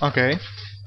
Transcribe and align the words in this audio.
Ok. 0.00 0.18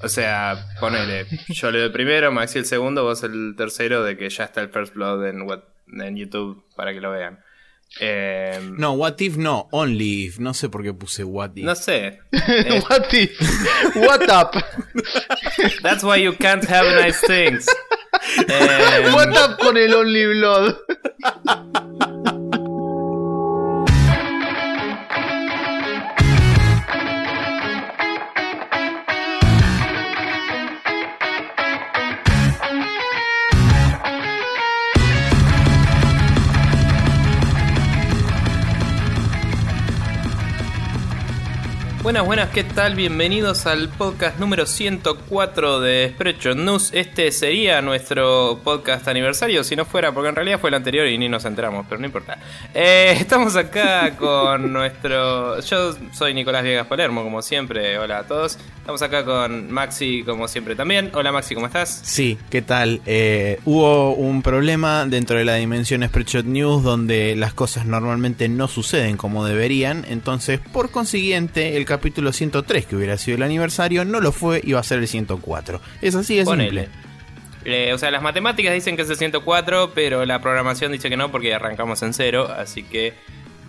O 0.02 0.08
sea, 0.08 0.66
ponele, 0.80 1.26
yo 1.48 1.70
leo 1.70 1.84
el 1.84 1.92
primero, 1.92 2.32
Maxi 2.32 2.58
el 2.58 2.66
segundo, 2.66 3.04
vos 3.04 3.22
el 3.22 3.54
tercero, 3.56 4.02
de 4.02 4.16
que 4.16 4.28
ya 4.30 4.44
está 4.44 4.60
el 4.60 4.68
First 4.70 4.94
Blood 4.94 5.26
en, 5.28 5.42
what- 5.42 5.64
en 5.92 6.16
YouTube 6.16 6.64
para 6.74 6.92
que 6.92 7.00
lo 7.00 7.10
vean. 7.12 7.38
Eh, 8.00 8.58
No, 8.78 8.92
what 8.94 9.14
if 9.20 9.36
no, 9.36 9.68
only 9.70 10.24
if. 10.24 10.38
No 10.38 10.54
sé 10.54 10.68
por 10.70 10.82
qué 10.82 10.92
puse 10.94 11.24
what 11.24 11.50
if. 11.54 11.64
no 11.64 11.74
sé. 11.74 12.20
Eh, 12.32 12.82
What 12.88 13.12
if? 13.12 13.38
What 13.94 14.22
up? 14.30 14.56
that's 15.82 16.02
why 16.02 16.16
you 16.16 16.32
can't 16.36 16.64
have 16.68 16.86
nice 17.00 17.20
things. 17.26 17.66
Eh, 18.48 19.10
What 19.12 19.36
up 19.36 19.58
con 19.58 19.76
el 19.76 19.92
Only 19.94 20.26
Blood? 20.38 20.76
Buenas, 42.12 42.26
buenas, 42.26 42.50
¿qué 42.50 42.62
tal? 42.62 42.94
Bienvenidos 42.94 43.64
al 43.64 43.88
podcast 43.88 44.38
número 44.38 44.66
104 44.66 45.80
de 45.80 46.10
Spreadshot 46.10 46.58
News. 46.58 46.90
Este 46.92 47.32
sería 47.32 47.80
nuestro 47.80 48.60
podcast 48.62 49.08
aniversario, 49.08 49.64
si 49.64 49.76
no 49.76 49.86
fuera, 49.86 50.12
porque 50.12 50.28
en 50.28 50.34
realidad 50.34 50.60
fue 50.60 50.68
el 50.68 50.74
anterior 50.74 51.06
y 51.06 51.16
ni 51.16 51.30
nos 51.30 51.46
enteramos, 51.46 51.86
pero 51.88 51.98
no 52.02 52.04
importa. 52.04 52.36
Eh, 52.74 53.16
estamos 53.18 53.56
acá 53.56 54.14
con 54.18 54.74
nuestro... 54.74 55.58
Yo 55.60 55.96
soy 56.12 56.34
Nicolás 56.34 56.64
Viegas 56.64 56.86
Palermo, 56.86 57.22
como 57.22 57.40
siempre. 57.40 57.98
Hola 57.98 58.18
a 58.18 58.22
todos. 58.24 58.58
Estamos 58.76 59.00
acá 59.00 59.24
con 59.24 59.72
Maxi, 59.72 60.22
como 60.22 60.48
siempre 60.48 60.76
también. 60.76 61.10
Hola 61.14 61.32
Maxi, 61.32 61.54
¿cómo 61.54 61.66
estás? 61.66 62.02
Sí, 62.04 62.36
¿qué 62.50 62.60
tal? 62.60 63.00
Eh, 63.06 63.58
hubo 63.64 64.12
un 64.12 64.42
problema 64.42 65.06
dentro 65.06 65.38
de 65.38 65.46
la 65.46 65.54
dimensión 65.54 66.06
Spreadshot 66.06 66.44
News 66.44 66.82
donde 66.82 67.36
las 67.36 67.54
cosas 67.54 67.86
normalmente 67.86 68.50
no 68.50 68.68
suceden 68.68 69.16
como 69.16 69.46
deberían, 69.46 70.04
entonces 70.10 70.60
por 70.72 70.90
consiguiente 70.90 71.76
el 71.76 71.86
capítulo 71.86 72.01
103 72.10 72.86
que 72.86 72.96
hubiera 72.96 73.16
sido 73.18 73.36
el 73.36 73.42
aniversario 73.42 74.04
no 74.04 74.20
lo 74.20 74.32
fue 74.32 74.60
y 74.62 74.72
va 74.72 74.80
a 74.80 74.84
ser 74.84 74.98
el 74.98 75.08
104. 75.08 75.80
Es 76.00 76.14
así 76.14 76.42
Ponele. 76.44 76.82
simple. 76.82 77.02
Eh, 77.64 77.92
o 77.92 77.98
sea, 77.98 78.10
las 78.10 78.22
matemáticas 78.22 78.74
dicen 78.74 78.96
que 78.96 79.02
es 79.02 79.10
el 79.10 79.16
104, 79.16 79.92
pero 79.94 80.24
la 80.24 80.40
programación 80.40 80.90
dice 80.92 81.08
que 81.08 81.16
no 81.16 81.30
porque 81.30 81.54
arrancamos 81.54 82.02
en 82.02 82.12
cero, 82.12 82.48
así 82.56 82.82
que 82.82 83.14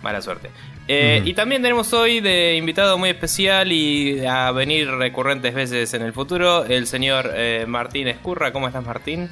mala 0.02 0.20
suerte. 0.20 0.50
Eh. 0.88 1.22
Y 1.24 1.32
también 1.34 1.62
tenemos 1.62 1.92
hoy 1.92 2.20
de 2.20 2.56
invitado 2.56 2.98
muy 2.98 3.08
especial 3.08 3.72
y 3.72 4.24
a 4.26 4.50
venir 4.52 4.90
recurrentes 4.90 5.54
veces 5.54 5.94
en 5.94 6.02
el 6.02 6.12
futuro 6.12 6.64
el 6.64 6.86
señor 6.86 7.30
eh, 7.34 7.64
Martín 7.66 8.08
Escurra. 8.08 8.52
¿Cómo 8.52 8.66
estás, 8.66 8.84
Martín? 8.84 9.30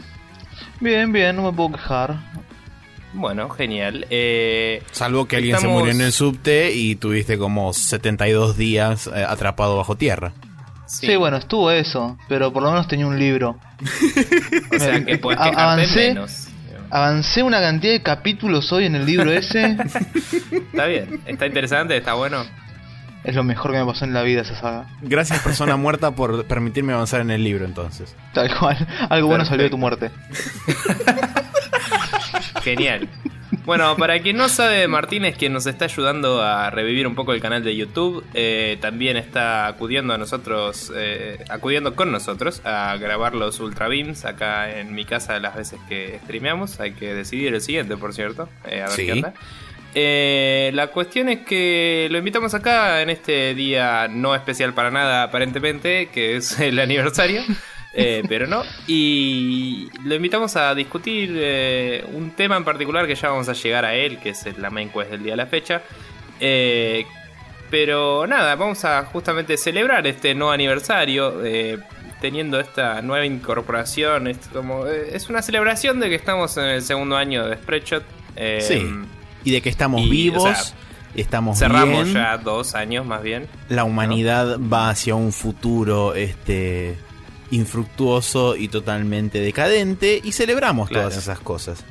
Bien, 0.81 1.13
bien, 1.13 1.37
no 1.37 1.43
me 1.43 1.53
puedo 1.53 1.73
quejar. 1.73 2.17
Bueno, 3.15 3.49
genial. 3.51 4.07
Eh, 4.11 4.83
Salvo 4.93 5.27
que 5.27 5.37
alguien 5.37 5.57
Estamos- 5.57 5.75
se 5.77 5.79
murió 5.81 5.93
en 5.95 6.01
el 6.01 6.13
subte 6.13 6.73
y 6.73 6.95
tuviste 6.97 7.37
como 7.39 7.73
72 7.73 8.57
días 8.57 9.07
eh, 9.15 9.25
atrapado 9.29 9.77
bajo 9.77 9.97
tierra. 9.97 10.33
Sí. 10.87 11.17
bueno, 11.17 11.39
estuvo 11.39 11.71
eso, 11.71 12.19
pero 12.29 12.53
por 12.53 12.63
lo 12.63 12.71
menos 12.71 12.87
tenía 12.87 13.07
un 13.07 13.19
libro. 13.19 13.59
o 14.77 14.79
sea 14.79 15.03
que 15.05 15.17
puedes 15.19 15.41
avancé. 15.41 16.09
menos. 16.09 16.49
Avancé 16.91 17.43
una 17.43 17.61
cantidad 17.61 17.93
de 17.95 18.03
capítulos 18.03 18.71
hoy 18.73 18.85
en 18.85 18.95
el 18.97 19.07
libro 19.07 19.33
ese. 19.33 19.79
Está 20.73 20.85
bien, 20.87 21.21
está 21.27 21.47
interesante, 21.47 21.97
está 21.97 22.13
bueno. 22.13 22.45
es 23.25 23.35
lo 23.35 23.43
mejor 23.45 23.73
que 23.73 23.79
me 23.79 23.87
pasó 23.87 24.05
en 24.05 24.13
la 24.13 24.21
vida 24.23 24.43
esa 24.43 24.55
saga. 24.61 24.87
Gracias 25.01 25.41
persona 25.41 25.77
muerta 25.79 26.11
por 26.11 26.45
permitirme 26.45 26.93
avanzar 26.93 27.23
en 27.23 27.31
el 27.31 27.43
libro 27.43 27.65
entonces. 27.65 28.15
Tal 28.35 28.55
cual. 28.59 28.87
Algo 29.09 29.29
bueno 29.29 29.47
salió 29.47 29.65
de 29.65 29.71
tu 29.71 29.79
muerte. 29.79 30.11
Genial. 32.63 33.09
Bueno, 33.67 33.97
para 33.97 34.19
quien 34.21 34.37
no 34.39 34.49
sabe, 34.49 34.89
Martín 34.89 35.25
es 35.27 35.37
quien 35.37 35.53
nos 35.53 35.67
está 35.67 35.85
ayudando 35.85 36.41
a 36.43 36.71
revivir 36.71 37.07
un 37.07 37.15
poco 37.15 37.33
el 37.35 37.41
canal 37.41 37.63
de 37.63 37.77
YouTube. 37.77 38.25
Eh, 38.35 38.79
también 38.81 39.17
está 39.17 39.67
acudiendo 39.67 40.15
a 40.15 40.19
nosotros, 40.19 40.91
eh, 40.97 41.39
acudiendo 41.51 41.95
con 41.95 42.11
nosotros 42.11 42.63
a 42.65 42.97
grabar 42.99 43.35
los 43.35 43.61
Ultra 43.61 43.89
Beams 43.89 44.25
acá 44.25 44.79
en 44.81 44.95
mi 44.95 45.05
casa 45.05 45.39
las 45.39 45.55
veces 45.55 45.79
que 45.89 46.19
streameamos. 46.25 46.81
Hay 46.81 46.93
que 46.93 47.15
decidir 47.15 47.55
el 47.55 47.61
siguiente, 47.61 47.97
por 47.97 48.15
cierto. 48.15 48.49
eh, 48.67 48.81
a 48.81 48.87
ver 48.87 48.91
Sí. 48.97 49.07
qué 49.07 49.13
onda. 49.13 49.35
Eh, 49.95 50.71
la 50.73 50.87
cuestión 50.87 51.29
es 51.29 51.41
que 51.41 52.09
lo 52.11 52.17
invitamos 52.17 52.55
acá 52.55 53.03
en 53.03 53.11
este 53.11 53.55
día 53.55 54.09
no 54.09 54.35
especial 54.35 54.73
para 54.73 54.91
nada, 54.91 55.25
aparentemente, 55.25 56.09
que 56.09 56.37
es 56.37 56.59
el 56.59 56.79
aniversario. 56.81 57.43
Eh, 57.95 58.23
pero 58.29 58.47
no. 58.47 58.63
Y 58.87 59.89
lo 60.05 60.15
invitamos 60.15 60.57
a 60.57 60.75
discutir 60.75 61.35
eh, 61.37 62.05
un 62.13 62.31
tema 62.31 62.57
en 62.57 62.65
particular 62.65 63.07
que 63.07 63.15
ya 63.15 63.29
vamos 63.29 63.49
a 63.49 63.53
llegar 63.53 63.85
a 63.85 63.95
él, 63.95 64.19
que 64.19 64.31
es 64.31 64.59
la 64.59 64.71
main 64.71 64.89
quest 64.89 65.11
del 65.11 65.23
día 65.23 65.33
de 65.33 65.37
la 65.37 65.47
fecha. 65.47 65.83
Eh, 66.41 67.05
pero 67.71 68.27
nada, 68.27 68.55
vamos 68.57 68.85
a 68.85 69.05
justamente 69.05 69.57
celebrar 69.57 70.07
este 70.07 70.35
nuevo 70.35 70.53
aniversario. 70.53 71.35
teniendo 72.21 72.61
esta 72.61 73.03
nueva 73.03 73.27
incorporación. 73.27 74.29
Es, 74.29 74.39
como, 74.53 74.87
es 74.87 75.29
una 75.29 75.43
celebración 75.43 75.99
de 75.99 76.09
que 76.09 76.15
estamos 76.15 76.57
en 76.57 76.67
el 76.67 76.83
segundo 76.83 77.17
año 77.17 77.47
de 77.47 77.57
Spreadshot. 77.57 78.05
Sí. 78.61 78.89
Y 79.45 79.51
de 79.51 79.61
que 79.61 79.69
estamos 79.69 80.03
y, 80.03 80.09
vivos, 80.09 80.45
o 80.45 80.55
sea, 80.55 80.75
estamos 81.17 81.59
Cerramos 81.59 82.05
bien. 82.05 82.15
ya 82.15 82.39
dos 82.39 82.77
años 82.77 83.05
más 83.05 83.23
bien. 83.23 83.49
la 83.69 83.83
humanidad 83.83 84.59
va 84.61 84.91
hacia 84.91 85.17
un 85.17 85.33
futuro 85.33 86.15
este 86.15 86.97
infructuoso 87.53 88.57
y 88.57 88.69
totalmente 88.69 89.39
decadente 89.41 90.21
y 90.23 90.33
celebramos 90.33 90.89
Claro. 90.89 91.09
todas 91.09 91.23
esas 91.23 91.39
cosas. 91.39 91.85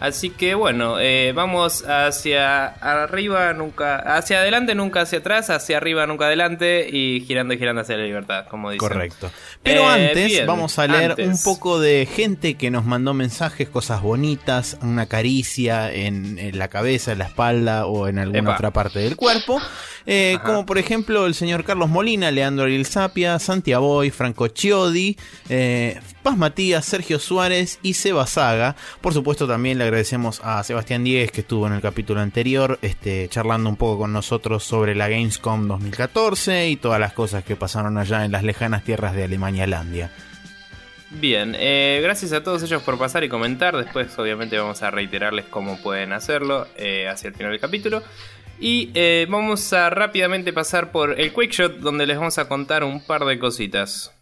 Así 0.00 0.30
que 0.30 0.54
bueno, 0.54 0.98
eh, 1.00 1.32
vamos 1.34 1.84
hacia 1.86 2.66
arriba, 2.66 3.52
nunca, 3.52 3.96
hacia 4.16 4.38
adelante, 4.40 4.74
nunca 4.74 5.00
hacia 5.02 5.18
atrás, 5.18 5.50
hacia 5.50 5.76
arriba, 5.76 6.06
nunca 6.06 6.26
adelante 6.26 6.88
y 6.90 7.24
girando 7.26 7.54
y 7.54 7.58
girando 7.58 7.82
hacia 7.82 7.96
la 7.96 8.04
libertad, 8.04 8.46
como 8.48 8.70
dicen. 8.70 8.88
Correcto. 8.88 9.30
Pero 9.62 9.82
Eh, 9.82 9.86
antes 10.08 10.26
bien, 10.26 10.46
vamos 10.46 10.78
a 10.78 10.86
leer 10.86 11.10
antes. 11.12 11.26
un 11.28 11.42
poco 11.42 11.80
de 11.80 12.06
gente 12.06 12.54
que 12.54 12.70
nos 12.70 12.84
mandó 12.84 13.12
mensajes, 13.14 13.68
cosas 13.68 14.02
bonitas, 14.02 14.78
una 14.82 15.06
caricia 15.06 15.92
en, 15.92 16.38
en 16.38 16.58
la 16.58 16.68
cabeza, 16.68 17.12
en 17.12 17.18
la 17.18 17.24
espalda 17.26 17.86
o 17.86 18.08
en 18.08 18.18
alguna 18.18 18.38
Epa. 18.40 18.54
otra 18.54 18.70
parte 18.70 19.00
del 19.00 19.16
cuerpo. 19.16 19.60
Eh, 20.06 20.38
como 20.44 20.64
por 20.64 20.78
ejemplo 20.78 21.26
el 21.26 21.34
señor 21.34 21.64
Carlos 21.64 21.90
Molina, 21.90 22.30
Leandro 22.30 22.64
Ariel 22.64 22.86
Sapia, 22.86 23.38
Santiago 23.38 23.86
Boy, 23.86 24.10
Franco 24.10 24.48
Chiodi, 24.48 25.18
eh, 25.50 26.00
Matías, 26.36 26.84
Sergio 26.84 27.18
Suárez 27.18 27.78
y 27.82 27.94
Seba 27.94 28.26
Saga. 28.26 28.76
Por 29.00 29.14
supuesto 29.14 29.46
también 29.46 29.78
le 29.78 29.84
agradecemos 29.84 30.40
a 30.44 30.62
Sebastián 30.64 31.04
Díez 31.04 31.30
que 31.30 31.40
estuvo 31.40 31.66
en 31.66 31.72
el 31.72 31.80
capítulo 31.80 32.20
anterior 32.20 32.78
este, 32.82 33.28
charlando 33.28 33.70
un 33.70 33.76
poco 33.76 33.98
con 33.98 34.12
nosotros 34.12 34.64
sobre 34.64 34.94
la 34.94 35.08
Gamescom 35.08 35.68
2014 35.68 36.68
y 36.68 36.76
todas 36.76 37.00
las 37.00 37.12
cosas 37.12 37.44
que 37.44 37.56
pasaron 37.56 37.98
allá 37.98 38.24
en 38.24 38.32
las 38.32 38.42
lejanas 38.42 38.84
tierras 38.84 39.14
de 39.14 39.24
Alemania-Landia. 39.24 40.10
Bien, 41.10 41.56
eh, 41.58 42.00
gracias 42.02 42.32
a 42.32 42.42
todos 42.42 42.62
ellos 42.62 42.82
por 42.82 42.98
pasar 42.98 43.24
y 43.24 43.28
comentar. 43.28 43.76
Después, 43.76 44.18
obviamente, 44.18 44.58
vamos 44.58 44.82
a 44.82 44.90
reiterarles 44.90 45.46
cómo 45.46 45.80
pueden 45.80 46.12
hacerlo 46.12 46.66
eh, 46.76 47.08
hacia 47.08 47.28
el 47.28 47.34
final 47.34 47.52
del 47.52 47.60
capítulo. 47.60 48.02
Y 48.60 48.90
eh, 48.94 49.26
vamos 49.30 49.72
a 49.72 49.88
rápidamente 49.88 50.52
pasar 50.52 50.90
por 50.90 51.18
el 51.18 51.32
Quick 51.32 51.52
Shot, 51.52 51.78
donde 51.78 52.06
les 52.06 52.18
vamos 52.18 52.38
a 52.38 52.48
contar 52.48 52.84
un 52.84 53.00
par 53.04 53.24
de 53.24 53.38
cositas. 53.38 54.17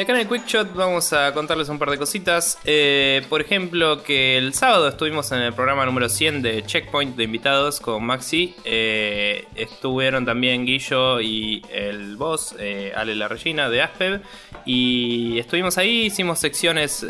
Y 0.00 0.02
acá 0.02 0.14
en 0.14 0.20
el 0.20 0.28
Quick 0.28 0.46
Shot 0.46 0.74
vamos 0.74 1.12
a 1.12 1.34
contarles 1.34 1.68
un 1.68 1.78
par 1.78 1.90
de 1.90 1.98
cositas. 1.98 2.58
Eh, 2.64 3.22
por 3.28 3.42
ejemplo, 3.42 4.02
que 4.02 4.38
el 4.38 4.54
sábado 4.54 4.88
estuvimos 4.88 5.30
en 5.30 5.40
el 5.40 5.52
programa 5.52 5.84
número 5.84 6.08
100 6.08 6.40
de 6.40 6.62
Checkpoint 6.64 7.16
de 7.16 7.24
invitados 7.24 7.80
con 7.80 8.02
Maxi. 8.06 8.54
Eh, 8.64 9.44
estuvieron 9.54 10.24
también 10.24 10.64
Guillo 10.64 11.20
y 11.20 11.62
el 11.70 12.16
boss, 12.16 12.54
eh, 12.58 12.94
Ale 12.96 13.14
La 13.14 13.28
Regina 13.28 13.68
de 13.68 13.82
Aspev. 13.82 14.22
Y 14.64 15.38
estuvimos 15.38 15.76
ahí, 15.76 16.06
hicimos 16.06 16.38
secciones 16.38 17.04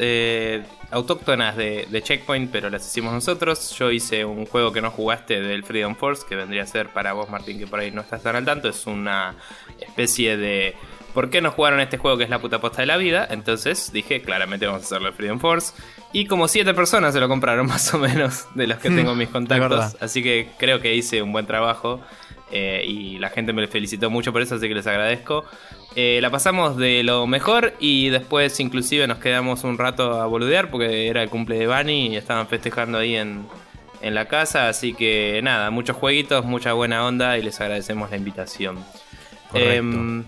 autóctonas 0.91 1.57
de 1.57 2.03
Checkpoint, 2.03 2.51
pero 2.51 2.71
las 2.71 2.85
hicimos 2.85 3.13
nosotros. 3.13 3.71
Yo 3.79 3.93
hice 3.93 4.25
un 4.25 4.47
juego 4.47 4.73
que 4.73 4.83
no 4.83 4.91
jugaste 4.91 5.41
del 5.41 5.63
Freedom 5.63 5.95
Force, 5.95 6.25
que 6.29 6.35
vendría 6.35 6.65
a 6.65 6.67
ser 6.67 6.89
para 6.89 7.13
vos, 7.13 7.31
Martín, 7.31 7.57
que 7.61 7.69
por 7.69 7.79
ahí 7.79 7.93
no 7.93 8.01
estás 8.01 8.25
tan 8.25 8.35
al 8.35 8.45
tanto. 8.45 8.69
Es 8.69 8.85
una 8.89 9.37
especie 9.81 10.37
de 10.37 10.75
¿por 11.15 11.31
qué 11.31 11.41
no 11.41 11.51
jugaron 11.51 11.81
este 11.81 11.99
juego 11.99 12.17
que 12.19 12.25
es 12.25 12.31
la 12.31 12.39
puta 12.39 12.61
posta 12.61 12.83
de 12.83 12.87
la 12.87 12.97
vida? 12.97 13.27
Entonces 13.31 13.93
dije, 13.93 14.23
claramente 14.23 14.67
vamos 14.67 14.83
a 14.83 14.85
hacerlo 14.87 15.07
de 15.11 15.13
Freedom 15.13 15.39
Force. 15.39 15.73
Y 16.13 16.27
como 16.27 16.49
siete 16.49 16.75
personas 16.75 17.15
se 17.15 17.21
lo 17.21 17.29
compraron 17.29 17.67
más 17.69 17.93
o 17.95 17.99
menos 17.99 18.47
de 18.55 18.67
los 18.67 18.79
que 18.79 18.91
tengo 18.91 19.13
en 19.13 19.19
mis 19.19 19.29
contactos. 19.29 19.97
Así 20.01 20.23
que 20.23 20.49
creo 20.59 20.81
que 20.81 20.95
hice 20.95 21.23
un 21.23 21.33
buen 21.33 21.47
trabajo. 21.47 22.01
eh, 22.53 22.85
y 22.87 23.19
la 23.19 23.31
gente 23.31 23.53
me 23.53 23.67
felicitó 23.69 24.11
mucho 24.11 24.33
por 24.33 24.43
eso, 24.43 24.57
así 24.57 24.67
que 24.69 24.75
les 24.75 24.87
agradezco. 24.87 25.45
Eh, 25.97 26.19
la 26.23 26.31
pasamos 26.31 26.77
de 26.77 27.03
lo 27.03 27.27
mejor 27.27 27.75
y 27.81 28.11
después 28.11 28.59
inclusive 28.61 29.07
nos 29.07 29.19
quedamos 29.19 29.65
un 29.65 29.77
rato 29.79 30.21
a 30.21 30.27
boludear 30.27 30.71
porque 30.71 31.09
era 31.09 31.23
el 31.23 31.29
cumple 31.31 31.59
de 31.59 31.67
Bunny 31.67 32.09
y 32.09 32.17
estaban 32.17 32.47
festejando 32.47 32.99
ahí 32.99 33.17
en, 33.17 33.47
en 34.01 34.15
la 34.15 34.27
casa, 34.27 34.69
así 34.69 34.95
que 34.95 35.41
nada, 35.43 35.71
muchos 35.71 35.97
jueguitos, 35.97 36.45
mucha 36.45 36.73
buena 36.75 37.05
onda 37.05 37.37
y 37.39 37.43
les 37.43 37.61
agradecemos 37.61 38.11
la 38.11 38.17
invitación. 38.17 38.79
Correcto. 39.51 40.25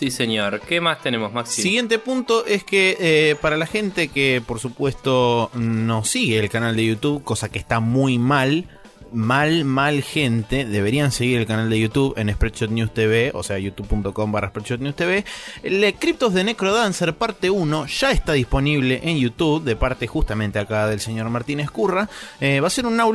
Sí, 0.00 0.10
señor. 0.10 0.62
¿Qué 0.62 0.80
más 0.80 1.02
tenemos, 1.02 1.30
Maxi? 1.30 1.60
Siguiente 1.60 1.98
punto 1.98 2.46
es 2.46 2.64
que 2.64 2.96
eh, 2.98 3.36
para 3.38 3.58
la 3.58 3.66
gente 3.66 4.08
que 4.08 4.42
por 4.44 4.58
supuesto 4.58 5.50
no 5.52 6.04
sigue 6.04 6.38
el 6.38 6.48
canal 6.48 6.74
de 6.74 6.86
YouTube, 6.86 7.22
cosa 7.22 7.50
que 7.50 7.58
está 7.58 7.80
muy 7.80 8.18
mal, 8.18 8.66
mal, 9.12 9.64
mal 9.64 10.02
gente, 10.02 10.64
deberían 10.64 11.12
seguir 11.12 11.38
el 11.38 11.46
canal 11.46 11.70
de 11.70 11.80
YouTube 11.80 12.14
en 12.16 12.32
Spreadshot 12.32 12.70
News 12.70 12.92
TV, 12.92 13.30
o 13.34 13.42
sea, 13.42 13.58
youtube.com 13.58 14.32
barra 14.32 14.48
Spreadshot 14.48 14.80
News 14.80 14.96
TV. 14.96 15.24
El 15.62 15.94
Cryptos 15.94 16.34
de 16.34 16.44
Necrodancer 16.44 17.14
parte 17.14 17.50
1 17.50 17.86
ya 17.86 18.10
está 18.10 18.32
disponible 18.32 19.00
en 19.02 19.18
YouTube, 19.18 19.64
de 19.64 19.76
parte 19.76 20.06
justamente 20.06 20.58
acá 20.58 20.86
del 20.86 21.00
señor 21.00 21.28
Martínez 21.30 21.70
Curra. 21.70 22.08
Eh, 22.40 22.60
va 22.60 22.68
a 22.68 22.70
ser 22.70 22.86
un 22.86 22.96
now 22.96 23.10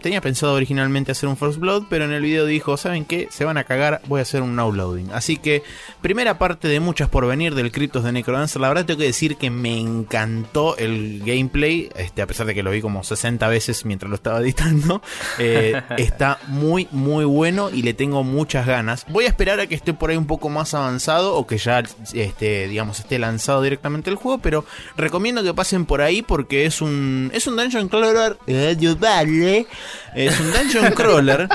tenía 0.00 0.20
pensado 0.20 0.54
originalmente 0.54 1.12
hacer 1.12 1.28
un 1.28 1.36
First 1.36 1.58
Blood, 1.58 1.84
pero 1.88 2.04
en 2.04 2.12
el 2.12 2.22
video 2.22 2.46
dijo, 2.46 2.76
¿saben 2.76 3.04
qué? 3.04 3.28
Se 3.30 3.44
van 3.44 3.58
a 3.58 3.64
cagar, 3.64 4.00
voy 4.06 4.20
a 4.20 4.22
hacer 4.22 4.42
un 4.42 4.56
now. 4.56 4.72
Así 5.12 5.36
que, 5.36 5.62
primera 6.00 6.38
parte 6.38 6.68
de 6.68 6.80
muchas 6.80 7.08
por 7.08 7.26
venir 7.26 7.54
del 7.54 7.72
Cryptos 7.72 8.04
de 8.04 8.12
Necrodancer. 8.12 8.60
La 8.60 8.68
verdad 8.68 8.86
tengo 8.86 8.98
que 8.98 9.06
decir 9.06 9.36
que 9.36 9.50
me 9.50 9.78
encantó 9.78 10.76
el 10.76 11.22
gameplay, 11.24 11.90
este, 11.96 12.22
a 12.22 12.26
pesar 12.26 12.46
de 12.46 12.54
que 12.54 12.62
lo 12.62 12.70
vi 12.70 12.80
como 12.80 13.04
60 13.04 13.46
veces 13.48 13.84
mientras 13.84 14.08
lo 14.08 14.16
estaba 14.16 14.40
editando. 14.40 15.02
Eh, 15.38 15.80
está 15.96 16.38
muy, 16.46 16.88
muy 16.90 17.24
bueno 17.24 17.70
y 17.70 17.82
le 17.82 17.94
tengo 17.94 18.24
muchas 18.24 18.66
ganas. 18.66 19.06
Voy 19.08 19.24
a 19.24 19.28
esperar 19.28 19.60
a 19.60 19.66
que 19.66 19.74
esté 19.74 19.94
por 19.94 20.10
ahí 20.10 20.16
un 20.16 20.26
poco 20.26 20.48
más 20.48 20.74
avanzado 20.74 21.34
o 21.34 21.46
que 21.46 21.58
ya, 21.58 21.82
este, 22.12 22.68
digamos, 22.68 23.00
esté 23.00 23.18
lanzado 23.18 23.62
directamente 23.62 24.10
el 24.10 24.16
juego, 24.16 24.38
pero 24.38 24.64
recomiendo 24.96 25.42
que 25.42 25.54
pasen 25.54 25.86
por 25.86 26.00
ahí 26.02 26.22
porque 26.22 26.66
es 26.66 26.80
un, 26.80 27.30
es 27.34 27.46
un 27.46 27.56
dungeon 27.56 27.88
crawler, 27.88 28.36
ayudarle, 28.46 29.66
es 30.14 30.38
un 30.40 30.52
dungeon 30.52 30.92
crawler 30.96 31.48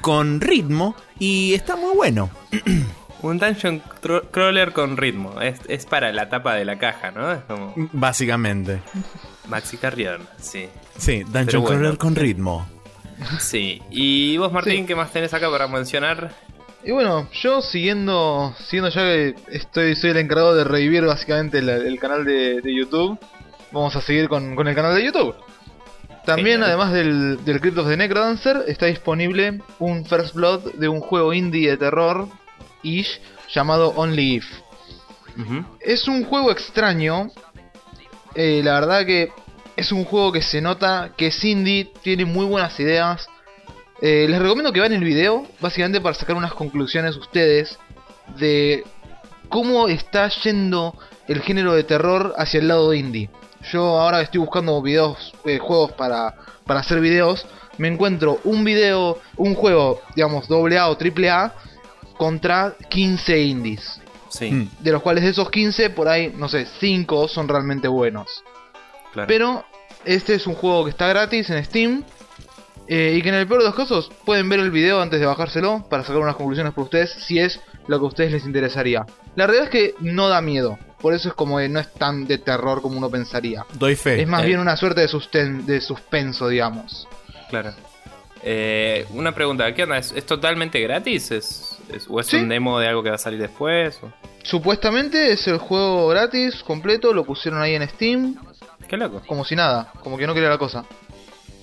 con 0.00 0.40
ritmo 0.40 0.94
y 1.18 1.54
está 1.54 1.76
muy 1.76 1.94
bueno. 1.94 2.30
Un 3.20 3.38
dungeon 3.38 3.82
crawler 4.30 4.72
con 4.72 4.96
ritmo. 4.96 5.40
Es, 5.40 5.58
es 5.66 5.86
para 5.86 6.12
la 6.12 6.28
tapa 6.28 6.54
de 6.54 6.64
la 6.64 6.78
caja, 6.78 7.10
¿no? 7.10 7.32
Es 7.32 7.40
como 7.48 7.74
Básicamente. 7.92 8.80
Maxi 9.48 9.76
Carrión, 9.76 10.22
sí. 10.40 10.68
Sí, 10.96 11.24
dungeon 11.24 11.62
bueno. 11.62 11.80
crawler 11.80 11.98
con 11.98 12.14
ritmo. 12.14 12.68
Sí. 13.40 13.82
¿Y 13.90 14.36
vos, 14.36 14.52
Martín, 14.52 14.82
Sí. 14.82 14.86
qué 14.86 14.94
más 14.94 15.12
tenés 15.12 15.32
acá 15.34 15.50
para 15.50 15.66
mencionar? 15.68 16.32
Y 16.84 16.92
bueno, 16.92 17.28
yo 17.32 17.60
siguiendo, 17.60 18.54
siguiendo 18.66 18.88
ya 18.90 19.02
que 19.02 19.34
estoy, 19.50 19.96
soy 19.96 20.10
el 20.10 20.18
encargado 20.18 20.54
de 20.54 20.64
revivir 20.64 21.04
básicamente 21.04 21.58
el, 21.58 21.68
el 21.68 21.98
canal 21.98 22.24
de, 22.24 22.60
de 22.60 22.74
YouTube, 22.74 23.18
vamos 23.72 23.94
a 23.96 24.00
seguir 24.00 24.28
con, 24.28 24.54
con 24.54 24.68
el 24.68 24.74
canal 24.74 24.94
de 24.94 25.04
YouTube. 25.04 25.34
También, 26.24 26.56
Genial. 26.60 26.68
además 26.70 26.92
del, 26.92 27.44
del 27.44 27.60
Cryptos 27.60 27.88
de 27.88 27.96
Necrodancer, 27.96 28.64
está 28.68 28.86
disponible 28.86 29.60
un 29.78 30.04
First 30.04 30.34
Blood 30.34 30.74
de 30.74 30.88
un 30.88 31.00
juego 31.00 31.32
indie 31.32 31.70
de 31.70 31.76
terror, 31.78 32.28
ish, 32.82 33.20
llamado 33.52 33.88
Only 33.96 34.34
If. 34.36 34.46
Es 35.80 36.06
un 36.08 36.24
juego 36.24 36.50
extraño. 36.50 37.28
eh, 38.34 38.60
la 38.62 38.74
verdad 38.80 39.06
que 39.06 39.30
es 39.78 39.92
un 39.92 40.04
juego 40.04 40.32
que 40.32 40.42
se 40.42 40.60
nota 40.60 41.12
que 41.16 41.28
es 41.28 41.44
indie, 41.44 41.90
tiene 42.02 42.24
muy 42.24 42.44
buenas 42.46 42.78
ideas. 42.80 43.28
Eh, 44.02 44.26
les 44.28 44.40
recomiendo 44.40 44.72
que 44.72 44.80
vean 44.80 44.92
el 44.92 45.04
video, 45.04 45.46
básicamente 45.60 46.00
para 46.00 46.14
sacar 46.14 46.36
unas 46.36 46.52
conclusiones 46.52 47.16
ustedes 47.16 47.78
de 48.38 48.84
cómo 49.48 49.88
está 49.88 50.28
yendo 50.42 50.94
el 51.28 51.40
género 51.42 51.74
de 51.74 51.84
terror 51.84 52.34
hacia 52.36 52.58
el 52.60 52.68
lado 52.68 52.92
indie. 52.92 53.30
Yo 53.72 53.98
ahora 54.00 54.20
estoy 54.20 54.40
buscando 54.40 54.80
videos, 54.82 55.32
eh, 55.44 55.58
juegos 55.58 55.92
para, 55.92 56.34
para 56.66 56.80
hacer 56.80 57.00
videos, 57.00 57.46
me 57.76 57.88
encuentro 57.88 58.40
un 58.44 58.64
video, 58.64 59.18
un 59.36 59.54
juego, 59.54 60.00
digamos, 60.16 60.50
AA 60.50 60.88
o 60.88 60.96
AAA 60.98 61.54
contra 62.16 62.74
15 62.88 63.40
indies 63.42 64.00
Sí, 64.30 64.50
Mm. 64.50 64.68
de 64.80 64.92
los 64.92 65.00
cuales 65.02 65.24
de 65.24 65.30
esos 65.30 65.50
15, 65.50 65.90
por 65.90 66.08
ahí, 66.08 66.32
no 66.36 66.48
sé, 66.48 66.66
5 66.80 67.28
son 67.28 67.48
realmente 67.48 67.88
buenos. 67.88 68.42
Claro. 69.26 69.28
Pero 69.28 69.64
este 70.04 70.34
es 70.34 70.46
un 70.46 70.54
juego 70.54 70.84
que 70.84 70.90
está 70.90 71.06
gratis 71.08 71.50
en 71.50 71.64
Steam. 71.64 72.04
eh, 72.90 73.16
y 73.18 73.20
que 73.22 73.28
en 73.28 73.34
el 73.34 73.46
peor 73.46 73.60
de 73.60 73.66
los 73.66 73.74
casos 73.74 74.10
pueden 74.24 74.48
ver 74.48 74.60
el 74.60 74.70
video 74.70 75.02
antes 75.02 75.20
de 75.20 75.26
bajárselo 75.26 75.84
para 75.90 76.04
sacar 76.04 76.22
unas 76.22 76.36
conclusiones 76.36 76.72
por 76.72 76.84
ustedes 76.84 77.10
si 77.26 77.38
es 77.38 77.60
lo 77.86 77.98
que 77.98 78.04
a 78.06 78.08
ustedes 78.08 78.32
les 78.32 78.46
interesaría. 78.46 79.04
La 79.36 79.46
realidad 79.46 79.64
es 79.66 79.70
que 79.70 79.94
no 80.00 80.28
da 80.30 80.40
miedo, 80.40 80.78
por 81.02 81.12
eso 81.12 81.28
es 81.28 81.34
como 81.34 81.58
que 81.58 81.68
no 81.68 81.80
es 81.80 81.92
tan 81.92 82.26
de 82.26 82.38
terror 82.38 82.80
como 82.80 82.96
uno 82.96 83.10
pensaría. 83.10 83.66
Doy 83.74 83.94
fe. 83.94 84.22
Es 84.22 84.26
más 84.26 84.42
eh. 84.44 84.46
bien 84.46 84.58
una 84.60 84.74
suerte 84.78 85.02
de, 85.02 85.08
susten- 85.08 85.66
de 85.66 85.82
suspenso, 85.82 86.48
digamos. 86.48 87.06
Claro. 87.50 87.74
Eh, 88.42 89.04
una 89.10 89.32
pregunta, 89.34 89.72
¿qué 89.74 89.82
onda? 89.82 89.98
¿Es, 89.98 90.12
es 90.12 90.24
totalmente 90.24 90.80
gratis? 90.80 91.30
¿Es, 91.30 91.76
es- 91.92 92.06
¿O 92.08 92.20
es 92.20 92.26
Sí. 92.28 92.36
un 92.36 92.48
demo 92.48 92.78
de 92.80 92.88
algo 92.88 93.02
que 93.02 93.10
va 93.10 93.16
a 93.16 93.18
salir 93.18 93.40
después? 93.40 93.98
o- 94.02 94.10
Supuestamente 94.44 95.32
es 95.32 95.46
el 95.46 95.58
juego 95.58 96.08
gratis, 96.08 96.62
completo, 96.62 97.12
lo 97.12 97.24
pusieron 97.24 97.60
ahí 97.60 97.74
en 97.74 97.86
Steam, 97.86 98.36
Qué 98.88 98.96
loco. 98.96 99.22
como 99.26 99.44
si 99.44 99.54
nada, 99.54 99.92
como 100.02 100.16
que 100.18 100.26
no 100.26 100.34
quería 100.34 100.48
la 100.48 100.58
cosa. 100.58 100.84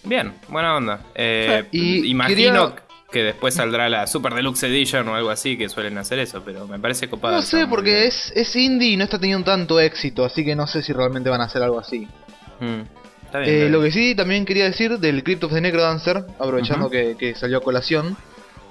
Bien, 0.04 0.33
buena 0.48 0.75
onda. 0.75 1.00
Eh, 1.16 1.66
Y 1.72 2.07
imagino 2.12 2.36
quería- 2.72 2.75
que 3.12 3.24
después 3.24 3.54
saldrá 3.56 3.88
la 3.89 4.07
Super 4.07 4.33
Deluxe 4.33 4.63
Edition 4.63 5.07
o 5.07 5.16
algo 5.16 5.30
así, 5.30 5.57
que 5.57 5.69
suelen 5.69 5.98
hacer 5.98 6.19
eso, 6.19 6.42
pero 6.44 6.68
me 6.68 6.80
parece 6.80 7.07
copado. 7.10 7.36
No 7.36 7.42
sé, 7.42 7.66
porque 7.68 8.06
es, 8.07 8.31
es 8.36 8.56
indie 8.56 8.89
y 8.89 8.98
no 8.98 9.04
está 9.06 9.18
teniendo 9.19 9.45
tanto 9.45 9.80
éxito, 9.80 10.25
así 10.25 10.44
que 10.45 10.56
no 10.56 10.68
sé 10.68 10.83
si 10.83 10.92
realmente 10.94 11.30
van 11.30 11.42
a 11.42 11.45
hacer 11.45 11.63
algo 11.63 11.80
así. 11.80 12.07
Mm, 12.60 12.81
está 13.25 13.39
bien, 13.39 13.50
Eh, 13.54 13.57
está 13.66 13.72
lo 13.72 13.81
que 13.83 13.92
sí 13.92 14.16
también 14.16 14.45
quería 14.45 14.66
decir 14.66 14.98
del 15.00 15.24
Crypt 15.24 15.44
of 15.45 15.54
the 15.54 15.62
Necrodancer, 15.62 16.25
aprovechando 16.39 16.89
que, 16.89 17.16
que 17.18 17.33
salió 17.36 17.57
a 17.57 17.62
colación, 17.62 18.18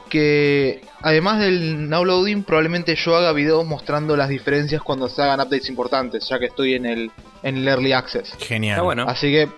que 0.09 0.83
además 1.03 1.41
del 1.41 1.89
now 1.89 2.05
loading, 2.05 2.43
probablemente 2.45 2.95
yo 2.97 3.17
haga 3.17 3.33
videos 3.33 3.65
mostrando 3.67 4.17
las 4.17 4.29
diferencias 4.29 4.83
cuando 4.83 5.09
se 5.09 5.23
hagan 5.23 5.41
updates 5.41 5.69
importantes, 5.69 6.29
ya 6.29 6.39
que 6.39 6.47
estoy 6.47 6.75
en 6.75 6.87
el, 6.87 7.11
en 7.43 7.57
el 7.59 7.69
Early 7.69 7.93
Access. 7.93 8.35
Genial. 8.39 8.75
Está 8.77 8.83
bueno. 8.83 9.05
Así 9.09 9.31
que 9.31 9.49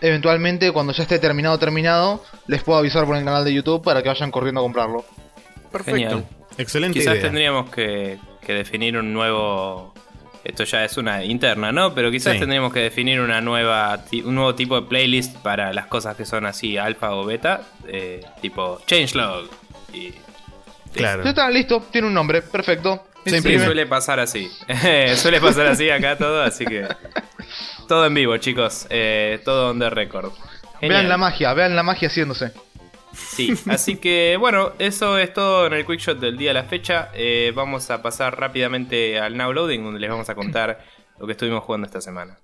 eventualmente 0.00 0.72
cuando 0.72 0.92
ya 0.92 1.02
esté 1.02 1.18
terminado 1.18 1.58
terminado, 1.58 2.22
les 2.46 2.62
puedo 2.62 2.78
avisar 2.78 3.04
por 3.04 3.16
el 3.16 3.24
canal 3.24 3.44
de 3.44 3.52
YouTube 3.52 3.82
para 3.82 4.02
que 4.02 4.08
vayan 4.08 4.30
corriendo 4.30 4.60
a 4.60 4.64
comprarlo. 4.64 5.04
Perfecto. 5.70 6.00
Genial. 6.00 6.24
Excelente 6.58 6.98
Quizás 6.98 7.14
idea. 7.14 7.22
tendríamos 7.22 7.70
que, 7.70 8.18
que 8.44 8.54
definir 8.54 8.96
un 8.96 9.12
nuevo. 9.12 9.94
Esto 10.42 10.64
ya 10.64 10.84
es 10.86 10.96
una 10.96 11.22
interna, 11.22 11.70
¿no? 11.70 11.94
Pero 11.94 12.10
quizás 12.10 12.32
Sí. 12.34 12.38
tendríamos 12.40 12.72
que 12.72 12.80
definir 12.80 13.20
una 13.20 13.40
nueva 13.42 14.00
un 14.24 14.34
nuevo 14.34 14.54
tipo 14.54 14.74
de 14.80 14.86
playlist 14.88 15.36
para 15.36 15.72
las 15.74 15.86
cosas 15.86 16.16
que 16.16 16.24
son 16.24 16.46
así, 16.46 16.78
alfa 16.78 17.12
o 17.14 17.24
beta, 17.26 17.60
eh, 17.86 18.22
tipo 18.40 18.80
changelog. 18.86 19.48
Y 19.92 20.14
Claro. 20.92 21.22
Ya 21.22 21.30
está, 21.30 21.50
listo, 21.50 21.82
tiene 21.90 22.08
un 22.08 22.14
nombre, 22.14 22.42
perfecto. 22.42 23.06
Se 23.24 23.40
Sí, 23.40 23.58
suele 23.58 23.86
pasar 23.86 24.18
así. 24.18 24.50
suele 25.16 25.40
pasar 25.40 25.66
así 25.66 25.90
acá 25.90 26.16
todo, 26.16 26.42
así 26.42 26.64
que. 26.64 26.88
Todo 27.86 28.06
en 28.06 28.14
vivo, 28.14 28.36
chicos. 28.38 28.86
Eh, 28.90 29.40
todo 29.44 29.70
on 29.70 29.78
the 29.78 29.90
record. 29.90 30.32
Vean 30.80 31.08
la 31.08 31.18
magia, 31.18 31.52
vean 31.52 31.76
la 31.76 31.82
magia 31.82 32.08
haciéndose. 32.08 32.52
Sí, 33.12 33.52
así 33.68 33.96
que 33.96 34.36
bueno, 34.38 34.72
eso 34.78 35.18
es 35.18 35.32
todo 35.32 35.66
en 35.66 35.72
el 35.74 35.84
quick 35.84 36.00
shot 36.00 36.18
del 36.18 36.38
día 36.38 36.50
de 36.50 36.54
la 36.54 36.64
fecha. 36.64 37.10
Eh, 37.12 37.52
vamos 37.54 37.90
a 37.90 38.00
pasar 38.02 38.38
rápidamente 38.38 39.18
al 39.18 39.36
now 39.36 39.52
loading, 39.52 39.82
donde 39.82 40.00
les 40.00 40.08
vamos 40.08 40.30
a 40.30 40.34
contar 40.34 40.84
lo 41.18 41.26
que 41.26 41.32
estuvimos 41.32 41.62
jugando 41.64 41.86
esta 41.86 42.00
semana. 42.00 42.38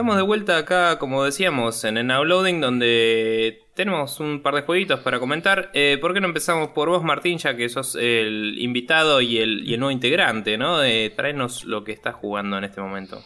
Estamos 0.00 0.16
de 0.16 0.22
vuelta 0.22 0.56
acá, 0.56 0.98
como 0.98 1.24
decíamos, 1.24 1.84
en 1.84 1.98
el 1.98 2.06
now 2.06 2.24
loading, 2.24 2.58
donde 2.58 3.66
tenemos 3.74 4.18
un 4.18 4.42
par 4.42 4.54
de 4.54 4.62
jueguitos 4.62 5.00
para 5.00 5.20
comentar. 5.20 5.70
Eh, 5.74 5.98
¿Por 6.00 6.14
qué 6.14 6.22
no 6.22 6.28
empezamos 6.28 6.70
por 6.70 6.88
vos, 6.88 7.04
Martín, 7.04 7.36
ya 7.36 7.54
que 7.54 7.68
sos 7.68 7.96
el 7.96 8.56
invitado 8.60 9.20
y 9.20 9.36
el, 9.36 9.68
y 9.68 9.74
el 9.74 9.80
nuevo 9.80 9.90
integrante, 9.90 10.56
¿no? 10.56 10.78
De 10.78 11.12
traernos 11.14 11.64
lo 11.64 11.84
que 11.84 11.92
estás 11.92 12.14
jugando 12.14 12.56
en 12.56 12.64
este 12.64 12.80
momento. 12.80 13.22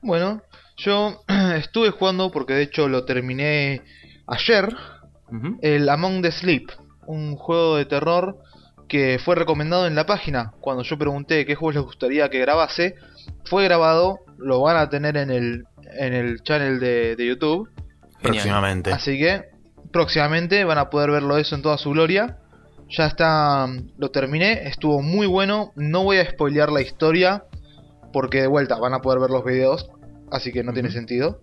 Bueno, 0.00 0.40
yo 0.78 1.20
estuve 1.56 1.90
jugando 1.90 2.30
porque 2.30 2.54
de 2.54 2.62
hecho 2.62 2.88
lo 2.88 3.04
terminé 3.04 3.82
ayer. 4.26 4.74
El 5.60 5.90
Among 5.90 6.22
the 6.22 6.32
Sleep, 6.32 6.70
un 7.06 7.36
juego 7.36 7.76
de 7.76 7.84
terror 7.84 8.38
que 8.88 9.20
fue 9.22 9.34
recomendado 9.34 9.86
en 9.86 9.94
la 9.94 10.06
página. 10.06 10.54
Cuando 10.60 10.84
yo 10.84 10.96
pregunté 10.96 11.44
qué 11.44 11.54
juegos 11.54 11.74
les 11.74 11.84
gustaría 11.84 12.30
que 12.30 12.38
grabase, 12.38 12.94
fue 13.44 13.64
grabado, 13.64 14.20
lo 14.38 14.62
van 14.62 14.78
a 14.78 14.88
tener 14.88 15.16
en 15.16 15.30
el, 15.30 15.64
en 15.98 16.14
el 16.14 16.42
channel 16.42 16.80
de, 16.80 17.16
de 17.16 17.26
YouTube. 17.26 17.68
Próximamente. 18.20 18.92
Así 18.92 19.18
que 19.18 19.44
próximamente 19.92 20.64
van 20.64 20.78
a 20.78 20.90
poder 20.90 21.10
verlo 21.10 21.36
eso 21.38 21.54
en 21.54 21.62
toda 21.62 21.78
su 21.78 21.90
gloria. 21.90 22.38
Ya 22.88 23.06
está, 23.06 23.66
lo 23.96 24.10
terminé, 24.10 24.66
estuvo 24.68 25.00
muy 25.02 25.26
bueno. 25.26 25.72
No 25.76 26.04
voy 26.04 26.18
a 26.18 26.30
spoilear 26.30 26.70
la 26.70 26.82
historia 26.82 27.44
porque 28.12 28.42
de 28.42 28.46
vuelta 28.46 28.76
van 28.78 28.92
a 28.94 29.00
poder 29.00 29.18
ver 29.20 29.30
los 29.30 29.44
videos, 29.44 29.88
así 30.30 30.52
que 30.52 30.62
no 30.62 30.72
tiene 30.72 30.90
sentido. 30.90 31.40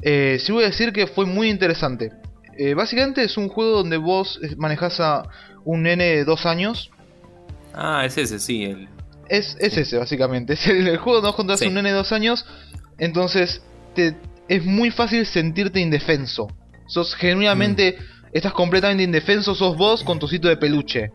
Eh, 0.00 0.38
sí 0.40 0.52
voy 0.52 0.64
a 0.64 0.68
decir 0.68 0.92
que 0.92 1.06
fue 1.06 1.26
muy 1.26 1.50
interesante. 1.50 2.10
Eh, 2.56 2.74
básicamente 2.74 3.22
es 3.22 3.36
un 3.36 3.48
juego 3.48 3.72
donde 3.78 3.98
vos 3.98 4.40
manejas 4.56 4.98
a 5.00 5.24
un 5.64 5.82
nene 5.82 6.04
de 6.04 6.24
dos 6.24 6.46
años. 6.46 6.90
Ah, 7.74 8.04
es 8.06 8.16
ese, 8.16 8.38
sí. 8.38 8.64
El... 8.64 8.88
Es, 9.28 9.56
es 9.60 9.74
Sí. 9.74 9.80
ese, 9.80 9.98
básicamente. 9.98 10.52
Es 10.54 10.66
el, 10.66 10.88
el 10.88 10.96
juego 10.96 11.20
donde 11.20 11.42
vos 11.52 11.58
Sí. 11.58 11.66
a 11.66 11.68
un 11.68 11.74
nene 11.74 11.90
de 11.90 11.96
dos 11.96 12.12
años. 12.12 12.46
Entonces 12.96 13.62
te, 13.98 14.16
es 14.48 14.64
muy 14.64 14.90
fácil 14.90 15.26
sentirte 15.26 15.80
indefenso. 15.80 16.46
Sos 16.86 17.14
genuinamente, 17.14 17.98
estás 18.32 18.52
completamente 18.52 19.02
indefenso, 19.02 19.54
sos 19.54 19.76
vos 19.76 20.04
con 20.04 20.18
tu 20.18 20.28
sito 20.28 20.48
de 20.48 20.56
peluche. 20.56 21.10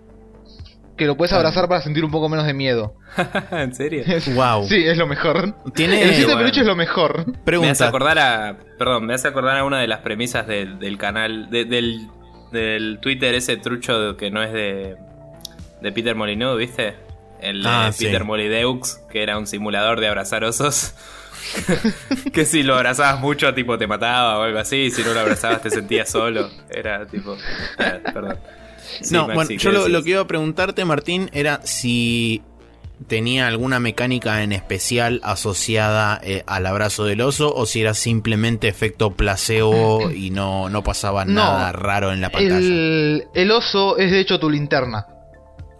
Que 0.97 1.05
lo 1.07 1.17
puedes 1.17 1.33
abrazar 1.33 1.67
para 1.67 1.81
sentir 1.81 2.05
un 2.05 2.11
poco 2.11 2.29
menos 2.29 2.45
de 2.45 2.53
miedo. 2.53 2.93
¿En 3.51 3.73
serio? 3.73 4.03
Wow. 4.35 4.67
Sí, 4.67 4.75
es 4.85 4.97
lo 4.97 5.07
mejor. 5.07 5.55
Tiene- 5.73 6.01
el 6.03 6.09
sitio 6.13 6.27
de 6.29 6.35
peluche 6.37 6.61
es 6.61 6.67
lo 6.67 6.75
mejor. 6.75 7.25
Me 7.25 7.33
hace 7.33 7.41
Pregunta. 7.43 7.87
acordar 7.87 8.19
a. 8.19 8.57
Perdón, 8.77 9.05
me 9.07 9.13
hace 9.15 9.27
acordar 9.27 9.57
a 9.57 9.63
una 9.65 9.79
de 9.79 9.87
las 9.87 9.99
premisas 10.01 10.45
del, 10.45 10.77
del 10.77 10.97
canal. 10.99 11.49
de- 11.49 11.65
del, 11.65 12.07
del 12.51 12.99
Twitter 13.01 13.33
ese 13.33 13.57
trucho 13.57 14.15
que 14.17 14.29
no 14.29 14.43
es 14.43 14.53
de. 14.53 14.95
de 15.81 15.91
Peter 15.91 16.13
Molyneux, 16.15 16.59
¿viste? 16.59 16.93
El 17.41 17.63
de 17.63 17.69
Ah, 17.69 17.89
sí. 17.91 18.05
Peter 18.05 18.23
Molydeux, 18.23 18.99
que 19.11 19.23
era 19.23 19.37
un 19.39 19.47
simulador 19.47 19.99
de 19.99 20.07
abrazar 20.09 20.43
osos. 20.43 20.93
que 22.33 22.45
si 22.45 22.63
lo 22.63 22.75
abrazabas 22.75 23.19
mucho, 23.19 23.53
tipo 23.53 23.77
te 23.77 23.87
mataba 23.87 24.39
o 24.39 24.41
algo 24.43 24.59
así. 24.59 24.91
Si 24.91 25.03
no 25.03 25.13
lo 25.13 25.19
abrazabas, 25.19 25.61
te 25.61 25.69
sentías 25.69 26.09
solo. 26.09 26.49
Era 26.69 27.05
tipo. 27.05 27.37
ah, 27.77 27.99
perdón. 28.13 28.37
Sí, 29.01 29.13
no, 29.13 29.27
Maxi, 29.27 29.35
bueno, 29.35 29.47
¿qué 29.49 29.57
yo 29.57 29.87
lo, 29.87 30.03
que 30.03 30.09
iba 30.11 30.21
a 30.21 30.27
preguntarte, 30.27 30.85
Martín, 30.85 31.29
era 31.33 31.61
si 31.63 32.43
tenía 33.07 33.47
alguna 33.47 33.79
mecánica 33.79 34.43
en 34.43 34.53
especial 34.53 35.19
asociada 35.23 36.19
eh, 36.23 36.43
al 36.45 36.65
abrazo 36.65 37.05
del 37.05 37.21
oso 37.21 37.53
o 37.53 37.65
si 37.65 37.81
era 37.81 37.93
simplemente 37.93 38.67
efecto 38.67 39.11
placebo 39.11 40.11
y 40.15 40.29
no, 40.29 40.69
no 40.69 40.83
pasaba 40.83 41.25
No, 41.25 41.33
nada 41.33 41.71
raro 41.71 42.11
en 42.11 42.21
la 42.21 42.29
pantalla. 42.29 42.57
El, 42.57 43.27
el 43.33 43.51
oso 43.51 43.97
es 43.97 44.11
de 44.11 44.19
hecho 44.19 44.39
tu 44.39 44.49
linterna. 44.49 45.07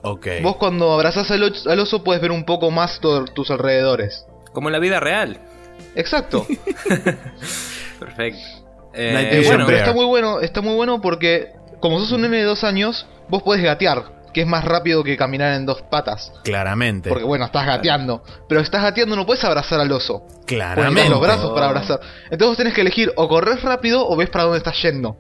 Ok. 0.02 0.28
Vos 0.42 0.58
cuando 0.58 0.92
abrazás 0.92 1.32
al, 1.32 1.54
al 1.66 1.80
oso 1.80 2.04
puedes 2.04 2.22
ver 2.22 2.32
un 2.32 2.44
poco 2.44 2.72
más 2.72 3.00
todos 3.00 3.34
tus 3.34 3.52
alrededores. 3.52 4.26
Como 4.52 4.70
en 4.70 4.74
la 4.74 4.80
vida 4.80 5.00
real. 5.00 5.40
Exacto. 5.96 6.46
Perfecto. 8.00 8.40
Eh, 8.94 9.30
Eh, 9.32 9.44
bueno, 9.48 9.66
pero 9.66 9.78
está 9.78 9.94
muy 9.94 10.06
bueno, 10.06 10.40
está 10.40 10.62
muy 10.62 10.76
bueno 10.76 11.02
porque 11.02 11.50
como 11.80 12.00
sos 12.00 12.12
un 12.12 12.22
nene 12.22 12.38
de 12.38 12.44
dos 12.44 12.64
años, 12.64 13.08
vos 13.28 13.42
podés 13.44 13.64
gatear, 13.64 14.24
que 14.34 14.42
es 14.42 14.48
más 14.48 14.64
rápido 14.66 15.04
que 15.04 15.18
caminar 15.18 15.54
en 15.54 15.66
dos 15.66 15.82
patas. 15.84 16.32
Claramente. 16.44 17.10
Porque 17.10 17.24
bueno, 17.26 17.46
estás 17.46 17.66
gateando. 17.66 18.24
Pero 18.48 18.62
estás 18.62 18.82
gateando 18.84 19.16
no 19.16 19.26
puedes 19.26 19.44
abrazar 19.44 19.80
al 19.80 19.92
oso. 19.92 20.24
Claramente. 20.46 21.10
los 21.10 21.20
brazos 21.22 21.52
para 21.54 21.68
abrazar. 21.68 22.00
Entonces 22.26 22.48
vos 22.48 22.58
tenés 22.58 22.74
que 22.74 22.82
elegir 22.82 23.12
o 23.16 23.28
corres 23.28 23.62
rápido 23.64 24.08
o 24.08 24.16
ves 24.16 24.30
para 24.30 24.46
dónde 24.46 24.60
estás 24.60 24.82
yendo. 24.82 25.18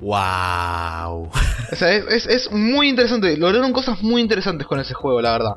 Wow. 0.00 1.30
O 1.72 1.76
sea, 1.76 1.90
es, 1.92 2.04
es- 2.08 2.26
es 2.26 2.50
muy 2.52 2.88
interesante. 2.88 3.36
Lograron 3.36 3.72
cosas 3.72 4.00
muy 4.02 4.20
interesantes 4.20 4.66
con 4.66 4.78
ese 4.78 4.94
juego, 4.94 5.20
la 5.20 5.32
verdad. 5.32 5.54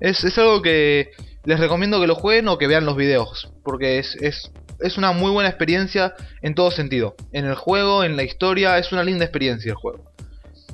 Es, 0.00 0.22
es 0.24 0.38
algo 0.38 0.62
que 0.62 1.10
les 1.48 1.58
recomiendo 1.58 1.98
que 1.98 2.06
lo 2.06 2.14
jueguen 2.14 2.46
o 2.48 2.58
que 2.58 2.66
vean 2.66 2.84
los 2.84 2.94
videos. 2.94 3.50
Porque 3.64 3.98
es, 3.98 4.14
es, 4.16 4.52
es 4.80 4.98
una 4.98 5.12
muy 5.12 5.30
buena 5.30 5.48
experiencia 5.48 6.12
en 6.42 6.54
todo 6.54 6.70
sentido. 6.70 7.16
En 7.32 7.46
el 7.46 7.54
juego, 7.54 8.04
en 8.04 8.16
la 8.18 8.22
historia, 8.22 8.76
es 8.76 8.92
una 8.92 9.02
linda 9.02 9.24
experiencia 9.24 9.70
el 9.70 9.76
juego. 9.76 10.04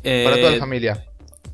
Para 0.02 0.36
eh, 0.36 0.40
toda 0.40 0.50
la 0.50 0.58
familia. 0.58 1.04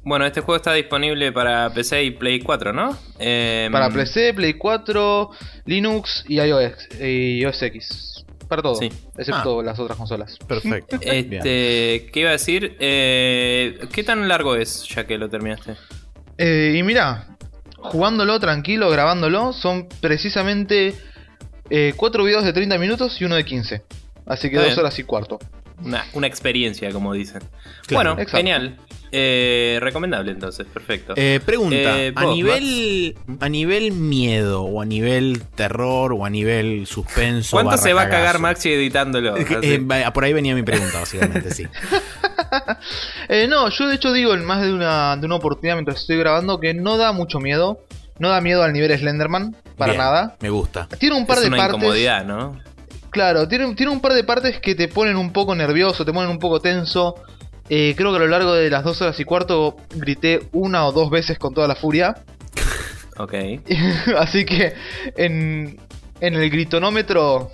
Bueno, 0.03 0.25
este 0.25 0.41
juego 0.41 0.57
está 0.57 0.73
disponible 0.73 1.33
para 1.33 1.69
PC 1.69 2.03
y 2.03 2.11
Play 2.13 2.41
4, 2.41 2.73
¿no? 2.73 2.97
Eh, 3.19 3.69
Para 3.71 3.91
PC, 3.91 4.33
Play 4.33 4.55
4, 4.55 5.31
Linux 5.67 6.25
y 6.27 6.41
iOS, 6.41 6.89
y 6.99 7.41
iOS 7.43 7.63
X. 7.65 8.25
Para 8.49 8.63
todo, 8.63 8.77
Sí. 8.77 8.91
excepto 9.19 9.63
las 9.63 9.79
otras 9.79 9.99
consolas. 9.99 10.39
Perfecto. 10.49 10.97
Este, 11.03 12.09
¿qué 12.11 12.21
iba 12.21 12.31
a 12.31 12.33
decir? 12.33 12.75
Eh, 12.81 13.79
¿Qué 13.93 14.03
tan 14.03 14.27
largo 14.29 14.57
es 14.57 14.89
ya 14.89 15.07
que 15.07 15.19
lo 15.19 15.29
terminaste? 15.29 15.75
Eh, 16.39 16.75
y 16.79 16.83
mira, 16.83 17.30
jugándolo 17.83 18.39
tranquilo, 18.41 18.91
grabándolo, 18.91 19.53
son 19.53 19.89
precisamente 20.01 20.95
4 21.97 22.25
videos 22.25 22.45
de 22.45 22.53
30 22.53 22.79
minutos 22.79 23.21
y 23.21 23.25
uno 23.25 23.37
de 23.37 23.45
15. 23.45 23.83
Así 24.27 24.49
que 24.51 24.57
Está 24.57 24.67
2 24.67 24.75
bien. 24.75 24.79
horas 24.81 24.99
y 24.99 25.05
cuarto. 25.05 25.39
Una, 25.83 26.05
una 26.13 26.27
experiencia, 26.27 26.91
como 26.93 27.15
dicen. 27.15 27.41
Claro. 27.87 28.11
bueno, 28.11 28.23
Exacto. 28.23 28.37
genial. 28.37 28.77
Eh, 29.13 29.79
recomendable 29.81 30.31
entonces, 30.31 30.67
perfecto. 30.73 31.15
Eh, 31.17 31.41
pregunta, 31.45 31.77
Eh, 32.01 32.13
a 32.15 32.25
vos, 32.27 32.37
nivel 32.37 33.17
a 33.41 33.49
nivel 33.49 33.91
miedo 33.93 34.63
o 34.63 34.81
a 34.81 34.85
nivel 34.85 35.43
terror 35.57 36.13
o 36.13 36.25
a 36.25 36.31
nivel 36.31 36.87
suspenso. 36.87 37.57
¿Cuánto 37.57 37.77
se 37.77 37.93
va 37.93 38.03
a 38.03 38.09
cagar? 38.09 38.39
Maxi 38.39 38.71
editándolo? 38.73 39.37
Eh, 39.37 39.47
eh, 39.63 40.05
por 40.15 40.23
ahí 40.25 40.33
venía 40.33 40.55
mi 40.55 40.63
pregunta, 40.63 41.01
básicamente, 41.01 41.51
sí. 41.53 41.67
Eh, 43.29 43.47
no, 43.49 43.69
yo 43.69 43.87
de 43.87 43.95
hecho 43.95 44.13
digo 44.13 44.35
en 44.35 44.45
más 44.45 44.63
de 44.63 44.73
una, 44.73 45.17
de 45.17 45.25
una 45.27 45.37
oportunidad 45.37 45.77
mientras 45.77 46.01
estoy 46.01 46.17
grabando 46.19 46.59
que 46.59 46.75
no 46.75 46.97
da 46.97 47.13
mucho 47.13 47.39
miedo. 47.39 47.81
No 48.19 48.29
da 48.29 48.41
miedo 48.41 48.63
al 48.63 48.73
nivel 48.73 48.97
Slenderman, 48.99 49.57
para 49.79 49.93
Bien, 49.93 50.05
nada. 50.05 50.37
Me 50.41 50.51
gusta. 50.51 50.87
Tiene 50.99 51.17
un 51.17 51.27
par 51.27 51.39
es 51.39 51.45
de 51.45 51.49
una 51.49 51.57
partes. 51.57 51.77
incomodidad, 51.77 52.25
¿no? 52.25 52.59
Claro, 53.11 53.49
tiene, 53.49 53.75
tiene 53.75 53.91
un 53.93 54.01
par 54.01 54.13
de 54.13 54.25
partes 54.25 54.61
que 54.61 54.75
te 54.75 54.89
ponen 54.89 55.17
un 55.17 55.33
poco 55.33 55.55
nervioso, 55.55 56.05
te 56.05 56.13
ponen 56.13 56.31
un 56.31 56.39
poco 56.39 56.61
tenso. 56.61 57.15
Eh, 57.71 57.95
creo 57.97 58.11
que 58.11 58.17
a 58.17 58.21
lo 58.21 58.27
largo 58.27 58.53
de 58.53 58.69
las 58.69 58.85
dos 58.85 59.01
horas 59.01 59.19
y 59.21 59.25
cuarto 59.25 59.77
grité 59.95 60.49
una 60.53 60.87
o 60.87 60.93
dos 60.93 61.09
veces 61.09 61.39
con 61.39 61.55
toda 61.55 61.67
la 61.69 61.75
furia. 61.77 62.15
Ok. 63.17 63.35
Así 64.19 64.47
que 64.47 64.73
en, 65.17 65.79
en 66.21 66.35
el 66.35 66.49
gritonómetro 66.49 67.51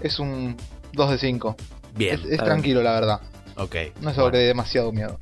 es 0.00 0.18
un 0.18 0.56
2 0.94 1.10
de 1.10 1.18
5. 1.18 1.56
Bien, 1.94 2.20
Es, 2.30 2.38
tranquilo, 2.38 2.82
la 2.82 2.92
verdad. 2.92 3.20
Ok. 3.58 3.76
No 4.00 4.12
dé 4.38 4.46
demasiado 4.46 4.92
miedo. 4.92 5.18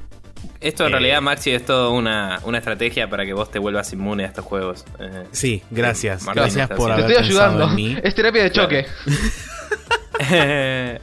Esto 0.61 0.85
en 0.85 0.89
Eh. 0.89 0.93
realidad, 0.93 1.21
Maxi, 1.23 1.51
es 1.51 1.65
todo 1.65 1.93
una, 1.93 2.41
una 2.45 2.59
estrategia 2.59 3.09
para 3.11 3.25
que 3.27 3.33
vos 3.33 3.51
te 3.51 3.59
vuelvas 3.59 3.93
inmune 3.93 4.25
a 4.25 4.27
estos 4.29 4.45
juegos. 4.45 4.85
Eh, 5.01 5.25
Sí, 5.33 5.63
gracias. 5.71 6.23
Martín 6.23 6.43
gracias 6.43 6.69
por 6.71 6.87
Te 6.89 6.93
haber 6.93 7.11
estoy 7.11 7.17
pensado 7.29 7.51
ayudando. 7.53 7.69
en 7.69 7.75
mí. 7.75 7.97
Es 8.03 8.15
terapia 8.15 8.43
de 8.45 8.51
Claro. 8.51 8.69
choque. 8.69 8.87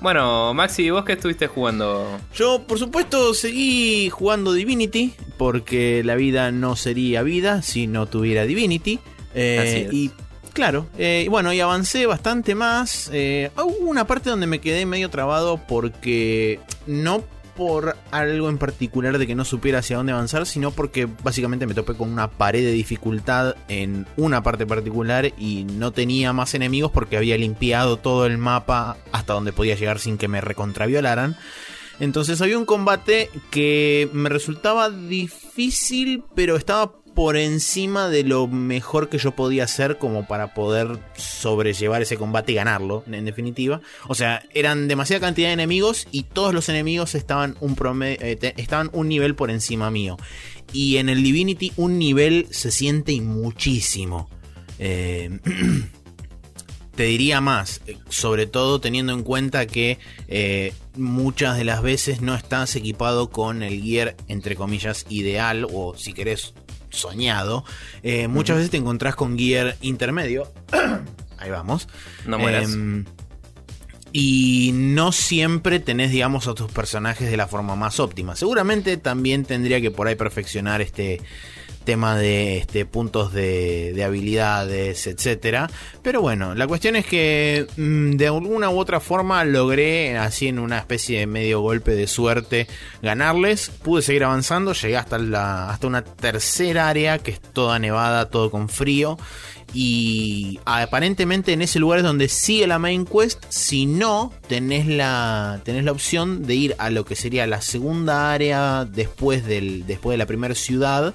bueno, 0.00 0.54
Maxi, 0.54 0.90
¿vos 0.90 1.04
qué 1.04 1.14
estuviste 1.14 1.46
jugando? 1.48 2.18
Yo, 2.34 2.62
por 2.66 2.78
supuesto, 2.78 3.34
seguí 3.34 4.10
jugando 4.10 4.52
Divinity, 4.52 5.14
porque 5.36 6.02
la 6.04 6.14
vida 6.14 6.52
no 6.52 6.76
sería 6.76 7.22
vida 7.22 7.62
si 7.62 7.86
no 7.86 8.06
tuviera 8.06 8.44
Divinity. 8.44 9.00
Eh, 9.34 9.58
Así 9.60 9.76
es. 9.86 9.92
Y 9.92 10.10
claro, 10.58 10.88
eh, 10.98 11.28
bueno, 11.30 11.52
y 11.52 11.60
avancé 11.60 12.06
bastante 12.06 12.56
más. 12.56 13.08
Eh, 13.12 13.48
hubo 13.56 13.88
una 13.88 14.08
parte 14.08 14.28
donde 14.28 14.48
me 14.48 14.58
quedé 14.58 14.86
medio 14.86 15.08
trabado 15.08 15.56
porque 15.68 16.58
no 16.84 17.22
por 17.56 17.96
algo 18.10 18.48
en 18.48 18.58
particular 18.58 19.18
de 19.18 19.28
que 19.28 19.36
no 19.36 19.44
supiera 19.44 19.78
hacia 19.78 19.98
dónde 19.98 20.10
avanzar, 20.10 20.46
sino 20.46 20.72
porque 20.72 21.06
básicamente 21.22 21.64
me 21.68 21.74
topé 21.74 21.94
con 21.94 22.10
una 22.10 22.28
pared 22.28 22.64
de 22.64 22.72
dificultad 22.72 23.54
en 23.68 24.04
una 24.16 24.42
parte 24.42 24.66
particular 24.66 25.32
y 25.38 25.62
no 25.62 25.92
tenía 25.92 26.32
más 26.32 26.52
enemigos 26.54 26.90
porque 26.90 27.16
había 27.16 27.38
limpiado 27.38 27.96
todo 27.96 28.26
el 28.26 28.36
mapa 28.36 28.96
hasta 29.12 29.34
donde 29.34 29.52
podía 29.52 29.76
llegar 29.76 30.00
sin 30.00 30.18
que 30.18 30.26
me 30.26 30.40
recontraviolaran. 30.40 31.36
Entonces 32.00 32.40
había 32.40 32.58
un 32.58 32.64
combate 32.64 33.30
que 33.52 34.08
me 34.12 34.28
resultaba 34.28 34.90
difícil, 34.90 36.24
pero 36.34 36.56
estaba 36.56 36.94
por 37.18 37.36
encima 37.36 38.08
de 38.08 38.22
lo 38.22 38.46
mejor 38.46 39.08
que 39.08 39.18
yo 39.18 39.32
podía 39.32 39.64
hacer 39.64 39.98
como 39.98 40.28
para 40.28 40.54
poder 40.54 41.00
sobrellevar 41.16 42.00
ese 42.00 42.16
combate 42.16 42.52
y 42.52 42.54
ganarlo, 42.54 43.02
en 43.10 43.24
definitiva. 43.24 43.80
O 44.06 44.14
sea, 44.14 44.44
eran 44.54 44.86
demasiada 44.86 45.22
cantidad 45.22 45.48
de 45.48 45.54
enemigos 45.54 46.06
y 46.12 46.22
todos 46.22 46.54
los 46.54 46.68
enemigos 46.68 47.16
estaban 47.16 47.56
un, 47.58 47.76
eh, 48.04 48.54
estaban 48.56 48.88
un 48.92 49.08
nivel 49.08 49.34
por 49.34 49.50
encima 49.50 49.90
mío. 49.90 50.16
Y 50.72 50.98
en 50.98 51.08
el 51.08 51.24
Divinity 51.24 51.72
un 51.74 51.98
nivel 51.98 52.46
se 52.52 52.70
siente 52.70 53.20
muchísimo. 53.20 54.30
Eh, 54.78 55.40
te 56.94 57.02
diría 57.02 57.40
más, 57.40 57.80
eh, 57.88 57.96
sobre 58.08 58.46
todo 58.46 58.80
teniendo 58.80 59.12
en 59.12 59.24
cuenta 59.24 59.66
que 59.66 59.98
muchas 60.96 61.56
de 61.56 61.64
las 61.64 61.82
veces 61.82 62.20
no 62.20 62.36
estás 62.36 62.76
equipado 62.76 63.30
con 63.30 63.64
el 63.64 63.82
gear, 63.82 64.14
entre 64.28 64.54
comillas, 64.54 65.04
ideal 65.08 65.66
o 65.68 65.96
si 65.96 66.12
querés 66.12 66.54
soñado. 66.90 67.64
Eh, 68.02 68.28
muchas 68.28 68.56
veces 68.56 68.70
te 68.70 68.76
encontrás 68.76 69.14
con 69.14 69.38
gear 69.38 69.76
intermedio. 69.80 70.52
Ahí 71.38 71.50
vamos. 71.50 71.88
No 72.26 72.38
mueras. 72.38 72.72
Em, 72.72 73.04
y 74.12 74.70
no 74.74 75.12
siempre 75.12 75.80
tenés, 75.80 76.10
digamos, 76.10 76.46
a 76.48 76.54
tus 76.54 76.70
personajes 76.72 77.30
de 77.30 77.36
la 77.36 77.46
forma 77.46 77.76
más 77.76 78.00
óptima. 78.00 78.36
Seguramente 78.36 78.96
también 78.96 79.44
tendría 79.44 79.80
que 79.80 79.90
por 79.90 80.08
ahí 80.08 80.14
perfeccionar 80.14 80.80
este 80.80 81.20
tema 81.88 82.18
de 82.18 82.58
este, 82.58 82.84
puntos 82.84 83.32
de, 83.32 83.98
habilidades, 84.04 85.06
etcétera. 85.06 85.70
Pero 86.02 86.20
bueno, 86.20 86.54
la 86.54 86.66
cuestión 86.66 86.96
es 86.96 87.06
que 87.06 87.66
mm, 87.78 88.10
de 88.10 88.26
alguna 88.26 88.68
u 88.68 88.78
otra 88.78 89.00
forma 89.00 89.42
logré, 89.46 90.18
así 90.18 90.48
en 90.48 90.58
una 90.58 90.76
especie 90.76 91.20
de 91.20 91.26
medio 91.26 91.62
golpe 91.62 91.92
de 91.92 92.06
suerte, 92.06 92.66
ganarles. 93.00 93.70
Pude 93.70 94.02
seguir 94.02 94.24
avanzando, 94.24 94.74
llegué 94.74 94.98
hasta, 94.98 95.16
la, 95.16 95.70
hasta 95.70 95.86
una 95.86 96.04
tercera 96.04 96.90
área 96.90 97.20
que 97.20 97.30
es 97.30 97.40
toda 97.40 97.78
nevada, 97.78 98.28
todo 98.28 98.50
con 98.50 98.68
frío. 98.68 99.16
Y 99.72 100.60
aparentemente 100.66 101.54
en 101.54 101.62
ese 101.62 101.78
lugar 101.78 102.00
es 102.00 102.04
donde 102.04 102.28
sigue 102.28 102.66
la 102.66 102.78
main 102.78 103.06
quest. 103.06 103.42
Si 103.48 103.86
no, 103.86 104.30
tenés 104.46 104.86
la, 104.86 105.62
tenés 105.64 105.84
la 105.84 105.92
opción 105.92 106.46
de 106.46 106.54
ir 106.54 106.76
a 106.78 106.90
lo 106.90 107.06
que 107.06 107.16
sería 107.16 107.46
la 107.46 107.62
segunda 107.62 108.30
área 108.30 108.84
después, 108.84 109.46
del, 109.46 109.86
después 109.86 110.12
de 110.12 110.18
la 110.18 110.26
primera 110.26 110.54
ciudad. 110.54 111.14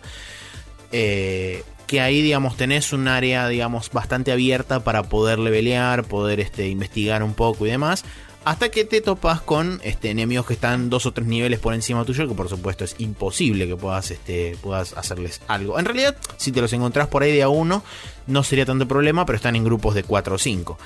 Eh, 0.93 1.63
que 1.87 1.99
ahí, 1.99 2.21
digamos, 2.21 2.55
tenés 2.55 2.93
un 2.93 3.07
área, 3.07 3.47
digamos, 3.47 3.91
bastante 3.91 4.31
abierta 4.31 4.83
para 4.83 5.03
poder 5.03 5.37
levelear, 5.39 6.05
poder 6.05 6.39
este, 6.39 6.69
investigar 6.69 7.23
un 7.23 7.33
poco 7.33 7.65
y 7.65 7.69
demás. 7.69 8.05
Hasta 8.45 8.69
que 8.69 8.83
te 8.83 8.99
topas 8.99 9.41
con 9.41 9.79
este, 9.83 10.09
enemigos 10.09 10.45
que 10.45 10.53
están 10.53 10.89
dos 10.89 11.05
o 11.05 11.13
tres 11.13 11.27
niveles 11.27 11.59
por 11.59 11.73
encima 11.73 12.03
tuyo, 12.03 12.27
que 12.27 12.35
por 12.35 12.49
supuesto 12.49 12.83
es 12.83 12.95
imposible 12.99 13.67
que 13.67 13.75
puedas, 13.75 14.11
este, 14.11 14.57
puedas 14.61 14.93
hacerles 14.93 15.41
algo. 15.47 15.79
En 15.79 15.85
realidad, 15.85 16.17
si 16.37 16.51
te 16.51 16.61
los 16.61 16.73
encontrás 16.73 17.07
por 17.07 17.23
ahí 17.23 17.31
de 17.31 17.43
a 17.43 17.49
uno, 17.49 17.83
no 18.27 18.43
sería 18.43 18.65
tanto 18.65 18.87
problema, 18.87 19.25
pero 19.25 19.37
están 19.37 19.55
en 19.55 19.63
grupos 19.63 19.95
de 19.95 20.03
4 20.03 20.35
o 20.35 20.37
5. 20.37 20.77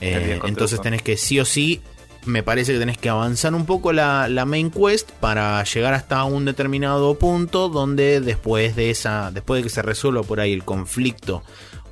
Eh, 0.00 0.40
entonces 0.44 0.80
tenés 0.80 1.02
que 1.02 1.16
sí 1.16 1.38
o 1.38 1.44
sí 1.44 1.80
me 2.24 2.42
parece 2.42 2.72
que 2.72 2.78
tenés 2.78 2.98
que 2.98 3.08
avanzar 3.08 3.54
un 3.54 3.66
poco 3.66 3.92
la, 3.92 4.28
main 4.46 4.70
quest 4.70 5.10
para 5.12 5.62
llegar 5.64 5.94
hasta 5.94 6.24
un 6.24 6.44
determinado 6.44 7.18
punto 7.18 7.68
donde 7.68 8.20
después 8.20 8.76
de 8.76 8.90
esa 8.90 9.30
después 9.30 9.58
de 9.58 9.64
que 9.64 9.74
se 9.74 9.82
resuelva 9.82 10.22
por 10.22 10.40
ahí 10.40 10.52
el 10.52 10.64
conflicto 10.64 11.42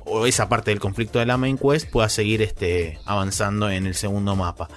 o 0.05 0.25
esa 0.25 0.49
parte 0.49 0.71
del 0.71 0.79
conflicto 0.79 1.19
de 1.19 1.25
la 1.25 1.37
main 1.37 1.57
quest 1.57 1.89
puedas 1.89 2.13
seguir 2.13 2.41
este, 2.41 2.99
avanzando 3.05 3.69
en 3.69 3.85
el 3.85 3.95
segundo 3.95 4.35
mapa. 4.35 4.67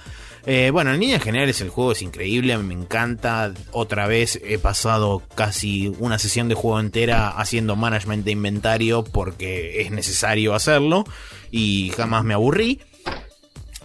Eh, 0.47 0.69
bueno, 0.71 0.93
en 0.93 0.99
líneas 0.99 1.23
generales 1.23 1.59
el 1.61 1.69
juego 1.69 1.93
es 1.93 2.03
increíble, 2.03 2.55
me 2.59 2.75
encanta. 2.75 3.51
Otra 3.71 4.05
vez 4.05 4.39
he 4.43 4.59
pasado 4.59 5.23
casi 5.33 5.91
una 5.97 6.19
sesión 6.19 6.47
de 6.47 6.55
juego 6.55 6.79
entera 6.79 7.29
haciendo 7.29 7.75
management 7.75 8.23
de 8.23 8.31
inventario 8.31 9.03
porque 9.03 9.81
es 9.81 9.89
necesario 9.89 10.53
hacerlo 10.53 11.05
y 11.49 11.91
jamás 11.97 12.23
me 12.23 12.35
aburrí. 12.35 12.79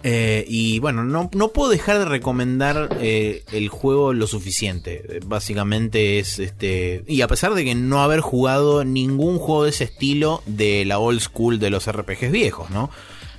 Eh, 0.03 0.45
y 0.47 0.79
bueno, 0.79 1.03
no, 1.03 1.29
puedo 1.49 1.69
dejar 1.69 1.99
de 1.99 2.05
recomendar 2.05 2.97
eh, 2.99 3.43
el 3.51 3.69
juego 3.69 4.13
lo 4.13 4.27
suficiente. 4.27 5.19
Básicamente 5.25 6.19
es 6.19 6.39
este. 6.39 7.03
Y 7.07 7.21
a 7.21 7.27
pesar 7.27 7.53
de 7.53 7.63
que 7.63 7.75
no 7.75 8.01
haber 8.01 8.21
jugado 8.21 8.83
ningún 8.83 9.37
juego 9.37 9.63
de 9.63 9.69
ese 9.69 9.85
estilo 9.85 10.41
de 10.45 10.85
la 10.85 10.99
old 10.99 11.19
school 11.19 11.59
de 11.59 11.69
los 11.69 11.89
RPGs 11.91 12.31
viejos, 12.31 12.69
¿no? 12.69 12.89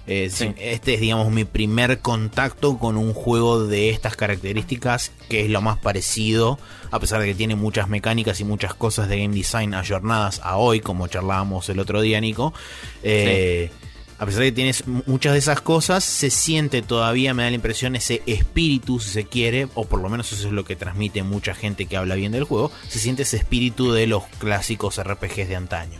Eh, 0.06 0.30
este 0.58 0.94
es, 0.94 1.00
digamos, 1.00 1.30
mi 1.30 1.44
primer 1.44 2.00
contacto 2.00 2.78
con 2.78 2.96
un 2.96 3.14
juego 3.14 3.64
de 3.66 3.90
estas 3.90 4.16
características, 4.16 5.12
que 5.28 5.44
es 5.44 5.50
lo 5.50 5.60
más 5.60 5.78
parecido, 5.78 6.58
a 6.90 6.98
pesar 6.98 7.20
de 7.20 7.26
que 7.26 7.34
tiene 7.34 7.54
muchas 7.54 7.88
mecánicas 7.88 8.40
y 8.40 8.44
muchas 8.44 8.74
cosas 8.74 9.08
de 9.08 9.20
game 9.20 9.34
design 9.34 9.74
ayornadas 9.74 10.40
a 10.42 10.56
hoy, 10.56 10.80
como 10.80 11.06
charlábamos 11.06 11.68
el 11.68 11.78
otro 11.78 12.00
día, 12.00 12.20
Nico. 12.20 12.52
Eh, 13.04 13.70
a 14.22 14.24
pesar 14.24 14.42
de 14.42 14.50
que 14.50 14.54
tienes 14.54 14.86
muchas 14.86 15.32
de 15.32 15.40
esas 15.40 15.60
cosas, 15.60 16.04
se 16.04 16.30
siente 16.30 16.80
todavía, 16.80 17.34
me 17.34 17.42
da 17.42 17.50
la 17.50 17.56
impresión, 17.56 17.96
ese 17.96 18.22
espíritu, 18.26 19.00
si 19.00 19.10
se 19.10 19.24
quiere, 19.24 19.66
o 19.74 19.84
por 19.84 20.00
lo 20.00 20.08
menos 20.08 20.32
eso 20.32 20.46
es 20.46 20.52
lo 20.52 20.64
que 20.64 20.76
transmite 20.76 21.24
mucha 21.24 21.56
gente 21.56 21.86
que 21.86 21.96
habla 21.96 22.14
bien 22.14 22.30
del 22.30 22.44
juego, 22.44 22.70
se 22.86 23.00
siente 23.00 23.22
ese 23.22 23.38
espíritu 23.38 23.90
de 23.90 24.06
los 24.06 24.22
clásicos 24.38 25.02
RPGs 25.02 25.48
de 25.48 25.56
antaño. 25.56 25.98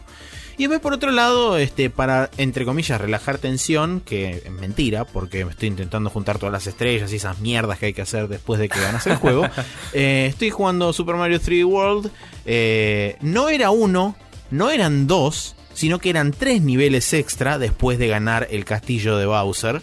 Y 0.57 0.63
después 0.63 0.79
por 0.79 0.93
otro 0.93 1.11
lado, 1.11 1.57
este, 1.59 1.91
para, 1.91 2.31
entre 2.37 2.65
comillas, 2.65 3.01
relajar 3.01 3.39
tensión, 3.39 4.01
que 4.01 4.43
es 4.45 4.51
mentira, 4.53 5.05
porque 5.05 5.45
me 5.45 5.51
estoy 5.51 5.67
intentando 5.67 6.09
juntar 6.09 6.39
todas 6.39 6.53
las 6.53 6.69
estrellas 6.69 7.13
y 7.13 7.17
esas 7.17 7.41
mierdas 7.41 7.81
que 7.81 7.87
hay 7.87 7.93
que 7.93 8.03
hacer 8.03 8.29
después 8.29 8.61
de 8.61 8.69
que 8.69 8.79
ganas 8.79 9.05
el 9.09 9.17
juego, 9.17 9.49
eh, 9.95 10.27
estoy 10.31 10.51
jugando 10.51 10.93
Super 10.93 11.17
Mario 11.17 11.41
3D 11.41 11.65
World. 11.65 12.13
Eh, 12.47 13.17
no 13.21 13.49
era 13.49 13.71
uno, 13.71 14.15
no 14.53 14.71
eran 14.71 15.09
dos, 15.09 15.57
sino 15.75 15.99
que 15.99 16.11
eran 16.11 16.33
tres 16.33 16.63
niveles 16.63 17.13
extra 17.13 17.59
después 17.59 17.99
de 17.99 18.09
ganar 18.09 18.49
el 18.51 18.65
castillo 18.65 19.17
de 19.17 19.27
Bowser. 19.27 19.81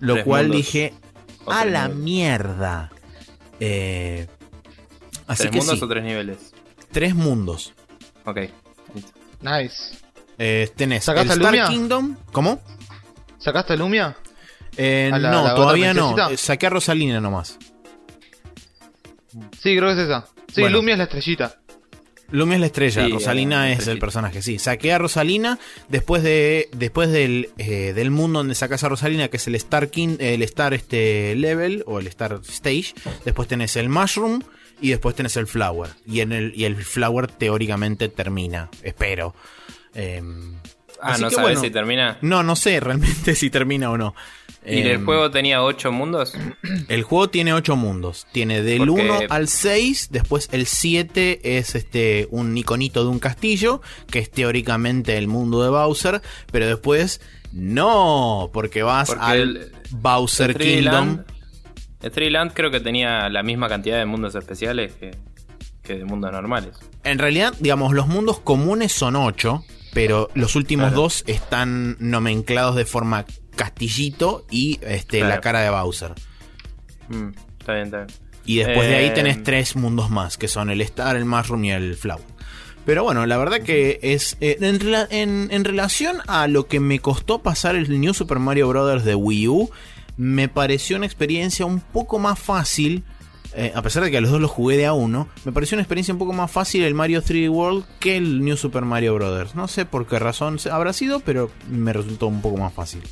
Lo 0.00 0.24
cual 0.24 0.50
dije, 0.50 0.94
a 1.46 1.64
la 1.64 1.88
mierda. 1.88 2.90
Eh, 3.58 4.26
¿Tres 5.26 5.52
mundos 5.54 5.82
o 5.82 5.88
tres 5.88 6.04
niveles? 6.04 6.38
Tres 6.90 7.14
mundos. 7.14 7.74
Ok. 8.24 8.38
Nice. 9.42 9.98
Eh, 10.38 10.70
tenés 10.74 11.04
¿Sacaste 11.04 11.34
el 11.34 11.42
Star 11.42 11.68
Kingdom. 11.68 12.16
¿Cómo? 12.32 12.60
¿Sacaste 13.38 13.76
Lumia? 13.76 14.16
Eh, 14.76 15.10
no, 15.12 15.54
todavía 15.54 15.92
no. 15.92 16.30
Eh, 16.30 16.36
saqué 16.36 16.66
a 16.66 16.70
Rosalina 16.70 17.20
nomás. 17.20 17.58
Sí, 19.60 19.76
creo 19.76 19.88
que 19.88 19.92
es 19.92 19.98
esa. 19.98 20.26
Sí, 20.52 20.66
Lumia 20.68 20.94
es 20.94 20.98
la 20.98 21.04
estrellita. 21.04 21.59
Lumia 22.32 22.54
es 22.54 22.60
la 22.60 22.66
estrella, 22.66 23.08
Rosalina 23.08 23.72
es 23.72 23.86
el 23.86 23.98
personaje, 23.98 24.42
sí. 24.42 24.58
Saqué 24.58 24.92
a 24.92 24.98
Rosalina 24.98 25.58
después 25.88 26.22
de 26.22 26.68
después 26.72 27.10
del, 27.10 27.50
eh, 27.58 27.92
del 27.94 28.10
mundo 28.10 28.40
donde 28.40 28.54
sacas 28.54 28.84
a 28.84 28.88
Rosalina, 28.88 29.28
que 29.28 29.36
es 29.36 29.46
el 29.46 29.54
Star 29.56 29.88
King, 29.88 30.16
el 30.20 30.42
Star 30.42 30.74
este 30.74 31.34
level 31.34 31.82
o 31.86 31.98
el 31.98 32.06
Star 32.06 32.40
Stage. 32.48 32.94
Después 33.24 33.48
tenés 33.48 33.76
el 33.76 33.88
Mushroom 33.88 34.42
y 34.80 34.90
después 34.90 35.14
tenés 35.16 35.36
el 35.36 35.46
Flower. 35.46 35.90
Y 36.06 36.20
en 36.20 36.32
el 36.32 36.52
y 36.54 36.64
el 36.64 36.76
Flower 36.76 37.26
teóricamente 37.26 38.08
termina, 38.08 38.70
espero. 38.82 39.34
Em, 39.94 40.54
ah, 41.00 41.18
no 41.18 41.30
sabes 41.30 41.60
si 41.60 41.70
termina. 41.70 42.18
No, 42.22 42.42
no 42.42 42.56
sé 42.56 42.80
realmente 42.80 43.34
si 43.36 43.50
termina 43.50 43.90
o 43.90 43.98
no. 43.98 44.14
¿Y 44.66 44.80
el 44.80 44.88
em, 44.88 45.04
juego 45.04 45.30
tenía 45.30 45.62
8 45.62 45.90
mundos? 45.90 46.34
El 46.88 47.02
juego 47.02 47.30
tiene 47.30 47.52
8 47.52 47.76
mundos. 47.76 48.26
Tiene 48.32 48.62
del 48.62 48.90
1 48.90 49.20
al 49.30 49.48
6, 49.48 50.08
después 50.10 50.48
el 50.52 50.66
7 50.66 51.58
es 51.58 51.74
este 51.74 52.28
un 52.30 52.56
iconito 52.56 53.02
de 53.02 53.10
un 53.10 53.18
castillo, 53.18 53.80
que 54.10 54.18
es 54.18 54.30
teóricamente 54.30 55.16
el 55.16 55.28
mundo 55.28 55.62
de 55.62 55.70
Bowser, 55.70 56.20
pero 56.52 56.66
después 56.66 57.20
no, 57.52 58.50
porque 58.52 58.82
vas 58.82 59.10
al 59.18 59.72
Bowser 59.90 60.56
Kingdom. 60.56 61.24
Land 62.02 62.52
creo 62.54 62.70
que 62.70 62.80
tenía 62.80 63.28
la 63.28 63.42
misma 63.42 63.68
cantidad 63.68 63.98
de 63.98 64.06
mundos 64.06 64.34
especiales 64.34 64.92
que, 64.94 65.16
que 65.82 65.96
de 65.96 66.04
mundos 66.04 66.32
normales. 66.32 66.76
En 67.04 67.18
realidad, 67.18 67.54
digamos, 67.60 67.94
los 67.94 68.06
mundos 68.08 68.40
comunes 68.40 68.92
son 68.92 69.16
8, 69.16 69.64
pero 69.92 70.28
los 70.34 70.54
últimos 70.54 70.92
dos 70.92 71.24
están 71.26 71.96
nomenclados 71.98 72.76
de 72.76 72.84
forma 72.84 73.24
Castillito 73.56 74.46
y 74.50 74.78
este, 74.82 75.20
la 75.20 75.40
cara 75.40 75.60
de 75.60 75.70
Bowser. 75.70 76.12
Mm, 77.08 77.28
está 77.58 77.74
bien, 77.74 77.84
está 77.86 78.04
bien. 78.04 78.30
Y 78.44 78.56
después 78.56 78.88
de 78.88 78.96
ahí 78.96 79.06
eh, 79.06 79.10
tenés 79.10 79.42
tres 79.42 79.76
mundos 79.76 80.10
más, 80.10 80.36
que 80.36 80.48
son 80.48 80.70
el 80.70 80.80
Star, 80.80 81.16
el 81.16 81.24
Mushroom 81.24 81.64
y 81.64 81.72
el 81.72 81.94
Flower. 81.94 82.24
Pero 82.84 83.04
bueno, 83.04 83.26
la 83.26 83.36
verdad 83.36 83.60
que 83.60 84.00
es. 84.02 84.36
Eh, 84.40 84.56
en, 84.60 85.64
relación 85.64 86.18
a 86.26 86.48
lo 86.48 86.66
que 86.66 86.80
me 86.80 86.98
costó 86.98 87.40
pasar 87.40 87.76
el 87.76 88.00
New 88.00 88.14
Super 88.14 88.38
Mario 88.38 88.68
Bros. 88.68 89.04
de 89.04 89.14
Wii 89.14 89.48
U, 89.48 89.70
me 90.16 90.48
pareció 90.48 90.96
una 90.96 91.06
experiencia 91.06 91.66
un 91.66 91.80
poco 91.80 92.18
más 92.18 92.38
fácil. 92.38 93.04
Eh, 93.54 93.72
a 93.74 93.82
pesar 93.82 94.04
de 94.04 94.10
que 94.10 94.16
a 94.16 94.20
los 94.20 94.30
dos 94.30 94.40
los 94.40 94.50
jugué 94.50 94.76
de 94.76 94.86
a 94.86 94.92
uno, 94.92 95.28
me 95.44 95.52
pareció 95.52 95.74
una 95.74 95.82
experiencia 95.82 96.14
un 96.14 96.18
poco 96.18 96.32
más 96.32 96.50
fácil 96.50 96.84
el 96.84 96.94
Mario 96.94 97.20
3D 97.22 97.50
World 97.50 97.84
que 97.98 98.16
el 98.16 98.44
New 98.44 98.56
Super 98.56 98.84
Mario 98.84 99.14
Bros. 99.14 99.54
No 99.54 99.68
sé 99.68 99.84
por 99.84 100.06
qué 100.06 100.18
razón 100.18 100.58
habrá 100.70 100.92
sido, 100.92 101.20
pero 101.20 101.50
me 101.68 101.92
resultó 101.92 102.28
un 102.28 102.40
poco 102.40 102.56
más 102.56 102.72
fácil. 102.72 103.02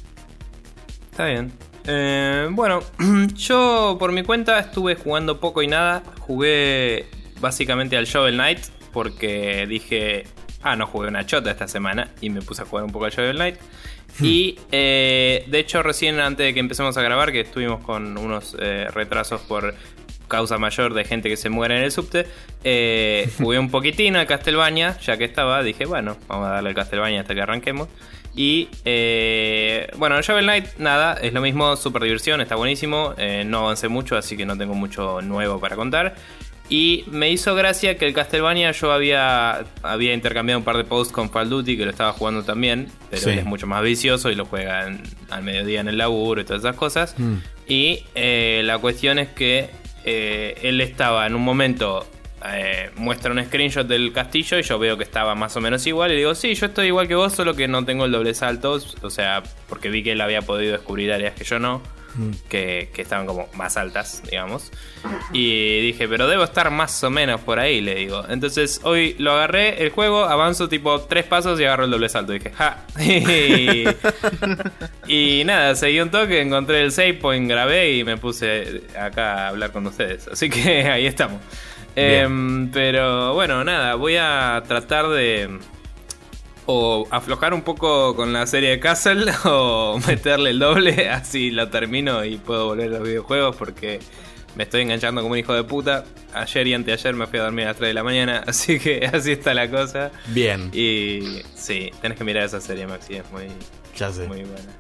Está 1.19 1.27
bien. 1.27 1.51
Eh, 1.89 2.47
bueno, 2.53 2.81
yo 3.35 3.97
por 3.99 4.13
mi 4.13 4.23
cuenta 4.23 4.61
estuve 4.61 4.95
jugando 4.95 5.41
poco 5.41 5.63
y 5.63 5.67
nada. 5.67 6.05
Jugué 6.21 7.07
básicamente 7.41 7.97
al 7.97 8.05
Shovel 8.05 8.37
Knight 8.37 8.61
porque 8.93 9.67
dije, 9.67 10.23
ah, 10.63 10.77
no 10.77 10.87
jugué 10.87 11.09
una 11.09 11.27
chota 11.27 11.51
esta 11.51 11.67
semana 11.67 12.09
y 12.21 12.31
me 12.31 12.41
puse 12.41 12.63
a 12.63 12.67
jugar 12.67 12.85
un 12.85 12.93
poco 12.93 13.07
al 13.07 13.11
Shovel 13.11 13.35
Knight. 13.35 13.57
Hmm. 14.21 14.25
Y 14.25 14.61
eh, 14.71 15.45
de 15.49 15.59
hecho 15.59 15.83
recién 15.83 16.21
antes 16.21 16.47
de 16.47 16.55
que 16.55 16.61
empecemos 16.61 16.97
a 16.97 17.03
grabar, 17.03 17.33
que 17.33 17.41
estuvimos 17.41 17.83
con 17.83 18.17
unos 18.17 18.57
eh, 18.61 18.87
retrasos 18.95 19.41
por 19.41 19.75
causa 20.29 20.57
mayor 20.59 20.95
de 20.95 21.05
gente 21.05 21.29
que 21.29 21.37
se 21.37 21.49
muere 21.49 21.79
en 21.79 21.83
el 21.83 21.91
subte, 21.91 22.27
jugué 23.39 23.59
un 23.59 23.73
poquitín 23.73 24.15
al 24.15 24.29
Castlevania, 24.29 24.97
ya 25.01 25.17
que 25.17 25.25
estaba, 25.25 25.65
dije, 25.65 25.85
bueno, 25.85 26.17
vamos 26.29 26.47
a 26.47 26.51
darle 26.51 26.69
al 26.69 26.75
Castlevania 26.77 27.23
hasta 27.23 27.35
que 27.35 27.43
arranquemos. 27.43 27.89
Y 28.39 28.69
eh, 28.85 29.89
bueno, 29.97 30.23
Shovel 30.23 30.45
Knight, 30.45 30.67
nada, 30.79 31.15
es 31.15 31.33
lo 31.33 31.41
mismo, 31.41 31.75
super 31.75 32.05
diversión, 32.05 32.41
está 32.41 32.55
buenísimo. 32.55 33.15
Eh, 33.19 33.43
no 33.45 33.59
avancé 33.59 33.89
mucho, 33.89 34.17
así 34.17 34.37
que 34.37 34.47
no 34.47 34.57
tengo 34.57 34.75
mucho 34.75 35.21
nuevo 35.23 35.59
para 35.59 35.75
contar. 35.75 36.15
Y 36.69 37.03
me 37.11 37.33
hizo 37.33 37.57
gracia 37.57 37.99
que 37.99 38.07
el 38.07 38.15
Castlevania 38.15 38.71
yo 38.71 38.93
había, 38.93 39.65
había 39.83 40.15
intercambiado 40.15 40.61
un 40.61 40.65
par 40.65 40.77
de 40.77 40.85
posts 40.85 41.13
con 41.13 41.31
Fall 41.31 41.51
Duty, 41.51 41.77
que 41.77 41.85
lo 41.85 41.91
estaba 41.91 42.13
jugando 42.13 42.45
también, 42.45 42.87
pero 43.11 43.29
es 43.29 43.45
mucho 43.45 43.67
más 43.67 43.83
vicioso 43.83 44.31
y 44.31 44.37
lo 44.37 44.45
juega 44.45 44.87
al 45.31 45.43
mediodía 45.43 45.81
en 45.81 45.89
el 45.89 45.99
laburo 45.99 46.41
y 46.41 46.45
todas 46.45 46.63
esas 46.63 46.77
cosas. 46.77 47.17
Mm. 47.19 47.35
Y 47.67 48.05
eh, 48.15 48.63
la 48.65 48.79
cuestión 48.79 49.19
es 49.19 49.31
que 49.31 49.69
eh, 50.05 50.61
él 50.63 50.81
estaba 50.81 51.27
en 51.27 51.35
un 51.35 51.43
momento, 51.43 52.07
eh, 52.47 52.91
muestra 52.97 53.33
un 53.33 53.45
screenshot 53.45 53.87
del 53.87 54.13
castillo 54.13 54.59
y 54.59 54.63
yo 54.63 54.79
veo 54.79 54.97
que 54.97 55.05
estaba 55.05 55.35
más 55.35 55.57
o 55.57 55.61
menos 55.61 55.87
igual. 55.87 56.13
Y 56.13 56.17
digo, 56.17 56.35
sí, 56.35 56.55
yo 56.55 56.67
estoy 56.67 56.89
igual 56.89 57.09
que 57.09 57.15
vos, 57.15 57.33
solo 57.33 57.55
que 57.55 57.69
no 57.69 57.85
tengo 57.85 58.05
el 58.05 58.13
doble 58.13 58.35
salto. 58.35 58.79
O 59.03 59.11
sea, 59.11 59.43
porque 59.69 59.89
vi 59.89 60.03
que 60.03 60.13
él 60.13 60.21
había 60.21 60.43
podido 60.43 60.73
descubrir 60.73 61.13
áreas 61.13 61.35
que 61.35 61.45
yo 61.45 61.59
no. 61.59 61.83
Que, 62.49 62.91
que 62.93 63.03
estaban 63.03 63.27
como 63.27 63.49
más 63.55 63.77
altas, 63.77 64.25
digamos. 64.29 64.73
Y 65.33 65.81
dije, 65.83 66.09
pero 66.09 66.27
debo 66.27 66.43
estar 66.43 66.69
más 66.71 67.05
o 67.05 67.11
menos 67.11 67.41
por 67.43 67.61
ahí, 67.61 67.81
le 67.81 67.95
digo. 67.95 68.25
Entonces 68.29 68.81
hoy 68.83 69.15
lo 69.19 69.33
agarré, 69.33 69.85
el 69.85 69.91
juego, 69.91 70.25
avanzo 70.25 70.69
tipo 70.69 71.03
tres 71.03 71.27
pasos 71.27 71.61
y 71.61 71.65
agarro 71.65 71.85
el 71.85 71.93
doble 71.93 72.09
salto. 72.09 72.33
dije, 72.33 72.51
ja. 72.51 72.85
y, 75.07 75.45
nada, 75.45 75.77
seguí 75.77 76.01
un 76.01 76.11
toque, 76.11 76.41
encontré 76.41 76.83
el 76.83 76.91
save 76.91 77.15
point, 77.15 77.49
grabé 77.49 77.93
y 77.93 78.03
me 78.03 78.17
puse 78.17 78.83
acá 78.99 79.45
a 79.45 79.49
hablar 79.49 79.71
con 79.71 79.87
ustedes. 79.87 80.27
Así 80.27 80.51
que 80.51 80.83
ahí 80.91 81.07
estamos. 81.07 81.41
Em, 81.99 82.71
pero 82.71 83.35
bueno, 83.35 83.65
nada, 83.65 83.95
voy 83.95 84.17
a 84.17 84.63
tratar 84.67 85.09
de 85.09 85.59
o 86.71 87.07
aflojar 87.11 87.55
un 87.55 87.63
poco 87.63 88.15
con 88.15 88.33
la 88.33 88.47
serie 88.47 88.71
de 88.71 88.79
Castle 88.81 89.33
o 89.47 89.99
meterle 90.07 90.51
el 90.51 90.59
doble, 90.59 91.09
así 91.11 91.51
lo 91.51 91.69
termino 91.71 92.25
y 92.25 92.37
puedo 92.37 92.67
volver 92.67 92.89
a 92.89 92.99
los 92.99 93.03
videojuegos 93.09 93.57
porque 93.57 94.01
me 94.55 94.65
estoy 94.65 94.83
enganchando 94.83 95.23
como 95.23 95.33
un 95.33 95.39
hijo 95.39 95.55
de 95.55 95.65
puta. 95.65 96.05
Ayer 96.35 96.67
y 96.67 96.75
anteayer 96.75 97.15
me 97.15 97.27
fui 97.27 97.39
a 97.39 97.45
dormir 97.45 97.65
a 97.65 97.69
las 97.69 97.77
3 97.79 97.89
de 97.89 97.95
la 97.95 98.03
mañana, 98.03 98.45
así 98.47 98.79
que 98.79 99.09
así 99.13 99.33
está 99.33 99.55
la 99.55 99.71
cosa. 99.71 100.11
Bien. 100.27 100.71
Y 100.75 101.41
sí, 101.55 101.91
tenés 102.03 102.19
que 102.19 102.25
mirar 102.25 102.45
esa 102.45 102.61
serie, 102.61 102.87
Maxi, 102.87 103.17
es 103.17 103.31
muy, 103.31 103.45
Ya 103.97 104.13
sé. 104.13 104.27
muy 104.29 104.43
buena. 104.43 104.73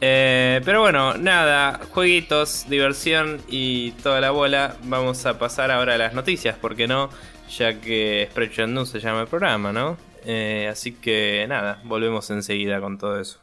Eh, 0.00 0.62
pero 0.64 0.80
bueno, 0.80 1.14
nada, 1.14 1.80
jueguitos, 1.92 2.66
diversión 2.68 3.40
y 3.48 3.92
toda 4.02 4.20
la 4.20 4.30
bola. 4.30 4.76
Vamos 4.84 5.26
a 5.26 5.38
pasar 5.38 5.70
ahora 5.70 5.94
a 5.94 5.98
las 5.98 6.14
noticias, 6.14 6.56
¿por 6.56 6.74
qué 6.74 6.86
no? 6.86 7.10
Ya 7.56 7.80
que 7.80 8.28
Spreadshot 8.30 8.68
News 8.68 8.88
se 8.88 9.00
llama 9.00 9.22
el 9.22 9.26
programa, 9.28 9.72
¿no? 9.72 9.96
Eh, 10.24 10.68
así 10.70 10.92
que 10.92 11.44
nada, 11.48 11.80
volvemos 11.84 12.30
enseguida 12.30 12.80
con 12.80 12.98
todo 12.98 13.20
eso. 13.20 13.40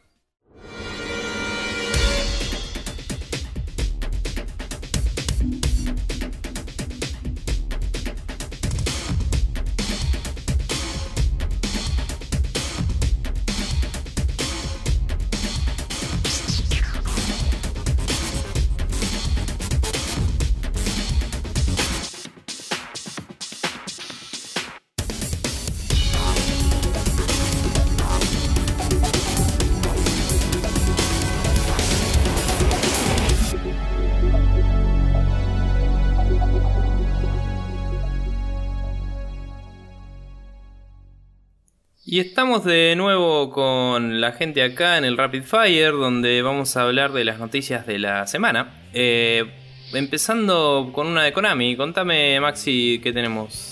Y 42.10 42.22
estamos 42.22 42.64
de 42.64 42.96
nuevo 42.96 43.50
con 43.50 44.22
la 44.22 44.32
gente 44.32 44.64
acá 44.64 44.98
en 44.98 45.04
el 45.04 45.18
Rapid 45.18 45.44
Fire, 45.44 45.92
donde 45.92 46.42
vamos 46.42 46.78
a 46.78 46.84
hablar 46.84 47.12
de 47.12 47.26
las 47.26 47.38
noticias 47.38 47.86
de 47.86 48.00
la 48.00 48.26
semana. 48.28 48.88
Eh, 48.94 49.44
empezando 49.92 50.92
con 50.94 51.08
una 51.08 51.26
de 51.26 51.34
Konami. 51.34 51.76
Contame, 51.76 52.40
Maxi, 52.40 53.02
qué 53.04 53.12
tenemos 53.12 53.67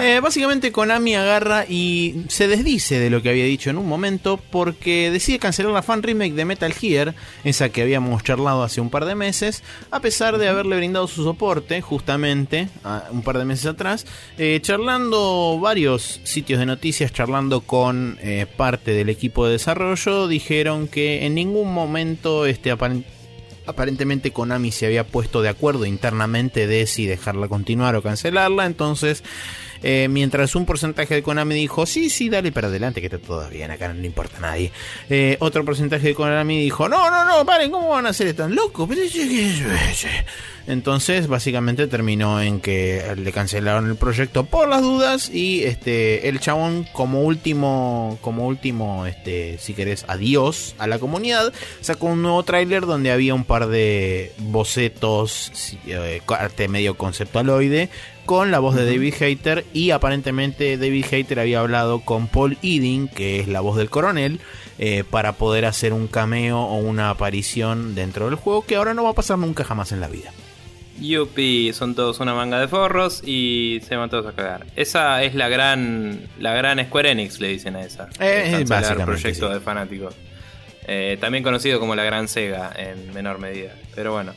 Eh, 0.00 0.20
básicamente 0.20 0.72
Konami 0.72 1.14
agarra 1.14 1.64
y 1.68 2.24
se 2.28 2.48
desdice 2.48 2.98
de 2.98 3.10
lo 3.10 3.22
que 3.22 3.30
había 3.30 3.44
dicho 3.44 3.70
en 3.70 3.78
un 3.78 3.86
momento 3.86 4.38
porque 4.50 5.10
decide 5.10 5.38
cancelar 5.38 5.72
la 5.72 5.82
fan 5.82 6.02
remake 6.02 6.34
de 6.34 6.44
Metal 6.44 6.72
Gear, 6.72 7.14
esa 7.44 7.68
que 7.68 7.82
habíamos 7.82 8.22
charlado 8.22 8.62
hace 8.62 8.80
un 8.80 8.90
par 8.90 9.04
de 9.04 9.14
meses, 9.14 9.62
a 9.90 10.00
pesar 10.00 10.38
de 10.38 10.48
haberle 10.48 10.76
brindado 10.76 11.06
su 11.08 11.24
soporte 11.24 11.80
justamente 11.80 12.68
un 13.10 13.22
par 13.22 13.38
de 13.38 13.44
meses 13.44 13.66
atrás, 13.66 14.06
eh, 14.38 14.58
charlando 14.62 15.58
varios 15.60 16.20
sitios 16.24 16.58
de 16.60 16.66
noticias, 16.66 17.12
charlando 17.12 17.60
con 17.60 18.18
eh, 18.20 18.46
parte 18.56 18.92
del 18.92 19.08
equipo 19.08 19.46
de 19.46 19.52
desarrollo, 19.52 20.28
dijeron 20.28 20.88
que 20.88 21.26
en 21.26 21.34
ningún 21.34 21.72
momento 21.72 22.46
este 22.46 22.72
aparent- 22.72 23.04
Aparentemente 23.66 24.30
Konami 24.32 24.72
se 24.72 24.86
había 24.86 25.06
puesto 25.06 25.42
de 25.42 25.50
acuerdo 25.50 25.84
internamente 25.84 26.66
de 26.66 26.86
si 26.86 27.04
dejarla 27.04 27.48
continuar 27.48 27.96
o 27.96 28.02
cancelarla. 28.02 28.64
Entonces, 28.64 29.22
eh, 29.82 30.08
mientras 30.10 30.54
un 30.54 30.66
porcentaje 30.66 31.14
de 31.14 31.22
Konami 31.22 31.54
dijo, 31.54 31.86
sí, 31.86 32.10
sí, 32.10 32.28
dale 32.28 32.52
para 32.52 32.68
adelante, 32.68 33.00
que 33.00 33.06
está 33.06 33.18
todo 33.18 33.48
bien, 33.48 33.70
acá 33.70 33.88
no 33.88 33.94
le 33.94 34.06
importa 34.06 34.38
a 34.38 34.40
nadie. 34.40 34.72
Eh, 35.08 35.36
otro 35.40 35.64
porcentaje 35.64 36.08
de 36.08 36.14
Konami 36.14 36.60
dijo, 36.60 36.88
no, 36.88 37.10
no, 37.10 37.24
no, 37.24 37.44
paren, 37.44 37.70
¿cómo 37.70 37.88
van 37.90 38.06
a 38.06 38.12
ser 38.12 38.34
tan 38.34 38.54
locos? 38.54 38.88
Pero 40.68 40.84
yo 40.84 40.98
qué 40.98 40.98
sé". 40.98 41.18
Entonces, 41.18 41.28
básicamente 41.28 41.86
terminó 41.86 42.40
en 42.40 42.60
que 42.60 43.02
le 43.16 43.32
cancelaron 43.32 43.88
el 43.88 43.96
proyecto 43.96 44.44
por 44.44 44.68
las 44.68 44.82
dudas 44.82 45.30
y 45.30 45.64
este 45.64 46.28
el 46.28 46.40
chabón 46.40 46.86
como 46.92 47.22
último 47.22 48.18
como 48.20 48.46
último 48.46 49.06
este 49.06 49.58
si 49.58 49.74
querés 49.74 50.04
adiós 50.08 50.74
a 50.78 50.86
la 50.86 50.98
comunidad 50.98 51.52
sacó 51.80 52.06
un 52.06 52.22
nuevo 52.22 52.42
tráiler 52.42 52.86
donde 52.86 53.10
había 53.10 53.34
un 53.34 53.44
par 53.44 53.68
de 53.68 54.32
bocetos 54.38 55.76
eh, 55.86 56.20
arte 56.28 56.68
medio 56.68 56.96
conceptualoide 56.96 57.90
con 58.26 58.50
la 58.50 58.58
voz 58.58 58.74
de 58.74 58.84
David 58.84 59.14
Hater 59.14 59.64
y 59.72 59.90
aparentemente 59.90 60.76
David 60.76 61.06
Hater 61.06 61.40
había 61.40 61.60
hablado 61.60 62.00
con 62.00 62.28
Paul 62.28 62.58
Eading 62.62 63.08
que 63.08 63.40
es 63.40 63.48
la 63.48 63.60
voz 63.60 63.76
del 63.76 63.90
coronel 63.90 64.40
eh, 64.78 65.04
para 65.08 65.32
poder 65.32 65.64
hacer 65.64 65.92
un 65.92 66.06
cameo 66.08 66.60
o 66.60 66.76
una 66.76 67.10
aparición 67.10 67.94
dentro 67.94 68.26
del 68.26 68.34
juego 68.34 68.64
que 68.66 68.76
ahora 68.76 68.94
no 68.94 69.04
va 69.04 69.10
a 69.10 69.14
pasar 69.14 69.38
nunca 69.38 69.64
jamás 69.64 69.92
en 69.92 70.00
la 70.00 70.08
vida. 70.08 70.32
Yupi, 71.00 71.72
son 71.72 71.94
todos 71.94 72.20
una 72.20 72.34
manga 72.34 72.60
de 72.60 72.68
forros 72.68 73.22
y 73.24 73.80
se 73.86 73.96
van 73.96 74.10
todos 74.10 74.26
a 74.26 74.32
cagar. 74.32 74.66
Esa 74.76 75.22
es 75.22 75.34
la 75.34 75.48
gran 75.48 76.20
la 76.38 76.54
gran 76.54 76.84
Square 76.84 77.10
Enix, 77.10 77.40
le 77.40 77.48
dicen 77.48 77.76
a 77.76 77.82
esa. 77.82 78.08
Eh, 78.20 78.64
básicamente, 78.66 79.04
proyecto 79.04 79.48
sí. 79.48 79.54
de 79.54 79.60
fanáticos. 79.60 80.14
Eh, 80.86 81.18
también 81.20 81.44
conocido 81.44 81.78
como 81.80 81.94
la 81.94 82.04
gran 82.04 82.28
Sega 82.28 82.72
en 82.76 83.12
menor 83.12 83.38
medida. 83.38 83.74
Pero 83.94 84.12
bueno. 84.12 84.32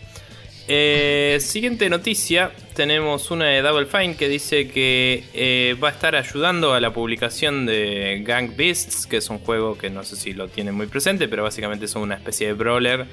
Eh, 0.68 1.40
siguiente 1.42 1.90
noticia, 1.90 2.52
tenemos 2.76 3.32
una 3.32 3.46
de 3.46 3.62
Double 3.62 3.88
Fine 3.88 4.16
que 4.16 4.30
dice 4.30 4.68
que 4.70 5.24
eh, 5.34 5.76
va 5.84 5.90
a 5.90 5.92
estar 5.92 6.16
ayudando 6.16 6.74
a 6.74 6.80
la 6.80 6.94
publicación 6.94 7.66
de 7.66 8.22
Gang 8.26 8.56
Beasts, 8.56 9.08
que 9.08 9.18
es 9.18 9.30
un 9.30 9.40
juego 9.40 9.78
que 9.78 9.90
no 9.90 10.04
sé 10.04 10.16
si 10.16 10.34
lo 10.34 10.48
tienen 10.48 10.76
muy 10.76 10.88
presente, 10.88 11.28
pero 11.28 11.44
básicamente 11.44 11.86
es 11.86 11.96
una 11.96 12.16
especie 12.16 12.48
de 12.48 12.54
brawler, 12.54 13.06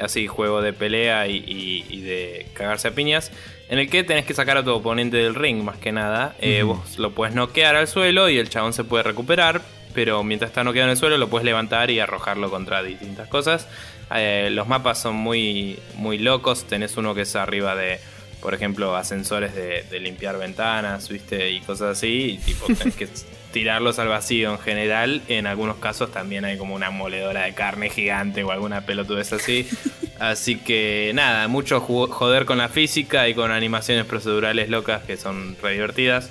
así 0.00 0.26
juego 0.26 0.62
de 0.62 0.72
pelea 0.72 1.26
y, 1.28 1.36
y- 1.46 1.84
y 1.88 2.00
de 2.00 2.46
cagarse 2.54 2.88
a 2.88 2.90
piñas, 2.94 3.30
en 3.68 3.78
el 3.78 3.88
que 3.88 4.04
tenés 4.04 4.24
que 4.26 4.34
sacar 4.34 4.56
a 4.58 4.64
tu 4.64 4.70
oponente 4.72 5.16
del 5.16 5.34
ring 5.34 5.62
más 5.62 5.78
que 5.78 5.92
nada. 5.92 6.34
Eh, 6.40 6.62
Vos 6.62 6.98
lo 6.98 7.12
puedes 7.12 7.34
noquear 7.34 7.76
al 7.76 7.88
suelo 7.88 8.28
y 8.28 8.38
el 8.38 8.48
chabón 8.50 8.72
se 8.72 8.84
puede 8.84 9.02
recuperar, 9.04 9.62
pero 9.94 10.22
mientras 10.24 10.50
está 10.50 10.64
noqueado 10.64 10.86
en 10.88 10.90
el 10.92 10.96
suelo 10.96 11.16
lo 11.18 11.28
puedes 11.28 11.44
levantar 11.46 11.90
y 11.90 11.98
arrojarlo 12.00 12.50
contra 12.50 12.82
distintas 12.82 13.28
cosas. 13.28 13.66
Eh, 14.14 14.48
los 14.52 14.68
mapas 14.68 15.00
son 15.00 15.14
muy, 15.16 15.78
muy 15.96 16.18
locos. 16.18 16.64
Tenés 16.64 16.96
uno 16.98 17.14
que 17.14 17.22
es 17.22 17.34
arriba 17.36 17.74
de, 17.74 17.98
por 18.42 18.52
ejemplo, 18.54 18.94
ascensores 18.96 19.54
de, 19.54 19.82
de 19.84 20.00
limpiar 20.00 20.36
ventanas, 20.38 21.08
¿viste? 21.08 21.50
Y 21.50 21.60
cosas 21.60 21.96
así. 21.96 22.32
Y 22.32 22.38
tipo, 22.38 22.66
tenés 22.78 22.96
que 22.96 23.08
tirarlos 23.54 24.00
al 24.00 24.08
vacío 24.08 24.50
en 24.50 24.58
general. 24.58 25.22
En 25.28 25.46
algunos 25.46 25.76
casos 25.76 26.10
también 26.10 26.44
hay 26.44 26.58
como 26.58 26.74
una 26.74 26.90
moledora 26.90 27.44
de 27.44 27.54
carne 27.54 27.88
gigante 27.88 28.42
o 28.42 28.50
alguna 28.50 28.80
pelotudez 28.80 29.32
así. 29.32 29.66
Así 30.18 30.56
que 30.56 31.10
nada, 31.14 31.48
mucho 31.48 31.80
joder 31.80 32.44
con 32.44 32.58
la 32.58 32.68
física 32.68 33.28
y 33.28 33.34
con 33.34 33.50
animaciones 33.50 34.06
procedurales 34.06 34.68
locas 34.68 35.02
que 35.02 35.16
son 35.16 35.56
re 35.60 35.72
divertidas. 35.72 36.30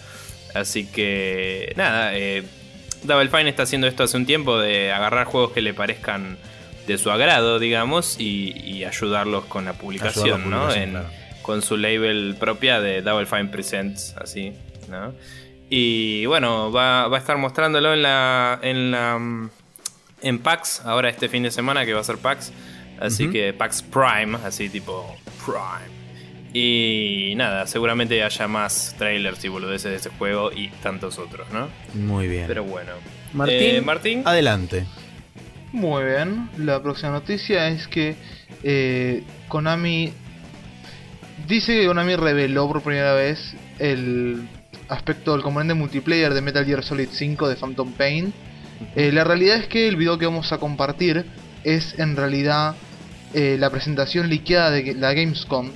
Así 0.53 0.85
que 0.85 1.73
nada, 1.75 2.15
eh, 2.15 2.43
Double 3.03 3.29
Fine 3.29 3.49
está 3.49 3.63
haciendo 3.63 3.87
esto 3.87 4.03
hace 4.03 4.15
un 4.15 4.25
tiempo 4.25 4.57
de 4.57 4.93
agarrar 4.93 5.25
juegos 5.25 5.51
que 5.51 5.61
le 5.61 5.73
parezcan 5.73 6.37
de 6.87 6.97
su 6.97 7.11
agrado, 7.11 7.59
digamos, 7.59 8.17
y, 8.19 8.57
y 8.63 8.85
ayudarlos 8.85 9.45
con 9.45 9.65
la 9.65 9.73
publicación, 9.73 10.49
¿no? 10.49 10.73
En-. 10.73 10.97
Con 11.41 11.61
su 11.61 11.75
label 11.75 12.37
propia 12.39 12.79
de 12.79 13.01
Double 13.01 13.25
Fine 13.25 13.47
Presents, 13.47 14.15
así, 14.17 14.53
¿no? 14.89 15.13
Y 15.69 16.25
bueno, 16.25 16.71
va, 16.71 17.07
va 17.07 17.17
a 17.17 17.19
estar 17.19 17.37
mostrándolo 17.37 17.93
en 17.93 18.01
la, 18.03 18.59
en 18.61 18.91
la 18.91 19.17
mm, 19.17 19.49
en 20.21 20.39
PAX 20.39 20.81
ahora 20.85 21.09
este 21.09 21.27
fin 21.29 21.43
de 21.43 21.51
semana 21.51 21.85
que 21.85 21.93
va 21.93 22.01
a 22.01 22.03
ser 22.03 22.17
PAX. 22.17 22.51
Así 22.99 23.29
que 23.29 23.53
PAX 23.53 23.81
Prime, 23.81 24.37
así 24.45 24.69
tipo 24.69 25.15
Prime. 25.45 25.91
Y 26.53 27.33
nada, 27.35 27.65
seguramente 27.65 28.21
haya 28.23 28.47
más 28.47 28.93
trailers 28.97 29.43
y 29.43 29.47
boludeces 29.47 29.89
de 29.91 29.97
ese 29.97 30.09
juego 30.11 30.51
y 30.51 30.67
tantos 30.83 31.17
otros, 31.17 31.47
¿no? 31.51 31.67
Muy 31.95 32.27
bien. 32.27 32.45
Pero 32.47 32.63
bueno. 32.63 32.91
Martín, 33.33 33.57
Eh, 33.59 33.81
Martín. 33.81 34.21
adelante. 34.25 34.85
Muy 35.71 36.03
bien, 36.03 36.49
la 36.59 36.83
próxima 36.83 37.11
noticia 37.11 37.67
es 37.69 37.87
que 37.87 38.15
eh, 38.61 39.23
Konami 39.47 40.13
dice 41.47 41.73
que 41.81 41.87
Konami 41.87 42.15
reveló 42.15 42.67
por 42.67 42.83
primera 42.83 43.15
vez 43.15 43.55
el 43.79 44.47
aspecto 44.89 45.33
del 45.33 45.41
componente 45.41 45.73
multiplayer 45.73 46.33
de 46.33 46.41
Metal 46.41 46.65
Gear 46.65 46.83
Solid 46.83 47.09
5 47.11 47.47
de 47.49 47.55
Phantom 47.55 47.91
Pain. 47.93 48.33
Eh, 48.95 49.11
la 49.11 49.23
realidad 49.23 49.57
es 49.57 49.67
que 49.67 49.87
el 49.87 49.95
video 49.95 50.17
que 50.17 50.25
vamos 50.25 50.51
a 50.51 50.57
compartir 50.57 51.25
es 51.63 51.97
en 51.99 52.15
realidad 52.15 52.75
eh, 53.33 53.57
la 53.59 53.69
presentación 53.69 54.29
liqueada 54.29 54.71
de 54.71 54.93
la 54.95 55.13
Gamescom, 55.13 55.71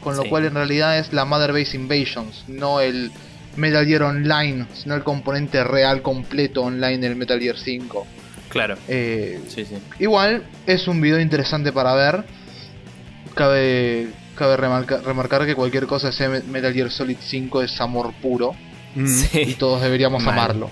con 0.00 0.16
lo 0.16 0.22
Sí. 0.24 0.28
cual 0.28 0.44
en 0.46 0.54
realidad 0.54 0.98
es 0.98 1.12
la 1.12 1.24
Mother 1.24 1.52
Base 1.52 1.76
Invasions, 1.76 2.44
no 2.48 2.80
el 2.80 3.10
Metal 3.56 3.86
Gear 3.86 4.02
Online, 4.02 4.66
sino 4.74 4.94
el 4.94 5.02
componente 5.04 5.62
real 5.64 6.02
completo 6.02 6.62
online 6.62 6.98
del 6.98 7.16
Metal 7.16 7.38
Gear 7.38 7.56
5. 7.56 8.06
Claro. 8.48 8.76
Eh, 8.88 9.40
Sí, 9.48 9.64
sí. 9.64 9.76
Igual 10.00 10.42
es 10.66 10.86
un 10.88 11.00
video 11.00 11.18
interesante 11.20 11.72
para 11.72 11.94
ver. 11.94 12.24
Cabe, 13.34 14.08
cabe 14.42 14.56
remarca- 14.56 15.00
remarcar 15.02 15.46
que 15.46 15.54
cualquier 15.54 15.86
cosa 15.86 16.10
que 16.10 16.16
sea 16.16 16.28
Me- 16.28 16.42
Metal 16.42 16.72
Gear 16.72 16.90
Solid 16.90 17.16
5 17.20 17.62
es 17.62 17.80
amor 17.80 18.12
puro 18.20 18.54
Mm. 18.94 19.06
y 19.34 19.54
todos 19.54 19.80
deberíamos 19.82 20.22
Mal. 20.22 20.34
amarlo. 20.38 20.70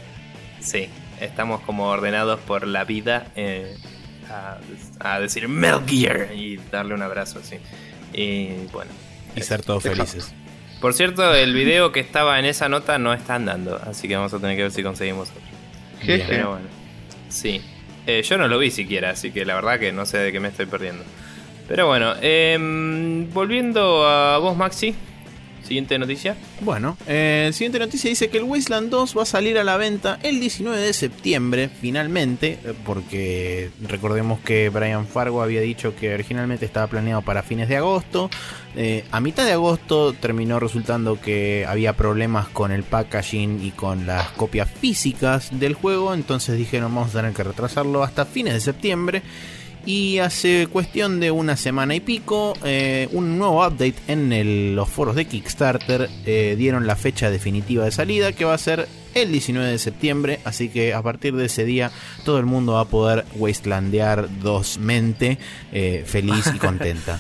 Sí. 0.61 0.89
Estamos 1.21 1.61
como 1.63 1.87
ordenados 1.89 2.41
por 2.41 2.67
la 2.67 2.85
vida 2.85 3.27
eh, 3.37 3.77
a, 4.31 4.59
a 4.99 5.21
decir 5.21 5.49
Metal 5.49 5.83
Gear 5.87 6.29
y 6.35 6.57
darle 6.71 6.95
un 6.95 7.03
abrazo 7.03 7.39
así. 7.41 7.57
Y 8.13 8.67
bueno. 8.73 8.91
Y 9.37 9.43
ser 9.43 9.63
todos 9.63 9.85
Exacto. 9.87 10.07
felices. 10.13 10.35
Por 10.81 10.95
cierto, 10.95 11.35
el 11.35 11.53
video 11.55 11.93
que 11.93 12.01
estaba 12.01 12.39
en 12.39 12.47
esa 12.47 12.69
nota 12.71 12.99
no 12.99 13.13
está 13.13 13.35
andando, 13.35 13.77
así 13.87 14.09
que 14.09 14.17
vamos 14.17 14.33
a 14.33 14.39
tener 14.39 14.57
que 14.57 14.63
ver 14.63 14.73
si 14.73 14.83
conseguimos 14.83 15.29
otro. 15.31 15.43
Jeje. 16.01 16.25
Pero 16.27 16.51
bueno, 16.53 16.67
sí. 17.29 17.61
Eh, 18.07 18.23
yo 18.23 18.39
no 18.39 18.49
lo 18.49 18.59
vi 18.59 18.71
siquiera, 18.71 19.11
así 19.11 19.31
que 19.31 19.45
la 19.45 19.55
verdad 19.55 19.79
que 19.79 19.93
no 19.93 20.07
sé 20.07 20.17
de 20.19 20.33
qué 20.33 20.41
me 20.41 20.49
estoy 20.49 20.65
perdiendo. 20.67 21.05
Pero 21.71 21.87
bueno, 21.87 22.15
em, 22.21 23.33
volviendo 23.33 24.05
a 24.05 24.39
vos, 24.39 24.57
Maxi. 24.57 24.93
Siguiente 25.63 26.01
noticia. 26.01 26.35
Bueno, 26.63 26.99
eh, 27.07 27.51
siguiente 27.53 27.79
noticia 27.79 28.11
dice 28.11 28.29
que 28.29 28.39
el 28.39 28.43
Wasteland 28.43 28.91
2 28.91 29.17
va 29.17 29.23
a 29.23 29.25
salir 29.25 29.57
a 29.57 29.63
la 29.63 29.77
venta 29.77 30.19
el 30.25 30.41
19 30.41 30.77
de 30.77 30.93
septiembre, 30.93 31.69
finalmente, 31.69 32.59
eh, 32.65 32.75
porque 32.85 33.71
recordemos 33.87 34.41
que 34.41 34.69
Brian 34.69 35.07
Fargo 35.07 35.43
había 35.43 35.61
dicho 35.61 35.95
que 35.95 36.13
originalmente 36.13 36.65
estaba 36.65 36.89
planeado 36.89 37.23
para 37.23 37.45
fines 37.45 37.69
de 37.69 37.77
agosto. 37.77 38.31
Eh, 38.75 39.05
a 39.13 39.21
mitad 39.21 39.45
de 39.45 39.53
agosto 39.53 40.13
terminó 40.13 40.59
resultando 40.59 41.21
que 41.21 41.67
había 41.69 41.93
problemas 41.93 42.49
con 42.49 42.73
el 42.73 42.83
packaging 42.83 43.65
y 43.65 43.71
con 43.71 44.09
las 44.09 44.31
copias 44.31 44.69
físicas 44.69 45.51
del 45.53 45.75
juego, 45.75 46.15
entonces 46.15 46.59
dijeron 46.59 46.93
vamos 46.93 47.15
a 47.15 47.21
tener 47.21 47.33
que 47.33 47.45
retrasarlo 47.45 48.03
hasta 48.03 48.27
fines 48.27 48.55
de 48.55 48.61
septiembre. 48.61 49.23
Y 49.87 50.19
hace 50.19 50.69
cuestión 50.71 51.21
de 51.21 51.31
una 51.31 51.57
semana 51.57 51.95
y 51.95 52.01
pico, 52.01 52.53
eh, 52.65 53.09
un 53.13 53.39
nuevo 53.39 53.67
update 53.67 53.95
en 54.09 54.33
el- 54.33 54.77
los 54.77 54.89
foros 54.89 55.17
de 55.17 55.25
Kickstarter 55.25 56.09
eh, 56.27 56.55
dieron 56.59 56.87
la 56.87 56.97
fecha 56.97 57.31
definitiva 57.31 57.85
de 57.87 57.91
salida, 57.91 58.33
que 58.33 58.45
va 58.45 58.55
a 58.55 58.59
ser 58.59 58.87
el 59.15 59.33
19 59.33 59.69
de 59.71 59.79
septiembre. 59.79 60.41
Así 60.45 60.69
que 60.69 60.93
a 60.93 61.03
partir 61.03 61.35
de 61.35 61.47
ese 61.47 61.65
día, 61.65 61.91
todo 62.25 62.39
el 62.39 62.45
mundo 62.47 62.75
va 62.75 62.83
a 62.83 62.85
poder 62.85 63.25
wastelandear 63.37 64.29
dos 64.41 64.79
mente, 64.79 65.39
eh, 65.73 66.05
feliz 66.07 66.47
y 66.55 66.59
contenta. 66.59 67.19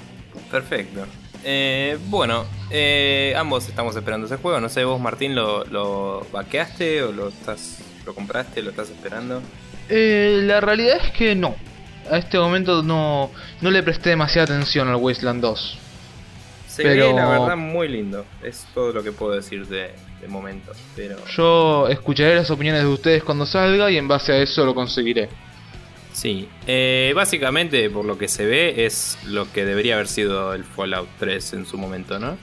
Perfecto. 0.50 1.04
Eh, 1.44 1.98
bueno, 2.08 2.44
eh, 2.70 3.34
ambos 3.36 3.68
estamos 3.68 3.94
esperando 3.96 4.26
ese 4.26 4.36
juego. 4.36 4.60
No 4.60 4.68
sé, 4.68 4.84
vos, 4.84 5.00
Martín, 5.00 5.34
¿lo, 5.34 5.64
lo 5.66 6.26
vaqueaste 6.32 7.02
o 7.02 7.12
lo 7.12 7.28
estás 7.28 7.78
lo 8.06 8.14
compraste? 8.14 8.62
¿Lo 8.62 8.70
estás 8.70 8.90
esperando? 8.90 9.42
Eh, 9.88 10.40
la 10.44 10.60
realidad 10.60 10.98
es 11.04 11.12
que 11.12 11.34
no. 11.34 11.54
A 12.10 12.18
este 12.18 12.38
momento 12.38 12.82
no, 12.82 13.30
no 13.60 13.70
le 13.70 13.82
presté 13.82 14.10
demasiada 14.10 14.54
atención 14.54 14.88
al 14.88 14.96
Wasteland 14.96 15.40
2. 15.42 15.78
Se 16.68 16.82
Pero- 16.82 17.08
ve, 17.08 17.14
la 17.14 17.28
verdad, 17.28 17.56
muy 17.56 17.88
lindo. 17.88 18.24
Es 18.42 18.66
todo 18.74 18.92
lo 18.92 19.02
que 19.02 19.12
puedo 19.12 19.32
decir 19.32 19.66
de, 19.66 19.92
de 20.20 20.28
momento. 20.28 20.72
Pero 20.94 21.16
Yo 21.34 21.88
escucharé 21.88 22.34
las 22.36 22.50
opiniones 22.50 22.82
de 22.82 22.88
ustedes 22.88 23.22
cuando 23.24 23.46
salga 23.46 23.90
y 23.90 23.96
en 23.96 24.06
base 24.08 24.32
a 24.32 24.38
eso 24.38 24.64
lo 24.64 24.74
conseguiré. 24.74 25.28
sí, 26.12 26.48
eh, 26.66 27.12
básicamente 27.14 27.88
por 27.90 28.04
lo 28.04 28.16
que 28.18 28.28
se 28.28 28.46
ve 28.46 28.84
es 28.86 29.18
lo 29.26 29.50
que 29.52 29.64
debería 29.64 29.94
haber 29.94 30.08
sido 30.08 30.54
el 30.54 30.64
Fallout 30.64 31.08
3 31.18 31.52
en 31.54 31.66
su 31.66 31.76
momento, 31.78 32.18
¿no? 32.18 32.36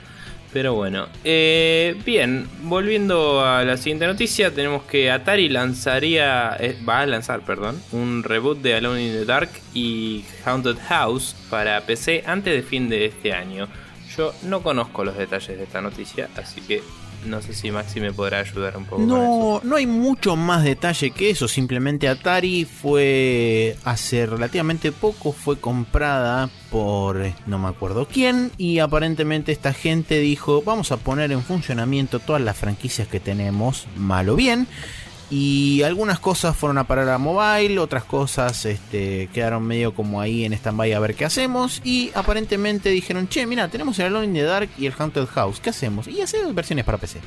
Pero 0.54 0.74
bueno, 0.74 1.08
eh, 1.24 2.00
bien, 2.06 2.46
volviendo 2.62 3.44
a 3.44 3.64
la 3.64 3.76
siguiente 3.76 4.06
noticia, 4.06 4.54
tenemos 4.54 4.84
que 4.84 5.10
Atari 5.10 5.48
lanzaría, 5.48 6.56
eh, 6.60 6.78
va 6.88 7.00
a 7.00 7.06
lanzar, 7.06 7.40
perdón, 7.40 7.82
un 7.90 8.22
reboot 8.22 8.62
de 8.62 8.76
Alone 8.76 9.04
in 9.04 9.12
the 9.14 9.24
Dark 9.24 9.50
y 9.74 10.24
Haunted 10.44 10.76
House 10.88 11.34
para 11.50 11.80
PC 11.80 12.22
antes 12.24 12.54
de 12.54 12.62
fin 12.62 12.88
de 12.88 13.06
este 13.06 13.32
año. 13.32 13.66
Yo 14.16 14.32
no 14.44 14.62
conozco 14.62 15.04
los 15.04 15.16
detalles 15.16 15.58
de 15.58 15.64
esta 15.64 15.80
noticia, 15.80 16.28
así 16.36 16.60
que 16.60 16.84
no 17.26 17.42
sé 17.42 17.54
si 17.54 17.70
Maxi 17.70 18.00
me 18.00 18.12
podrá 18.12 18.40
ayudar 18.40 18.76
un 18.76 18.84
poco. 18.84 19.02
No, 19.02 19.60
no 19.62 19.76
hay 19.76 19.86
mucho 19.86 20.36
más 20.36 20.64
detalle 20.64 21.10
que 21.10 21.30
eso. 21.30 21.48
Simplemente 21.48 22.08
Atari 22.08 22.64
fue 22.64 23.76
hace 23.84 24.26
relativamente 24.26 24.92
poco 24.92 25.32
fue 25.32 25.58
comprada 25.58 26.50
por 26.70 27.20
no 27.46 27.58
me 27.58 27.68
acuerdo 27.68 28.06
quién 28.06 28.50
y 28.58 28.78
aparentemente 28.78 29.52
esta 29.52 29.72
gente 29.72 30.18
dijo 30.18 30.62
vamos 30.62 30.92
a 30.92 30.96
poner 30.96 31.32
en 31.32 31.42
funcionamiento 31.42 32.18
todas 32.18 32.42
las 32.42 32.56
franquicias 32.56 33.08
que 33.08 33.20
tenemos, 33.20 33.86
mal 33.96 34.28
o 34.28 34.36
bien. 34.36 34.66
Y 35.30 35.82
algunas 35.82 36.18
cosas 36.18 36.56
fueron 36.56 36.78
a 36.78 36.84
parar 36.84 37.08
a 37.08 37.18
mobile, 37.18 37.78
otras 37.78 38.04
cosas 38.04 38.64
este, 38.66 39.28
quedaron 39.32 39.62
medio 39.64 39.94
como 39.94 40.20
ahí 40.20 40.44
en 40.44 40.52
stand-by 40.52 40.92
a 40.92 41.00
ver 41.00 41.14
qué 41.14 41.24
hacemos. 41.24 41.80
Y 41.82 42.10
aparentemente 42.14 42.90
dijeron, 42.90 43.28
che, 43.28 43.46
mira, 43.46 43.68
tenemos 43.68 43.98
el 43.98 44.06
Alone 44.06 44.26
in 44.26 44.34
the 44.34 44.42
Dark 44.42 44.68
y 44.78 44.86
el 44.86 44.94
Haunted 44.96 45.26
House, 45.26 45.60
¿qué 45.60 45.70
hacemos? 45.70 46.06
Y 46.08 46.20
hacer 46.20 46.40
versiones 46.52 46.84
para 46.84 46.98
PC. 46.98 47.20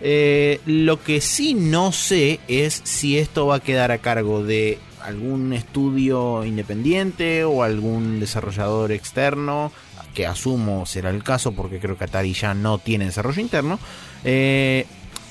Eh, 0.00 0.60
lo 0.66 1.02
que 1.02 1.20
sí 1.20 1.54
no 1.54 1.90
sé 1.92 2.40
es 2.48 2.80
si 2.84 3.18
esto 3.18 3.46
va 3.46 3.56
a 3.56 3.60
quedar 3.60 3.90
a 3.90 3.98
cargo 3.98 4.44
de 4.44 4.78
algún 5.02 5.52
estudio 5.52 6.44
independiente 6.44 7.44
o 7.44 7.62
algún 7.62 8.20
desarrollador 8.20 8.92
externo, 8.92 9.72
que 10.14 10.26
asumo 10.26 10.84
será 10.84 11.10
el 11.10 11.22
caso 11.22 11.52
porque 11.52 11.78
creo 11.78 11.96
que 11.96 12.04
Atari 12.04 12.32
ya 12.32 12.52
no 12.52 12.78
tiene 12.78 13.06
desarrollo 13.06 13.40
interno. 13.40 13.78
Eh, 14.24 14.86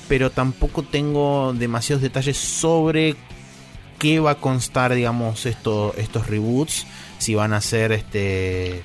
pero 0.07 0.31
tampoco 0.31 0.83
tengo 0.83 1.53
demasiados 1.53 2.01
detalles 2.01 2.37
sobre 2.37 3.15
qué 3.99 4.19
va 4.19 4.31
a 4.31 4.35
constar, 4.35 4.93
digamos, 4.93 5.45
esto, 5.45 5.93
estos 5.97 6.27
reboots. 6.27 6.85
Si 7.17 7.33
van 7.35 7.53
a 7.53 7.61
ser, 7.61 7.91
este, 7.91 8.83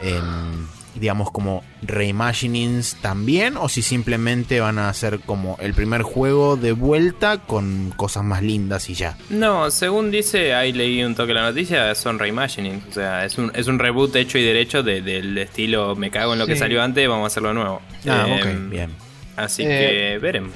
em, 0.00 0.66
digamos, 0.94 1.30
como 1.30 1.62
reimaginings 1.82 2.96
también, 3.02 3.56
o 3.56 3.68
si 3.68 3.82
simplemente 3.82 4.60
van 4.60 4.78
a 4.78 4.92
ser 4.94 5.20
como 5.20 5.56
el 5.60 5.74
primer 5.74 6.02
juego 6.02 6.56
de 6.56 6.72
vuelta 6.72 7.38
con 7.38 7.92
cosas 7.96 8.22
más 8.24 8.42
lindas 8.42 8.88
y 8.90 8.94
ya. 8.94 9.16
No, 9.28 9.70
según 9.70 10.10
dice, 10.10 10.54
ahí 10.54 10.72
leí 10.72 11.02
un 11.02 11.14
toque 11.14 11.34
la 11.34 11.42
noticia, 11.42 11.94
son 11.94 12.18
reimagining. 12.18 12.82
O 12.88 12.92
sea, 12.94 13.24
es 13.24 13.36
un, 13.38 13.50
es 13.54 13.66
un 13.66 13.78
reboot 13.78 14.14
hecho 14.16 14.38
y 14.38 14.42
derecho 14.44 14.82
de- 14.82 15.02
del 15.02 15.36
estilo 15.36 15.96
me 15.96 16.10
cago 16.10 16.32
en 16.32 16.38
lo 16.38 16.46
que 16.46 16.54
salió 16.56 16.82
antes, 16.82 17.06
vamos 17.08 17.24
a 17.24 17.26
hacerlo 17.26 17.48
de 17.50 17.54
nuevo. 17.56 17.82
Ah, 18.08 18.26
Eh, 18.28 18.40
ok, 18.64 18.70
bien. 18.70 18.90
Así 19.36 19.62
Eh, 19.64 19.68
que 19.68 20.18
veremos. 20.20 20.52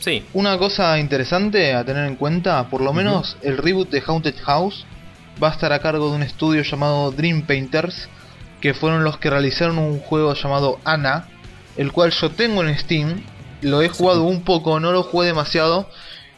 Sí, 0.00 0.24
Una 0.32 0.56
cosa 0.56 0.98
interesante 0.98 1.74
a 1.74 1.84
tener 1.84 2.06
en 2.06 2.16
cuenta, 2.16 2.68
por 2.70 2.80
lo 2.80 2.92
menos 2.94 3.36
el 3.42 3.58
reboot 3.58 3.90
de 3.90 4.02
Haunted 4.06 4.34
House 4.44 4.86
va 5.42 5.48
a 5.48 5.52
estar 5.52 5.72
a 5.74 5.80
cargo 5.80 6.08
de 6.08 6.16
un 6.16 6.22
estudio 6.22 6.62
llamado 6.62 7.10
Dream 7.10 7.42
Painters, 7.42 8.08
que 8.62 8.72
fueron 8.72 9.04
los 9.04 9.18
que 9.18 9.28
realizaron 9.28 9.76
un 9.78 9.98
juego 10.00 10.32
llamado 10.34 10.78
Ana, 10.84 11.28
el 11.76 11.92
cual 11.92 12.12
yo 12.12 12.30
tengo 12.30 12.62
en 12.64 12.78
Steam, 12.78 13.22
lo 13.60 13.82
he 13.82 13.90
jugado 13.90 14.22
un 14.22 14.42
poco, 14.42 14.80
no 14.80 14.90
lo 14.90 15.02
jugué 15.02 15.26
demasiado, 15.26 15.88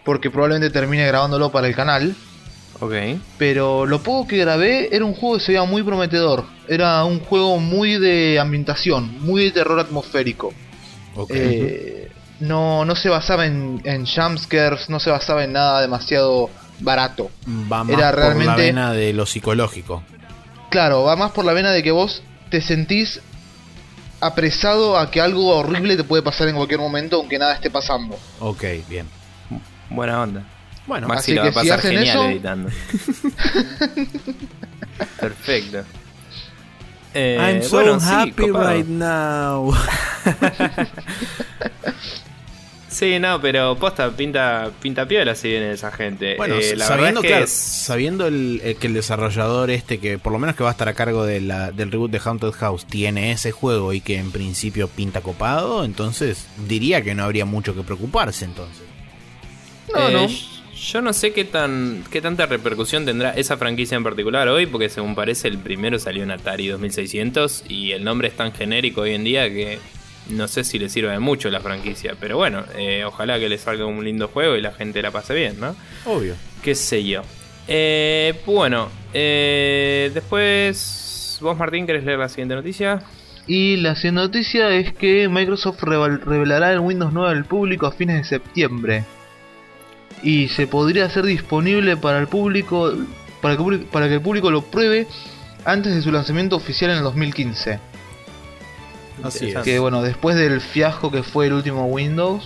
porque 0.05 0.29
probablemente 0.31 0.71
termine 0.71 1.07
grabándolo 1.07 1.53
para 1.53 1.69
el 1.69 1.75
canal, 1.77 2.17
ok. 2.81 2.95
pero 3.39 3.87
lo 3.87 4.03
poco 4.03 4.27
que 4.27 4.39
grabé 4.39 4.89
era 4.95 5.05
un 5.05 5.15
juego 5.15 5.37
que 5.39 5.45
se 5.45 5.53
veía 5.53 5.65
muy 5.65 5.85
prometedor, 5.85 6.45
era 6.67 7.05
un 7.05 7.21
juego 7.21 7.59
muy 7.61 7.97
de 7.99 8.41
ambientación, 8.41 9.21
muy 9.21 9.45
de 9.45 9.51
terror 9.53 9.79
atmosférico. 9.79 10.53
Ok. 11.17 11.31
Eh, 11.35 12.11
no, 12.41 12.85
no 12.85 12.97
se 12.97 13.09
basaba 13.09 13.47
en, 13.47 13.81
en 13.85 14.07
jumpscares, 14.07 14.89
no 14.91 15.01
se 15.01 15.11
basaba 15.11 15.45
en 15.45 15.53
nada 15.53 15.81
demasiado 15.81 16.51
barato. 16.81 17.31
va 17.71 17.85
más 17.85 17.97
era 17.99 18.11
por 18.11 18.19
la 18.21 18.27
realmente- 18.35 18.63
vena 18.63 18.93
de 18.93 19.13
lo 19.13 19.27
psicológico. 19.27 20.03
Claro, 20.71 21.05
va 21.05 21.17
más 21.17 21.33
por 21.33 21.45
la 21.45 21.53
vena 21.53 21.71
de 21.71 21.83
que 21.83 21.91
vos 21.91 22.23
te 22.51 22.61
sentís 22.61 23.21
apresado 24.21 24.99
a 24.99 25.11
que 25.11 25.21
algo 25.21 25.55
horrible 25.57 25.97
te 25.97 26.05
puede 26.05 26.23
pasar 26.23 26.49
en 26.49 26.57
cualquier 26.57 26.81
momento, 26.81 27.17
aunque 27.17 27.39
nada 27.39 27.55
esté 27.55 27.71
pasando. 27.71 28.19
Ok, 28.41 28.65
bien. 28.89 29.07
Buena 29.91 30.23
onda. 30.23 30.43
Bueno, 30.87 31.07
Maxi 31.09 31.33
así 31.33 31.35
la 31.35 31.43
va 31.43 31.49
a 31.49 31.53
si 31.53 31.59
pasar 31.69 31.79
hacen 31.79 31.91
genial 31.93 32.17
eso- 32.19 32.29
editando. 32.29 32.71
Perfecto. 35.21 35.85
Eh, 37.15 37.37
I'm 37.39 37.63
so 37.63 37.77
bueno, 37.77 38.01
sí, 38.01 38.07
happy 38.11 38.33
copado. 38.49 38.71
right 38.73 38.87
now. 38.87 39.75
Sí, 42.89 43.19
no, 43.19 43.41
pero 43.41 43.75
posta, 43.79 44.11
pinta, 44.11 44.71
pinta 44.83 45.09
piola 45.09 45.35
si 45.35 45.49
viene 45.49 45.73
esa 45.73 45.91
gente. 45.91 46.37
Bueno, 46.37 46.57
Eh, 46.57 46.77
la 46.77 46.85
sabiendo, 46.87 47.21
es 47.21 47.23
que 47.23 47.29
claro, 47.29 47.45
es- 47.47 47.51
sabiendo 47.51 48.27
el, 48.27 48.61
el 48.63 48.77
que 48.77 48.87
el 48.89 48.93
desarrollador 48.93 49.71
este, 49.71 49.99
que 49.99 50.19
por 50.19 50.31
lo 50.31 50.39
menos 50.39 50.57
que 50.57 50.63
va 50.63 50.69
a 50.69 50.73
estar 50.73 50.89
a 50.91 50.93
cargo 50.95 51.25
de 51.25 51.41
la- 51.41 51.73
del 51.73 51.91
reboot 51.91 52.11
de 52.11 52.21
Haunted 52.23 52.53
House, 52.53 52.85
tiene 52.85 53.33
ese 53.33 53.51
juego 53.51 53.95
y 53.95 54.03
que 54.03 54.19
en 54.19 54.31
principio 54.31 54.89
pinta 54.89 55.23
copado, 55.23 55.85
entonces 55.87 56.47
diría 56.69 57.01
que 57.03 57.15
no 57.15 57.25
habría 57.25 57.47
mucho 57.47 57.75
que 57.75 57.83
preocuparse 57.83 58.45
entonces. 58.45 58.83
No, 59.95 60.09
Eh, 60.09 60.13
no. 60.13 60.29
Yo 60.85 61.01
no 61.01 61.13
sé 61.13 61.33
qué 61.33 61.45
tan 61.45 62.03
qué 62.11 62.21
tanta 62.21 62.47
repercusión 62.47 63.05
tendrá 63.05 63.31
esa 63.31 63.57
franquicia 63.57 63.97
en 63.97 64.03
particular 64.03 64.49
hoy, 64.49 64.67
porque 64.67 64.89
según 64.89 65.15
parece 65.15 65.47
el 65.49 65.59
primero 65.59 65.99
salió 65.99 66.23
en 66.25 66.31
Atari 66.33 66.67
2600 66.69 67.65
y 67.69 67.93
el 67.93 68.03
nombre 68.03 68.29
es 68.29 68.35
tan 68.37 68.53
genérico 68.53 69.03
hoy 69.03 69.13
en 69.15 69.23
día 69.23 69.49
que 69.49 69.79
no 70.31 70.49
sé 70.49 70.65
si 70.65 70.79
le 70.79 70.89
sirve 70.89 71.11
de 71.13 71.19
mucho 71.21 71.51
la 71.51 71.61
franquicia. 71.61 72.15
Pero 72.19 72.37
bueno, 72.37 72.65
eh, 72.77 73.05
ojalá 73.05 73.39
que 73.39 73.49
le 73.49 73.59
salga 73.59 73.87
un 73.87 74.05
lindo 74.05 74.27
juego 74.29 74.57
y 74.57 74.61
la 74.61 74.73
gente 74.73 75.01
la 75.03 75.11
pase 75.13 75.35
bien, 75.35 75.61
¿no? 75.61 75.77
Obvio. 76.05 76.35
Qué 76.63 76.75
sé 76.75 77.05
yo. 77.05 77.23
Eh, 77.69 78.35
bueno, 78.45 78.89
eh, 79.15 80.11
después 80.13 81.39
vos 81.41 81.57
Martín, 81.57 81.87
¿querés 81.87 82.05
leer 82.05 82.19
la 82.19 82.29
siguiente 82.29 82.55
noticia? 82.57 83.03
Y 83.47 83.77
la 83.77 83.95
siguiente 83.95 84.21
noticia 84.23 84.71
es 84.71 84.93
que 84.95 85.29
Microsoft 85.29 85.81
revel- 85.83 86.21
revelará 86.25 86.73
el 86.73 86.81
Windows 86.81 87.13
9 87.13 87.31
al 87.31 87.45
público 87.45 87.87
a 87.87 87.93
fines 87.93 88.17
de 88.19 88.25
septiembre. 88.25 89.05
Y 90.23 90.49
se 90.49 90.67
podría 90.67 91.07
hacer 91.07 91.25
disponible 91.25 91.97
para 91.97 92.19
el 92.19 92.29
público 92.29 92.93
para 93.41 93.57
que, 93.57 93.63
para 93.91 94.09
que 94.09 94.15
el 94.15 94.21
público 94.23 94.51
lo 94.51 94.63
pruebe 94.63 95.07
antes 95.65 95.95
de 95.95 96.03
su 96.03 96.13
lanzamiento 96.13 96.55
oficial 96.57 96.91
en 96.93 96.99
el 96.99 97.03
2015. 97.03 97.79
Así 99.23 99.51
es. 99.51 99.59
Que 99.59 99.79
bueno, 99.79 100.03
después 100.03 100.37
del 100.37 100.61
fiasco 100.61 101.11
que 101.11 101.23
fue 101.23 101.47
el 101.47 101.53
último 101.55 101.87
Windows, 101.87 102.45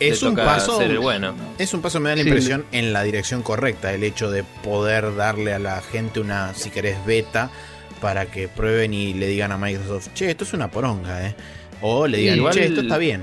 Es 0.00 0.22
un 0.22 0.36
paso. 0.36 0.80
bueno. 1.00 1.34
Es 1.58 1.74
un 1.74 1.80
paso, 1.82 2.00
me 2.00 2.10
da 2.10 2.16
la 2.16 2.22
Sí. 2.22 2.28
impresión, 2.28 2.64
en 2.72 2.92
la 2.92 3.02
dirección 3.02 3.42
correcta. 3.42 3.92
El 3.92 4.04
hecho 4.04 4.30
de 4.30 4.44
poder 4.62 5.16
darle 5.16 5.52
a 5.54 5.58
la 5.58 5.80
gente 5.80 6.20
una, 6.20 6.54
si 6.54 6.70
querés, 6.70 7.04
beta 7.04 7.50
para 8.00 8.26
que 8.26 8.46
prueben 8.46 8.94
y 8.94 9.12
le 9.14 9.26
digan 9.26 9.50
a 9.52 9.58
Microsoft, 9.58 10.08
che, 10.14 10.30
esto 10.30 10.44
es 10.44 10.52
una 10.52 10.70
poronga, 10.70 11.26
¿eh? 11.26 11.34
O 11.80 12.06
le 12.06 12.18
digan, 12.18 12.36
Igual- 12.36 12.54
che, 12.54 12.64
esto 12.66 12.80
está 12.82 12.96
bien. 12.98 13.22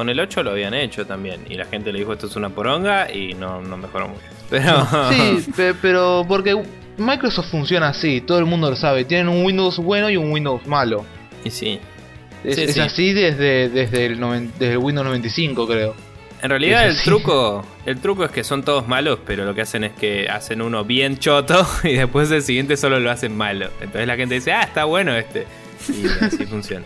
Con 0.00 0.08
el 0.08 0.18
8 0.18 0.42
lo 0.42 0.52
habían 0.52 0.72
hecho 0.72 1.04
también. 1.06 1.44
Y 1.50 1.54
la 1.56 1.66
gente 1.66 1.92
le 1.92 1.98
dijo 1.98 2.14
esto 2.14 2.26
es 2.26 2.34
una 2.36 2.48
poronga 2.48 3.12
y 3.12 3.34
no, 3.34 3.60
no 3.60 3.76
mejoró 3.76 4.08
mucho. 4.08 4.22
Pero. 4.50 4.86
Sí, 5.12 5.46
pe- 5.54 5.74
pero 5.74 6.24
porque 6.26 6.60
Microsoft 6.96 7.50
funciona 7.50 7.88
así, 7.88 8.22
todo 8.22 8.38
el 8.38 8.46
mundo 8.46 8.70
lo 8.70 8.76
sabe. 8.76 9.04
Tienen 9.04 9.28
un 9.28 9.44
Windows 9.44 9.76
bueno 9.78 10.08
y 10.08 10.16
un 10.16 10.32
Windows 10.32 10.66
malo. 10.66 11.04
y 11.44 11.50
sí. 11.50 11.78
Es, 12.42 12.56
Sí, 12.56 12.62
es 12.62 12.72
sí. 12.74 12.80
así 12.80 13.12
desde, 13.12 13.68
desde, 13.68 14.06
el 14.06 14.18
noven- 14.18 14.50
desde 14.58 14.72
el 14.72 14.78
Windows 14.78 15.06
95, 15.06 15.66
creo. 15.66 15.94
En 16.42 16.48
realidad 16.48 16.88
el 16.88 16.96
truco, 16.96 17.62
el 17.84 17.98
truco 18.00 18.24
es 18.24 18.30
que 18.30 18.42
son 18.44 18.62
todos 18.62 18.88
malos, 18.88 19.18
pero 19.26 19.44
lo 19.44 19.54
que 19.54 19.60
hacen 19.60 19.84
es 19.84 19.92
que 19.92 20.26
hacen 20.30 20.62
uno 20.62 20.84
bien 20.86 21.18
choto 21.18 21.66
y 21.84 21.92
después 21.96 22.30
el 22.30 22.40
siguiente 22.42 22.78
solo 22.78 22.98
lo 22.98 23.10
hacen 23.10 23.36
malo. 23.36 23.68
Entonces 23.82 24.06
la 24.06 24.16
gente 24.16 24.36
dice, 24.36 24.52
ah, 24.52 24.62
está 24.62 24.84
bueno 24.86 25.14
este. 25.14 25.46
Y 25.88 26.24
así 26.24 26.46
funciona. 26.46 26.84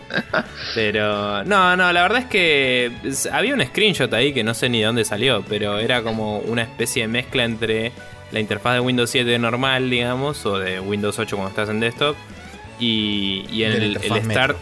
Pero 0.73 1.43
no, 1.43 1.75
no, 1.75 1.91
la 1.91 2.01
verdad 2.01 2.19
es 2.19 2.25
que 2.25 2.91
había 3.31 3.53
un 3.53 3.65
screenshot 3.65 4.11
ahí 4.13 4.33
que 4.33 4.43
no 4.43 4.53
sé 4.53 4.69
ni 4.69 4.79
de 4.79 4.85
dónde 4.85 5.05
salió, 5.05 5.43
pero 5.47 5.79
era 5.79 6.01
como 6.01 6.39
una 6.39 6.61
especie 6.61 7.03
de 7.03 7.07
mezcla 7.07 7.43
entre 7.43 7.91
la 8.31 8.39
interfaz 8.39 8.75
de 8.75 8.79
Windows 8.79 9.09
7 9.09 9.37
normal, 9.39 9.89
digamos, 9.89 10.45
o 10.45 10.57
de 10.59 10.79
Windows 10.79 11.19
8 11.19 11.35
cuando 11.35 11.49
estás 11.49 11.69
en 11.69 11.79
desktop, 11.79 12.15
y, 12.79 13.45
y 13.51 13.63
en 13.63 13.73
el 13.73 13.97
start, 13.97 14.57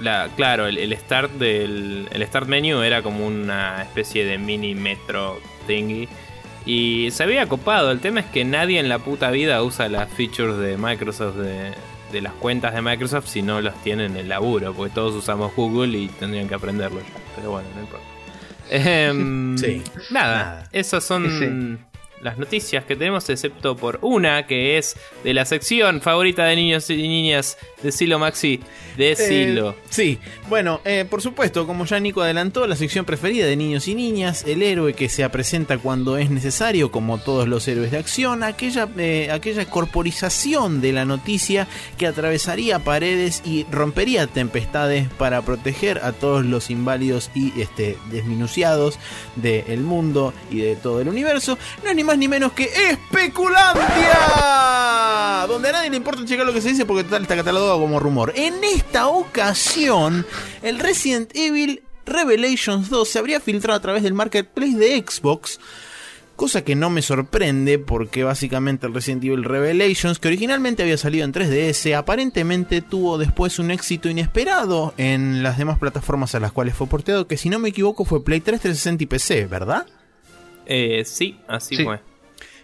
la, 0.00 0.28
claro, 0.36 0.66
el, 0.66 0.78
el 0.78 0.96
start 0.96 1.32
del 1.32 2.08
el 2.12 2.26
start 2.26 2.48
menu 2.48 2.82
era 2.82 3.02
como 3.02 3.26
una 3.26 3.82
especie 3.82 4.24
de 4.24 4.38
mini 4.38 4.74
metro 4.74 5.40
thingy. 5.66 6.08
Y 6.66 7.10
se 7.12 7.22
había 7.22 7.46
copado. 7.46 7.90
El 7.90 8.00
tema 8.00 8.20
es 8.20 8.26
que 8.26 8.44
nadie 8.44 8.78
en 8.78 8.88
la 8.88 8.98
puta 8.98 9.30
vida 9.30 9.62
usa 9.62 9.88
las 9.88 10.10
features 10.12 10.58
de 10.58 10.76
Microsoft 10.76 11.36
de, 11.36 11.72
de 12.12 12.20
las 12.22 12.32
cuentas 12.34 12.74
de 12.74 12.82
Microsoft 12.82 13.26
si 13.28 13.42
no 13.42 13.60
los 13.60 13.74
tienen 13.82 14.12
en 14.12 14.16
el 14.18 14.28
laburo. 14.28 14.72
Porque 14.74 14.92
todos 14.94 15.14
usamos 15.14 15.54
Google 15.54 15.96
y 15.98 16.08
tendrían 16.08 16.48
que 16.48 16.54
aprenderlo 16.54 17.00
ya. 17.00 17.20
Pero 17.36 17.50
bueno, 17.52 17.68
no 17.74 17.80
importa. 17.82 18.06
Em, 18.70 19.56
Sí. 19.58 19.82
Nada, 20.10 20.36
Nada. 20.38 20.68
esas 20.72 21.04
son 21.04 21.78
las 22.20 22.36
noticias 22.36 22.84
que 22.84 22.96
tenemos, 22.96 23.28
excepto 23.30 23.76
por 23.76 23.98
una 24.02 24.46
que 24.46 24.76
es 24.78 24.96
de 25.24 25.34
la 25.34 25.44
sección 25.44 26.00
favorita 26.00 26.44
de 26.44 26.56
niños 26.56 26.90
y 26.90 26.96
niñas. 26.96 27.56
Decilo, 27.82 28.18
Maxi. 28.18 28.60
Decilo. 28.96 29.70
Eh, 29.70 29.74
sí, 29.88 30.18
bueno, 30.48 30.80
eh, 30.84 31.06
por 31.08 31.22
supuesto, 31.22 31.64
como 31.66 31.84
ya 31.84 32.00
Nico 32.00 32.22
adelantó, 32.22 32.66
la 32.66 32.74
sección 32.74 33.04
preferida 33.04 33.46
de 33.46 33.54
niños 33.56 33.86
y 33.86 33.94
niñas, 33.94 34.44
el 34.46 34.62
héroe 34.62 34.94
que 34.94 35.08
se 35.08 35.28
presenta 35.28 35.78
cuando 35.78 36.18
es 36.18 36.30
necesario, 36.30 36.90
como 36.90 37.18
todos 37.18 37.46
los 37.46 37.68
héroes 37.68 37.92
de 37.92 37.98
acción, 37.98 38.42
aquella, 38.42 38.88
eh, 38.98 39.30
aquella 39.30 39.64
corporización 39.66 40.80
de 40.80 40.92
la 40.92 41.04
noticia 41.04 41.68
que 41.96 42.08
atravesaría 42.08 42.80
paredes 42.80 43.42
y 43.44 43.64
rompería 43.70 44.26
tempestades 44.26 45.08
para 45.16 45.42
proteger 45.42 46.00
a 46.02 46.10
todos 46.12 46.44
los 46.44 46.70
inválidos 46.70 47.30
y 47.34 47.60
este, 47.60 47.96
desminuciados 48.10 48.98
del 49.36 49.82
mundo 49.82 50.34
y 50.50 50.58
de 50.58 50.74
todo 50.74 51.00
el 51.00 51.08
universo. 51.08 51.56
No 51.84 51.90
es 51.90 51.96
ni 51.96 52.02
más 52.02 52.18
ni 52.18 52.26
menos 52.26 52.50
que 52.52 52.64
Especulandia, 52.64 55.46
donde 55.46 55.68
a 55.68 55.72
nadie 55.72 55.90
le 55.90 55.96
importa 55.96 56.24
checar 56.24 56.44
lo 56.44 56.52
que 56.52 56.60
se 56.60 56.70
dice 56.70 56.84
porque 56.84 57.04
total 57.04 57.22
está 57.22 57.36
catalogado 57.36 57.67
como 57.76 58.00
rumor. 58.00 58.32
En 58.36 58.54
esta 58.64 59.08
ocasión, 59.08 60.24
el 60.62 60.78
Resident 60.78 61.30
Evil 61.34 61.82
Revelations 62.06 62.88
2 62.88 63.08
se 63.08 63.18
habría 63.18 63.40
filtrado 63.40 63.76
a 63.76 63.82
través 63.82 64.02
del 64.02 64.14
marketplace 64.14 64.76
de 64.76 65.04
Xbox. 65.06 65.60
Cosa 66.36 66.62
que 66.62 66.76
no 66.76 66.88
me 66.88 67.02
sorprende 67.02 67.80
porque 67.80 68.22
básicamente 68.22 68.86
el 68.86 68.94
Resident 68.94 69.24
Evil 69.24 69.42
Revelations, 69.42 70.20
que 70.20 70.28
originalmente 70.28 70.84
había 70.84 70.96
salido 70.96 71.24
en 71.24 71.32
3DS, 71.32 71.94
aparentemente 71.96 72.80
tuvo 72.80 73.18
después 73.18 73.58
un 73.58 73.72
éxito 73.72 74.08
inesperado 74.08 74.94
en 74.98 75.42
las 75.42 75.58
demás 75.58 75.78
plataformas 75.78 76.34
a 76.36 76.40
las 76.40 76.52
cuales 76.52 76.74
fue 76.76 76.86
porteado, 76.86 77.26
que 77.26 77.36
si 77.36 77.50
no 77.50 77.58
me 77.58 77.70
equivoco 77.70 78.04
fue 78.04 78.22
Play 78.24 78.40
3, 78.40 78.60
360 78.60 79.02
y 79.02 79.06
PC, 79.08 79.46
¿verdad? 79.46 79.84
Eh, 80.66 81.02
sí, 81.04 81.40
así 81.48 81.74
Sí. 81.76 81.84
fue. 81.84 82.00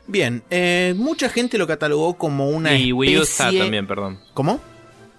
Bien, 0.07 0.45
eh, 0.51 0.95
mucha 0.97 1.29
gente 1.29 1.59
lo 1.59 1.67
catalogó 1.67 2.15
como 2.15 2.51
una 2.51 2.77
Y 2.79 2.93
Wii 2.93 3.19
U 3.19 3.23
está 3.23 3.45
especie- 3.49 3.59
también, 3.61 3.87
perdón. 3.89 4.21
¿Cómo? 4.35 4.61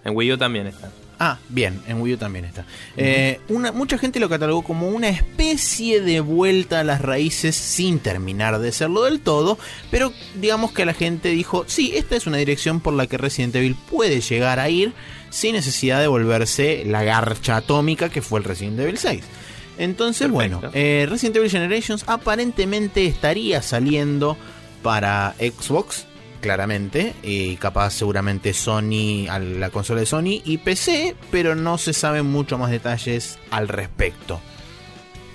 En 0.05 0.15
Wii 0.15 0.33
U 0.33 0.37
también 0.37 0.67
está. 0.67 0.91
Ah, 1.17 1.37
bien, 1.49 1.81
en 1.87 2.01
Wii 2.01 2.13
U 2.13 2.17
también 2.17 2.45
está. 2.45 2.65
Eh, 2.97 3.39
una, 3.49 3.71
mucha 3.71 3.97
gente 3.97 4.19
lo 4.19 4.29
catalogó 4.29 4.63
como 4.63 4.89
una 4.89 5.09
especie 5.09 6.01
de 6.01 6.19
vuelta 6.19 6.81
a 6.81 6.83
las 6.83 7.01
raíces 7.01 7.55
sin 7.55 7.99
terminar 7.99 8.59
de 8.59 8.71
serlo 8.71 9.03
del 9.03 9.19
todo, 9.19 9.57
pero 9.91 10.13
digamos 10.35 10.71
que 10.73 10.85
la 10.85 10.93
gente 10.93 11.29
dijo, 11.29 11.63
sí, 11.67 11.93
esta 11.95 12.15
es 12.15 12.27
una 12.27 12.37
dirección 12.37 12.81
por 12.81 12.93
la 12.93 13.07
que 13.07 13.17
Resident 13.17 13.55
Evil 13.55 13.75
puede 13.89 14.21
llegar 14.21 14.59
a 14.59 14.69
ir 14.69 14.93
sin 15.29 15.55
necesidad 15.55 15.99
de 16.01 16.07
volverse 16.07 16.83
la 16.85 17.03
garcha 17.03 17.57
atómica 17.57 18.09
que 18.09 18.21
fue 18.21 18.39
el 18.39 18.45
Resident 18.45 18.79
Evil 18.79 18.97
6. 18.97 19.23
Entonces, 19.77 20.27
Perfecto. 20.27 20.59
bueno, 20.59 20.71
eh, 20.73 21.07
Resident 21.09 21.37
Evil 21.37 21.49
Generations 21.49 22.03
aparentemente 22.07 23.05
estaría 23.05 23.61
saliendo 23.61 24.37
para 24.83 25.33
Xbox, 25.39 26.05
claramente, 26.45 27.15
y 27.23 27.55
capaz 27.55 27.89
seguramente 27.89 28.53
Sony, 28.53 29.27
a 29.27 29.39
la 29.39 29.71
consola 29.71 30.01
de 30.01 30.05
Sony 30.05 30.43
y 30.45 30.59
PC, 30.59 31.15
pero 31.31 31.55
no 31.55 31.79
se 31.79 31.91
saben 31.91 32.27
mucho 32.27 32.59
más 32.59 32.69
detalles 32.69 33.39
al 33.49 33.67
respecto. 33.67 34.39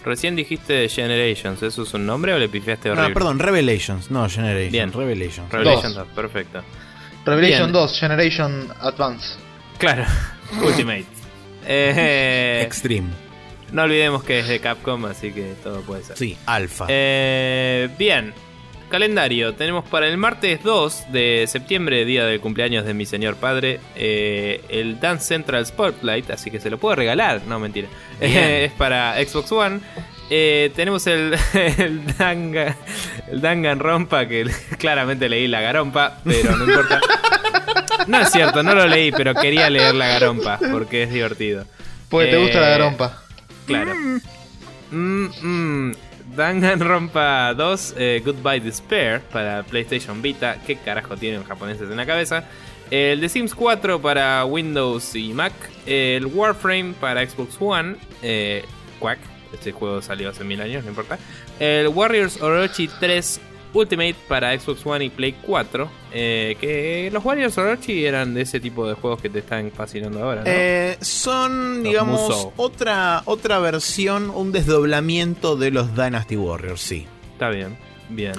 Recién 0.04 0.36
dijiste 0.36 0.88
Generations, 0.88 1.60
¿eso 1.64 1.82
es 1.82 1.94
un 1.94 2.06
nombre 2.06 2.32
o 2.32 2.38
le 2.38 2.48
pifiaste 2.48 2.92
horrible? 2.92 3.12
perdón, 3.12 3.40
Revelations, 3.40 4.08
no 4.12 4.28
Generations, 4.28 4.70
Bien. 4.72 4.92
Revelations. 4.92 5.50
Revelations 5.50 5.94
Dos. 5.96 6.06
2, 6.06 6.14
perfecto. 6.14 6.62
Revelation 7.26 7.62
Bien. 7.64 7.72
2, 7.72 7.98
Generation 8.00 8.68
Advance. 8.80 9.34
Claro, 9.78 10.04
Ultimate. 10.64 11.06
Eh, 11.66 12.62
Extreme, 12.64 13.08
no 13.72 13.82
olvidemos 13.82 14.22
que 14.22 14.38
es 14.38 14.46
de 14.46 14.60
Capcom, 14.60 15.06
así 15.06 15.32
que 15.32 15.54
todo 15.64 15.80
puede 15.80 16.04
ser. 16.04 16.16
sí, 16.16 16.36
Alpha. 16.46 16.86
Eh, 16.88 17.88
bien, 17.98 18.32
calendario. 18.90 19.54
Tenemos 19.54 19.84
para 19.88 20.06
el 20.06 20.18
martes 20.18 20.62
2 20.62 21.12
de 21.12 21.46
septiembre, 21.48 22.04
día 22.04 22.26
del 22.26 22.40
cumpleaños 22.40 22.84
de 22.84 22.92
mi 22.92 23.06
señor 23.06 23.36
padre, 23.36 23.80
eh, 23.96 24.60
el 24.68 25.00
Dance 25.00 25.24
Central 25.24 25.64
Spotlight, 25.64 26.30
así 26.30 26.50
que 26.50 26.60
se 26.60 26.68
lo 26.68 26.76
puedo 26.78 26.94
regalar. 26.96 27.40
No, 27.46 27.58
mentira. 27.58 27.88
Eh, 28.20 28.64
es 28.70 28.72
para 28.72 29.14
Xbox 29.24 29.52
One. 29.52 29.80
Eh, 30.28 30.70
tenemos 30.76 31.06
el, 31.06 31.34
el, 31.78 32.16
Dangan, 32.18 32.76
el 33.30 33.40
Danganronpa, 33.40 34.26
que 34.26 34.50
claramente 34.78 35.28
leí 35.28 35.48
la 35.48 35.60
garompa, 35.62 36.18
pero 36.22 36.56
no 36.56 36.64
importa. 36.64 37.00
No 38.06 38.20
es 38.20 38.30
cierto, 38.30 38.62
no 38.62 38.74
lo 38.74 38.86
leí, 38.86 39.12
pero 39.12 39.34
quería 39.34 39.70
leer 39.70 39.94
la 39.94 40.08
garompa, 40.08 40.58
porque 40.70 41.04
es 41.04 41.12
divertido. 41.12 41.64
Porque 42.08 42.30
te 42.30 42.36
gusta 42.38 42.60
la 42.60 42.68
Eh, 42.68 42.70
garompa. 42.70 43.22
Claro. 43.66 43.94
Mm, 44.90 45.26
mm. 45.42 45.94
Danganronpa 46.40 47.52
2 47.52 47.94
eh, 47.98 48.22
Goodbye 48.24 48.60
Despair 48.60 49.20
para 49.30 49.62
PlayStation 49.62 50.22
Vita. 50.22 50.56
¿Qué 50.66 50.76
carajo 50.76 51.14
tienen 51.14 51.44
japoneses 51.44 51.90
en 51.90 51.98
la 51.98 52.06
cabeza? 52.06 52.44
El 52.90 53.20
The 53.20 53.28
Sims 53.28 53.54
4 53.54 54.00
para 54.00 54.46
Windows 54.46 55.14
y 55.14 55.34
Mac. 55.34 55.52
El 55.84 56.24
Warframe 56.24 56.94
para 56.98 57.28
Xbox 57.28 57.56
One. 57.60 57.96
Eh, 58.22 58.64
Quack. 59.00 59.18
Este 59.52 59.72
juego 59.72 60.00
salió 60.00 60.30
hace 60.30 60.42
mil 60.42 60.62
años, 60.62 60.82
no 60.82 60.88
importa. 60.88 61.18
El 61.58 61.88
Warriors 61.88 62.40
Orochi 62.40 62.88
3 62.88 63.38
Ultimate 63.72 64.16
para 64.28 64.58
Xbox 64.58 64.84
One 64.84 65.04
y 65.04 65.10
Play 65.10 65.34
4. 65.42 65.90
eh, 66.12 66.56
que 66.60 67.08
los 67.12 67.24
Warriors 67.24 67.56
Orochi 67.56 68.04
eran 68.04 68.34
de 68.34 68.42
ese 68.42 68.58
tipo 68.60 68.86
de 68.88 68.94
juegos 68.94 69.20
que 69.22 69.28
te 69.30 69.38
están 69.40 69.70
fascinando 69.70 70.22
ahora, 70.22 70.40
¿no? 70.42 70.46
Eh, 70.50 70.96
son, 71.00 71.76
Los 71.76 71.82
digamos, 71.84 72.20
Musou. 72.20 72.52
otra, 72.56 73.22
otra 73.26 73.58
versión, 73.60 74.30
un 74.30 74.50
desdoblamiento 74.52 75.56
de 75.56 75.70
los 75.70 75.94
Dynasty 75.94 76.36
Warriors, 76.36 76.80
sí. 76.80 77.06
Está 77.32 77.50
bien, 77.50 77.76
bien. 78.08 78.32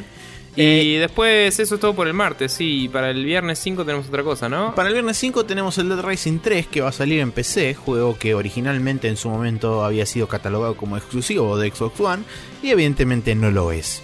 Eh, 0.58 0.82
Y 0.84 0.96
después, 0.98 1.58
eso 1.62 1.76
es 1.76 1.80
todo 1.82 1.96
por 1.96 2.08
el 2.08 2.14
martes, 2.14 2.52
sí. 2.52 2.90
Para 2.92 3.10
el 3.10 3.24
viernes 3.24 3.58
5 3.60 3.86
tenemos 3.86 4.10
otra 4.10 4.22
cosa, 4.22 4.50
¿no? 4.50 4.76
Para 4.76 4.90
el 4.90 4.94
viernes 4.96 5.16
5 5.18 5.46
tenemos 5.46 5.78
el 5.78 5.88
Dead 5.88 6.02
Rising 6.02 6.40
3 6.40 6.68
que 6.68 6.82
va 6.82 6.90
a 6.90 6.92
salir 6.92 7.22
en 7.22 7.32
PC, 7.32 7.74
juego 7.74 8.18
que 8.20 8.34
originalmente 8.36 9.08
en 9.08 9.16
su 9.16 9.30
momento 9.30 9.86
había 9.86 10.06
sido 10.06 10.28
catalogado 10.28 10.76
como 10.76 10.98
exclusivo 10.98 11.58
de 11.58 11.72
Xbox 11.72 11.98
One 12.02 12.24
y 12.62 12.72
evidentemente 12.72 13.34
no 13.34 13.50
lo 13.50 13.72
es. 13.72 14.04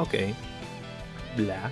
Ok. 0.00 0.14
Bla. 1.36 1.70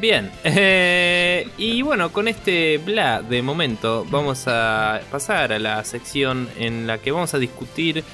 Bien. 0.00 0.30
eh, 0.44 1.48
y 1.56 1.82
bueno, 1.82 2.12
con 2.12 2.28
este 2.28 2.78
bla 2.78 3.22
de 3.22 3.42
momento 3.42 4.06
vamos 4.10 4.44
a 4.46 5.00
pasar 5.10 5.52
a 5.52 5.58
la 5.58 5.82
sección 5.84 6.48
en 6.58 6.86
la 6.86 6.98
que 6.98 7.12
vamos 7.12 7.34
a 7.34 7.38
discutir 7.38 8.04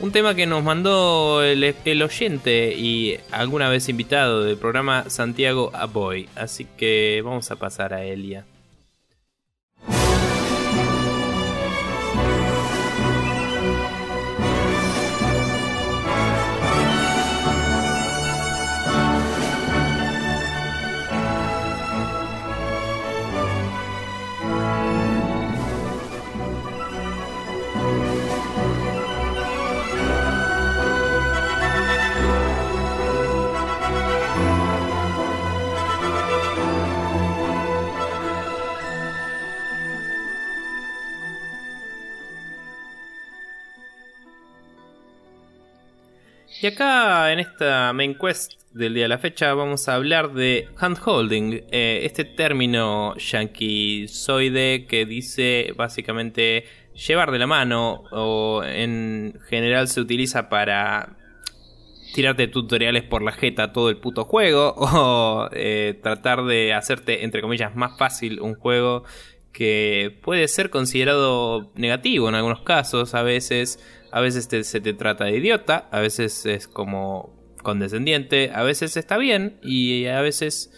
un 0.00 0.12
tema 0.12 0.34
que 0.34 0.46
nos 0.46 0.62
mandó 0.62 1.42
el, 1.42 1.74
el 1.84 2.02
oyente 2.02 2.74
y 2.76 3.18
alguna 3.32 3.68
vez 3.68 3.88
invitado 3.88 4.44
del 4.44 4.56
programa 4.56 5.10
Santiago 5.10 5.70
Aboy. 5.74 6.28
Así 6.36 6.66
que 6.76 7.20
vamos 7.24 7.50
a 7.50 7.56
pasar 7.56 7.94
a 7.94 8.04
Elia. 8.04 8.44
Y 46.60 46.66
acá 46.66 47.32
en 47.32 47.38
esta 47.38 47.92
main 47.92 48.16
quest 48.16 48.54
del 48.72 48.94
día 48.94 49.04
de 49.04 49.08
la 49.08 49.18
fecha 49.18 49.54
vamos 49.54 49.88
a 49.88 49.94
hablar 49.94 50.32
de 50.32 50.68
handholding, 50.76 51.64
eh, 51.70 52.00
este 52.02 52.24
término 52.24 53.16
yanquizoide 53.16 54.86
que 54.86 55.06
dice 55.06 55.72
básicamente 55.76 56.64
llevar 56.94 57.30
de 57.30 57.38
la 57.38 57.46
mano 57.46 58.02
o 58.10 58.64
en 58.64 59.38
general 59.48 59.86
se 59.86 60.00
utiliza 60.00 60.48
para 60.48 61.16
tirarte 62.12 62.48
tutoriales 62.48 63.04
por 63.04 63.22
la 63.22 63.30
jeta 63.30 63.72
todo 63.72 63.88
el 63.88 63.98
puto 63.98 64.24
juego 64.24 64.74
o 64.78 65.48
eh, 65.52 65.96
tratar 66.02 66.44
de 66.44 66.74
hacerte 66.74 67.22
entre 67.22 67.40
comillas 67.40 67.76
más 67.76 67.96
fácil 67.96 68.40
un 68.40 68.56
juego 68.56 69.04
que 69.52 70.18
puede 70.22 70.48
ser 70.48 70.70
considerado 70.70 71.70
negativo 71.76 72.28
en 72.28 72.34
algunos 72.34 72.62
casos 72.62 73.14
a 73.14 73.22
veces 73.22 73.78
a 74.12 74.20
veces 74.20 74.48
te- 74.48 74.64
se 74.64 74.80
te 74.80 74.92
trata 74.94 75.24
de 75.24 75.36
idiota, 75.36 75.88
a 75.90 76.00
veces 76.00 76.46
es 76.46 76.68
como 76.68 77.34
condescendiente, 77.62 78.50
a 78.54 78.62
veces 78.62 78.96
está 78.96 79.18
bien 79.18 79.58
y 79.62 80.06
a 80.06 80.20
veces 80.20 80.72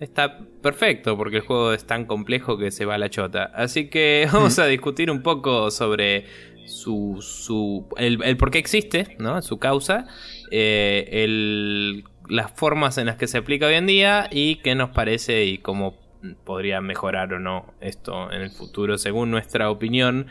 está 0.00 0.40
perfecto 0.62 1.16
porque 1.16 1.36
el 1.36 1.42
juego 1.42 1.72
es 1.72 1.86
tan 1.86 2.04
complejo 2.06 2.58
que 2.58 2.70
se 2.70 2.84
va 2.84 2.96
a 2.96 2.98
la 2.98 3.08
chota. 3.10 3.44
Así 3.54 3.88
que 3.88 4.28
vamos 4.32 4.58
a 4.58 4.66
discutir 4.66 5.10
un 5.10 5.22
poco 5.22 5.70
sobre 5.70 6.26
su, 6.66 7.18
su 7.20 7.86
el, 7.96 8.22
el 8.24 8.36
por 8.36 8.50
qué 8.50 8.58
existe, 8.58 9.16
¿no? 9.18 9.40
Su 9.42 9.58
causa, 9.58 10.06
eh, 10.50 11.08
el, 11.24 12.04
las 12.28 12.52
formas 12.52 12.98
en 12.98 13.06
las 13.06 13.16
que 13.16 13.26
se 13.26 13.38
aplica 13.38 13.66
hoy 13.66 13.74
en 13.74 13.86
día 13.86 14.28
y 14.30 14.56
qué 14.56 14.74
nos 14.74 14.90
parece 14.90 15.44
y 15.44 15.58
cómo 15.58 15.98
podría 16.44 16.80
mejorar 16.80 17.34
o 17.34 17.38
no 17.38 17.74
esto 17.82 18.32
en 18.32 18.40
el 18.40 18.50
futuro 18.50 18.96
según 18.98 19.30
nuestra 19.30 19.70
opinión. 19.70 20.26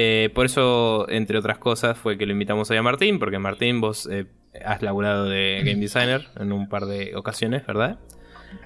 Eh, 0.00 0.30
por 0.32 0.46
eso, 0.46 1.10
entre 1.10 1.38
otras 1.38 1.58
cosas, 1.58 1.98
fue 1.98 2.16
que 2.16 2.24
lo 2.24 2.30
invitamos 2.30 2.70
hoy 2.70 2.76
a 2.76 2.82
Martín, 2.82 3.18
porque 3.18 3.40
Martín, 3.40 3.80
vos 3.80 4.08
eh, 4.08 4.26
has 4.64 4.80
laburado 4.80 5.24
de 5.24 5.60
game 5.64 5.80
designer 5.80 6.28
en 6.38 6.52
un 6.52 6.68
par 6.68 6.86
de 6.86 7.16
ocasiones, 7.16 7.66
¿verdad? 7.66 7.98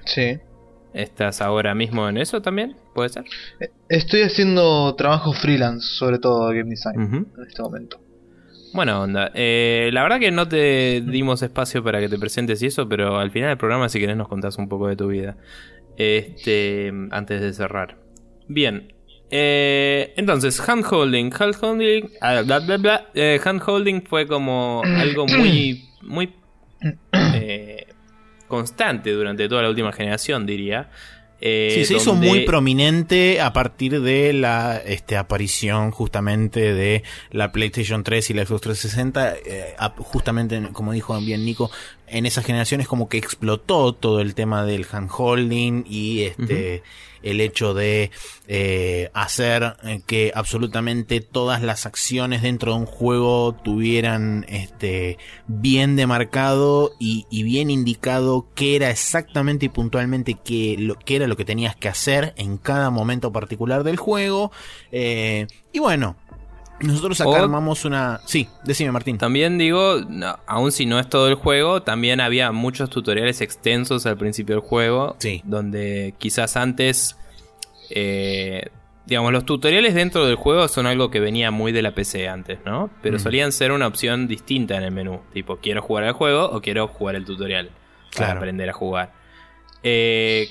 Sí. 0.05 0.37
¿Estás 0.93 1.41
ahora 1.41 1.73
mismo 1.73 2.07
en 2.07 2.19
eso 2.19 2.43
también? 2.43 2.75
¿Puede 2.93 3.09
ser? 3.09 3.23
Estoy 3.89 4.21
haciendo 4.21 4.93
trabajo 4.93 5.33
freelance, 5.33 5.87
sobre 5.97 6.19
todo 6.19 6.49
de 6.49 6.59
game 6.59 6.69
design, 6.69 7.01
en 7.01 7.47
este 7.47 7.63
momento. 7.63 7.99
Buena 8.71 9.01
onda. 9.01 9.31
Eh, 9.33 9.89
la 9.91 10.03
verdad 10.03 10.19
que 10.19 10.29
no 10.29 10.47
te 10.47 11.01
dimos 11.01 11.41
espacio 11.41 11.83
para 11.83 11.99
que 11.99 12.09
te 12.09 12.19
presentes 12.19 12.61
y 12.61 12.67
eso, 12.67 12.87
pero 12.87 13.17
al 13.17 13.31
final 13.31 13.49
del 13.49 13.57
programa, 13.57 13.89
si 13.89 13.99
querés, 13.99 14.17
nos 14.17 14.27
contás 14.27 14.59
un 14.59 14.69
poco 14.69 14.87
de 14.87 14.95
tu 14.95 15.07
vida. 15.07 15.35
Este, 15.97 16.93
antes 17.09 17.41
de 17.41 17.53
cerrar. 17.53 17.97
Bien. 18.47 18.93
Eh, 19.35 20.13
entonces, 20.15 20.59
handholding. 20.59 21.31
Handholding. 21.33 22.11
ah, 22.21 22.41
bla, 22.45 22.59
bla, 22.59 22.77
bla. 22.77 23.09
Eh, 23.15 23.39
handholding 23.43 24.03
fue 24.03 24.27
como 24.27 24.83
algo 24.85 25.25
muy. 25.25 25.89
muy. 26.03 26.29
eh, 27.33 27.87
constante 28.47 29.11
durante 29.11 29.49
toda 29.49 29.63
la 29.63 29.69
última 29.69 29.91
generación, 29.91 30.45
diría. 30.45 30.91
Sí, 31.41 31.83
se 31.83 31.95
hizo 31.95 32.13
muy 32.13 32.45
prominente 32.45 33.41
a 33.41 33.51
partir 33.51 33.99
de 34.01 34.31
la 34.31 34.77
este, 34.77 35.17
aparición 35.17 35.91
justamente 35.91 36.73
de 36.73 37.03
la 37.31 37.51
PlayStation 37.51 38.01
3 38.03 38.29
y 38.29 38.33
la 38.33 38.45
Xbox 38.45 38.61
360. 38.61 39.33
eh, 39.45 39.75
a- 39.77 39.89
justamente, 39.97 40.55
en- 40.55 40.67
como 40.71 40.93
dijo 40.93 41.19
bien 41.19 41.43
Nico, 41.43 41.69
en 42.07 42.25
esas 42.25 42.45
generaciones 42.45 42.87
como 42.87 43.09
que 43.09 43.17
explotó 43.17 43.93
todo 43.93 44.21
el 44.21 44.35
tema 44.35 44.63
del 44.65 44.85
handholding 44.89 45.83
y 45.89 46.21
este 46.23 46.81
el 47.23 47.41
hecho 47.41 47.73
de 47.73 48.11
eh, 48.47 49.09
hacer 49.13 49.75
que 50.05 50.31
absolutamente 50.35 51.21
todas 51.21 51.61
las 51.61 51.85
acciones 51.85 52.41
dentro 52.41 52.73
de 52.73 52.79
un 52.79 52.85
juego 52.85 53.53
tuvieran 53.53 54.45
este 54.49 55.17
bien 55.47 55.95
demarcado 55.95 56.91
y, 56.99 57.25
y 57.29 57.43
bien 57.43 57.69
indicado 57.69 58.47
qué 58.55 58.75
era 58.75 58.89
exactamente 58.89 59.65
y 59.65 59.69
puntualmente 59.69 60.37
qué, 60.43 60.75
lo, 60.77 60.95
qué 60.95 61.15
era 61.15 61.27
lo 61.27 61.37
que 61.37 61.45
tenías 61.45 61.75
que 61.75 61.89
hacer 61.89 62.33
en 62.37 62.57
cada 62.57 62.89
momento 62.89 63.31
particular 63.31 63.83
del 63.83 63.97
juego. 63.97 64.51
Eh, 64.91 65.47
y 65.71 65.79
bueno, 65.79 66.15
nosotros 66.81 67.19
acá 67.21 67.29
O- 67.29 67.35
armamos 67.35 67.85
una... 67.85 68.19
Sí, 68.25 68.47
decime 68.63 68.91
Martín. 68.91 69.17
También 69.17 69.57
digo, 69.57 70.01
no, 70.09 70.37
aun 70.47 70.71
si 70.71 70.85
no 70.85 70.99
es 70.99 71.07
todo 71.09 71.27
el 71.29 71.35
juego, 71.35 71.81
también 71.83 72.19
había 72.21 72.51
muchos 72.51 72.89
tutoriales 72.89 73.41
extensos 73.41 74.05
al 74.05 74.17
principio 74.17 74.55
del 74.55 74.63
juego. 74.63 75.15
Sí. 75.19 75.41
Donde 75.45 76.13
quizás 76.17 76.57
antes. 76.57 77.17
eh, 77.89 78.67
digamos, 79.05 79.33
los 79.33 79.45
tutoriales 79.45 79.93
dentro 79.93 80.25
del 80.25 80.35
juego 80.35 80.67
son 80.69 80.85
algo 80.87 81.11
que 81.11 81.19
venía 81.19 81.51
muy 81.51 81.73
de 81.73 81.81
la 81.81 81.93
PC 81.93 82.29
antes, 82.29 82.59
¿no? 82.65 82.89
Pero 83.01 83.17
Mm. 83.17 83.19
solían 83.19 83.51
ser 83.51 83.73
una 83.73 83.85
opción 83.85 84.27
distinta 84.29 84.77
en 84.77 84.83
el 84.83 84.91
menú. 84.91 85.19
Tipo, 85.33 85.57
quiero 85.57 85.81
jugar 85.81 86.05
al 86.05 86.13
juego 86.13 86.45
o 86.49 86.61
quiero 86.61 86.87
jugar 86.87 87.15
el 87.15 87.25
tutorial. 87.25 87.69
Para 88.15 88.27
Claro. 88.27 88.39
aprender 88.39 88.69
a 88.69 88.73
jugar. 88.73 89.11
Eh, 89.83 90.47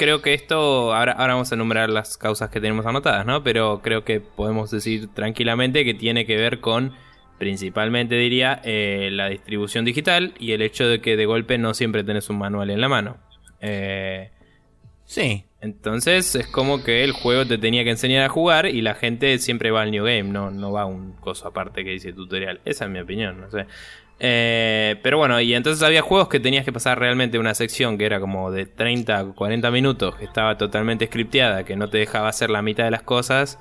creo 0.00 0.22
que 0.22 0.32
esto, 0.32 0.94
ahora, 0.94 1.12
ahora 1.12 1.34
vamos 1.34 1.52
a 1.52 1.54
enumerar 1.54 1.90
las 1.90 2.16
causas 2.16 2.48
que 2.48 2.58
tenemos 2.58 2.86
anotadas, 2.86 3.26
¿no? 3.26 3.42
Pero 3.42 3.82
creo 3.82 4.02
que 4.02 4.20
podemos 4.20 4.70
decir 4.70 5.08
tranquilamente 5.12 5.84
que 5.84 5.92
tiene 5.92 6.24
que 6.24 6.38
ver 6.38 6.60
con, 6.60 6.94
principalmente 7.38 8.14
diría, 8.14 8.62
eh, 8.64 9.10
la 9.12 9.28
distribución 9.28 9.84
digital 9.84 10.32
y 10.38 10.52
el 10.52 10.62
hecho 10.62 10.88
de 10.88 11.02
que 11.02 11.18
de 11.18 11.26
golpe 11.26 11.58
no 11.58 11.74
siempre 11.74 12.02
tenés 12.02 12.30
un 12.30 12.38
manual 12.38 12.70
en 12.70 12.80
la 12.80 12.88
mano. 12.88 13.18
Eh, 13.60 14.30
Sí, 15.10 15.44
entonces 15.60 16.36
es 16.36 16.46
como 16.46 16.84
que 16.84 17.02
el 17.02 17.10
juego 17.10 17.44
te 17.44 17.58
tenía 17.58 17.82
que 17.82 17.90
enseñar 17.90 18.22
a 18.22 18.28
jugar 18.28 18.66
y 18.66 18.80
la 18.80 18.94
gente 18.94 19.38
siempre 19.38 19.72
va 19.72 19.82
al 19.82 19.90
New 19.90 20.04
Game, 20.04 20.22
no, 20.22 20.52
no 20.52 20.70
va 20.70 20.82
a 20.82 20.86
un 20.86 21.14
coso 21.14 21.48
aparte 21.48 21.82
que 21.82 21.90
dice 21.90 22.12
tutorial. 22.12 22.60
Esa 22.64 22.84
es 22.84 22.92
mi 22.92 23.00
opinión, 23.00 23.40
no 23.40 23.50
sé. 23.50 23.66
Eh, 24.22 24.96
pero 25.02 25.16
bueno, 25.16 25.40
y 25.40 25.54
entonces 25.54 25.82
había 25.82 26.02
juegos 26.02 26.28
que 26.28 26.40
tenías 26.40 26.66
que 26.66 26.72
pasar 26.72 26.98
realmente 26.98 27.38
una 27.38 27.54
sección 27.54 27.96
que 27.96 28.04
era 28.04 28.20
como 28.20 28.50
de 28.50 28.66
30 28.66 29.24
o 29.24 29.34
40 29.34 29.70
minutos, 29.70 30.14
que 30.16 30.26
estaba 30.26 30.58
totalmente 30.58 31.06
scripteada, 31.06 31.64
que 31.64 31.74
no 31.74 31.88
te 31.88 31.98
dejaba 31.98 32.28
hacer 32.28 32.50
la 32.50 32.60
mitad 32.60 32.84
de 32.84 32.90
las 32.90 33.02
cosas 33.02 33.58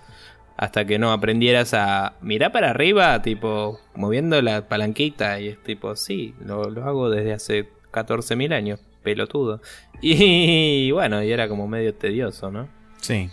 hasta 0.58 0.84
que 0.84 1.00
no 1.00 1.14
aprendieras 1.14 1.74
a 1.74 2.16
mirar 2.22 2.52
para 2.52 2.72
arriba, 2.72 3.22
tipo 3.22 3.80
moviendo 3.96 4.42
la 4.42 4.68
palanquita 4.68 5.40
y 5.40 5.48
es 5.48 5.64
tipo, 5.64 5.96
sí, 5.96 6.36
lo, 6.44 6.70
lo 6.70 6.84
hago 6.84 7.10
desde 7.10 7.32
hace 7.32 7.70
14.000 7.94 8.54
años, 8.54 8.80
pelotudo. 9.02 9.62
Y 10.02 10.92
bueno, 10.92 11.22
y 11.24 11.32
era 11.32 11.50
como 11.50 11.68
medio 11.68 11.94
tedioso, 11.94 12.52
¿no? 12.52 12.70
sí. 13.02 13.30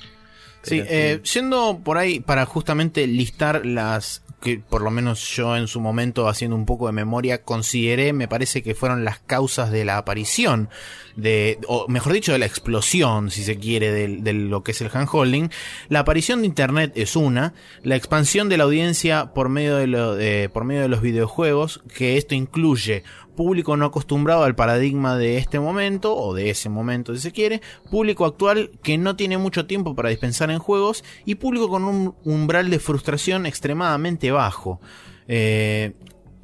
Sí, 0.63 0.83
eh, 0.85 1.21
yendo 1.33 1.81
por 1.85 1.97
ahí 1.97 2.19
para 2.19 2.45
justamente 2.45 3.07
listar 3.07 3.65
las 3.65 4.25
que 4.41 4.59
por 4.59 4.83
lo 4.83 4.91
menos 4.91 5.29
yo 5.35 5.57
en 5.57 5.67
su 5.67 5.81
momento 5.81 6.29
haciendo 6.29 6.57
un 6.57 6.67
poco 6.67 6.87
de 6.87 6.93
memoria 6.93 7.43
consideré, 7.43 8.13
me 8.13 8.29
parece 8.29 8.63
que 8.63 8.75
fueron 8.75 9.05
las 9.05 9.19
causas 9.19 9.71
de 9.71 9.85
la 9.85 9.99
aparición 9.99 10.69
de, 11.17 11.59
o 11.67 11.89
mejor 11.89 12.13
dicho, 12.13 12.33
de 12.33 12.39
la 12.39 12.47
explosión, 12.47 13.31
si 13.31 13.43
se 13.43 13.59
quiere, 13.59 13.91
de, 13.91 14.33
lo 14.33 14.63
que 14.63 14.73
es 14.73 14.81
el 14.83 14.91
handholding. 14.93 15.51
La 15.89 16.01
aparición 16.01 16.41
de 16.41 16.47
Internet 16.47 16.93
es 16.95 17.17
una, 17.17 17.55
la 17.83 17.97
expansión 17.97 18.49
de 18.49 18.59
la 18.59 18.65
audiencia 18.65 19.33
por 19.33 19.49
medio 19.49 19.77
de, 20.15 20.51
por 20.53 20.65
medio 20.65 20.83
de 20.83 20.89
los 20.89 21.01
videojuegos, 21.01 21.83
que 21.95 22.19
esto 22.19 22.35
incluye 22.35 23.03
público 23.37 23.77
no 23.77 23.85
acostumbrado 23.85 24.43
al 24.43 24.57
paradigma 24.57 25.17
de 25.17 25.39
este 25.39 25.61
momento, 25.61 26.17
o 26.17 26.35
de 26.35 26.51
ese 26.51 26.69
momento 26.69 27.15
si 27.15 27.21
se 27.21 27.31
quiere, 27.31 27.63
público 27.91 28.25
actual 28.25 28.73
que 28.83 28.99
no 28.99 29.15
tiene 29.15 29.39
mucho 29.39 29.67
tiempo 29.67 29.95
para 29.95 30.09
dispensar 30.09 30.51
en 30.51 30.59
juegos, 30.59 31.05
y 31.25 31.37
público 31.37 31.69
con 31.69 31.85
un 31.85 32.17
umbral 32.25 32.71
de 32.71 32.81
frustración 32.81 33.47
extremadamente 33.47 34.33
bajo. 34.33 34.81
Eh, 35.29 35.93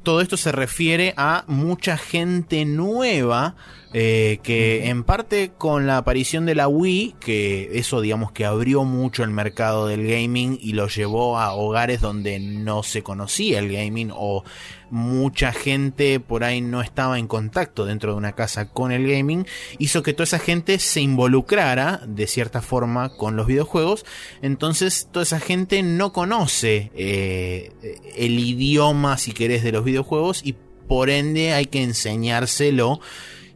todo 0.03 0.21
esto 0.21 0.37
se 0.37 0.51
refiere 0.51 1.13
a 1.17 1.43
mucha 1.47 1.97
gente 1.97 2.65
nueva 2.65 3.55
eh, 3.93 4.39
que 4.41 4.89
en 4.89 5.03
parte 5.03 5.51
con 5.55 5.85
la 5.85 5.97
aparición 5.97 6.47
de 6.47 6.55
la 6.55 6.67
Wii, 6.67 7.15
que 7.19 7.77
eso 7.77 8.01
digamos 8.01 8.31
que 8.31 8.43
abrió 8.43 8.83
mucho 8.85 9.23
el 9.23 9.29
mercado 9.29 9.87
del 9.87 10.07
gaming 10.07 10.57
y 10.59 10.73
lo 10.73 10.87
llevó 10.87 11.37
a 11.37 11.53
hogares 11.53 12.01
donde 12.01 12.39
no 12.39 12.81
se 12.81 13.03
conocía 13.03 13.59
el 13.59 13.71
gaming 13.71 14.11
o 14.11 14.43
mucha 14.89 15.51
gente 15.51 16.19
por 16.19 16.43
ahí 16.43 16.61
no 16.61 16.81
estaba 16.81 17.19
en 17.19 17.27
contacto 17.27 17.85
dentro 17.85 18.11
de 18.11 18.17
una 18.17 18.33
casa 18.33 18.69
con 18.69 18.91
el 18.91 19.07
gaming, 19.07 19.45
hizo 19.77 20.01
que 20.01 20.13
toda 20.13 20.25
esa 20.25 20.39
gente 20.39 20.79
se 20.79 21.01
involucrara 21.01 22.01
de 22.07 22.27
cierta 22.27 22.61
forma 22.61 23.09
con 23.09 23.35
los 23.35 23.47
videojuegos, 23.47 24.05
entonces 24.41 25.07
toda 25.11 25.23
esa 25.23 25.39
gente 25.39 25.83
no 25.83 26.13
conoce 26.13 26.91
eh, 26.95 27.71
el 28.15 28.39
idioma, 28.39 29.17
si 29.17 29.33
querés, 29.33 29.63
de 29.63 29.71
los 29.71 29.83
videojuegos 29.83 30.41
y 30.43 30.55
por 30.87 31.09
ende 31.09 31.53
hay 31.53 31.65
que 31.65 31.81
enseñárselo 31.81 32.99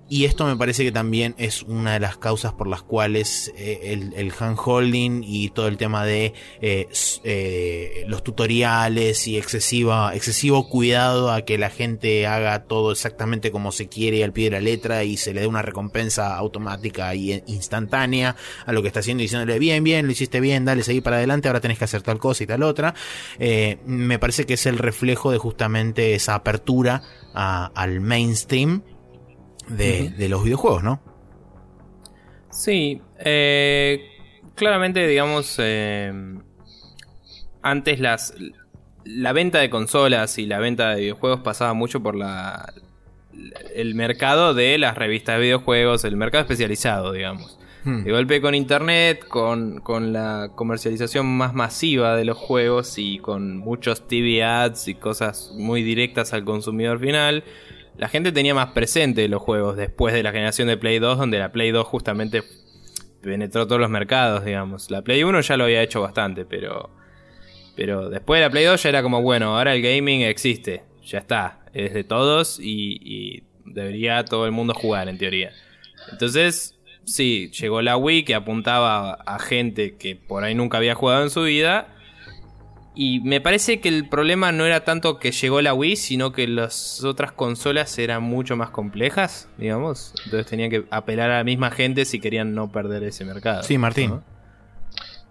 y 0.10 0.26
esto 0.26 0.46
me 0.46 0.56
parece 0.56 0.84
que 0.84 0.92
también 0.92 1.36
es 1.38 1.64
una 1.64 1.94
de 1.94 2.00
las 2.00 2.18
causas 2.18 2.54
por 2.54 2.68
las 2.68 2.82
cuales 2.82 3.52
eh, 3.58 3.80
el, 3.94 4.14
el 4.16 4.32
handholding 4.38 5.24
y 5.24 5.50
todo 5.50 5.68
el 5.68 5.78
tema 5.78 6.06
de 6.06 6.34
eh, 6.62 6.88
eh, 7.24 8.06
los 8.08 8.24
tutoriales 8.24 9.28
y 9.28 9.38
excesiva, 9.38 10.16
excesivo 10.16 10.70
cuidado 10.70 11.32
a 11.32 11.42
que 11.42 11.58
la 11.58 11.70
gente 11.70 12.26
haga 12.26 12.64
todo 12.64 12.92
exactamente 12.92 13.52
como 13.52 13.72
se 13.72 13.90
quiere 13.90 14.24
al 14.24 14.32
pie 14.32 14.46
de 14.46 14.52
la 14.52 14.62
letra 14.62 15.04
y 15.04 15.18
se 15.18 15.34
le 15.34 15.42
dé 15.42 15.48
una 15.48 15.62
recompensa 15.62 16.38
automática 16.38 17.14
y 17.14 17.44
instantánea 17.48 18.36
a 18.66 18.72
lo 18.72 18.82
que 18.82 18.88
está 18.88 19.02
haciendo 19.02 19.24
diciéndole 19.24 19.60
bien, 19.60 19.84
bien, 19.84 20.06
lo 20.06 20.12
hiciste 20.14 20.40
bien, 20.40 20.64
dale, 20.64 20.84
seguí 20.84 21.02
para 21.02 21.18
adelante, 21.18 21.50
ahora 21.50 21.60
tenés 21.60 21.78
que 21.78 21.86
hacer 21.86 22.02
tal 22.02 22.20
cosa 22.20 22.44
y 22.44 22.48
tal 22.48 22.64
otra. 22.64 22.94
me 23.86 24.20
parece 24.20 24.46
que 24.46 24.54
es 24.54 24.66
el 24.66 24.78
reflejo 24.78 25.32
de 25.32 25.38
justamente 25.38 26.16
esa 26.16 26.36
apertura 26.36 27.02
al 27.34 28.00
mainstream 28.00 28.84
de, 29.70 30.28
los 30.30 30.44
videojuegos, 30.44 30.84
¿no? 30.84 31.02
Sí, 32.50 33.02
eh, 33.20 34.10
claramente, 34.56 35.06
digamos, 35.08 35.56
eh, 35.60 36.12
antes 37.62 38.00
las 38.00 38.34
la 39.04 39.32
venta 39.32 39.60
de 39.60 39.70
consolas 39.70 40.38
y 40.38 40.46
la 40.46 40.60
venta 40.60 40.90
de 40.90 41.02
videojuegos 41.02 41.40
pasaba 41.40 41.74
mucho 41.74 42.02
por 42.04 42.16
la 42.16 42.74
el 43.76 43.96
mercado 43.96 44.54
de 44.54 44.78
las 44.78 44.98
revistas 44.98 45.36
de 45.36 45.44
videojuegos, 45.44 46.04
el 46.04 46.18
mercado 46.18 46.42
especializado, 46.42 47.12
digamos. 47.12 47.60
Hmm. 47.84 48.04
De 48.04 48.12
golpe 48.12 48.42
con 48.42 48.56
internet, 48.56 49.26
con, 49.28 49.80
con, 49.80 50.12
la 50.12 50.50
comercialización 50.56 51.26
más 51.38 51.54
masiva 51.54 52.16
de 52.16 52.26
los 52.26 52.36
juegos 52.36 52.98
y 52.98 53.20
con 53.20 53.58
muchos 53.58 54.08
TV 54.08 54.44
ads 54.44 54.88
y 54.88 54.96
cosas 54.96 55.52
muy 55.56 55.84
directas 55.84 56.34
al 56.34 56.44
consumidor 56.44 57.00
final, 57.00 57.44
la 57.98 58.10
gente 58.10 58.32
tenía 58.32 58.54
más 58.54 58.72
presente 58.72 59.28
los 59.28 59.42
juegos 59.42 59.76
después 59.76 60.14
de 60.14 60.24
la 60.24 60.32
generación 60.32 60.68
de 60.68 60.78
Play 60.78 61.00
2, 61.00 61.18
donde 61.18 61.40
la 61.40 61.52
Play 61.52 61.72
2 61.72 61.86
justamente 61.86 62.44
penetró 63.22 63.66
todos 63.66 63.82
los 63.82 63.90
mercados, 63.90 64.46
digamos. 64.46 64.92
La 64.92 65.02
Play 65.02 65.24
1 65.24 65.42
ya 65.42 65.58
lo 65.58 65.66
había 65.66 65.82
hecho 65.82 66.02
bastante, 66.02 66.46
pero. 66.46 66.92
Pero 67.76 68.10
después 68.10 68.40
de 68.40 68.46
la 68.46 68.50
Play 68.50 68.66
2 68.66 68.82
ya 68.82 68.90
era 68.90 69.04
como, 69.04 69.22
bueno, 69.22 69.58
ahora 69.58 69.76
el 69.76 69.84
gaming 69.84 70.22
existe, 70.22 70.84
ya 71.04 71.20
está, 71.20 71.60
es 71.74 71.94
de 71.94 72.04
todos 72.04 72.60
y, 72.60 73.00
y 73.04 73.44
debería 73.66 74.26
todo 74.26 74.48
el 74.48 74.52
mundo 74.52 74.74
jugar 74.74 75.10
en 75.10 75.20
teoría. 75.20 75.52
Entonces, 76.12 76.76
sí, 77.06 77.52
llegó 77.52 77.84
la 77.84 77.96
Wii 77.96 78.24
que 78.24 78.34
apuntaba 78.34 79.14
a 79.14 79.38
gente 79.38 79.96
que 79.96 80.16
por 80.16 80.44
ahí 80.44 80.56
nunca 80.56 80.78
había 80.78 80.96
jugado 80.96 81.22
en 81.22 81.30
su 81.30 81.44
vida 81.44 81.97
y 83.00 83.20
me 83.20 83.40
parece 83.42 83.80
que 83.80 83.90
el 83.90 84.10
problema 84.10 84.52
no 84.52 84.66
era 84.66 84.84
tanto 84.84 85.20
que 85.20 85.32
llegó 85.32 85.62
la 85.62 85.76
Wii, 85.76 85.96
sino 85.98 86.32
que 86.32 86.48
las 86.48 87.04
otras 87.04 87.32
consolas 87.32 87.96
eran 88.00 88.24
mucho 88.24 88.58
más 88.58 88.72
complejas, 88.72 89.50
digamos. 89.60 90.16
Entonces 90.26 90.48
tenían 90.48 90.72
que 90.72 90.84
apelar 90.90 91.30
a 91.30 91.38
la 91.38 91.44
misma 91.44 91.70
gente 91.70 92.06
si 92.06 92.20
querían 92.20 92.56
no 92.56 92.72
perder 92.72 93.04
ese 93.04 93.24
mercado. 93.24 93.62
Sí, 93.62 93.78
Martín. 93.78 94.22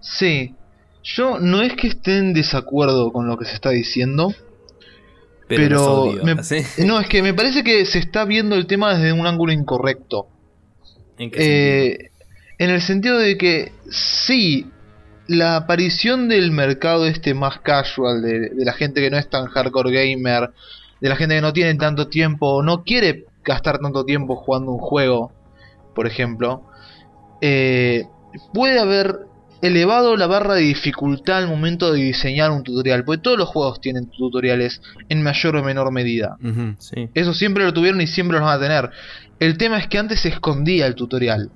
Sí. 0.01 0.55
Yo 1.03 1.41
no 1.41 1.61
es 1.61 1.75
que 1.75 1.89
esté 1.89 2.19
en 2.19 2.35
desacuerdo 2.35 3.11
con 3.11 3.27
lo 3.27 3.37
que 3.37 3.47
se 3.47 3.55
está 3.55 3.71
diciendo. 3.71 4.33
Pero, 5.49 6.14
no, 6.87 7.01
es 7.01 7.09
que 7.09 7.21
me 7.21 7.35
parece 7.35 7.64
que 7.64 7.85
se 7.85 7.99
está 7.99 8.25
viendo 8.25 8.55
el 8.55 8.69
tema 8.69 8.95
desde 8.95 9.12
un 9.12 9.27
ángulo 9.27 9.53
incorrecto. 9.53 10.29
¿En 11.19 11.33
qué 11.33 11.39
eh, 11.89 12.11
En 12.59 12.71
el 12.71 12.81
sentido 12.81 13.19
de 13.19 13.37
que 13.37 13.73
sí, 13.91 14.71
la 15.29 15.57
aparición 15.57 16.29
del 16.29 16.51
mercado 16.51 17.07
este 17.07 17.35
más 17.35 17.61
casual, 17.61 18.22
de, 18.22 18.51
la 18.57 18.72
gente 18.72 19.01
que 19.01 19.11
no 19.11 19.18
es 19.18 19.29
tan 19.29 19.47
hardcore 19.47 19.93
gamer, 19.93 20.51
de 21.01 21.09
la 21.09 21.16
gente 21.16 21.35
que 21.35 21.41
no 21.41 21.53
tiene 21.53 21.74
tanto 21.74 22.09
tiempo, 22.09 22.62
no 22.62 22.85
quiere 22.85 23.27
gastar 23.45 23.79
tanto 23.79 24.05
tiempo 24.05 24.37
jugando 24.37 24.72
un 24.72 24.79
juego, 24.79 25.33
por 25.95 26.07
ejemplo, 26.07 26.62
eh, 27.41 28.07
puede 28.53 28.79
haber 28.79 29.27
elevado 29.62 30.16
la 30.16 30.27
barra 30.27 30.55
de 30.55 30.62
dificultad 30.62 31.39
al 31.39 31.49
momento 31.49 31.93
de 31.93 32.03
diseñar 32.03 32.51
un 32.51 32.62
tutorial, 32.62 33.05
porque 33.05 33.22
todos 33.22 33.39
los 33.39 33.49
juegos 33.49 33.81
tienen 33.81 34.07
tutoriales 34.07 34.83
en 35.09 35.22
mayor 35.22 35.57
o 35.57 35.64
menor 35.64 35.91
medida. 35.93 36.37
Eso 37.14 37.35
siempre 37.35 37.64
lo 37.64 37.72
tuvieron 37.72 38.01
y 38.01 38.07
siempre 38.07 38.39
lo 38.39 38.45
van 38.45 38.59
a 38.59 38.61
tener. 38.61 38.91
El 39.41 39.57
tema 39.59 39.79
es 39.79 39.87
que 39.89 39.99
antes 39.99 40.20
se 40.20 40.29
escondía 40.29 40.87
el 40.87 40.95
tutorial. 40.95 41.51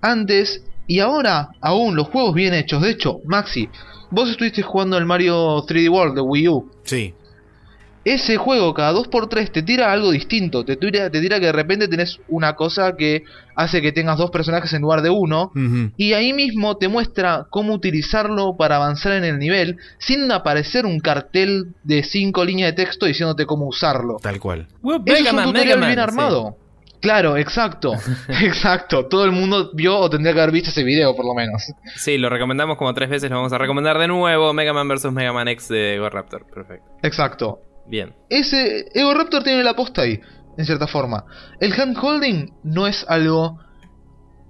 Antes 0.00 0.64
y 0.86 1.00
ahora, 1.00 1.50
aún, 1.60 1.96
los 1.96 2.08
juegos 2.08 2.34
bien 2.34 2.54
hechos. 2.54 2.82
De 2.82 2.90
hecho, 2.90 3.20
Maxi, 3.24 3.68
vos 4.10 4.30
estuviste 4.30 4.62
jugando 4.62 4.98
el 4.98 5.06
Mario 5.06 5.64
3D 5.66 5.90
World 5.90 6.14
de 6.14 6.20
Wii 6.20 6.48
U. 6.48 6.70
Sí. 6.84 7.14
Ese 8.04 8.36
juego 8.36 8.74
cada 8.74 8.92
2x3 8.92 9.50
te 9.50 9.62
tira 9.62 9.90
algo 9.90 10.10
distinto. 10.10 10.62
Te 10.62 10.76
tira, 10.76 11.08
te 11.08 11.22
tira 11.22 11.40
que 11.40 11.46
de 11.46 11.52
repente 11.52 11.88
tenés 11.88 12.20
una 12.28 12.54
cosa 12.54 12.96
que 12.96 13.24
hace 13.56 13.80
que 13.80 13.92
tengas 13.92 14.18
dos 14.18 14.30
personajes 14.30 14.74
en 14.74 14.82
lugar 14.82 15.00
de 15.00 15.08
uno. 15.08 15.50
Y 15.96 16.12
ahí 16.12 16.34
mismo 16.34 16.76
te 16.76 16.88
muestra 16.88 17.46
cómo 17.48 17.72
utilizarlo 17.72 18.56
para 18.58 18.76
avanzar 18.76 19.12
en 19.14 19.24
el 19.24 19.38
nivel 19.38 19.78
sin 19.96 20.30
aparecer 20.30 20.84
un 20.84 21.00
cartel 21.00 21.72
de 21.82 22.02
5 22.02 22.44
líneas 22.44 22.76
de 22.76 22.84
texto 22.84 23.06
diciéndote 23.06 23.46
cómo 23.46 23.66
usarlo. 23.66 24.18
Tal 24.20 24.38
cual. 24.38 24.68
es 25.06 25.32
un 25.32 25.42
tutorial 25.44 25.80
bien 25.80 25.98
armado. 25.98 26.58
Claro, 27.04 27.36
exacto, 27.36 27.92
exacto. 28.40 29.08
Todo 29.08 29.26
el 29.26 29.32
mundo 29.32 29.72
vio 29.74 29.98
o 29.98 30.08
tendría 30.08 30.32
que 30.32 30.40
haber 30.40 30.54
visto 30.54 30.70
ese 30.70 30.82
video, 30.82 31.14
por 31.14 31.26
lo 31.26 31.34
menos. 31.34 31.62
Sí, 31.96 32.16
lo 32.16 32.30
recomendamos 32.30 32.78
como 32.78 32.94
tres 32.94 33.10
veces, 33.10 33.28
lo 33.28 33.36
vamos 33.36 33.52
a 33.52 33.58
recomendar 33.58 33.98
de 33.98 34.08
nuevo. 34.08 34.54
Mega 34.54 34.72
Man 34.72 34.88
vs. 34.88 35.12
Mega 35.12 35.30
Man 35.30 35.48
X 35.48 35.68
de 35.68 35.96
Ego 35.96 36.08
Raptor, 36.08 36.46
perfecto. 36.46 36.86
Exacto. 37.02 37.60
Bien. 37.86 38.14
Ese 38.30 38.86
Ego 38.94 39.12
Raptor 39.12 39.42
tiene 39.42 39.62
la 39.62 39.74
posta 39.74 40.00
ahí, 40.00 40.18
en 40.56 40.64
cierta 40.64 40.86
forma. 40.86 41.26
El 41.60 41.78
handholding 41.78 42.54
no 42.62 42.86
es 42.86 43.04
algo 43.06 43.60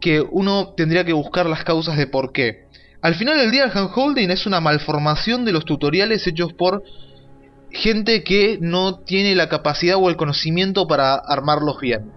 que 0.00 0.20
uno 0.20 0.74
tendría 0.76 1.05
que 1.05 1.12
buscar 1.12 1.46
las 1.46 1.64
causas 1.64 1.96
de 1.96 2.07
por 2.07 2.30
qué. 2.30 2.68
Al 3.02 3.16
final 3.16 3.36
del 3.36 3.50
día 3.50 3.64
el 3.64 3.76
handholding 3.76 4.30
es 4.30 4.46
una 4.46 4.61
malformación 4.61 5.44
de 5.44 5.50
los 5.50 5.64
tutoriales 5.64 6.24
hechos 6.28 6.52
por 6.52 6.84
gente 7.72 8.22
que 8.22 8.59
no 8.61 9.00
tiene 9.00 9.34
la 9.34 9.48
capacidad 9.48 9.96
o 9.96 10.09
el 10.09 10.14
conocimiento 10.14 10.86
para 10.86 11.16
armarlos 11.16 11.80
bien. 11.80 12.12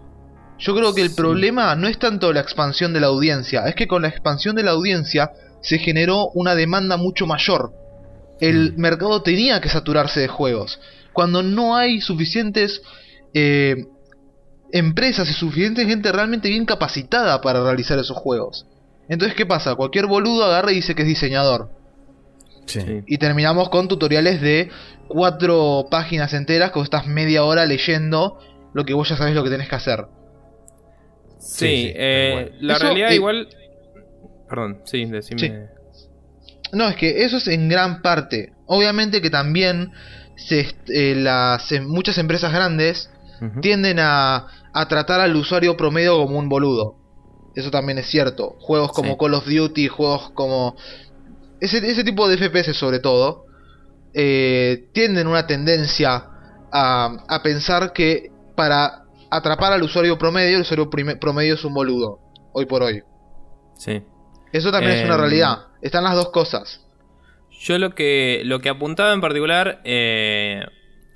Yo 0.59 0.75
creo 0.75 0.93
que 0.93 1.01
el 1.01 1.13
problema 1.13 1.75
no 1.75 1.87
es 1.87 1.99
tanto 1.99 2.33
la 2.33 2.39
expansión 2.39 2.93
de 2.93 2.99
la 2.99 3.07
audiencia, 3.07 3.67
es 3.67 3.75
que 3.75 3.87
con 3.87 4.01
la 4.01 4.07
expansión 4.07 4.55
de 4.55 4.63
la 4.63 4.71
audiencia 4.71 5.31
se 5.61 5.77
generó 5.77 6.29
una 6.33 6.55
demanda 6.55 6.97
mucho 6.97 7.27
mayor. 7.27 7.73
El 8.39 8.73
mm. 8.73 8.79
mercado 8.79 9.21
tenía 9.21 9.61
que 9.61 9.69
saturarse 9.69 10.19
de 10.19 10.27
juegos. 10.27 10.79
Cuando 11.13 11.43
no 11.43 11.75
hay 11.75 12.01
suficientes 12.01 12.81
eh, 13.33 13.85
empresas 14.71 15.29
y 15.29 15.33
suficiente 15.33 15.85
gente 15.85 16.11
realmente 16.11 16.49
bien 16.49 16.65
capacitada 16.65 17.41
para 17.41 17.63
realizar 17.63 17.97
esos 17.99 18.17
juegos. 18.17 18.65
Entonces, 19.09 19.35
¿qué 19.35 19.45
pasa? 19.45 19.75
Cualquier 19.75 20.07
boludo 20.07 20.43
agarra 20.43 20.71
y 20.71 20.75
dice 20.75 20.95
que 20.95 21.03
es 21.03 21.07
diseñador. 21.07 21.69
Y 23.05 23.17
terminamos 23.17 23.69
con 23.69 23.87
tutoriales 23.87 24.41
de 24.41 24.69
cuatro 25.07 25.87
páginas 25.89 26.33
enteras 26.33 26.71
vos 26.73 26.83
estás 26.83 27.07
media 27.07 27.45
hora 27.45 27.65
leyendo 27.65 28.39
lo 28.73 28.83
que 28.83 28.93
vos 28.93 29.07
ya 29.07 29.15
sabés 29.15 29.35
lo 29.35 29.43
que 29.43 29.49
tenés 29.49 29.69
que 29.69 29.75
hacer. 29.75 30.05
Sí, 31.47 31.93
eh, 31.95 32.51
la 32.59 32.77
realidad 32.77 33.11
igual... 33.11 33.47
Perdón, 34.49 34.81
sí, 34.85 35.05
decime... 35.05 35.69
No, 36.73 36.89
es 36.89 36.95
que 36.97 37.23
eso 37.23 37.37
es 37.37 37.47
en 37.47 37.69
gran 37.69 38.01
parte. 38.01 38.51
Obviamente 38.65 39.21
que 39.21 39.29
también 39.29 39.91
se, 40.35 40.67
eh, 40.89 41.15
las, 41.15 41.71
em- 41.71 41.87
muchas 41.87 42.17
empresas 42.17 42.51
grandes 42.51 43.09
tienden 43.61 43.99
a, 43.99 44.47
a 44.73 44.87
tratar 44.87 45.21
al 45.21 45.35
usuario 45.35 45.77
promedio 45.77 46.17
como 46.25 46.39
un 46.39 46.49
boludo. 46.49 46.95
Eso 47.55 47.71
también 47.71 47.97
es 47.99 48.07
cierto. 48.07 48.57
Juegos 48.59 48.91
como 48.91 49.11
Sí. 49.13 49.17
Call 49.19 49.33
of 49.35 49.47
Duty, 49.47 49.87
juegos 49.87 50.31
como... 50.31 50.75
Ese, 51.61 51.77
ese 51.77 52.03
tipo 52.03 52.27
de 52.27 52.37
FPS 52.37 52.73
sobre 52.75 52.99
todo, 52.99 53.45
eh, 54.13 54.89
tienden 54.93 55.27
una 55.27 55.47
tendencia 55.47 56.25
a, 56.71 57.17
a 57.27 57.43
pensar 57.43 57.93
que 57.93 58.31
para 58.55 59.03
atrapar 59.31 59.73
al 59.73 59.83
usuario 59.83 60.17
promedio, 60.17 60.55
el 60.57 60.61
usuario 60.61 60.89
promedio 60.89 61.53
es 61.55 61.63
un 61.65 61.73
boludo. 61.73 62.19
Hoy 62.53 62.65
por 62.65 62.83
hoy. 62.83 63.01
Sí. 63.75 64.01
Eso 64.51 64.71
también 64.71 64.93
es 64.93 65.05
una 65.05 65.15
Em, 65.15 65.21
realidad. 65.21 65.57
Están 65.81 66.03
las 66.03 66.15
dos 66.15 66.29
cosas. 66.29 66.83
Yo 67.59 67.77
lo 67.77 67.93
que, 67.95 68.41
lo 68.45 68.59
que 68.59 68.69
apuntaba 68.69 69.13
en 69.13 69.21
particular, 69.21 69.81
eh, 69.83 70.63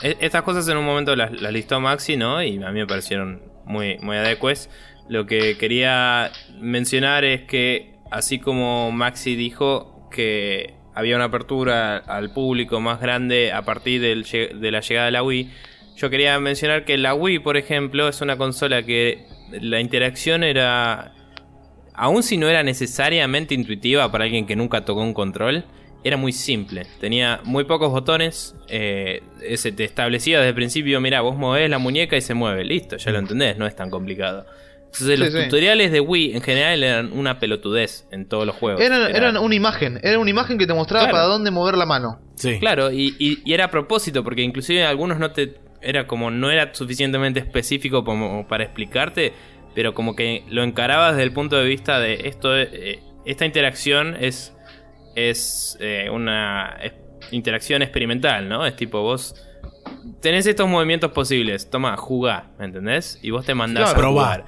e- 0.01 0.17
estas 0.19 0.41
cosas 0.43 0.67
en 0.67 0.77
un 0.77 0.85
momento 0.85 1.15
las, 1.15 1.31
las 1.41 1.51
listó 1.53 1.79
Maxi, 1.79 2.17
¿no? 2.17 2.43
Y 2.43 2.61
a 2.63 2.71
mí 2.71 2.79
me 2.79 2.87
parecieron 2.87 3.41
muy, 3.65 3.97
muy 3.99 4.17
adecues. 4.17 4.69
Lo 5.07 5.25
que 5.25 5.57
quería 5.57 6.31
mencionar 6.59 7.23
es 7.25 7.43
que, 7.43 7.95
así 8.11 8.39
como 8.39 8.91
Maxi 8.91 9.35
dijo 9.35 10.07
que 10.11 10.75
había 10.93 11.15
una 11.15 11.25
apertura 11.25 11.97
al 11.97 12.33
público 12.33 12.79
más 12.81 12.99
grande 12.99 13.51
a 13.53 13.61
partir 13.63 14.01
del 14.01 14.23
de 14.23 14.71
la 14.71 14.81
llegada 14.81 15.05
de 15.05 15.11
la 15.11 15.23
Wii, 15.23 15.49
yo 15.95 16.09
quería 16.09 16.39
mencionar 16.39 16.85
que 16.85 16.97
la 16.97 17.13
Wii, 17.13 17.39
por 17.39 17.57
ejemplo, 17.57 18.07
es 18.07 18.21
una 18.21 18.37
consola 18.37 18.83
que 18.83 19.25
la 19.51 19.79
interacción 19.79 20.43
era 20.43 21.13
aun 21.93 22.23
si 22.23 22.37
no 22.37 22.47
era 22.47 22.63
necesariamente 22.63 23.53
intuitiva 23.53 24.11
para 24.11 24.23
alguien 24.23 24.47
que 24.47 24.55
nunca 24.55 24.85
tocó 24.85 25.01
un 25.01 25.13
control, 25.13 25.65
era 26.03 26.17
muy 26.17 26.31
simple. 26.31 26.87
Tenía 26.99 27.41
muy 27.43 27.65
pocos 27.65 27.91
botones. 27.91 28.55
eh, 28.69 29.21
se 29.55 29.71
te 29.71 29.83
establecía 29.83 30.37
desde 30.39 30.49
el 30.49 30.55
principio, 30.55 30.99
mira, 31.01 31.21
vos 31.21 31.35
movés 31.37 31.69
la 31.69 31.77
muñeca 31.77 32.17
y 32.17 32.21
se 32.21 32.33
mueve. 32.33 32.63
Listo, 32.63 32.97
ya 32.97 33.11
lo 33.11 33.19
entendés, 33.19 33.57
no 33.57 33.67
es 33.67 33.75
tan 33.75 33.89
complicado. 33.91 34.45
Entonces 34.85 35.19
los 35.19 35.31
sí. 35.31 35.43
tutoriales 35.43 35.91
de 35.91 35.99
Wii 35.99 36.35
en 36.35 36.41
general 36.41 36.83
eran 36.83 37.13
una 37.13 37.39
pelotudez 37.39 38.07
en 38.11 38.27
todos 38.27 38.45
los 38.47 38.55
juegos. 38.55 38.81
Eran, 38.81 39.01
Era- 39.03 39.17
eran 39.17 39.37
una 39.37 39.53
imagen. 39.55 39.99
Era 40.01 40.17
una 40.17 40.29
imagen 40.29 40.57
que 40.57 40.65
te 40.65 40.73
mostraba 40.73 41.05
Claro. 41.05 41.15
para 41.17 41.25
dónde 41.27 41.51
mover 41.51 41.75
la 41.77 41.85
mano. 41.85 42.19
Sí. 42.35 42.57
Claro, 42.59 42.91
y, 42.91 43.15
y- 43.19 43.39
y 43.45 43.53
era 43.53 43.65
a 43.65 43.71
propósito, 43.71 44.23
porque 44.23 44.41
inclusive 44.41 44.83
algunos 44.85 45.19
no 45.19 45.31
te. 45.31 45.53
Era 45.81 46.05
como 46.07 46.29
no 46.31 46.51
era 46.51 46.73
suficientemente 46.73 47.39
específico 47.39 48.03
como 48.03 48.47
para 48.47 48.63
explicarte, 48.63 49.33
pero 49.73 49.93
como 49.93 50.15
que 50.15 50.43
lo 50.49 50.63
encarabas 50.63 51.13
desde 51.13 51.23
el 51.23 51.33
punto 51.33 51.55
de 51.57 51.65
vista 51.65 51.99
de 51.99 52.27
esto. 52.27 52.57
eh, 52.57 52.99
esta 53.25 53.45
interacción 53.45 54.15
es. 54.19 54.55
Es 55.15 55.77
eh, 55.81 56.09
una 56.11 56.77
es- 56.81 56.93
interacción 57.31 57.81
experimental, 57.81 58.47
¿no? 58.47 58.65
Es 58.65 58.75
tipo 58.75 59.01
vos. 59.01 59.35
Tenés 60.21 60.45
estos 60.47 60.67
movimientos 60.69 61.11
posibles, 61.11 61.69
toma, 61.69 61.97
jugá, 61.97 62.51
¿me 62.59 62.65
entendés? 62.65 63.19
Y 63.21 63.31
vos 63.31 63.45
te 63.45 63.53
mandás 63.55 63.91
a 63.91 63.95
probá. 63.95 64.11
jugar. 64.23 64.45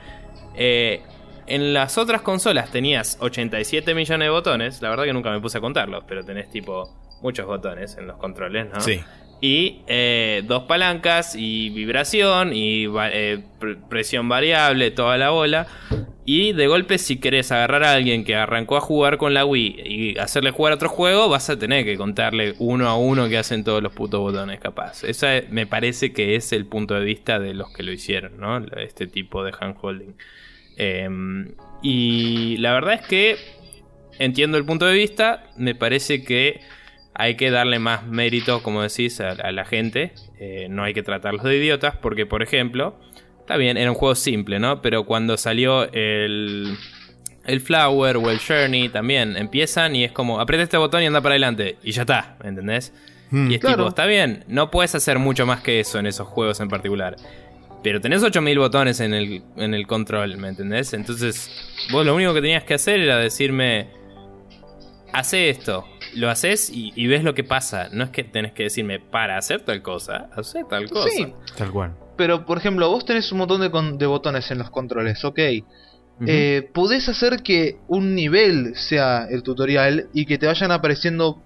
Eh, 0.56 1.02
en 1.48 1.74
las 1.74 1.98
otras 1.98 2.22
consolas 2.22 2.72
tenías 2.72 3.18
87 3.20 3.94
millones 3.94 4.26
de 4.26 4.30
botones. 4.30 4.82
La 4.82 4.90
verdad 4.90 5.04
que 5.04 5.14
nunca 5.14 5.32
me 5.32 5.42
puse 5.42 5.58
a 5.58 5.62
contarlos, 5.62 6.06
pero 6.08 6.24
tenés 6.24 6.50
tipo 6.50 6.90
muchos 7.22 7.46
botones 7.46 7.98
en 7.98 8.08
los 8.08 8.18
controles, 8.18 8.68
¿no? 8.74 8.80
Sí. 8.80 9.02
Y 9.46 9.82
eh, 9.88 10.42
dos 10.48 10.64
palancas 10.64 11.36
y 11.36 11.70
vibración 11.72 12.54
y 12.54 12.86
eh, 12.86 13.40
pr- 13.60 13.78
presión 13.90 14.30
variable, 14.30 14.90
toda 14.92 15.18
la 15.18 15.32
bola. 15.32 15.68
Y 16.24 16.54
de 16.54 16.68
golpe 16.68 16.98
si 16.98 17.20
querés 17.20 17.52
agarrar 17.52 17.84
a 17.84 17.92
alguien 17.92 18.24
que 18.24 18.36
arrancó 18.38 18.78
a 18.78 18.80
jugar 18.80 19.18
con 19.18 19.34
la 19.34 19.44
Wii 19.44 19.82
y 19.86 20.18
hacerle 20.18 20.52
jugar 20.52 20.72
otro 20.72 20.88
juego, 20.88 21.28
vas 21.28 21.50
a 21.50 21.60
tener 21.60 21.84
que 21.84 21.98
contarle 21.98 22.56
uno 22.60 22.88
a 22.88 22.96
uno 22.96 23.28
que 23.28 23.38
hacen 23.38 23.66
todos 23.66 23.84
los 23.84 23.92
putos 23.92 24.22
botones 24.22 24.62
capaz. 24.62 25.04
Esa 25.04 25.36
eh, 25.36 25.48
me 25.52 25.68
parece 25.68 26.14
que 26.14 26.38
es 26.38 26.54
el 26.54 26.66
punto 26.66 26.94
de 26.94 27.04
vista 27.04 27.38
de 27.38 27.54
los 27.54 27.70
que 27.74 27.84
lo 27.84 27.92
hicieron, 27.92 28.40
¿no? 28.40 28.66
Este 28.78 29.08
tipo 29.08 29.44
de 29.44 29.52
handholding. 29.60 30.16
Em, 30.78 31.52
y 31.82 32.56
la 32.60 32.72
verdad 32.72 32.94
es 32.94 33.08
que 33.08 33.36
entiendo 34.20 34.58
el 34.58 34.64
punto 34.64 34.86
de 34.86 34.94
vista, 34.94 35.44
me 35.58 35.76
parece 35.76 36.24
que 36.24 36.62
hay 37.16 37.36
que 37.36 37.52
darle 37.52 37.80
más 37.80 38.06
mérito, 38.08 38.64
como 38.64 38.82
decís, 38.82 39.20
a, 39.22 39.32
a 39.32 39.52
la 39.52 39.66
gente. 39.66 40.14
Eh, 40.40 40.68
no 40.70 40.84
hay 40.84 40.94
que 40.94 41.04
tratarlos 41.04 41.44
de 41.44 41.56
idiotas, 41.58 41.96
porque, 41.98 42.26
por 42.26 42.42
ejemplo, 42.44 42.96
está 43.40 43.58
bien, 43.58 43.78
era 43.78 43.92
un 43.92 43.96
juego 43.98 44.16
simple, 44.16 44.60
¿no? 44.60 44.82
Pero 44.82 45.06
cuando 45.06 45.38
salió 45.38 45.92
el, 45.94 46.76
el 47.46 47.62
Flower 47.62 48.18
o 48.18 48.30
el 48.32 48.40
Journey, 48.40 48.90
también 48.90 49.38
empiezan 49.38 49.96
y 49.96 50.04
es 50.06 50.12
como, 50.12 50.40
aprieta 50.40 50.64
este 50.64 50.78
botón 50.78 51.04
y 51.04 51.06
anda 51.06 51.22
para 51.22 51.34
adelante, 51.34 51.78
y 51.84 51.92
ya 51.92 52.02
está, 52.02 52.38
¿me 52.42 52.50
entendés? 52.50 52.94
Mm. 53.30 53.52
Y 53.52 53.56
es 53.56 53.60
Claro. 53.62 53.78
tipo, 53.78 53.90
está 53.90 54.06
bien, 54.06 54.44
no 54.48 54.72
puedes 54.72 54.96
hacer 54.96 55.20
mucho 55.20 55.46
más 55.46 55.62
que 55.62 55.80
eso 55.80 56.00
en 56.00 56.06
esos 56.08 56.28
juegos 56.28 56.60
en 56.62 56.70
particular. 56.70 57.16
Pero 57.84 58.00
tenés 58.00 58.24
8000 58.24 58.60
botones 58.60 59.02
en 59.02 59.14
el, 59.14 59.42
en 59.58 59.74
el 59.74 59.86
control, 59.88 60.38
¿me 60.38 60.48
entendés? 60.48 60.94
Entonces, 60.94 61.52
vos 61.92 62.06
lo 62.06 62.16
único 62.16 62.34
que 62.34 62.40
tenías 62.40 62.64
que 62.64 62.76
hacer 62.76 63.02
era 63.02 63.18
decirme, 63.18 63.88
hace 65.14 65.50
esto, 65.50 65.86
lo 66.16 66.30
haces 66.30 66.70
y, 66.70 66.92
y 66.96 67.08
ves 67.08 67.24
lo 67.24 67.34
que 67.34 67.44
pasa. 67.44 67.90
No 67.92 68.04
es 68.04 68.10
que 68.10 68.24
tenés 68.24 68.52
que 68.54 68.64
decirme, 68.64 69.00
para 69.00 69.38
hacer 69.38 69.62
tal 69.62 69.82
cosa, 69.82 70.30
hacer 70.36 70.66
tal 70.70 70.90
cosa. 70.90 71.10
Sí, 71.10 71.34
Tal 71.58 71.72
cual. 71.72 71.94
pero 72.18 72.46
por 72.46 72.58
ejemplo, 72.58 72.90
vos 72.90 73.06
tenés 73.06 73.32
un 73.32 73.38
montón 73.40 73.62
de, 73.62 73.72
con- 73.72 73.98
de 73.98 74.06
botones 74.06 74.50
en 74.52 74.58
los 74.60 74.70
controles, 74.70 75.24
ok. 75.24 75.40
Ujú. 76.16 76.26
Eh, 76.28 76.70
podés 76.74 77.10
hacer 77.10 77.42
que 77.42 77.78
un 77.88 78.14
nivel 78.16 78.76
sea 78.76 79.26
el 79.30 79.42
tutorial 79.44 80.10
y 80.14 80.26
que 80.26 80.38
te 80.38 80.46
vayan 80.46 80.72
apareciendo 80.72 81.42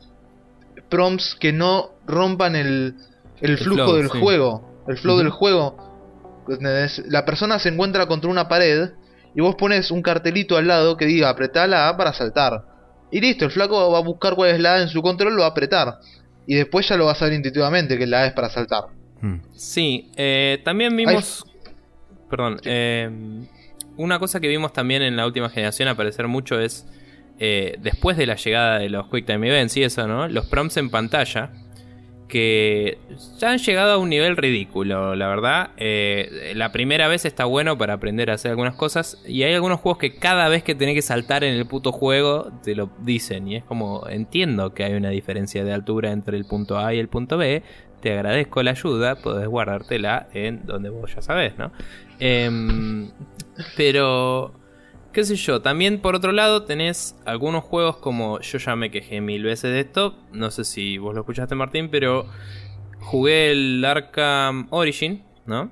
prompts 0.89 1.35
que 1.39 1.53
no 1.53 1.91
rompan 2.05 2.55
el, 2.55 2.95
el 3.41 3.57
flujo 3.57 3.83
flow, 3.85 3.95
del 3.95 4.09
sí. 4.09 4.19
juego. 4.19 4.83
El 4.87 4.97
flow 4.97 5.17
del 5.17 5.29
juego. 5.29 5.77
La 7.07 7.25
persona 7.25 7.59
se 7.59 7.69
encuentra 7.69 8.05
contra 8.07 8.29
una 8.29 8.47
pared 8.47 8.91
y 9.35 9.41
vos 9.41 9.55
pones 9.55 9.91
un 9.91 10.01
cartelito 10.01 10.55
al 10.57 10.67
lado 10.67 10.95
que 10.97 11.05
diga 11.05 11.29
apretá 11.29 11.67
la 11.67 11.89
A 11.89 11.97
para 11.97 12.13
saltar. 12.13 12.63
Y 13.11 13.21
listo, 13.21 13.45
el 13.45 13.51
flaco 13.51 13.91
va 13.91 13.97
a 13.99 14.01
buscar 14.01 14.35
cuál 14.35 14.49
es 14.51 14.59
la 14.59 14.75
A 14.75 14.81
en 14.81 14.89
su 14.89 15.01
control, 15.01 15.33
lo 15.35 15.41
va 15.41 15.47
a 15.47 15.51
apretar. 15.51 15.99
Y 16.45 16.55
después 16.55 16.87
ya 16.87 16.97
lo 16.97 17.05
va 17.05 17.11
a 17.13 17.15
saber 17.15 17.33
intuitivamente 17.33 17.97
que 17.97 18.05
la 18.07 18.21
A 18.21 18.27
es 18.27 18.33
para 18.33 18.49
saltar. 18.49 18.85
Mm. 19.21 19.35
Sí, 19.55 20.11
eh, 20.15 20.61
también 20.63 20.95
vimos. 20.95 21.43
Perdón. 22.29 22.59
eh, 22.65 23.09
una 23.97 24.19
cosa 24.19 24.39
que 24.39 24.47
vimos 24.47 24.73
también 24.73 25.01
en 25.01 25.15
la 25.17 25.25
última 25.25 25.49
generación 25.49 25.87
aparecer 25.89 26.27
mucho 26.27 26.59
es. 26.59 26.85
eh, 27.39 27.77
después 27.79 28.17
de 28.17 28.25
la 28.25 28.35
llegada 28.35 28.79
de 28.79 28.89
los 28.89 29.07
Quick 29.09 29.25
Time 29.25 29.47
Events 29.47 29.77
y 29.77 29.83
eso, 29.83 30.07
¿no? 30.07 30.27
Los 30.27 30.47
prompts 30.47 30.77
en 30.77 30.89
pantalla. 30.89 31.51
Que 32.27 32.97
ya 33.39 33.51
han 33.51 33.57
llegado 33.59 33.93
a 33.93 33.97
un 33.97 34.09
nivel 34.09 34.35
ridículo, 34.35 35.15
la 35.15 35.27
verdad. 35.27 35.69
Eh, 35.77 36.51
la 36.55 36.71
primera 36.71 37.07
vez 37.07 37.23
está 37.23 37.45
bueno 37.45 37.77
para 37.77 37.93
aprender 37.93 38.29
a 38.29 38.33
hacer 38.33 38.51
algunas 38.51 38.75
cosas. 38.75 39.21
Y 39.25 39.43
hay 39.43 39.53
algunos 39.53 39.79
juegos 39.79 39.97
que 39.97 40.15
cada 40.15 40.49
vez 40.49 40.63
que 40.63 40.75
tenés 40.75 40.95
que 40.95 41.01
saltar 41.01 41.43
en 41.43 41.53
el 41.53 41.65
puto 41.65 41.91
juego, 41.91 42.51
te 42.63 42.75
lo 42.75 42.89
dicen. 42.99 43.47
Y 43.47 43.55
es 43.55 43.63
como, 43.63 44.07
entiendo 44.09 44.73
que 44.73 44.83
hay 44.83 44.93
una 44.93 45.09
diferencia 45.09 45.63
de 45.63 45.73
altura 45.73 46.11
entre 46.11 46.37
el 46.37 46.45
punto 46.45 46.77
A 46.77 46.93
y 46.93 46.99
el 46.99 47.07
punto 47.07 47.37
B. 47.37 47.63
Te 48.01 48.13
agradezco 48.13 48.61
la 48.61 48.71
ayuda, 48.71 49.15
podés 49.15 49.47
guardártela 49.47 50.27
en 50.33 50.65
donde 50.65 50.89
vos 50.89 51.15
ya 51.15 51.21
sabés, 51.21 51.57
¿no? 51.57 51.71
Em, 52.19 53.09
pero, 53.75 54.53
qué 55.17 55.23
sé 55.23 55.35
yo, 55.35 55.63
también 55.63 55.99
por 55.99 56.13
otro 56.13 56.31
lado 56.31 56.65
tenés 56.65 57.15
algunos 57.25 57.63
juegos 57.63 57.97
como 57.97 58.39
yo 58.39 58.59
ya 58.59 58.75
me 58.75 58.91
quejé 58.91 59.19
mil 59.19 59.41
veces 59.41 59.71
de 59.71 59.79
esto, 59.79 60.15
no 60.31 60.51
sé 60.51 60.63
si 60.63 60.99
vos 60.99 61.15
lo 61.15 61.21
escuchaste 61.21 61.55
Martín, 61.55 61.89
pero 61.89 62.27
jugué 62.99 63.49
el 63.49 63.83
Arkham 63.83 64.67
Origin, 64.69 65.23
¿no? 65.47 65.71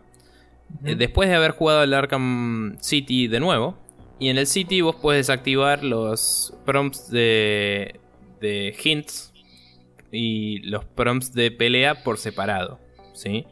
Eh, 0.83 0.95
Después 0.95 1.29
de 1.29 1.35
haber 1.35 1.51
jugado 1.51 1.83
el 1.83 1.93
Arkham 1.93 2.75
City 2.79 3.27
de 3.27 3.39
nuevo, 3.39 3.77
y 4.17 4.29
en 4.29 4.39
el 4.39 4.47
City 4.47 4.81
vos 4.81 4.95
puedes 4.95 5.27
desactivar 5.27 5.83
los 5.83 6.51
prompts 6.65 7.11
de, 7.11 7.99
de 8.41 8.75
hints 8.83 9.31
y 10.11 10.57
los 10.67 10.85
prompts 10.85 11.33
de 11.33 11.51
pelea 11.51 12.03
por 12.03 12.17
separado, 12.17 12.79
¿sí? 13.13 13.45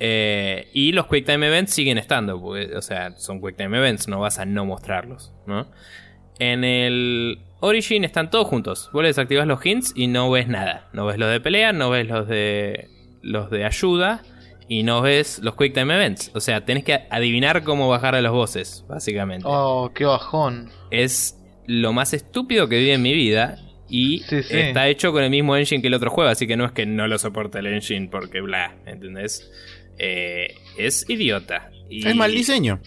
Eh, 0.00 0.68
y 0.72 0.92
los 0.92 1.06
Quick 1.06 1.26
Time 1.26 1.46
Events 1.46 1.74
siguen 1.74 1.98
estando, 1.98 2.40
porque, 2.40 2.74
o 2.74 2.82
sea, 2.82 3.16
son 3.18 3.40
Quick 3.40 3.56
Time 3.56 3.76
Events, 3.76 4.08
no 4.08 4.18
vas 4.20 4.38
a 4.38 4.46
no 4.46 4.64
mostrarlos, 4.64 5.32
¿no? 5.46 5.70
En 6.38 6.64
el 6.64 7.38
Origin 7.60 8.04
están 8.04 8.30
todos 8.30 8.46
juntos. 8.46 8.88
Vos 8.94 9.02
le 9.02 9.08
desactivas 9.08 9.46
los 9.46 9.64
hints 9.64 9.92
y 9.94 10.06
no 10.06 10.30
ves 10.30 10.48
nada. 10.48 10.88
No 10.94 11.04
ves 11.04 11.18
los 11.18 11.30
de 11.30 11.38
pelea, 11.40 11.72
no 11.74 11.90
ves 11.90 12.06
los 12.08 12.26
de 12.26 12.88
los 13.22 13.50
de 13.50 13.66
ayuda 13.66 14.22
y 14.66 14.82
no 14.82 15.02
ves 15.02 15.40
los 15.42 15.54
Quick 15.56 15.74
Time 15.74 15.94
Events. 15.94 16.30
O 16.34 16.40
sea, 16.40 16.64
tenés 16.64 16.84
que 16.84 17.00
adivinar 17.10 17.62
cómo 17.62 17.90
bajar 17.90 18.14
a 18.14 18.22
los 18.22 18.32
bosses, 18.32 18.86
básicamente. 18.88 19.44
Oh, 19.46 19.92
qué 19.94 20.06
bajón. 20.06 20.70
Es 20.90 21.36
lo 21.66 21.92
más 21.92 22.14
estúpido 22.14 22.68
que 22.70 22.78
vi 22.78 22.90
en 22.90 23.02
mi 23.02 23.12
vida. 23.12 23.58
Y 23.92 24.20
Sí, 24.20 24.42
sí. 24.44 24.56
está 24.56 24.86
hecho 24.88 25.10
con 25.12 25.24
el 25.24 25.30
mismo 25.30 25.56
engine 25.56 25.82
que 25.82 25.88
el 25.88 25.94
otro 25.94 26.10
juego, 26.10 26.30
así 26.30 26.46
que 26.46 26.56
no 26.56 26.64
es 26.64 26.70
que 26.72 26.86
no 26.86 27.06
lo 27.08 27.18
soporta 27.18 27.58
el 27.58 27.66
engine 27.66 28.08
porque 28.10 28.40
bla, 28.40 28.76
¿entendés? 28.86 29.50
Eh, 30.02 30.54
es 30.78 31.04
idiota. 31.10 31.70
Y- 31.90 32.06
Es 32.06 32.16
mal 32.16 32.32
diseño. 32.32 32.80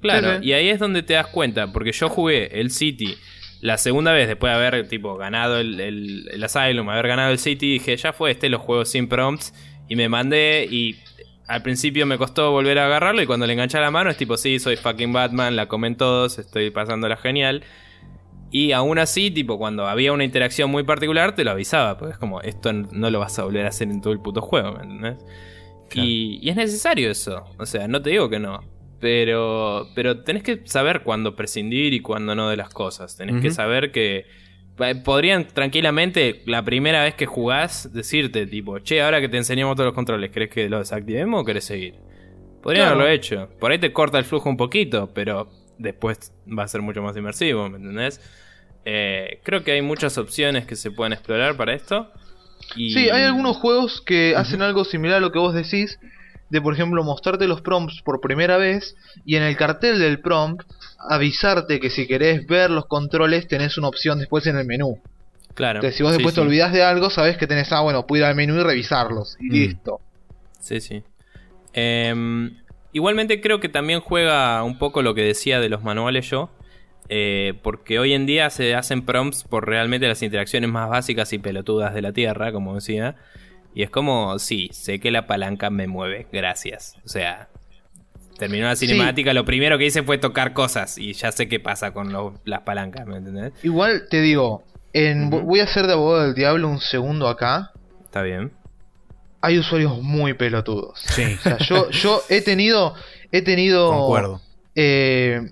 Claro, 0.00 0.34
Sí, 0.34 0.38
sí. 0.42 0.48
y 0.48 0.52
ahí 0.52 0.68
es 0.68 0.78
donde 0.78 1.02
te 1.02 1.14
das 1.14 1.26
cuenta, 1.28 1.72
porque 1.72 1.92
yo 1.92 2.08
jugué 2.08 2.60
el 2.60 2.70
City 2.70 3.16
La 3.62 3.78
segunda 3.78 4.12
vez, 4.12 4.28
después 4.28 4.52
de 4.52 4.56
haber 4.58 4.86
tipo 4.88 5.16
ganado 5.16 5.58
el, 5.58 5.80
el, 5.80 6.28
el 6.30 6.44
Asylum, 6.44 6.86
haber 6.90 7.08
ganado 7.08 7.32
el 7.32 7.38
City, 7.38 7.72
dije, 7.72 7.96
ya 7.96 8.12
fue, 8.12 8.30
este 8.32 8.50
los 8.50 8.60
juegos 8.60 8.90
sin 8.90 9.08
prompts. 9.08 9.54
Y 9.88 9.96
me 9.96 10.08
mandé 10.10 10.68
y 10.70 10.96
al 11.48 11.62
principio 11.62 12.04
me 12.04 12.18
costó 12.18 12.50
volver 12.50 12.78
a 12.78 12.84
agarrarlo 12.86 13.22
y 13.22 13.26
cuando 13.26 13.46
le 13.46 13.54
enganché 13.54 13.78
la 13.80 13.90
mano 13.90 14.10
es 14.10 14.18
tipo, 14.18 14.36
sí, 14.36 14.58
soy 14.58 14.76
fucking 14.76 15.12
Batman, 15.14 15.56
la 15.56 15.66
comen 15.66 15.96
todos, 15.96 16.38
estoy 16.38 16.70
pasándola 16.70 17.16
genial. 17.16 17.62
Y 18.50 18.72
aún 18.72 18.98
así, 18.98 19.30
tipo, 19.30 19.56
cuando 19.58 19.86
había 19.88 20.12
una 20.12 20.24
interacción 20.24 20.70
muy 20.70 20.82
particular, 20.84 21.34
te 21.34 21.42
lo 21.44 21.50
avisaba, 21.52 21.96
porque 21.98 22.12
es 22.12 22.18
como, 22.18 22.40
esto 22.42 22.72
no 22.72 23.10
lo 23.10 23.18
vas 23.18 23.38
a 23.38 23.44
volver 23.44 23.64
a 23.64 23.70
hacer 23.70 23.88
en 23.88 24.00
todo 24.02 24.12
el 24.12 24.20
puto 24.20 24.42
juego, 24.42 24.72
¿me 24.72 24.82
entendés? 24.82 25.16
Y, 26.02 26.38
y 26.42 26.50
es 26.50 26.56
necesario 26.56 27.10
eso, 27.10 27.44
o 27.58 27.66
sea, 27.66 27.86
no 27.88 28.00
te 28.02 28.10
digo 28.10 28.28
que 28.30 28.38
no, 28.38 28.60
pero, 29.00 29.88
pero 29.94 30.22
tenés 30.22 30.42
que 30.42 30.62
saber 30.64 31.02
cuándo 31.02 31.36
prescindir 31.36 31.92
y 31.92 32.00
cuándo 32.00 32.34
no 32.34 32.48
de 32.48 32.56
las 32.56 32.70
cosas, 32.70 33.16
tenés 33.16 33.42
que 33.42 33.50
saber 33.50 33.92
que 33.92 34.26
eh, 34.78 34.94
podrían 35.04 35.46
tranquilamente, 35.46 36.42
la 36.46 36.64
primera 36.64 37.02
vez 37.04 37.14
que 37.14 37.26
jugás, 37.26 37.92
decirte, 37.92 38.46
tipo, 38.46 38.78
che, 38.80 39.02
ahora 39.02 39.20
que 39.20 39.28
te 39.28 39.36
enseñamos 39.36 39.76
todos 39.76 39.86
los 39.88 39.94
controles, 39.94 40.30
¿crees 40.32 40.50
que 40.50 40.68
lo 40.68 40.78
desactivemos 40.78 41.42
o 41.42 41.44
querés 41.44 41.64
seguir? 41.64 41.94
Podrían 42.62 42.86
Claro. 42.86 43.00
haberlo 43.00 43.14
hecho. 43.14 43.48
Por 43.60 43.70
ahí 43.72 43.78
te 43.78 43.92
corta 43.92 44.18
el 44.18 44.24
flujo 44.24 44.48
un 44.48 44.56
poquito, 44.56 45.10
pero 45.14 45.48
después 45.78 46.32
va 46.46 46.62
a 46.64 46.68
ser 46.68 46.80
mucho 46.82 47.02
más 47.02 47.16
inmersivo, 47.16 47.68
¿me 47.68 47.76
entendés? 47.76 48.20
Eh, 48.86 49.40
creo 49.44 49.62
que 49.64 49.72
hay 49.72 49.82
muchas 49.82 50.16
opciones 50.18 50.66
que 50.66 50.74
se 50.76 50.90
pueden 50.90 51.12
explorar 51.12 51.56
para 51.56 51.74
esto. 51.74 52.10
Y... 52.76 52.92
Sí, 52.92 53.10
hay 53.10 53.22
algunos 53.22 53.56
juegos 53.56 54.00
que 54.00 54.34
hacen 54.36 54.62
algo 54.62 54.84
similar 54.84 55.18
a 55.18 55.20
lo 55.20 55.32
que 55.32 55.38
vos 55.38 55.54
decís, 55.54 55.98
de 56.50 56.60
por 56.60 56.74
ejemplo 56.74 57.02
mostrarte 57.04 57.46
los 57.48 57.60
prompts 57.62 58.02
por 58.02 58.20
primera 58.20 58.56
vez 58.56 58.96
y 59.24 59.36
en 59.36 59.42
el 59.42 59.56
cartel 59.56 59.98
del 59.98 60.20
prompt 60.20 60.62
avisarte 61.08 61.80
que 61.80 61.90
si 61.90 62.06
querés 62.06 62.46
ver 62.46 62.70
los 62.70 62.86
controles 62.86 63.48
tenés 63.48 63.76
una 63.78 63.88
opción 63.88 64.18
después 64.18 64.46
en 64.46 64.56
el 64.56 64.66
menú. 64.66 65.00
Claro. 65.54 65.78
Entonces, 65.78 65.96
si 65.96 66.02
vos 66.02 66.12
Sí, 66.12 66.18
después 66.18 66.34
te 66.34 66.40
olvidás 66.40 66.72
de 66.72 66.82
algo, 66.82 67.10
sabés 67.10 67.36
que 67.36 67.46
tenés, 67.46 67.70
ah, 67.72 67.80
bueno, 67.80 68.06
puedo 68.06 68.22
ir 68.22 68.26
al 68.26 68.34
menú 68.34 68.56
y 68.56 68.62
revisarlos. 68.62 69.36
Y 69.40 69.50
Mm. 69.50 69.52
listo. 69.52 70.00
Sí, 70.58 70.80
sí. 70.80 71.02
Em, 71.72 72.56
igualmente 72.92 73.40
creo 73.40 73.60
que 73.60 73.68
también 73.68 74.00
juega 74.00 74.62
un 74.64 74.78
poco 74.78 75.02
lo 75.02 75.14
que 75.14 75.22
decía 75.22 75.60
de 75.60 75.68
los 75.68 75.82
manuales 75.82 76.28
yo. 76.28 76.50
Eh, 77.08 77.54
porque 77.62 77.98
hoy 77.98 78.12
en 78.14 78.26
día 78.26 78.50
se 78.50 78.74
hacen 78.74 79.02
prompts 79.04 79.44
por 79.44 79.66
realmente 79.68 80.08
las 80.08 80.22
interacciones 80.22 80.70
más 80.70 80.88
básicas 80.88 81.32
y 81.32 81.38
pelotudas 81.38 81.94
de 81.94 82.02
la 82.02 82.12
Tierra, 82.12 82.52
como 82.52 82.74
decía. 82.74 83.16
Y 83.74 83.82
es 83.82 83.90
como, 83.90 84.38
sí, 84.38 84.70
sé 84.72 85.00
que 85.00 85.10
la 85.10 85.26
palanca 85.26 85.68
me 85.70 85.86
mueve, 85.86 86.26
gracias. 86.32 86.96
O 87.04 87.08
sea, 87.08 87.48
terminó 88.38 88.66
la 88.66 88.76
Sí. 88.76 88.86
cinemática, 88.86 89.34
lo 89.34 89.44
primero 89.44 89.78
que 89.78 89.86
hice 89.86 90.02
fue 90.02 90.18
tocar 90.18 90.52
cosas 90.52 90.96
y 90.98 91.12
ya 91.12 91.32
sé 91.32 91.48
qué 91.48 91.60
pasa 91.60 91.92
con 91.92 92.12
lo- 92.12 92.34
las 92.44 92.60
palancas, 92.60 93.06
¿me 93.06 93.16
entendés? 93.16 93.52
Igual 93.62 94.04
te 94.10 94.20
digo, 94.20 94.64
en, 94.92 95.28
voy 95.30 95.60
a 95.60 95.66
ser 95.66 95.86
de 95.86 95.92
abogado 95.94 96.24
del 96.24 96.34
diablo 96.34 96.68
un 96.68 96.80
segundo 96.80 97.28
acá. 97.28 97.72
Está 98.04 98.22
bien. 98.22 98.52
Hay 99.40 99.58
usuarios 99.58 100.00
muy 100.00 100.34
pelotudos. 100.34 100.98
Sí, 101.00 101.34
O 101.38 101.42
sea, 101.42 101.58
yo, 101.58 101.90
yo 101.90 102.22
he 102.30 102.40
tenido, 102.40 102.94
he 103.30 103.42
tenido 103.42 103.90
concuerdo. 103.90 104.40
eh, 104.74 105.50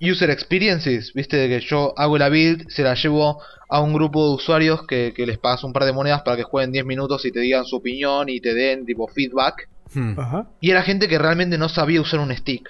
user 0.00 0.30
experiences, 0.30 1.12
viste, 1.14 1.36
de 1.36 1.48
que 1.48 1.60
yo 1.66 1.92
hago 1.96 2.16
la 2.18 2.28
build, 2.28 2.68
se 2.70 2.82
la 2.82 2.94
llevo 2.94 3.40
a 3.68 3.80
un 3.80 3.92
grupo 3.92 4.28
de 4.28 4.34
usuarios 4.36 4.86
que, 4.86 5.12
que 5.14 5.26
les 5.26 5.38
pagas 5.38 5.62
un 5.64 5.72
par 5.72 5.84
de 5.84 5.92
monedas 5.92 6.22
para 6.22 6.36
que 6.36 6.42
jueguen 6.42 6.72
10 6.72 6.84
minutos 6.86 7.24
y 7.24 7.30
te 7.32 7.40
digan 7.40 7.64
su 7.64 7.76
opinión 7.76 8.28
y 8.28 8.40
te 8.40 8.54
den 8.54 8.86
tipo 8.86 9.06
feedback. 9.08 9.68
Hmm. 9.92 10.18
Ajá. 10.18 10.48
Y 10.60 10.70
era 10.70 10.82
gente 10.82 11.06
que 11.08 11.18
realmente 11.18 11.58
no 11.58 11.68
sabía 11.68 12.00
usar 12.00 12.20
un 12.20 12.34
stick. 12.34 12.68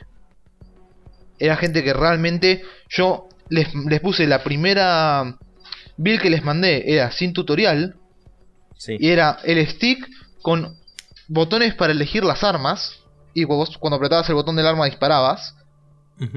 Era 1.38 1.56
gente 1.56 1.82
que 1.82 1.92
realmente 1.92 2.62
yo 2.88 3.28
les, 3.48 3.74
les 3.74 4.00
puse 4.00 4.26
la 4.26 4.42
primera 4.42 5.36
build 5.96 6.20
que 6.20 6.30
les 6.30 6.42
mandé, 6.44 6.82
era 6.94 7.10
sin 7.12 7.32
tutorial, 7.32 7.96
Sí. 8.76 8.96
y 8.98 9.10
era 9.10 9.38
el 9.44 9.66
stick 9.68 10.06
con 10.40 10.74
botones 11.28 11.74
para 11.74 11.92
elegir 11.92 12.24
las 12.24 12.42
armas. 12.42 12.96
Y 13.34 13.44
vos 13.44 13.76
cuando 13.78 13.96
apretabas 13.96 14.28
el 14.30 14.34
botón 14.34 14.56
del 14.56 14.66
arma 14.66 14.86
disparabas. 14.86 15.54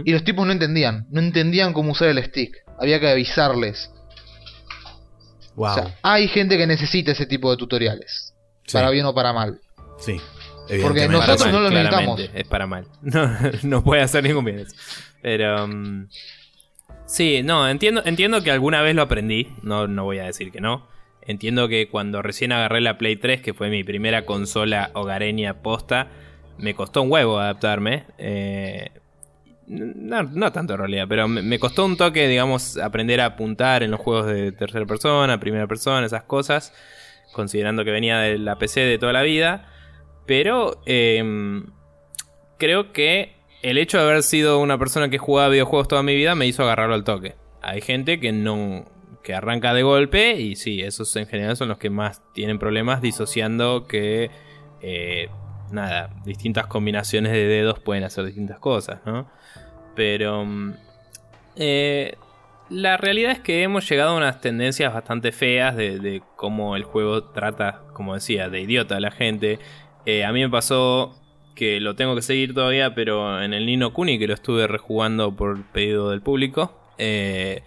Y 0.05 0.11
los 0.11 0.23
tipos 0.23 0.45
no 0.45 0.51
entendían. 0.51 1.07
No 1.09 1.19
entendían 1.19 1.73
cómo 1.73 1.91
usar 1.91 2.09
el 2.09 2.23
stick. 2.23 2.55
Había 2.79 2.99
que 2.99 3.09
avisarles. 3.09 3.91
Wow. 5.55 5.71
O 5.71 5.73
sea, 5.73 5.97
hay 6.01 6.27
gente 6.27 6.57
que 6.57 6.65
necesita 6.65 7.11
ese 7.11 7.25
tipo 7.25 7.51
de 7.51 7.57
tutoriales. 7.57 8.33
Sí. 8.65 8.73
Para 8.73 8.89
bien 8.89 9.05
o 9.05 9.13
para 9.13 9.33
mal. 9.33 9.59
Sí. 9.99 10.19
Porque 10.81 11.07
nosotros 11.07 11.51
no 11.51 11.59
lo 11.59 11.69
necesitamos. 11.69 12.21
Es 12.33 12.47
para 12.47 12.67
mal. 12.67 12.87
No, 13.01 13.37
no 13.63 13.83
puede 13.83 14.01
hacer 14.01 14.23
ningún 14.23 14.45
bien 14.45 14.59
eso. 14.59 14.75
Pero. 15.21 15.67
mm, 15.67 16.07
sí, 17.05 17.41
no, 17.43 17.69
entiendo, 17.69 18.01
entiendo 18.05 18.41
que 18.43 18.51
alguna 18.51 18.81
vez 18.81 18.95
lo 18.95 19.01
aprendí. 19.01 19.49
No, 19.61 19.87
no 19.87 20.05
voy 20.05 20.19
a 20.19 20.25
decir 20.25 20.51
que 20.51 20.61
no. 20.61 20.87
Entiendo 21.21 21.67
que 21.67 21.87
cuando 21.89 22.21
recién 22.21 22.51
agarré 22.51 22.81
la 22.81 22.97
Play 22.97 23.15
3, 23.15 23.41
que 23.41 23.53
fue 23.53 23.69
mi 23.69 23.83
primera 23.83 24.25
consola 24.25 24.91
hogareña 24.93 25.61
posta, 25.61 26.09
me 26.57 26.75
costó 26.75 27.01
un 27.01 27.11
huevo 27.11 27.39
adaptarme. 27.39 28.05
Eh, 28.17 28.91
no, 29.67 30.51
tanto 30.51 30.73
en 30.73 30.79
realidad, 30.79 31.05
pero 31.07 31.27
me, 31.27 31.41
me 31.41 31.59
costó 31.59 31.85
un 31.85 31.97
toque, 31.97 32.27
digamos, 32.27 32.77
aprender 32.77 33.21
a 33.21 33.25
apuntar 33.25 33.83
en 33.83 33.91
los 33.91 33.99
juegos 33.99 34.27
de 34.27 34.51
tercera 34.51 34.85
persona, 34.85 35.39
primera 35.39 35.67
persona, 35.67 36.05
esas 36.05 36.23
cosas. 36.23 36.73
Considerando 37.33 37.83
que 37.83 37.91
venía 37.91 38.19
de 38.19 38.37
la 38.37 38.57
PC 38.57 38.81
de 38.81 38.97
toda 38.97 39.13
la 39.13 39.23
vida. 39.23 39.67
Pero 40.25 40.81
em, 40.85 41.65
creo 42.57 42.93
que 42.93 43.35
el 43.61 43.77
hecho 43.77 43.97
de 43.97 44.03
haber 44.03 44.23
sido 44.23 44.59
una 44.59 44.77
persona 44.77 45.09
que 45.09 45.17
jugaba 45.17 45.49
videojuegos 45.49 45.87
toda 45.87 46.03
mi 46.03 46.15
vida 46.15 46.35
me 46.35 46.45
hizo 46.45 46.63
agarrarlo 46.63 46.95
al 46.95 47.03
toque. 47.03 47.35
Hay 47.61 47.81
gente 47.81 48.19
que 48.19 48.31
no 48.31 48.85
que 49.23 49.33
arranca 49.33 49.73
de 49.73 49.83
golpe 49.83 50.33
y 50.33 50.57
sí, 50.57 50.81
esos 50.81 51.15
en 51.15 51.27
general 51.27 51.55
son 51.55 51.69
los 51.69 51.77
que 51.77 51.89
más 51.89 52.21
tienen 52.33 52.59
problemas 52.59 53.01
disociando 53.01 53.87
que 53.87 54.29
eh, 54.81 55.29
nada, 55.71 56.09
distintas 56.25 56.67
combinaciones 56.67 57.31
de 57.31 57.45
dedos 57.45 57.79
pueden 57.79 58.03
hacer 58.03 58.25
distintas 58.25 58.59
cosas, 58.59 58.99
¿no? 59.05 59.29
Pero 59.95 60.45
mm, 60.45 60.73
eh, 61.55 62.17
la 62.69 62.97
realidad 62.97 63.31
es 63.31 63.39
que 63.39 63.63
hemos 63.63 63.87
llegado 63.87 64.11
a 64.11 64.17
unas 64.17 64.41
tendencias 64.41 64.93
bastante 64.93 65.31
feas 65.31 65.75
de, 65.75 66.21
cómo 66.35 66.75
el 66.75 66.83
juego 66.83 67.25
trata, 67.25 67.81
como 67.93 68.15
decía, 68.15 68.49
de 68.49 68.61
idiota 68.61 68.97
a 68.97 68.99
la 68.99 69.11
gente. 69.11 69.59
Eh, 70.05 70.23
a 70.25 70.31
mí 70.31 70.41
me 70.41 70.49
pasó 70.49 71.15
que 71.55 71.79
lo 71.79 71.95
tengo 71.95 72.15
que 72.15 72.21
seguir 72.21 72.53
todavía, 72.53 72.95
pero 72.95 73.41
en 73.43 73.53
el 73.53 73.65
Nino 73.65 73.93
Kuni, 73.93 74.17
que 74.17 74.27
lo 74.27 74.33
estuve 74.33 74.67
rejugando 74.67 75.35
por 75.35 75.63
pedido 75.71 76.09
del 76.09 76.21
público, 76.21 76.79
eh, 76.97 77.63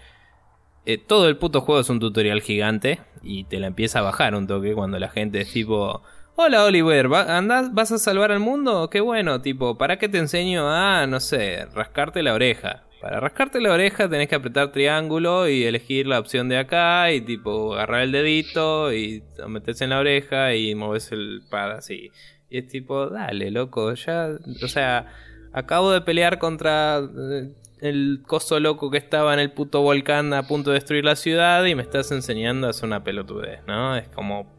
eh, 0.87 0.99
todo 0.99 1.29
el 1.29 1.37
puto 1.37 1.61
juego 1.61 1.81
es 1.81 1.91
un 1.91 2.01
tutorial 2.01 2.41
gigante 2.43 3.01
y 3.23 3.45
te 3.45 3.59
la 3.59 3.67
empieza 3.67 4.01
a 4.01 4.03
bajar 4.03 4.35
un 4.35 4.47
toque 4.47 4.75
cuando 4.75 4.99
la 4.99 5.09
gente 5.09 5.41
es 5.41 5.53
tipo... 5.53 6.03
Hola 6.39 6.65
Oliver, 6.65 7.11
¿va- 7.13 7.37
andás, 7.39 7.73
¿vas 7.73 7.93
a 7.93 7.99
salvar 7.99 8.31
al 8.31 8.41
mundo? 8.41 8.91
Qué 8.91 9.01
bueno, 9.01 9.41
tipo, 9.41 9.79
¿para 9.79 9.99
qué 9.99 10.09
te 10.09 10.19
enseño 10.19 10.69
a, 10.71 11.07
no 11.07 11.19
sé, 11.21 11.65
rascarte 11.75 12.23
la 12.23 12.35
oreja? 12.35 12.85
Para 13.01 13.21
rascarte 13.21 13.61
la 13.61 13.73
oreja 13.73 14.09
tenés 14.09 14.29
que 14.29 14.35
apretar 14.35 14.71
triángulo 14.73 15.49
y 15.49 15.65
elegir 15.65 16.07
la 16.07 16.19
opción 16.19 16.49
de 16.49 16.59
acá 16.59 17.11
y 17.13 17.21
tipo 17.23 17.75
agarrar 17.75 18.03
el 18.03 18.13
dedito 18.13 18.93
y 18.93 19.23
lo 19.39 19.49
metes 19.49 19.81
en 19.81 19.91
la 19.91 19.99
oreja 19.99 20.55
y 20.55 20.75
moves 20.75 21.11
el 21.13 21.43
pad 21.51 21.73
así. 21.73 22.11
Y 22.51 22.59
es 22.59 22.69
tipo, 22.69 23.09
dale, 23.09 23.51
loco, 23.51 23.95
ya, 23.95 24.29
o 24.63 24.69
sea, 24.69 25.07
acabo 25.53 25.91
de 25.93 26.01
pelear 26.03 26.39
contra 26.39 26.99
eh, 26.99 27.51
el 27.81 28.23
coso 28.27 28.61
loco 28.61 28.91
que 28.91 28.99
estaba 28.99 29.33
en 29.35 29.41
el 29.41 29.53
puto 29.53 29.81
volcán 29.83 30.35
a 30.35 30.47
punto 30.47 30.71
de 30.71 30.75
destruir 30.75 31.05
la 31.05 31.17
ciudad 31.17 31.65
y 31.65 31.75
me 31.75 31.83
estás 31.83 32.11
enseñando 32.13 32.67
a 32.67 32.71
hacer 32.71 32.87
una 32.87 33.05
pelotudez, 33.05 33.61
¿no? 33.67 33.97
Es 33.97 34.09
como, 34.09 34.56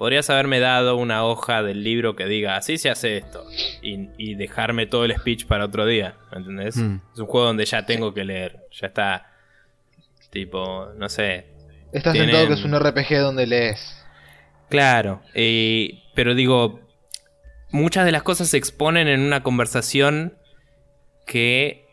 podrías 0.00 0.30
haberme 0.30 0.60
dado 0.60 0.96
una 0.96 1.26
hoja 1.26 1.62
del 1.62 1.84
libro 1.84 2.16
que 2.16 2.24
diga, 2.24 2.56
así 2.56 2.78
se 2.78 2.88
hace 2.88 3.18
esto, 3.18 3.44
y, 3.82 4.08
y 4.16 4.34
dejarme 4.34 4.86
todo 4.86 5.04
el 5.04 5.14
speech 5.14 5.44
para 5.44 5.66
otro 5.66 5.84
día, 5.84 6.14
¿me 6.32 6.38
entendés? 6.38 6.78
Mm. 6.78 7.00
Es 7.12 7.18
un 7.18 7.26
juego 7.26 7.46
donde 7.48 7.66
ya 7.66 7.84
tengo 7.84 8.14
que 8.14 8.24
leer, 8.24 8.60
ya 8.72 8.86
está, 8.86 9.26
tipo, 10.30 10.86
no 10.96 11.10
sé, 11.10 11.48
Estás 11.92 12.14
Tienen- 12.14 12.30
sentado 12.30 12.46
que 12.48 12.54
es 12.54 12.64
un 12.64 12.74
RPG 12.74 13.18
donde 13.20 13.46
lees. 13.46 14.02
Claro, 14.70 15.20
eh, 15.34 16.02
pero 16.14 16.34
digo, 16.34 16.80
muchas 17.70 18.06
de 18.06 18.12
las 18.12 18.22
cosas 18.22 18.48
se 18.48 18.56
exponen 18.56 19.06
en 19.06 19.20
una 19.20 19.42
conversación 19.42 20.38
que 21.26 21.84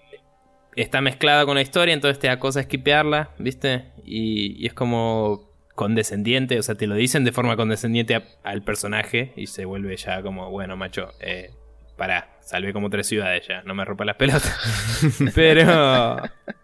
está 0.77 1.01
mezclada 1.01 1.45
con 1.45 1.55
la 1.55 1.61
historia, 1.61 1.93
entonces 1.93 2.19
te 2.19 2.27
da 2.27 2.39
cosa 2.39 2.61
esquipearla, 2.61 3.31
¿viste? 3.37 3.83
Y, 4.05 4.63
y 4.63 4.67
es 4.67 4.73
como 4.73 5.46
condescendiente, 5.77 6.57
o 6.59 6.63
sea, 6.63 6.75
te 6.75 6.87
lo 6.87 6.95
dicen 6.95 7.23
de 7.23 7.31
forma 7.31 7.55
condescendiente 7.55 8.15
a- 8.15 8.23
al 8.43 8.63
personaje 8.63 9.31
y 9.37 9.45
se 9.47 9.63
vuelve 9.63 9.95
ya 9.95 10.21
como, 10.23 10.49
bueno, 10.49 10.75
macho, 10.75 11.09
eh, 11.21 11.51
pará, 11.95 12.35
salvé 12.41 12.73
como 12.73 12.89
tres 12.89 13.05
ciudades 13.07 13.47
ya, 13.47 13.61
no 13.61 13.75
me 13.75 13.85
rompa 13.85 14.03
las 14.03 14.15
pelotas. 14.17 14.51
pero, 15.35 16.17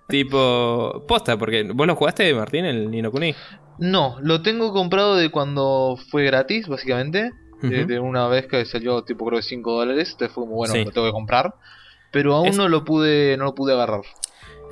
tipo, 0.10 1.06
posta, 1.08 1.38
porque 1.38 1.64
vos 1.74 1.88
lo 1.88 1.96
jugaste, 1.96 2.34
Martín, 2.34 2.66
el 2.66 2.90
Nino 2.92 3.12
Kuni. 3.12 3.36
No, 3.80 4.18
lo 4.22 4.42
tengo 4.42 4.74
comprado 4.74 5.16
de 5.16 5.30
cuando 5.30 5.98
fue 6.10 6.24
gratis, 6.26 6.68
básicamente. 6.68 7.32
de, 7.62 7.80
Ujú. 7.84 7.88
de 7.88 8.00
una 8.02 8.28
vez 8.28 8.46
que 8.48 8.66
salió 8.66 9.04
tipo 9.06 9.26
creo 9.26 9.40
que 9.40 9.44
5 9.46 9.72
dólares. 9.72 10.10
Entonces 10.12 10.36
fue 10.36 10.44
como 10.44 10.56
bueno, 10.58 10.74
Sí. 10.74 10.84
lo 10.84 10.92
tengo 10.92 11.08
que 11.08 11.14
comprar. 11.14 11.54
Pero 12.12 12.36
aún 12.36 12.48
Es- 12.50 12.58
no 12.58 12.68
lo 12.68 12.84
pude, 12.84 13.38
no 13.38 13.46
lo 13.46 13.56
pude 13.56 13.72
agarrar. 13.72 14.02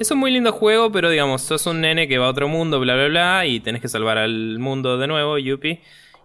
Es 0.02 0.10
un 0.10 0.18
muy 0.18 0.32
lindo 0.32 0.52
juego, 0.52 0.91
pero 0.91 1.12
digamos, 1.12 1.43
sos 1.43 1.68
un 1.68 1.82
nene 1.82 2.08
que 2.08 2.18
va 2.18 2.26
a 2.26 2.30
otro 2.30 2.47
mundo, 2.47 2.80
bla, 2.80 2.95
bla, 2.95 3.06
bla, 3.06 3.45
y 3.45 3.60
tenés 3.60 3.84
que 3.84 3.88
salvar 3.88 4.18
al 4.18 4.58
mundo 4.58 4.97
de 4.97 5.06
nuevo, 5.06 5.38
Yuppie. 5.38 5.80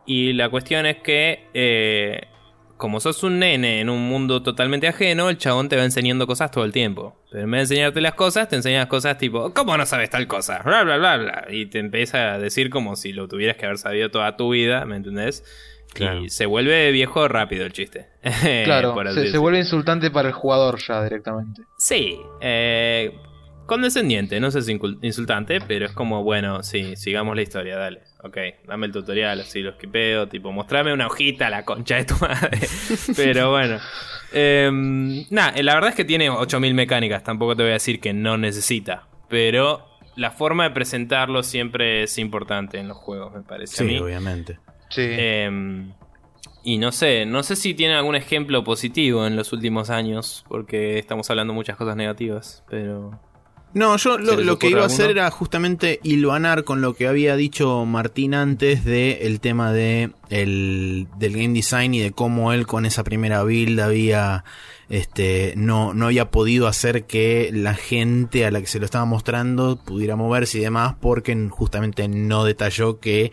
Y 0.07 0.33
la 0.33 0.49
cuestión 0.49 0.87
es 0.87 0.97
que, 1.03 1.51
eh, 1.53 2.23
como 2.79 3.01
sos 3.01 3.23
un 3.23 3.39
nene 3.39 3.83
en 3.83 3.91
un 3.91 4.09
mundo 4.09 4.43
totalmente 4.43 4.89
ajeno, 4.89 5.29
el 5.29 5.37
chabón 5.37 5.69
te 5.69 5.77
va 5.77 5.85
enseñando 5.85 6.27
cosas 6.27 6.51
todo 6.51 6.65
el 6.65 6.73
tiempo. 6.73 7.19
Pero 7.31 7.45
en 7.45 7.51
vez 7.51 7.69
de 7.69 7.75
enseñarte 7.75 8.01
las 8.01 8.15
cosas, 8.15 8.49
te 8.49 8.57
enseña 8.57 8.79
las 8.79 8.89
cosas 8.89 9.19
tipo, 9.19 9.53
¿cómo 9.53 9.77
no 9.77 9.85
sabes 9.85 10.09
tal 10.09 10.27
cosa? 10.27 10.63
Bla, 10.65 10.83
bla, 10.83 10.97
bla, 10.97 11.19
bla. 11.19 11.45
Y 11.51 11.67
te 11.67 11.79
empieza 11.79 12.33
a 12.33 12.39
decir 12.39 12.71
como 12.71 12.97
si 12.97 13.13
lo 13.13 13.29
tuvieras 13.29 13.59
que 13.59 13.67
haber 13.67 13.77
sabido 13.77 14.11
toda 14.11 14.39
tu 14.39 14.49
vida, 14.53 14.87
¿me 14.87 14.97
entendés? 14.97 15.45
Claro. 15.93 16.25
Y 16.25 16.31
se 16.31 16.47
vuelve 16.47 16.93
viejo 16.93 17.29
rápido 17.29 17.67
el 17.67 17.75
chiste. 17.75 18.07
Claro, 18.65 18.97
se, 19.13 19.31
se 19.31 19.37
vuelve 19.37 19.59
insultante 19.59 20.11
para 20.11 20.29
el 20.29 20.35
jugador 20.35 20.79
ya 20.79 21.03
directamente. 21.03 21.61
Sí, 21.77 22.19
eh, 22.41 23.15
condescendiente, 23.67 24.41
no 24.41 24.51
sé 24.51 24.63
si 24.63 24.79
insultante, 25.03 25.61
pero 25.61 25.87
es 25.87 25.93
como, 25.93 26.23
bueno, 26.23 26.63
sí, 26.63 26.97
sigamos 26.97 27.37
la 27.37 27.43
historia, 27.43 27.77
dale. 27.77 28.01
Ok, 28.23 28.37
dame 28.67 28.87
el 28.87 28.93
tutorial, 28.93 29.41
así 29.41 29.61
lo 29.61 29.71
esquipeo, 29.71 30.29
tipo, 30.29 30.51
mostrame 30.53 30.93
una 30.93 31.07
hojita, 31.07 31.51
la 31.51 31.65
concha 31.65 31.97
de 31.97 32.05
tu 32.05 32.15
madre. 32.21 32.59
pero 33.17 33.51
bueno. 33.51 33.79
Eh, 34.33 34.71
Nada, 35.31 35.61
la 35.63 35.75
verdad 35.75 35.91
es 35.91 35.97
que 35.97 36.05
tiene 36.05 36.31
8000 36.31 36.75
mecánicas, 36.75 37.23
tampoco 37.23 37.55
te 37.55 37.63
voy 37.63 37.71
a 37.71 37.75
decir 37.75 38.01
que 38.01 38.13
no 38.13 38.37
necesita, 38.39 39.07
pero 39.29 39.87
la 40.17 40.31
forma 40.31 40.65
de 40.65 40.71
presentarlo 40.71 41.43
siempre 41.43 42.03
es 42.05 42.19
importante 42.19 42.79
en 42.79 42.89
los 42.89 42.97
juegos, 42.97 43.35
me 43.35 43.43
parece 43.43 43.75
a 43.85 43.87
Sí, 43.87 43.93
mí. 43.95 43.99
obviamente. 43.99 44.59
Sí. 44.91 45.03
Eh, 45.05 45.85
y 46.65 46.79
no 46.79 46.91
sé, 46.91 47.27
no 47.27 47.45
sé 47.45 47.55
si 47.55 47.75
tiene 47.75 47.95
algún 47.95 48.17
ejemplo 48.17 48.65
positivo 48.65 49.25
en 49.27 49.37
los 49.37 49.53
últimos 49.53 49.89
años, 49.89 50.45
porque 50.49 50.99
estamos 50.99 51.31
hablando 51.31 51.53
muchas 51.55 51.77
cosas 51.77 51.95
negativas, 51.97 52.65
pero... 52.69 53.21
No, 53.75 53.97
yo 53.99 54.17
lo, 54.17 54.31
¿Se 54.31 54.37
les 54.39 54.47
lo 54.47 54.59
que 54.59 54.71
iba 54.71 54.83
a 54.83 54.87
hacer 54.87 55.11
era 55.11 55.31
justamente 55.31 56.01
hilvanar 56.03 56.65
con 56.65 56.81
lo 56.81 56.95
que 56.95 57.09
había 57.09 57.37
dicho 57.37 57.85
Martín 57.85 58.33
antes 58.33 58.85
de 58.85 59.27
el 59.27 59.41
tema 59.41 59.73
de 59.73 60.13
el, 60.31 61.09
del 61.19 61.33
game 61.33 61.53
design 61.53 61.93
y 61.93 62.01
de 62.01 62.13
cómo 62.13 62.55
él 62.55 62.67
con 62.67 62.87
esa 62.87 63.05
primera 63.05 63.43
build 63.43 63.79
había 63.81 64.45
este 64.89 65.53
no, 65.57 65.93
no 65.93 66.07
había 66.07 66.31
podido 66.31 66.69
hacer 66.69 67.05
que 67.05 67.51
la 67.53 67.75
gente 67.75 68.47
a 68.47 68.51
la 68.51 68.61
que 68.61 68.67
se 68.67 68.79
lo 68.79 68.85
estaba 68.85 69.05
mostrando 69.05 69.77
pudiera 69.77 70.17
moverse 70.17 70.59
y 70.59 70.63
demás 70.63 70.95
porque 71.01 71.37
justamente 71.51 72.09
no 72.09 72.45
detalló 72.45 72.99
que 73.01 73.33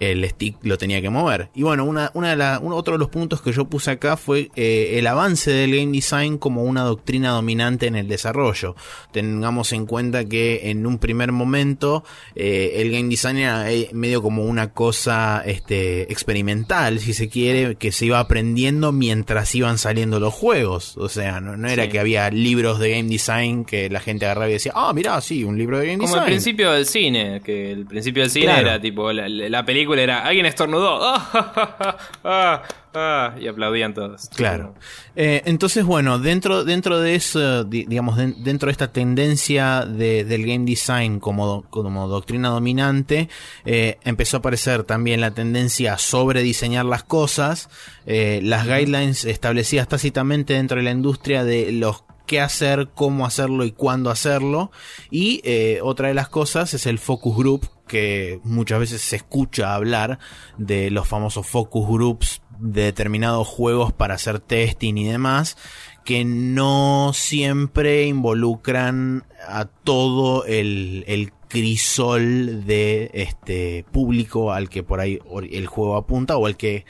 el 0.00 0.24
stick 0.28 0.56
lo 0.62 0.76
tenía 0.78 1.00
que 1.00 1.10
mover. 1.10 1.48
Y 1.54 1.62
bueno, 1.62 1.84
una, 1.84 2.10
una 2.14 2.30
de 2.30 2.36
la, 2.36 2.58
un- 2.62 2.72
otro 2.72 2.94
de 2.94 2.98
los 2.98 3.08
puntos 3.08 3.40
que 3.42 3.52
yo 3.52 3.64
puse 3.66 3.90
acá 3.92 4.16
fue 4.16 4.50
eh, 4.56 4.94
el 4.98 5.06
avance 5.06 5.50
del 5.50 5.76
game 5.76 5.92
design 5.92 6.38
como 6.38 6.64
una 6.64 6.82
doctrina 6.82 7.30
dominante 7.30 7.86
en 7.86 7.96
el 7.96 8.08
desarrollo. 8.08 8.74
Tengamos 9.12 9.72
en 9.72 9.86
cuenta 9.86 10.24
que 10.24 10.70
en 10.70 10.86
un 10.86 10.98
primer 10.98 11.32
momento 11.32 12.04
eh, 12.34 12.72
el 12.76 12.90
game 12.90 13.08
design 13.08 13.36
era 13.38 13.70
eh, 13.70 13.90
medio 13.92 14.22
como 14.22 14.44
una 14.44 14.72
cosa 14.72 15.42
este, 15.46 16.10
experimental, 16.12 16.98
si 16.98 17.14
se 17.14 17.28
quiere, 17.28 17.76
que 17.76 17.92
se 17.92 18.06
iba 18.06 18.18
aprendiendo 18.18 18.92
mientras 18.92 19.54
iban 19.54 19.78
saliendo 19.78 20.18
los 20.20 20.34
juegos. 20.34 20.96
O 20.96 21.08
sea, 21.08 21.40
no, 21.40 21.56
no 21.56 21.68
era 21.68 21.84
Sí. 21.84 21.90
que 21.90 21.98
había 22.00 22.30
libros 22.30 22.78
de 22.78 22.90
game 22.90 23.08
design 23.10 23.64
que 23.64 23.88
la 23.90 24.00
gente 24.00 24.24
agarraba 24.24 24.48
y 24.48 24.54
decía, 24.54 24.72
ah, 24.74 24.92
mirá, 24.94 25.20
sí, 25.20 25.44
un 25.44 25.56
libro 25.58 25.78
de 25.78 25.86
game 25.86 25.98
Como 25.98 26.08
design. 26.08 26.22
el 26.24 26.26
principio 26.32 26.72
del 26.72 26.86
cine, 26.86 27.40
que 27.44 27.70
el 27.72 27.84
principio 27.86 28.22
del 28.22 28.30
cine 28.30 28.46
Claro. 28.46 28.68
era 28.68 28.80
tipo, 28.80 29.12
la, 29.12 29.28
la 29.28 29.64
película 29.64 29.83
era, 29.98 30.24
alguien 30.24 30.46
estornudó, 30.46 30.98
ah, 31.04 31.96
ah, 32.24 32.62
ah, 32.94 33.34
y 33.38 33.46
aplaudían 33.48 33.92
todos. 33.94 34.28
Claro. 34.34 34.74
Eh, 35.16 35.42
entonces, 35.44 35.84
bueno, 35.84 36.18
dentro, 36.18 36.64
dentro 36.64 36.98
de 37.00 37.14
eso, 37.14 37.64
di- 37.64 37.84
digamos, 37.86 38.16
den- 38.16 38.42
dentro 38.42 38.66
de 38.68 38.72
esta 38.72 38.92
tendencia 38.92 39.84
de- 39.84 40.24
del 40.24 40.46
game 40.46 40.64
design 40.64 41.20
como, 41.20 41.62
como 41.70 42.08
doctrina 42.08 42.48
dominante, 42.48 43.28
eh, 43.64 43.98
empezó 44.04 44.36
a 44.36 44.40
aparecer 44.40 44.84
también 44.84 45.20
la 45.20 45.32
tendencia 45.32 45.94
a 45.94 45.98
sobrediseñar 45.98 46.84
las 46.84 47.04
cosas, 47.04 47.68
eh, 48.06 48.40
las 48.42 48.66
guidelines 48.66 49.24
establecidas 49.24 49.88
tácitamente 49.88 50.54
dentro 50.54 50.76
de 50.78 50.84
la 50.84 50.90
industria 50.90 51.44
de 51.44 51.72
los 51.72 52.04
qué 52.26 52.40
hacer, 52.40 52.90
cómo 52.94 53.26
hacerlo 53.26 53.64
y 53.64 53.72
cuándo 53.72 54.10
hacerlo. 54.10 54.70
Y 55.10 55.40
eh, 55.44 55.80
otra 55.82 56.08
de 56.08 56.14
las 56.14 56.28
cosas 56.28 56.74
es 56.74 56.86
el 56.86 56.98
focus 56.98 57.36
group, 57.36 57.68
que 57.86 58.40
muchas 58.44 58.80
veces 58.80 59.02
se 59.02 59.16
escucha 59.16 59.74
hablar 59.74 60.18
de 60.56 60.90
los 60.90 61.06
famosos 61.06 61.46
focus 61.46 61.88
groups 61.88 62.42
de 62.58 62.82
determinados 62.82 63.48
juegos 63.48 63.92
para 63.92 64.14
hacer 64.14 64.40
testing 64.40 64.96
y 64.96 65.04
demás, 65.04 65.56
que 66.04 66.24
no 66.24 67.12
siempre 67.14 68.06
involucran 68.06 69.26
a 69.48 69.64
todo 69.66 70.44
el, 70.44 71.04
el 71.06 71.32
crisol 71.48 72.64
de 72.66 73.10
este 73.14 73.84
público 73.92 74.52
al 74.52 74.68
que 74.68 74.82
por 74.82 75.00
ahí 75.00 75.20
el 75.50 75.66
juego 75.66 75.96
apunta 75.96 76.36
o 76.36 76.46
al 76.46 76.56
que 76.56 76.84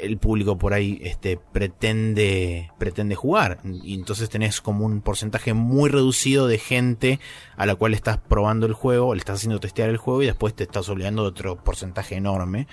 el 0.00 0.18
público 0.18 0.58
por 0.58 0.74
ahí 0.74 1.00
este 1.02 1.36
pretende 1.36 2.70
pretende 2.78 3.14
jugar 3.14 3.60
y 3.64 3.94
entonces 3.94 4.28
tenés 4.28 4.60
como 4.60 4.86
un 4.86 5.00
porcentaje 5.00 5.54
muy 5.54 5.90
reducido 5.90 6.46
de 6.46 6.58
gente 6.58 7.20
a 7.56 7.66
la 7.66 7.74
cual 7.74 7.94
estás 7.94 8.18
probando 8.18 8.66
el 8.66 8.72
juego, 8.72 9.14
le 9.14 9.18
estás 9.18 9.36
haciendo 9.36 9.60
testear 9.60 9.90
el 9.90 9.96
juego 9.96 10.22
y 10.22 10.26
después 10.26 10.54
te 10.54 10.64
estás 10.64 10.88
olvidando 10.88 11.22
de 11.22 11.28
otro 11.28 11.62
porcentaje 11.62 12.16
enorme. 12.16 12.66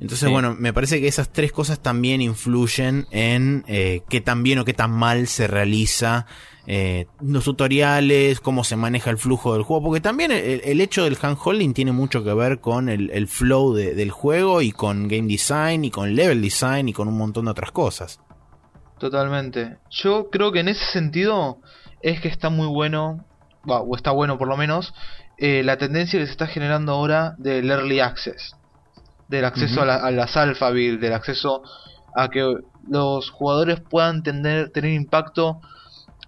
Entonces, 0.00 0.26
Sí. 0.26 0.32
bueno, 0.32 0.54
me 0.58 0.72
parece 0.74 1.00
que 1.00 1.08
esas 1.08 1.32
tres 1.32 1.52
cosas 1.52 1.80
también 1.80 2.20
influyen 2.20 3.06
en 3.10 3.64
eh, 3.66 4.02
qué 4.10 4.20
tan 4.20 4.42
bien 4.42 4.58
o 4.58 4.64
qué 4.64 4.74
tan 4.74 4.90
mal 4.90 5.26
se 5.26 5.46
realiza 5.46 6.26
eh, 6.66 7.06
los 7.20 7.44
tutoriales, 7.44 8.40
cómo 8.40 8.64
se 8.64 8.74
maneja 8.76 9.08
el 9.10 9.18
flujo 9.18 9.54
del 9.54 9.62
juego, 9.62 9.84
porque 9.84 10.00
también 10.00 10.32
el, 10.32 10.60
el 10.64 10.80
hecho 10.80 11.04
del 11.04 11.16
handholding 11.20 11.72
tiene 11.74 11.92
mucho 11.92 12.24
que 12.24 12.34
ver 12.34 12.60
con 12.60 12.88
el, 12.88 13.08
el 13.10 13.28
flow 13.28 13.72
de- 13.72 13.94
del 13.94 14.10
juego 14.10 14.60
y 14.62 14.72
con 14.72 15.06
game 15.08 15.28
design 15.28 15.84
y 15.84 15.90
con 15.92 16.14
level 16.16 16.42
design 16.42 16.88
y 16.88 16.92
con 16.92 17.06
un 17.08 17.16
montón 17.16 17.44
de 17.44 17.52
otras 17.52 17.70
cosas. 17.70 18.18
Totalmente. 18.98 19.76
Yo 19.90 20.28
creo 20.30 20.52
que 20.52 20.60
en 20.60 20.68
ese 20.68 20.84
sentido 20.86 21.58
es 22.02 22.20
que 22.20 22.28
está 22.28 22.50
muy 22.50 22.66
bueno, 22.66 23.24
o 23.66 23.94
está 23.96 24.10
bueno 24.10 24.38
por 24.38 24.48
lo 24.48 24.56
menos, 24.56 24.92
eh, 25.38 25.62
la 25.62 25.76
tendencia 25.76 26.18
que 26.18 26.26
se 26.26 26.32
está 26.32 26.46
generando 26.46 26.92
ahora 26.92 27.34
del 27.38 27.70
early 27.70 28.00
access. 28.00 28.56
Del 29.28 29.44
acceso 29.44 29.82
a, 29.82 29.86
la- 29.86 29.96
a 29.96 30.10
las 30.10 30.36
alpha 30.36 30.70
build, 30.70 31.00
del 31.00 31.12
acceso 31.12 31.62
a 32.14 32.28
que 32.28 32.54
los 32.88 33.30
jugadores 33.30 33.80
puedan 33.80 34.22
tener, 34.22 34.70
tener 34.70 34.92
impacto 34.92 35.60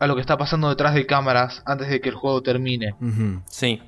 a 0.00 0.06
lo 0.06 0.14
que 0.14 0.20
está 0.20 0.36
pasando 0.36 0.68
detrás 0.68 0.94
de 0.94 1.06
cámaras 1.06 1.62
antes 1.66 1.88
de 1.88 2.00
que 2.00 2.08
el 2.08 2.14
juego 2.14 2.42
termine. 2.42 2.94
Sí, 3.46 3.80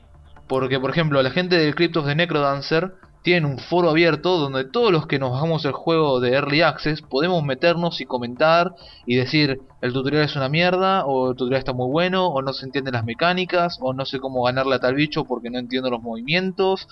Porque, 0.48 0.80
por 0.80 0.90
ejemplo, 0.90 1.22
la 1.22 1.30
gente 1.30 1.56
del 1.56 1.74
Crypt 1.74 1.96
of 1.98 2.06
the 2.06 2.14
Necrodancer 2.14 2.94
tiene 3.22 3.46
un 3.46 3.58
foro 3.58 3.90
abierto 3.90 4.38
donde 4.38 4.64
todos 4.64 4.90
los 4.90 5.06
que 5.06 5.18
nos 5.18 5.32
bajamos 5.32 5.64
el 5.66 5.72
juego 5.72 6.20
de 6.20 6.32
Early 6.32 6.62
Access 6.62 7.02
podemos 7.02 7.44
meternos 7.44 8.00
y 8.00 8.06
comentar 8.06 8.72
y 9.06 9.16
decir 9.16 9.60
el 9.82 9.92
tutorial 9.92 10.22
es 10.24 10.34
una 10.36 10.48
mierda, 10.48 11.04
o 11.04 11.30
el 11.32 11.36
tutorial 11.36 11.58
está 11.58 11.72
muy 11.74 11.90
bueno, 11.90 12.28
o 12.28 12.40
no 12.42 12.52
se 12.54 12.64
entienden 12.64 12.94
las 12.94 13.04
mecánicas, 13.04 13.76
o 13.80 13.92
no 13.92 14.06
sé 14.06 14.18
cómo 14.20 14.42
ganarle 14.44 14.76
a 14.76 14.80
tal 14.80 14.94
bicho 14.94 15.24
porque 15.26 15.50
no 15.50 15.58
entiendo 15.58 15.90
los 15.90 16.00
movimientos, 16.02 16.88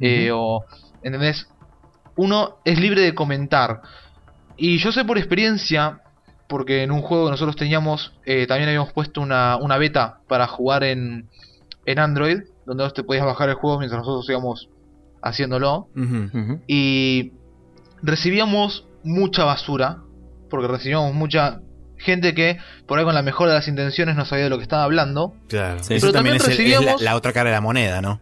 eh, 0.00 0.30
o... 0.32 0.64
¿Entendés? 1.00 1.46
Uno 2.18 2.56
es 2.64 2.78
libre 2.78 3.00
de 3.00 3.14
comentar. 3.14 3.80
Y 4.56 4.76
yo 4.78 4.92
sé 4.92 5.04
por 5.04 5.16
experiencia, 5.18 6.00
porque 6.48 6.82
en 6.82 6.90
un 6.90 7.00
juego 7.00 7.26
que 7.26 7.30
nosotros 7.30 7.56
teníamos, 7.56 8.12
eh, 8.26 8.46
también 8.46 8.68
habíamos 8.68 8.92
puesto 8.92 9.20
una, 9.20 9.56
una 9.56 9.78
beta 9.78 10.18
para 10.28 10.46
jugar 10.46 10.82
en, 10.84 11.28
en 11.86 11.98
Android, 11.98 12.38
donde 12.66 12.84
vos 12.84 12.92
te 12.92 13.02
podías 13.04 13.24
bajar 13.24 13.48
el 13.48 13.54
juego 13.54 13.78
mientras 13.78 14.00
nosotros 14.00 14.28
íbamos 14.28 14.68
haciéndolo. 15.22 15.88
Y 16.66 17.32
recibíamos 18.02 18.86
mucha 19.04 19.44
basura, 19.44 19.98
porque 20.50 20.66
recibíamos 20.68 21.14
mucha 21.14 21.60
gente 21.98 22.34
que 22.34 22.58
por 22.86 22.98
ahí 22.98 23.04
con 23.04 23.14
la 23.14 23.22
mejor 23.22 23.48
de 23.48 23.54
las 23.54 23.66
intenciones 23.68 24.16
no 24.16 24.24
sabía 24.24 24.44
de 24.44 24.50
lo 24.50 24.56
que 24.56 24.62
estaba 24.62 24.84
hablando. 24.84 25.34
Claro. 25.48 25.82
Sí. 25.82 25.94
Eso 25.94 26.06
Pero 26.06 26.12
también, 26.14 26.38
también 26.38 26.52
es, 26.54 26.58
el- 26.60 26.66
es 26.66 26.72
la, 26.72 26.80
recibíamos- 26.80 27.00
la 27.02 27.16
otra 27.16 27.32
cara 27.32 27.50
de 27.50 27.54
la 27.56 27.60
moneda, 27.60 28.00
¿no? 28.00 28.20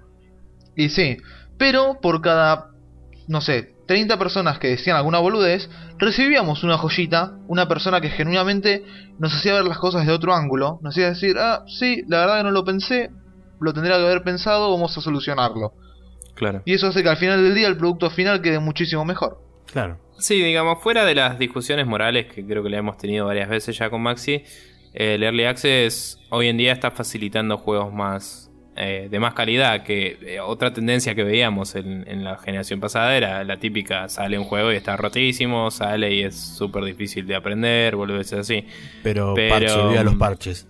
Y 0.74 0.88
sí, 0.90 1.16
pero 1.58 1.98
por 2.00 2.20
cada, 2.20 2.70
no 3.28 3.40
sé, 3.40 3.74
30 3.86 4.18
personas 4.18 4.58
que 4.58 4.68
decían 4.68 4.96
alguna 4.96 5.18
boludez, 5.18 5.70
recibíamos 5.98 6.64
una 6.64 6.76
joyita, 6.76 7.38
una 7.46 7.68
persona 7.68 8.00
que 8.00 8.10
genuinamente 8.10 8.84
nos 9.18 9.34
hacía 9.34 9.54
ver 9.54 9.64
las 9.64 9.78
cosas 9.78 10.06
de 10.06 10.12
otro 10.12 10.34
ángulo, 10.34 10.78
nos 10.82 10.94
hacía 10.94 11.08
decir, 11.08 11.36
ah, 11.38 11.64
sí, 11.66 12.02
la 12.08 12.20
verdad 12.20 12.38
que 12.38 12.44
no 12.44 12.50
lo 12.50 12.64
pensé, 12.64 13.10
lo 13.60 13.72
tendría 13.72 13.96
que 13.96 14.04
haber 14.04 14.22
pensado, 14.22 14.70
vamos 14.70 14.96
a 14.98 15.00
solucionarlo. 15.00 15.72
claro. 16.34 16.62
Y 16.64 16.74
eso 16.74 16.88
hace 16.88 17.02
que 17.02 17.08
al 17.08 17.16
final 17.16 17.42
del 17.42 17.54
día 17.54 17.68
el 17.68 17.76
producto 17.76 18.10
final 18.10 18.42
quede 18.42 18.58
muchísimo 18.58 19.04
mejor. 19.04 19.40
Claro. 19.72 19.98
Sí, 20.18 20.42
digamos, 20.42 20.82
fuera 20.82 21.04
de 21.04 21.14
las 21.14 21.38
discusiones 21.38 21.86
morales 21.86 22.26
que 22.26 22.44
creo 22.44 22.62
que 22.62 22.70
le 22.70 22.78
hemos 22.78 22.96
tenido 22.96 23.26
varias 23.26 23.48
veces 23.48 23.76
ya 23.76 23.90
con 23.90 24.02
Maxi, 24.02 24.42
eh, 24.94 25.14
el 25.14 25.22
Early 25.22 25.44
Access 25.44 26.18
hoy 26.30 26.48
en 26.48 26.56
día 26.56 26.72
está 26.72 26.90
facilitando 26.90 27.58
juegos 27.58 27.92
más 27.92 28.45
eh, 28.76 29.08
de 29.10 29.18
más 29.20 29.34
calidad 29.34 29.82
que 29.84 30.18
eh, 30.22 30.40
otra 30.40 30.72
tendencia 30.72 31.14
que 31.14 31.24
veíamos 31.24 31.74
en, 31.74 32.04
en 32.08 32.24
la 32.24 32.36
generación 32.38 32.78
pasada 32.80 33.16
era 33.16 33.42
la 33.44 33.56
típica, 33.58 34.08
sale 34.08 34.38
un 34.38 34.44
juego 34.44 34.72
y 34.72 34.76
está 34.76 34.96
rotísimo, 34.96 35.70
sale 35.70 36.14
y 36.14 36.22
es 36.22 36.38
súper 36.38 36.84
difícil 36.84 37.26
de 37.26 37.34
aprender, 37.36 37.96
vuelve 37.96 38.20
a 38.20 38.24
ser 38.24 38.40
así. 38.40 38.66
Pero, 39.02 39.34
Pero- 39.34 39.50
parche, 39.88 40.04
los 40.04 40.14
parches. 40.16 40.66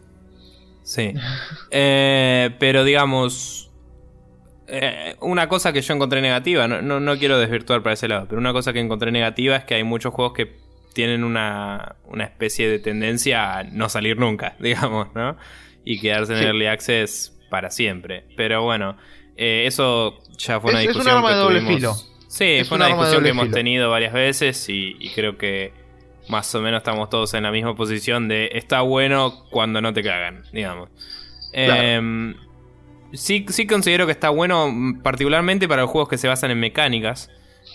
Sí. 0.83 1.13
Eh, 1.71 2.51
pero 2.59 2.85
digamos, 2.85 3.71
una 5.21 5.49
cosa 5.49 5.73
que 5.73 5.81
yo 5.81 5.95
encontré 5.95 6.21
negativa, 6.21 6.67
no, 6.69 6.83
no, 6.83 6.99
no 7.01 7.17
quiero 7.19 7.39
desvirtuar 7.39 7.83
para 7.83 7.95
ese 7.95 8.09
lado, 8.09 8.27
pero 8.29 8.41
una 8.41 8.53
cosa 8.53 8.73
que 8.73 8.81
encontré 8.81 9.13
negativa 9.13 9.57
es 9.57 9.65
que 9.65 9.75
hay 9.75 9.85
muchos 9.85 10.13
juegos 10.13 10.33
que 10.35 10.57
tienen 10.93 11.25
una, 11.25 11.97
una 12.07 12.25
especie 12.25 12.69
de 12.69 12.79
tendencia 12.79 13.59
a 13.59 13.63
no 13.65 13.89
salir 13.89 14.19
nunca, 14.19 14.57
digamos, 14.61 15.15
¿no? 15.15 15.37
Y 15.85 16.01
quedarse 16.01 16.33
en 16.33 16.39
Sí. 16.41 16.45
Early 16.47 16.67
Access 16.67 17.36
para 17.57 17.71
siempre. 17.71 18.25
Pero 18.37 18.63
bueno, 18.65 18.99
eh, 19.35 19.65
eso 19.67 20.19
ya 20.37 20.61
fue 20.61 20.73
una 20.73 20.83
Es- 20.83 20.91
es 20.91 20.95
un 20.97 21.01
discusión 21.01 21.17
arma 21.17 21.29
que 21.31 21.35
de 21.37 21.41
doble 21.41 21.61
tuvimos- 21.61 21.75
filo. 21.77 21.95
Sí, 22.29 22.45
Es 22.45 22.69
fue 22.69 22.77
un 22.77 22.83
una 22.83 22.89
discusión 22.89 23.23
que 23.25 23.31
hemos 23.31 23.45
filo. 23.45 23.55
tenido 23.55 23.91
varias 23.91 24.13
veces 24.13 24.69
y, 24.69 24.95
y 25.01 25.09
creo 25.15 25.39
que 25.39 25.73
más 26.29 26.55
o 26.55 26.61
menos 26.61 26.79
estamos 26.79 27.09
todos 27.09 27.33
en 27.33 27.45
la 27.45 27.51
misma 27.51 27.75
posición 27.75 28.29
de 28.29 28.51
está 28.53 28.83
bueno 28.83 29.33
cuando 29.51 29.81
no 29.81 29.95
te 29.95 30.03
cagan, 30.03 30.43
digamos. 30.53 30.91
Claro. 31.53 31.83
Em, 31.83 32.35
sí, 33.15 33.47
sí 33.49 33.67
considero 33.67 34.05
que 34.05 34.13
está 34.13 34.29
bueno, 34.29 34.69
mm, 34.71 35.01
particularmente 35.03 35.67
para 35.67 35.83
los 35.83 35.91
juegos 35.91 36.11
que 36.11 36.19
se 36.19 36.29
basan 36.29 36.51
en 36.51 36.61
mecánicas. 36.61 37.31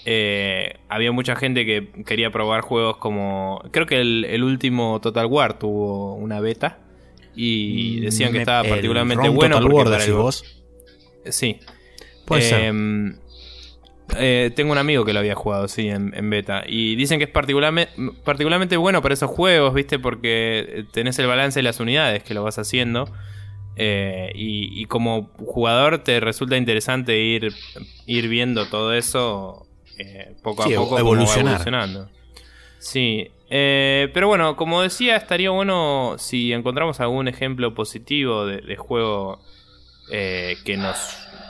Eh, 0.05 0.77
había 0.89 1.11
mucha 1.11 1.35
gente 1.35 1.65
que 1.65 1.89
quería 2.05 2.29
probar 2.29 2.61
juegos 2.61 2.97
como. 2.97 3.63
Creo 3.71 3.85
que 3.87 3.99
el, 4.01 4.25
el 4.25 4.43
último 4.43 4.99
Total 5.01 5.25
War 5.25 5.57
tuvo 5.57 6.13
una 6.15 6.39
beta. 6.39 6.77
Y 7.35 7.99
decían 8.01 8.31
que 8.31 8.39
estaba 8.39 8.61
el 8.63 8.69
particularmente 8.69 9.25
ROM 9.27 9.35
bueno. 9.35 9.59
Porque 9.59 9.73
War, 9.75 9.85
para 9.87 10.03
el- 10.03 10.13
vos. 10.13 10.43
Sí. 11.29 11.59
Puede 12.25 12.41
ser. 12.43 12.63
Em, 12.65 13.15
eh, 14.17 14.51
tengo 14.55 14.71
un 14.73 14.77
amigo 14.77 15.05
que 15.05 15.13
lo 15.13 15.19
había 15.19 15.35
jugado, 15.35 15.67
sí, 15.67 15.87
en, 15.87 16.13
en 16.15 16.29
beta. 16.29 16.63
Y 16.67 16.95
dicen 16.95 17.17
que 17.19 17.25
es 17.25 17.31
particularmente, 17.31 17.93
particularmente 18.25 18.75
bueno 18.77 19.01
para 19.01 19.13
esos 19.13 19.29
juegos, 19.29 19.73
¿viste? 19.73 19.99
Porque 19.99 20.85
tenés 20.91 21.17
el 21.19 21.27
balance 21.27 21.59
de 21.59 21.63
las 21.63 21.79
unidades 21.79 22.21
que 22.23 22.33
lo 22.33 22.43
vas 22.43 22.57
haciendo. 22.59 23.09
Eh, 23.77 24.31
y, 24.35 24.81
y 24.81 24.85
como 24.85 25.29
jugador 25.37 25.99
te 25.99 26.19
resulta 26.19 26.57
interesante 26.57 27.17
ir, 27.19 27.53
ir 28.05 28.27
viendo 28.27 28.67
todo 28.67 28.93
eso 28.93 29.65
eh, 29.97 30.35
poco 30.43 30.63
Sí, 30.63 30.73
a 30.73 30.77
poco 30.77 30.99
evolucionar. 30.99 31.53
evolucionando. 31.61 32.09
Sí, 32.79 33.29
eh, 33.51 34.09
pero 34.13 34.27
bueno, 34.29 34.55
como 34.55 34.81
decía, 34.81 35.17
estaría 35.17 35.49
bueno 35.49 36.15
si 36.17 36.53
encontramos 36.53 37.01
algún 37.01 37.27
ejemplo 37.27 37.73
positivo 37.73 38.45
de, 38.45 38.61
de 38.61 38.77
juego 38.77 39.39
eh, 40.09 40.55
que 40.63 40.77
nos, 40.77 40.97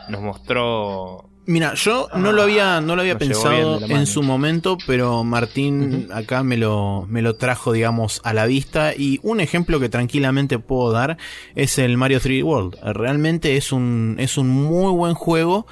nos 0.10 0.22
mostró. 0.22 1.30
Mira, 1.46 1.74
yo 1.76 2.08
no 2.16 2.32
lo 2.32 2.44
había, 2.44 2.82
no 2.82 2.96
lo 2.96 3.02
había 3.02 3.18
pensado 3.18 3.82
en 3.84 4.06
su 4.06 4.24
momento, 4.24 4.78
pero 4.86 5.24
Martín 5.24 6.08
acá 6.12 6.44
me 6.44 6.58
lo, 6.58 7.06
me 7.08 7.22
lo 7.22 7.36
trajo, 7.36 7.72
digamos, 7.72 8.22
a 8.24 8.34
la 8.34 8.46
vista. 8.46 8.94
Y 8.96 9.20
un 9.24 9.40
ejemplo 9.40 9.80
que 9.80 9.90
tranquilamente 9.90 10.60
puedo 10.60 10.92
dar 10.92 11.18
es 11.56 11.78
el 11.78 11.98
Mario 11.98 12.20
3D 12.20 12.44
World. 12.44 12.78
Realmente 12.84 13.58
es 13.58 13.72
un, 13.72 14.16
es 14.20 14.38
un 14.38 14.50
muy 14.50 14.92
buen 14.92 15.14
juego 15.16 15.66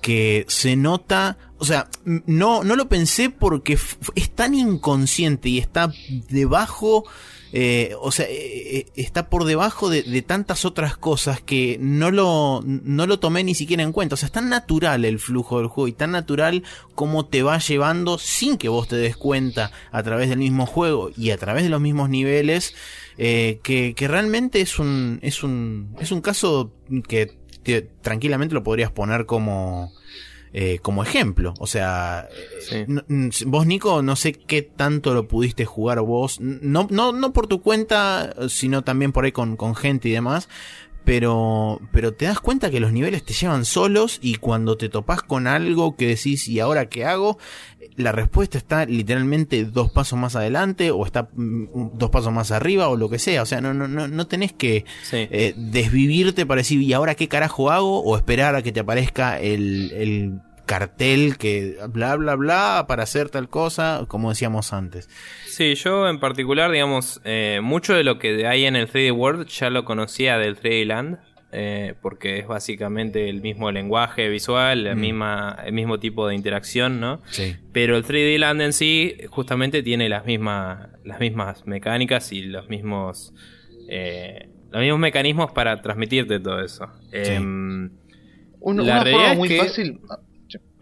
que 0.00 0.44
se 0.46 0.76
nota, 0.76 1.36
o 1.58 1.64
sea, 1.64 1.88
no, 2.04 2.62
no 2.64 2.76
lo 2.76 2.88
pensé 2.88 3.30
porque 3.30 3.78
es 4.14 4.30
tan 4.30 4.54
inconsciente 4.54 5.48
y 5.48 5.58
está 5.58 5.92
debajo, 6.28 7.04
eh, 7.52 7.94
o 8.00 8.10
sea, 8.12 8.26
eh, 8.26 8.78
eh, 8.78 8.86
está 8.96 9.30
por 9.30 9.44
debajo 9.44 9.88
de, 9.88 10.02
de 10.02 10.22
tantas 10.22 10.64
otras 10.64 10.96
cosas 10.96 11.40
que 11.40 11.78
no 11.80 12.10
lo, 12.10 12.60
no 12.64 13.06
lo 13.06 13.18
tomé 13.18 13.44
ni 13.44 13.54
siquiera 13.54 13.82
en 13.82 13.92
cuenta. 13.92 14.14
O 14.14 14.16
sea, 14.16 14.26
es 14.26 14.32
tan 14.32 14.48
natural 14.48 15.04
el 15.04 15.18
flujo 15.18 15.58
del 15.58 15.68
juego 15.68 15.88
y 15.88 15.92
tan 15.92 16.10
natural 16.10 16.62
como 16.94 17.26
te 17.26 17.42
va 17.42 17.58
llevando 17.58 18.18
sin 18.18 18.58
que 18.58 18.68
vos 18.68 18.88
te 18.88 18.96
des 18.96 19.16
cuenta 19.16 19.70
a 19.92 20.02
través 20.02 20.28
del 20.28 20.38
mismo 20.40 20.66
juego 20.66 21.10
y 21.16 21.30
a 21.30 21.38
través 21.38 21.62
de 21.62 21.70
los 21.70 21.80
mismos 21.80 22.10
niveles, 22.10 22.74
eh, 23.16 23.60
que, 23.62 23.94
que 23.94 24.08
realmente 24.08 24.60
es 24.60 24.78
un, 24.78 25.18
es 25.22 25.42
un, 25.42 25.96
es 26.00 26.12
un 26.12 26.20
caso 26.20 26.72
que 27.08 27.38
te- 27.62 27.82
tranquilamente 28.02 28.54
lo 28.54 28.62
podrías 28.62 28.90
poner 28.90 29.24
como, 29.24 29.92
eh, 30.58 30.78
como 30.80 31.02
ejemplo. 31.02 31.52
O 31.58 31.66
sea, 31.66 32.30
eh, 32.32 32.60
Sí. 32.66 32.84
no- 32.88 33.04
n- 33.10 33.28
vos, 33.44 33.66
Nico, 33.66 34.00
no 34.02 34.16
sé 34.16 34.32
qué 34.32 34.62
tanto 34.62 35.12
lo 35.12 35.28
pudiste 35.28 35.66
jugar 35.66 35.98
vos. 36.00 36.40
No, 36.40 36.86
no, 36.90 37.12
no 37.12 37.34
por 37.34 37.46
tu 37.46 37.60
cuenta, 37.60 38.34
sino 38.48 38.82
también 38.82 39.12
por 39.12 39.26
ahí 39.26 39.32
con, 39.32 39.56
con 39.58 39.74
gente 39.74 40.08
y 40.08 40.12
demás. 40.12 40.48
Pero, 41.06 41.80
pero 41.92 42.12
te 42.14 42.24
das 42.26 42.40
cuenta 42.40 42.68
que 42.68 42.80
los 42.80 42.92
niveles 42.92 43.24
te 43.24 43.32
llevan 43.32 43.64
solos 43.64 44.18
y 44.20 44.34
cuando 44.34 44.76
te 44.76 44.88
topás 44.88 45.22
con 45.22 45.46
algo 45.46 45.96
que 45.96 46.08
decís, 46.08 46.48
¿y 46.48 46.58
ahora 46.60 46.88
qué 46.88 47.04
hago? 47.04 47.38
La 47.94 48.10
respuesta 48.10 48.58
está 48.58 48.84
literalmente 48.86 49.64
dos 49.64 49.90
pasos 49.92 50.18
más 50.18 50.34
adelante 50.34 50.90
o 50.90 51.06
está 51.06 51.28
mm, 51.32 51.96
dos 51.96 52.10
pasos 52.10 52.32
más 52.32 52.50
arriba 52.50 52.88
o 52.88 52.96
lo 52.96 53.08
que 53.08 53.20
sea. 53.20 53.42
O 53.42 53.46
sea, 53.46 53.60
no, 53.60 53.72
no, 53.72 53.86
no, 53.86 54.08
no 54.08 54.26
tenés 54.26 54.52
que 54.52 54.84
Sí. 55.04 55.28
eh, 55.30 55.54
desvivirte 55.56 56.44
para 56.44 56.58
decir, 56.62 56.82
¿y 56.82 56.92
ahora 56.92 57.14
qué 57.14 57.28
carajo 57.28 57.70
hago? 57.70 58.02
O 58.02 58.16
esperar 58.16 58.56
a 58.56 58.62
que 58.62 58.72
te 58.72 58.80
aparezca 58.80 59.40
el, 59.40 59.92
el 59.92 60.40
cartel 60.66 61.38
que 61.38 61.76
bla 61.90 62.16
bla 62.16 62.34
bla 62.34 62.84
para 62.88 63.04
hacer 63.04 63.30
tal 63.30 63.48
cosa, 63.48 64.04
como 64.08 64.30
decíamos 64.30 64.72
antes. 64.72 65.08
Sí, 65.46 65.74
yo 65.76 66.08
en 66.08 66.20
particular, 66.20 66.70
digamos, 66.70 67.20
eh, 67.24 67.60
mucho 67.62 67.94
de 67.94 68.04
lo 68.04 68.18
que 68.18 68.46
hay 68.46 68.64
en 68.66 68.76
el 68.76 68.88
3D 68.88 69.12
World 69.12 69.46
ya 69.46 69.70
lo 69.70 69.84
conocía 69.84 70.36
del 70.38 70.56
3D 70.58 70.84
Land, 70.86 71.18
eh, 71.52 71.94
porque 72.02 72.38
es 72.40 72.46
básicamente 72.46 73.30
el 73.30 73.40
mismo 73.40 73.70
lenguaje 73.70 74.28
visual, 74.28 74.84
la 74.84 74.94
Mm. 74.94 75.00
misma, 75.00 75.56
el 75.64 75.72
mismo 75.72 75.98
tipo 76.00 76.26
de 76.28 76.34
interacción, 76.34 77.00
¿no? 77.00 77.22
Sí. 77.30 77.56
Pero 77.72 77.96
el 77.96 78.04
3D 78.04 78.36
Land 78.38 78.60
en 78.60 78.72
sí 78.72 79.16
justamente 79.30 79.82
tiene 79.82 80.08
las 80.08 80.26
mismas, 80.26 80.88
las 81.04 81.20
mismas 81.20 81.64
mecánicas 81.66 82.32
y 82.32 82.42
los 82.42 82.68
mismos, 82.68 83.32
eh, 83.88 84.50
los 84.72 84.80
mismos 84.82 84.98
mecanismos 84.98 85.52
para 85.52 85.80
transmitirte 85.80 86.40
todo 86.40 86.60
eso. 86.60 86.90
Em, 87.12 87.90
Un- 88.58 88.78
La 88.84 89.00
una 89.02 89.10
forma 89.12 89.34
muy 89.34 89.48
que- 89.48 89.58
fácil. 89.58 90.00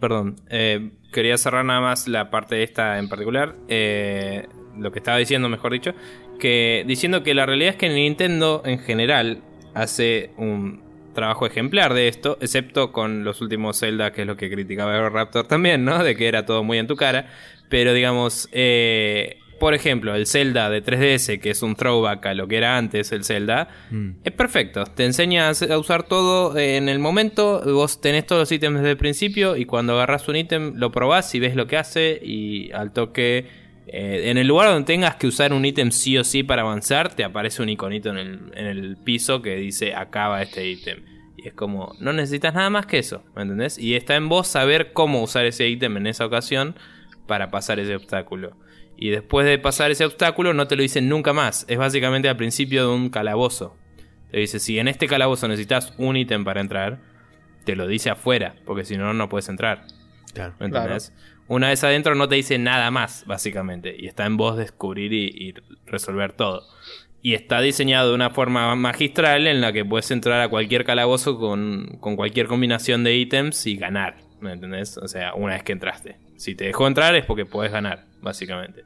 Perdón, 0.05 0.35
eh, 0.51 0.91
quería 1.11 1.35
cerrar 1.35 1.65
nada 1.65 1.81
más 1.81 2.07
la 2.07 2.29
parte 2.29 2.53
de 2.53 2.61
esta 2.61 2.99
en 2.99 3.09
particular. 3.09 3.55
eh, 3.67 4.45
lo 4.77 4.91
que 4.91 4.99
estaba 4.99 5.17
diciendo, 5.17 5.49
mejor 5.49 5.71
dicho. 5.71 5.95
Que 6.39 6.83
diciendo 6.85 7.23
que 7.23 7.33
la 7.33 7.47
realidad 7.47 7.71
es 7.71 7.75
que 7.75 7.89
Nintendo 7.89 8.61
en 8.65 8.77
general 8.77 9.41
hace 9.73 10.29
un 10.37 10.83
trabajo 11.15 11.47
ejemplar 11.47 11.95
de 11.95 12.07
esto, 12.07 12.37
excepto 12.39 12.91
con 12.91 13.23
los 13.23 13.41
últimos 13.41 13.79
Zelda, 13.79 14.11
que 14.11 14.21
es 14.21 14.27
lo 14.27 14.37
que 14.37 14.51
criticaba 14.51 15.09
Raptor 15.09 15.47
también, 15.47 15.83
¿no? 15.85 16.03
De 16.03 16.15
que 16.15 16.27
era 16.27 16.45
todo 16.45 16.63
muy 16.63 16.77
en 16.77 16.85
tu 16.85 16.95
cara. 16.95 17.31
Pero 17.67 17.91
digamos, 17.91 18.47
eh, 18.51 19.39
por 19.59 19.73
ejemplo, 19.73 20.15
el 20.15 20.27
Zelda 20.27 20.69
de 20.69 20.83
3DS, 20.83 21.39
que 21.39 21.49
es 21.51 21.61
un 21.61 21.75
throwback 21.75 22.25
a 22.25 22.33
lo 22.33 22.47
que 22.47 22.57
era 22.57 22.77
antes 22.77 23.11
el 23.11 23.23
Zelda, 23.23 23.69
Mm. 23.91 24.09
es 24.23 24.31
perfecto, 24.33 24.83
te 24.85 25.05
enseña 25.05 25.49
a 25.49 25.77
usar 25.77 26.03
todo 26.03 26.57
en 26.57 26.89
el 26.89 26.99
momento, 26.99 27.61
vos 27.65 28.01
tenés 28.01 28.25
todos 28.25 28.41
los 28.41 28.51
ítems 28.51 28.77
desde 28.79 28.91
el 28.91 28.97
principio 28.97 29.55
y 29.55 29.65
cuando 29.65 29.93
agarras 29.93 30.27
un 30.27 30.35
ítem 30.35 30.73
lo 30.75 30.91
probás 30.91 31.33
y 31.35 31.39
ves 31.39 31.55
lo 31.55 31.67
que 31.67 31.77
hace 31.77 32.19
y 32.21 32.71
al 32.73 32.91
toque, 32.91 33.47
eh, 33.87 34.23
en 34.31 34.37
el 34.37 34.47
lugar 34.47 34.69
donde 34.69 34.85
tengas 34.85 35.15
que 35.15 35.27
usar 35.27 35.53
un 35.53 35.63
ítem 35.63 35.91
sí 35.91 36.17
o 36.17 36.23
sí 36.23 36.43
para 36.43 36.63
avanzar, 36.63 37.13
te 37.13 37.23
aparece 37.23 37.61
un 37.61 37.69
iconito 37.69 38.09
en 38.09 38.17
el, 38.17 38.39
en 38.55 38.65
el 38.65 38.97
piso 38.97 39.41
que 39.41 39.55
dice 39.57 39.93
acaba 39.95 40.41
este 40.41 40.67
ítem. 40.67 41.03
Y 41.37 41.47
es 41.49 41.53
como, 41.53 41.93
no 41.99 42.11
necesitas 42.11 42.53
nada 42.55 42.69
más 42.71 42.87
que 42.87 42.97
eso, 42.97 43.23
¿me 43.35 43.43
entendés? 43.43 43.77
Y 43.77 43.93
está 43.95 44.15
en 44.15 44.27
vos 44.27 44.47
saber 44.47 44.91
cómo 44.93 45.21
usar 45.21 45.45
ese 45.45 45.67
ítem 45.69 45.95
en 45.97 46.07
esa 46.07 46.25
ocasión 46.25 46.75
para 47.27 47.51
pasar 47.51 47.79
ese 47.79 47.95
obstáculo. 47.95 48.57
Y 48.97 49.09
después 49.09 49.45
de 49.45 49.57
pasar 49.59 49.91
ese 49.91 50.05
obstáculo 50.05 50.53
no 50.53 50.67
te 50.67 50.75
lo 50.75 50.81
dicen 50.81 51.09
nunca 51.09 51.33
más. 51.33 51.65
Es 51.67 51.77
básicamente 51.77 52.29
al 52.29 52.37
principio 52.37 52.87
de 52.87 52.95
un 52.95 53.09
calabozo. 53.09 53.75
Te 54.31 54.39
dice, 54.39 54.59
si 54.59 54.79
en 54.79 54.87
este 54.87 55.07
calabozo 55.07 55.47
necesitas 55.47 55.93
un 55.97 56.17
ítem 56.17 56.43
para 56.43 56.61
entrar, 56.61 56.99
te 57.63 57.75
lo 57.75 57.87
dice 57.87 58.09
afuera, 58.09 58.55
porque 58.65 58.85
si 58.85 58.97
no, 58.97 59.13
no 59.13 59.29
puedes 59.29 59.49
entrar. 59.49 59.85
Claro. 60.33 60.53
¿Me 60.59 60.67
entendés? 60.67 61.13
Una 61.47 61.69
vez 61.69 61.83
adentro 61.83 62.15
no 62.15 62.27
te 62.27 62.35
dice 62.35 62.57
nada 62.57 62.89
más, 62.91 63.23
básicamente. 63.27 63.95
Y 63.97 64.07
está 64.07 64.25
en 64.25 64.37
vos 64.37 64.57
descubrir 64.57 65.13
y, 65.13 65.25
y 65.25 65.53
resolver 65.85 66.33
todo. 66.33 66.63
Y 67.21 67.33
está 67.33 67.61
diseñado 67.61 68.09
de 68.09 68.15
una 68.15 68.29
forma 68.29 68.75
magistral 68.75 69.47
en 69.47 69.61
la 69.61 69.73
que 69.73 69.85
puedes 69.85 70.09
entrar 70.11 70.41
a 70.41 70.49
cualquier 70.49 70.85
calabozo 70.85 71.37
con, 71.37 71.97
con 71.99 72.15
cualquier 72.15 72.47
combinación 72.47 73.03
de 73.03 73.15
ítems 73.15 73.65
y 73.67 73.77
ganar. 73.77 74.17
¿Me 74.39 74.53
entendés? 74.53 74.97
O 74.97 75.07
sea, 75.07 75.33
una 75.33 75.53
vez 75.53 75.63
que 75.63 75.71
entraste. 75.71 76.17
Si 76.35 76.55
te 76.55 76.65
dejó 76.65 76.87
entrar 76.87 77.15
es 77.15 77.25
porque 77.25 77.45
podés 77.45 77.71
ganar, 77.71 78.05
básicamente. 78.25 78.83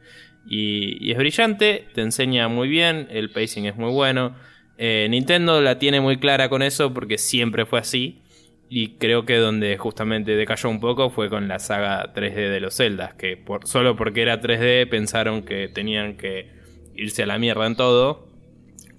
Y, 0.47 1.11
es 1.11 1.17
brillante, 1.17 1.87
te 1.95 2.01
enseña 2.01 2.47
muy 2.47 2.67
bien, 2.67 3.07
el 3.09 3.31
pacing 3.31 3.65
es 3.65 3.75
muy 3.75 3.91
bueno. 3.91 4.35
Eh, 4.77 5.07
Nintendo 5.09 5.61
la 5.61 5.79
tiene 5.79 5.99
muy 5.99 6.17
clara 6.17 6.49
con 6.49 6.61
eso 6.61 6.93
porque 6.93 7.17
siempre 7.17 7.65
fue 7.65 7.79
así. 7.79 8.21
Y 8.69 8.97
creo 8.97 9.25
que 9.25 9.37
donde 9.37 9.75
justamente 9.79 10.35
decayó 10.35 10.69
un 10.69 10.79
poco 10.79 11.09
fue 11.09 11.27
con 11.27 11.47
la 11.47 11.57
saga 11.57 12.13
3D 12.13 12.51
de 12.51 12.59
los 12.59 12.77
Zeldas, 12.77 13.15
que 13.15 13.35
por, 13.35 13.65
solo 13.67 13.95
porque 13.95 14.21
era 14.21 14.39
3D 14.39 14.87
pensaron 14.87 15.41
que 15.41 15.67
tenían 15.69 16.17
que 16.17 16.51
irse 16.95 17.23
a 17.23 17.25
la 17.25 17.39
mierda 17.39 17.65
en 17.65 17.75
todo 17.75 18.29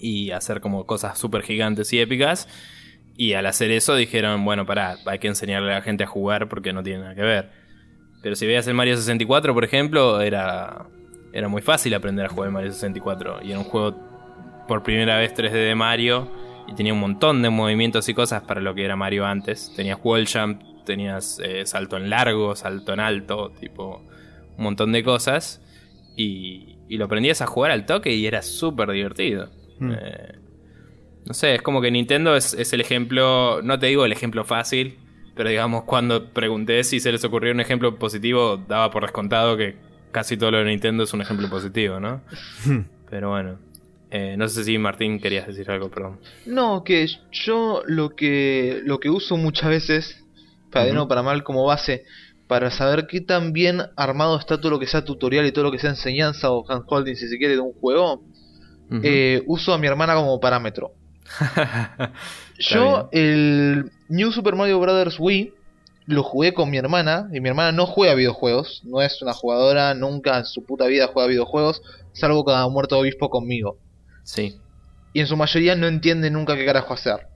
y 0.01 0.33
hacer 0.33 0.61
como 0.61 0.87
cosas 0.87 1.19
súper 1.19 1.43
gigantes 1.43 1.93
y 1.93 2.01
épicas. 2.01 2.49
Y 3.17 3.35
al 3.35 3.47
hacer 3.47 3.71
eso 3.71 3.95
dijeron, 3.95 4.45
bueno, 4.45 4.67
pará, 4.67 4.97
hay 5.07 5.19
que 5.21 5.29
enseñarle 5.29 5.71
a 5.73 5.77
la 5.77 5.83
gente 5.83 6.05
a 6.05 6.07
jugar 6.07 6.49
porque 6.49 6.73
no 6.73 6.83
tiene 6.83 7.01
nada 7.01 7.15
que 7.15 7.23
ver. 7.23 7.60
Pero 8.23 8.37
si 8.37 8.47
veías 8.47 8.67
el 8.67 8.75
Mario 8.75 8.97
64, 8.97 9.55
por 9.55 9.65
ejemplo, 9.65 10.21
era, 10.21 10.87
era 11.33 11.49
muy 11.49 11.63
fácil 11.63 11.95
aprender 11.95 12.27
a 12.27 12.29
jugar 12.29 12.49
el 12.49 12.53
Mario 12.53 12.73
64. 12.73 13.41
Y 13.43 13.51
era 13.51 13.59
un 13.59 13.65
juego 13.65 13.97
por 14.69 14.83
primera 14.83 15.17
vez 15.17 15.35
3D 15.35 15.53
de 15.53 15.75
Mario 15.75 16.31
y 16.69 16.75
tenía 16.75 16.93
un 16.93 17.01
montón 17.01 17.43
de 17.43 17.51
movimientos 17.51 18.09
y 18.09 18.15
cosas 18.15 18.43
para 18.43 18.61
lo 18.61 18.75
que 18.75 18.85
era 18.85 18.97
Mario 18.97 19.27
antes. 19.27 19.73
Tenías 19.75 19.99
wall 20.03 20.27
jump, 20.27 20.63
tenías 20.85 21.41
eh, 21.43 21.67
salto 21.67 21.97
en 21.97 22.11
largo, 22.11 22.55
salto 22.55 22.93
en 22.93 23.01
alto, 23.01 23.53
tipo 23.59 24.05
un 24.57 24.65
montón 24.65 24.93
de 24.93 25.03
cosas. 25.03 25.63
Y, 26.17 26.79
y 26.89 26.99
lo 26.99 27.07
aprendías 27.07 27.41
a 27.41 27.47
jugar 27.47 27.71
al 27.71 27.87
toque 27.87 28.13
y 28.13 28.27
era 28.27 28.43
súper 28.43 28.91
divertido. 28.91 29.49
Mm. 29.79 29.93
Eh, 29.93 30.39
no 31.27 31.35
sé, 31.35 31.55
es 31.55 31.63
como 31.63 31.81
que 31.81 31.91
Nintendo 31.91 32.37
es, 32.37 32.55
es 32.55 32.73
el 32.73 32.81
ejemplo, 32.81 33.61
no 33.63 33.79
te 33.79 33.87
digo 33.87 34.05
el 34.05 34.13
ejemplo 34.13 34.45
fácil, 34.45 34.99
pero 35.35 35.49
digamos, 35.49 35.85
cuando 35.85 36.29
pregunté 36.31 36.85
si 36.85 37.01
se 37.01 37.13
les 37.13 37.25
ocurrió 37.25 37.53
un 37.53 37.61
ejemplo 37.61 37.97
positivo, 37.97 38.57
daba 38.57 38.91
por 38.91 39.03
descontado 39.03 39.57
que 39.57 39.77
casi 40.13 40.37
todo 40.37 40.51
lo 40.51 40.59
de 40.59 40.65
Nintendo 40.65 41.05
es 41.05 41.13
un 41.13 41.23
ejemplo 41.23 41.49
positivo, 41.49 42.01
¿no? 42.01 42.21
pero 43.11 43.31
bueno. 43.31 43.59
Eh, 44.13 44.35
no 44.37 44.49
sé 44.49 44.65
si 44.65 44.77
Martín 44.77 45.21
querías 45.21 45.47
decir 45.47 45.71
algo, 45.71 45.89
perdón. 45.89 46.19
No, 46.45 46.83
que 46.83 47.07
yo 47.31 47.83
lo 47.87 48.17
que 48.17 48.81
lo 48.85 48.99
que 48.99 49.09
uso 49.09 49.37
muchas 49.37 49.71
veces, 49.71 50.25
para 50.73 50.87
bien 50.87 50.97
Ujú. 50.97 51.05
o 51.05 51.09
para 51.09 51.23
mal 51.23 51.45
como 51.45 51.65
base, 51.65 52.05
para 52.49 52.73
saber 52.73 53.07
qué 53.07 53.21
tan 53.21 53.53
bien 53.53 53.83
armado 53.97 54.37
está 54.37 54.61
todo 54.61 54.71
lo 54.71 54.81
que 54.81 54.89
sea 54.89 55.05
tutorial 55.05 55.47
y 55.47 55.53
todo 55.53 55.63
lo 55.63 55.71
que 55.71 55.79
sea 55.79 55.91
enseñanza 55.91 56.51
o 56.51 56.69
handholding 56.69 57.15
si 57.15 57.29
se 57.29 57.39
quiere 57.39 57.55
de 57.55 57.61
un 57.61 57.73
juego, 57.73 58.25
eh, 59.05 59.45
uso 59.47 59.73
a 59.73 59.79
mi 59.79 59.87
hermana 59.87 60.17
como 60.17 60.41
parámetro. 60.41 60.91
Yo 62.61 63.09
el 63.13 63.91
New 64.09 64.33
Super 64.33 64.55
Mario 64.55 64.79
Bros. 64.79 65.19
Wii 65.19 65.55
lo 66.07 66.23
jugué 66.23 66.55
con 66.55 66.71
mi 66.71 66.77
hermana 66.77 67.29
y 67.33 67.41
mi 67.41 67.49
hermana 67.49 67.73
no 67.73 67.87
juega 67.87 68.15
videojuegos, 68.15 68.83
no 68.85 69.01
es 69.01 69.23
una 69.23 69.33
jugadora, 69.33 69.95
nunca 69.95 70.39
en 70.39 70.45
su 70.45 70.65
puta 70.65 70.87
vida 70.87 71.09
juega 71.13 71.29
videojuegos, 71.29 71.83
salvo 72.13 72.45
cada 72.45 72.69
muerto 72.69 72.99
obispo 72.99 73.31
conmigo. 73.31 73.79
sí. 74.23 74.57
Y 75.13 75.19
en 75.19 75.27
su 75.27 75.37
mayoría 75.37 75.75
no 75.75 75.89
entiende 75.89 76.31
nunca 76.31 76.55
qué 76.55 76.65
carajo 76.65 76.95
hacer. 76.95 77.27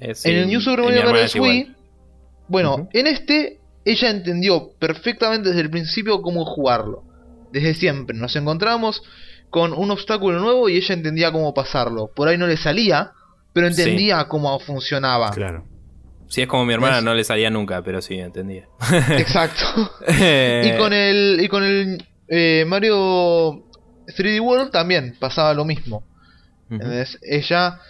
Eh, 0.00 0.14
sí, 0.14 0.28
en 0.28 0.36
el 0.36 0.48
New 0.48 0.60
Super 0.60 0.84
Mario 0.84 1.08
Bros. 1.08 1.34
Wii, 1.34 1.74
bueno, 2.46 2.90
en 2.92 3.06
este 3.06 3.60
ella 3.84 4.10
entendió 4.10 4.72
perfectamente 4.78 5.48
desde 5.48 5.62
el 5.62 5.70
principio 5.70 6.20
cómo 6.20 6.44
jugarlo. 6.44 7.04
Desde 7.52 7.74
siempre 7.74 8.16
nos 8.16 8.36
encontramos 8.36 9.02
con 9.48 9.72
un 9.72 9.90
obstáculo 9.90 10.38
nuevo 10.38 10.68
y 10.68 10.76
ella 10.76 10.94
entendía 10.94 11.32
cómo 11.32 11.54
pasarlo. 11.54 12.10
Por 12.14 12.28
ahí 12.28 12.38
no 12.38 12.46
le 12.46 12.56
salía, 12.56 13.12
pero 13.52 13.66
entendía 13.66 14.26
cómo 14.28 14.58
funcionaba. 14.60 15.30
Claro. 15.30 15.64
Si 16.28 16.40
es 16.42 16.46
como 16.48 16.64
mi 16.64 16.72
hermana, 16.74 16.98
Es- 16.98 17.04
no 17.04 17.14
le 17.14 17.24
salía 17.24 17.50
nunca, 17.50 17.82
pero 17.82 18.00
sí, 18.00 18.14
entendía. 18.18 18.68
Exacto. 19.18 19.64
Y 20.08 20.76
con 20.78 20.92
el 20.92 21.40
y 21.42 21.48
con 21.48 21.64
el 21.64 22.06
eh, 22.28 22.64
Mario 22.66 23.64
3D 24.06 24.40
World 24.40 24.70
también 24.70 25.16
pasaba 25.18 25.54
lo 25.54 25.64
mismo. 25.64 26.04
¿entendés? 26.70 27.18
Ella 27.22 27.80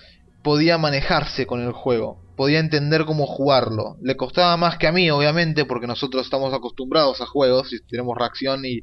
podía 0.43 0.79
manejarse 0.79 1.45
con 1.47 1.61
el 1.61 1.73
juego, 1.73 2.23
podía 2.35 2.61
entender 2.61 3.05
cómo 3.05 3.27
jugarlo. 3.27 3.99
Le 4.01 4.17
costaba 4.17 4.57
más 4.57 4.79
que 4.79 4.87
a 4.87 4.93
mí, 4.93 5.11
obviamente, 5.11 5.67
porque 5.67 5.87
nosotros 5.87 6.25
estamos 6.25 6.55
acostumbrados 6.55 7.21
a 7.21 7.27
juegos 7.27 7.71
y 7.75 7.83
tenemos 7.87 8.17
reacción 8.17 8.65
y, 8.65 8.81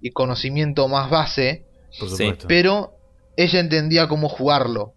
y 0.00 0.10
conocimiento 0.12 0.86
más 0.86 1.10
base, 1.10 1.66
Por 1.98 2.08
supuesto. 2.08 2.46
pero 2.46 2.92
ella 3.36 3.58
entendía 3.58 4.06
cómo 4.06 4.28
jugarlo. 4.28 4.94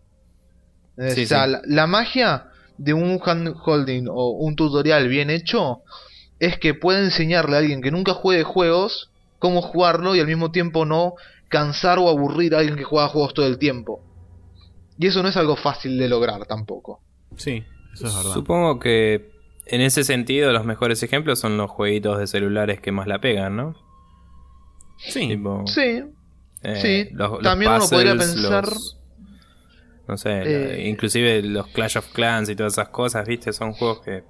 Sí, 0.97 1.23
o 1.23 1.27
sea, 1.27 1.45
sí. 1.45 1.51
la, 1.51 1.61
la 1.65 1.87
magia 1.87 2.47
de 2.77 2.93
un 2.93 3.19
handholding 3.23 4.07
o 4.09 4.29
un 4.31 4.55
tutorial 4.55 5.07
bien 5.07 5.29
hecho 5.29 5.81
es 6.39 6.57
que 6.59 6.73
puede 6.73 7.03
enseñarle 7.03 7.55
a 7.55 7.59
alguien 7.59 7.81
que 7.81 7.91
nunca 7.91 8.13
juegue 8.13 8.43
juegos 8.43 9.11
cómo 9.39 9.61
jugarlo 9.61 10.15
y 10.15 10.19
al 10.19 10.27
mismo 10.27 10.51
tiempo 10.51 10.85
no 10.85 11.13
cansar 11.49 11.99
o 11.99 12.09
aburrir 12.09 12.55
a 12.55 12.59
alguien 12.59 12.75
que 12.77 12.83
juega 12.83 13.07
juegos 13.07 13.33
todo 13.33 13.45
el 13.47 13.57
tiempo. 13.57 14.01
Y 14.97 15.07
eso 15.07 15.21
no 15.21 15.29
es 15.29 15.37
algo 15.37 15.55
fácil 15.55 15.97
de 15.97 16.07
lograr 16.09 16.45
tampoco. 16.45 17.01
Sí, 17.37 17.63
eso 17.93 18.07
es 18.07 18.15
verdad. 18.15 18.33
Supongo 18.33 18.79
que 18.79 19.29
en 19.65 19.81
ese 19.81 20.03
sentido 20.03 20.51
los 20.53 20.65
mejores 20.65 21.01
ejemplos 21.03 21.39
son 21.39 21.57
los 21.57 21.69
jueguitos 21.71 22.17
de 22.19 22.27
celulares 22.27 22.79
que 22.79 22.91
más 22.91 23.07
la 23.07 23.19
pegan, 23.19 23.55
¿no? 23.57 23.75
Sí. 24.97 25.27
Tipo, 25.27 25.63
Sí, 25.67 26.03
eh, 26.63 26.79
sí. 26.81 27.09
los- 27.13 27.31
los 27.31 27.41
También 27.41 27.71
uno 27.73 27.85
podría 27.89 28.15
pensar- 28.15 28.65
los- 28.65 28.97
no 30.07 30.17
sé, 30.17 30.41
Eh, 30.45 30.87
inclusive 30.87 31.41
los 31.41 31.67
Clash 31.67 31.97
of 31.97 32.11
Clans 32.13 32.49
y 32.49 32.55
todas 32.55 32.73
esas 32.73 32.89
cosas, 32.89 33.27
¿viste? 33.27 33.51
Son 33.53 33.73
juegos 33.73 34.01
que, 34.01 34.23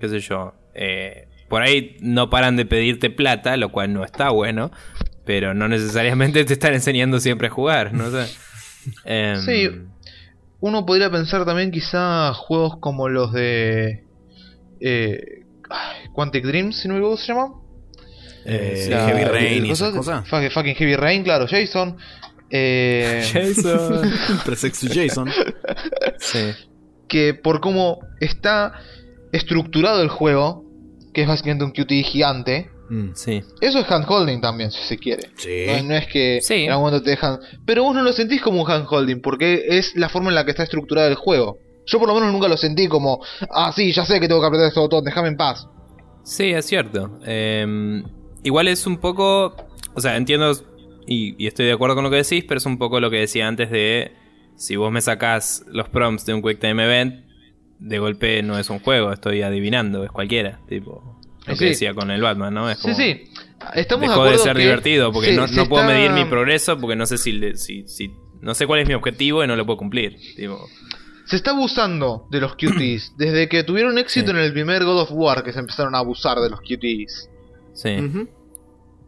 qué 0.00 0.08
sé 0.08 0.20
yo, 0.20 0.54
eh, 0.74 1.28
por 1.48 1.62
ahí 1.62 1.96
no 2.00 2.28
paran 2.30 2.56
de 2.56 2.66
pedirte 2.66 3.10
plata, 3.10 3.56
lo 3.56 3.70
cual 3.72 3.92
no 3.92 4.04
está 4.04 4.30
bueno, 4.30 4.70
pero 5.24 5.54
no 5.54 5.68
necesariamente 5.68 6.44
te 6.44 6.52
están 6.52 6.74
enseñando 6.74 7.20
siempre 7.20 7.48
a 7.48 7.50
jugar, 7.50 7.92
no 7.94 8.10
sé. 8.10 8.26
Em, 9.04 9.36
Sí. 9.40 9.68
Uno 10.60 10.84
podría 10.86 11.10
pensar 11.10 11.44
también 11.44 11.70
quizá 11.70 12.32
juegos 12.34 12.78
como 12.80 13.08
los 13.08 13.32
de 13.32 14.04
eh, 14.80 15.44
Quantic 16.12 16.44
Dream, 16.44 16.72
si 16.72 16.88
no 16.88 16.94
me 16.94 17.00
equivoco 17.00 17.16
se 17.18 17.32
llama. 17.32 17.54
Eh, 18.44 18.82
sí, 18.84 18.90
La- 18.90 19.06
Heavy 19.06 19.24
Rain 19.24 19.66
y 19.66 19.70
esas 19.70 19.92
cosa- 19.94 20.22
cosas. 20.24 20.52
Fucking 20.52 20.74
Heavy 20.74 20.96
Rain, 20.96 21.22
claro, 21.22 21.46
Jason. 21.48 21.96
Eh, 22.50 23.22
Jason. 23.32 24.10
Jason. 24.94 25.28
sí. 26.18 26.38
que 27.08 27.34
por 27.34 27.60
cómo 27.60 28.00
está 28.20 28.72
estructurado 29.32 30.02
el 30.02 30.08
juego, 30.08 30.64
que 31.14 31.22
es 31.22 31.28
básicamente 31.28 31.64
un 31.64 31.72
QT 31.72 31.92
gigante, 32.04 32.70
Mm. 32.90 33.10
Sí. 33.14 33.42
eso 33.60 33.80
es 33.80 33.90
handholding 33.90 34.40
también, 34.40 34.70
si 34.70 34.80
se 34.82 34.96
quiere. 34.96 35.28
Sí. 35.36 35.66
No, 35.66 35.88
no 35.90 35.94
es 35.94 36.06
que 36.06 36.38
Sí. 36.40 36.54
en 36.64 36.70
algún 36.70 36.86
momento 36.86 37.04
te 37.04 37.10
dejan. 37.10 37.38
Pero 37.66 37.82
vos 37.82 37.94
no 37.94 38.02
lo 38.02 38.14
sentís 38.14 38.40
como 38.40 38.62
un 38.62 38.70
handholding, 38.70 39.20
porque 39.20 39.62
es 39.68 39.94
la 39.94 40.08
forma 40.08 40.30
en 40.30 40.34
la 40.36 40.46
que 40.46 40.52
está 40.52 40.62
estructurado 40.62 41.06
el 41.06 41.14
juego. 41.14 41.58
Yo 41.84 41.98
por 41.98 42.08
lo 42.08 42.14
menos 42.14 42.32
nunca 42.32 42.48
lo 42.48 42.56
sentí 42.56 42.88
como, 42.88 43.22
ah, 43.50 43.72
sí, 43.76 43.92
ya 43.92 44.06
sé 44.06 44.18
que 44.20 44.26
tengo 44.26 44.40
que 44.40 44.46
apretar 44.46 44.68
este 44.68 44.80
botón, 44.80 45.04
déjame 45.04 45.28
en 45.28 45.36
paz. 45.36 45.66
Sí, 46.24 46.44
es 46.50 46.64
cierto. 46.64 47.18
Eh, 47.26 48.02
igual 48.42 48.68
es 48.68 48.86
un 48.86 48.96
poco. 48.96 49.54
O 49.94 50.00
sea, 50.00 50.16
entiendo 50.16 50.50
y, 51.08 51.34
y 51.42 51.46
estoy 51.46 51.66
de 51.66 51.72
acuerdo 51.72 51.94
con 51.96 52.04
lo 52.04 52.10
que 52.10 52.16
decís, 52.16 52.44
pero 52.46 52.58
es 52.58 52.66
un 52.66 52.78
poco 52.78 53.00
lo 53.00 53.10
que 53.10 53.16
decía 53.18 53.48
antes 53.48 53.70
de. 53.70 54.12
Si 54.56 54.76
vos 54.76 54.90
me 54.92 55.00
sacás 55.00 55.64
los 55.68 55.88
prompts 55.88 56.26
de 56.26 56.34
un 56.34 56.42
Quick 56.42 56.58
Time 56.60 56.84
Event, 56.84 57.24
de 57.78 57.98
golpe 58.00 58.42
no 58.42 58.58
es 58.58 58.70
un 58.70 58.80
juego, 58.80 59.12
estoy 59.12 59.42
adivinando, 59.42 60.02
es 60.04 60.10
cualquiera. 60.10 60.58
Tipo, 60.68 61.16
lo 61.46 61.52
que 61.54 61.58
Sí. 61.58 61.64
decía 61.66 61.94
con 61.94 62.10
el 62.10 62.20
Batman, 62.20 62.52
¿no? 62.54 62.68
Es 62.68 62.78
Sí, 62.78 62.82
como, 62.82 62.94
sí. 62.96 63.22
Estamos 63.74 64.08
Dejó 64.08 64.24
de 64.24 64.38
ser 64.38 64.56
que 64.56 64.62
divertido 64.62 65.12
porque 65.12 65.28
se- 65.28 65.36
no, 65.36 65.46
puedo 65.68 65.82
está- 65.84 65.94
medir 65.94 66.10
mi 66.12 66.24
progreso 66.24 66.76
porque 66.78 66.96
no 66.96 67.06
sé 67.06 67.18
si, 67.18 67.32
le- 67.32 67.56
si, 67.56 67.86
si- 67.86 68.10
no 68.40 68.54
sé 68.54 68.66
cuál 68.66 68.80
es 68.80 68.88
mi 68.88 68.94
objetivo 68.94 69.42
y 69.44 69.46
no 69.46 69.54
lo 69.56 69.64
puedo 69.64 69.76
cumplir. 69.78 70.16
Tipo, 70.36 70.58
Se 71.26 71.36
está 71.36 71.50
abusando 71.52 72.26
de 72.30 72.40
los 72.40 72.56
QTs. 72.56 73.14
Desde 73.18 73.48
que 73.48 73.62
tuvieron 73.62 73.96
éxito 73.98 74.32
Sí. 74.32 74.36
en 74.36 74.38
el 74.42 74.52
primer 74.52 74.84
God 74.84 75.02
of 75.02 75.10
War, 75.12 75.44
que 75.44 75.52
se 75.52 75.60
empezaron 75.60 75.94
a 75.94 75.98
abusar 75.98 76.38
de 76.40 76.50
los 76.50 76.60
QTs. 76.60 77.30
sí. 77.74 77.96
Ujú. 78.00 78.28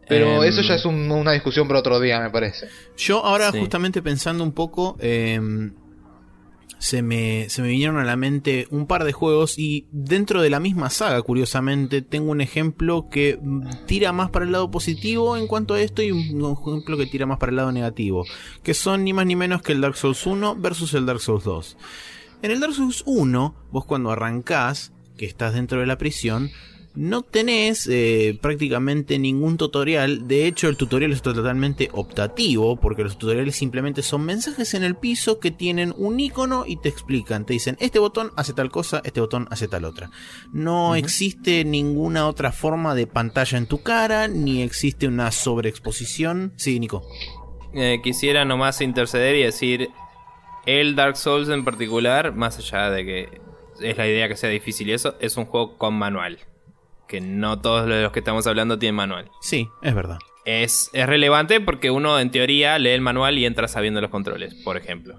Pero 0.07 0.43
Em, 0.43 0.49
eso 0.49 0.61
ya 0.61 0.75
es 0.75 0.85
un- 0.85 1.09
una 1.11 1.31
discusión 1.31 1.67
para 1.67 1.79
otro 1.79 1.99
día, 1.99 2.19
me 2.19 2.29
parece. 2.29 2.67
Yo 2.97 3.23
ahora 3.25 3.51
Sí. 3.51 3.59
justamente 3.59 4.01
pensando 4.01 4.43
un 4.43 4.51
poco, 4.51 4.97
em, 4.99 5.73
se, 6.79 7.03
me, 7.03 7.47
se 7.49 7.61
me 7.61 7.67
vinieron 7.67 7.97
a 7.99 8.03
la 8.03 8.15
mente 8.15 8.67
un 8.71 8.87
par 8.87 9.03
de 9.03 9.11
juegos 9.13 9.59
y 9.59 9.85
dentro 9.91 10.41
de 10.41 10.49
la 10.49 10.59
misma 10.59 10.89
saga, 10.89 11.21
curiosamente, 11.21 12.01
tengo 12.01 12.31
un 12.31 12.41
ejemplo 12.41 13.07
que 13.09 13.39
tira 13.85 14.11
más 14.11 14.31
para 14.31 14.45
el 14.45 14.51
lado 14.51 14.71
positivo 14.71 15.37
en 15.37 15.45
cuanto 15.45 15.75
a 15.75 15.81
esto 15.81 16.01
y 16.01 16.11
un 16.11 16.57
ejemplo 16.59 16.97
que 16.97 17.05
tira 17.05 17.27
más 17.27 17.37
para 17.37 17.51
el 17.51 17.57
lado 17.57 17.71
negativo, 17.71 18.25
que 18.63 18.73
son 18.73 19.03
ni 19.03 19.13
más 19.13 19.27
ni 19.27 19.35
menos 19.35 19.61
que 19.61 19.73
el 19.73 19.81
Dark 19.81 19.95
Souls 19.95 20.25
1 20.25 20.55
versus 20.55 20.93
el 20.95 21.05
Dark 21.05 21.19
Souls 21.21 21.43
2. 21.43 21.77
En 22.41 22.49
el 22.49 22.59
Dark 22.59 22.73
Souls 22.73 23.03
1, 23.05 23.53
vos 23.71 23.85
cuando 23.85 24.09
arrancás, 24.09 24.91
que 25.17 25.27
estás 25.27 25.53
dentro 25.53 25.79
de 25.81 25.85
la 25.85 25.99
prisión, 25.99 26.49
no 26.95 27.21
tenés 27.21 27.87
eh, 27.87 28.37
prácticamente 28.41 29.17
ningún 29.19 29.57
tutorial. 29.57 30.27
De 30.27 30.47
hecho, 30.47 30.67
el 30.67 30.77
tutorial 30.77 31.11
es 31.11 31.21
totalmente 31.21 31.89
optativo, 31.93 32.75
porque 32.77 33.03
los 33.03 33.17
tutoriales 33.17 33.55
simplemente 33.55 34.01
son 34.01 34.25
mensajes 34.25 34.73
en 34.73 34.83
el 34.83 34.95
piso 34.95 35.39
que 35.39 35.51
tienen 35.51 35.93
un 35.97 36.19
icono 36.19 36.65
y 36.67 36.77
te 36.77 36.89
explican. 36.89 37.45
Te 37.45 37.53
dicen, 37.53 37.77
este 37.79 37.99
botón 37.99 38.31
hace 38.35 38.53
tal 38.53 38.69
cosa, 38.69 39.01
este 39.03 39.21
botón 39.21 39.47
hace 39.51 39.67
tal 39.67 39.85
otra. 39.85 40.11
No 40.51 40.95
existe 40.95 41.63
ninguna 41.63 42.27
otra 42.27 42.51
forma 42.51 42.95
de 42.95 43.07
pantalla 43.07 43.57
en 43.57 43.67
tu 43.67 43.81
cara, 43.81 44.27
ni 44.27 44.61
existe 44.61 45.07
una 45.07 45.31
sobreexposición. 45.31 46.53
Sí, 46.57 46.79
Nico. 46.79 47.03
Eh, 47.73 48.01
quisiera 48.03 48.43
nomás 48.43 48.81
interceder 48.81 49.35
y 49.35 49.43
decir 49.43 49.89
el 50.65 50.95
Dark 50.95 51.15
Souls 51.15 51.49
en 51.49 51.63
particular, 51.63 52.35
más 52.35 52.57
allá 52.57 52.89
de 52.89 53.05
que 53.05 53.41
es 53.81 53.97
la 53.97 54.07
idea 54.07 54.27
que 54.27 54.35
sea 54.35 54.49
difícil 54.49 54.89
y 54.89 54.93
eso, 54.93 55.15
es 55.19 55.37
un 55.37 55.45
juego 55.45 55.77
con 55.77 55.93
manual. 55.93 56.39
Que 57.11 57.19
no 57.19 57.59
todos 57.59 57.89
los 57.89 58.11
que 58.13 58.19
estamos 58.19 58.47
hablando 58.47 58.79
tienen 58.79 58.95
manual. 58.95 59.29
Sí, 59.41 59.67
es 59.81 59.93
verdad. 59.93 60.17
Es, 60.45 60.89
es 60.93 61.05
relevante 61.05 61.59
porque 61.59 61.91
uno 61.91 62.17
en 62.19 62.31
teoría 62.31 62.79
lee 62.79 62.91
el 62.91 63.01
manual 63.01 63.37
y 63.37 63.45
entra 63.45 63.67
sabiendo 63.67 63.99
los 63.99 64.09
controles, 64.09 64.55
por 64.63 64.77
ejemplo. 64.77 65.15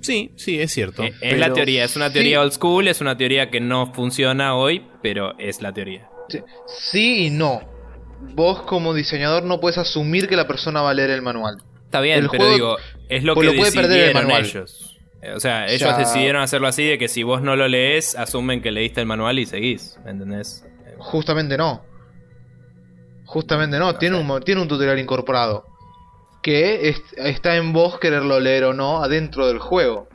Sí, 0.00 0.32
sí, 0.36 0.58
es 0.58 0.72
cierto. 0.72 1.04
Eh, 1.04 1.12
es 1.20 1.38
la 1.38 1.52
teoría, 1.52 1.84
es 1.84 1.94
una 1.96 2.10
teoría 2.12 2.38
sí. 2.38 2.42
old 2.44 2.52
school, 2.52 2.88
es 2.88 3.00
una 3.02 3.16
teoría 3.16 3.50
que 3.50 3.60
no 3.60 3.92
funciona 3.92 4.54
hoy, 4.56 4.84
pero 5.02 5.38
es 5.38 5.60
la 5.60 5.72
teoría. 5.72 6.08
Sí, 6.30 6.38
sí 6.66 7.26
y 7.26 7.30
no. 7.30 7.60
Vos 8.34 8.62
como 8.62 8.94
diseñador 8.94 9.44
no 9.44 9.60
puedes 9.60 9.78
asumir 9.78 10.28
que 10.28 10.34
la 10.36 10.46
persona 10.48 10.80
va 10.80 10.90
a 10.90 10.94
leer 10.94 11.10
el 11.10 11.22
manual. 11.22 11.58
Está 11.84 12.00
bien, 12.00 12.20
El 12.20 12.30
pero 12.30 12.44
juego- 12.44 12.54
digo, 12.54 12.76
es 13.10 13.22
lo 13.22 13.34
pues 13.34 13.48
que 13.48 13.54
lo 13.54 13.60
puede 13.60 13.72
perder 13.72 14.08
el 14.08 14.14
manual. 14.14 14.44
ellos. 14.44 14.98
O 15.36 15.38
sea, 15.40 15.66
ellos 15.66 15.80
Ya. 15.90 15.98
decidieron 15.98 16.42
hacerlo 16.42 16.66
así 16.66 16.84
de 16.84 16.98
que 16.98 17.06
si 17.06 17.22
vos 17.22 17.42
no 17.42 17.54
lo 17.54 17.68
lees, 17.68 18.16
asumen 18.16 18.60
que 18.62 18.72
leíste 18.72 19.00
el 19.00 19.06
manual 19.06 19.38
y 19.38 19.46
seguís, 19.46 19.98
¿me 20.04 20.10
entendés? 20.10 20.64
Justamente 21.02 21.56
no. 21.56 21.82
Justamente 23.24 23.78
no, 23.78 23.96
tiene, 23.96 24.16
sé. 24.16 24.22
un, 24.30 24.40
tiene 24.42 24.60
un 24.62 24.68
tutorial 24.68 24.98
incorporado. 24.98 25.64
Que 26.42 26.88
es- 26.88 27.02
está 27.16 27.56
en 27.56 27.72
vos 27.72 27.98
quererlo 27.98 28.40
leer 28.40 28.64
o 28.64 28.72
no 28.74 29.02
adentro 29.02 29.46
del 29.46 29.58
juego. 29.58 30.08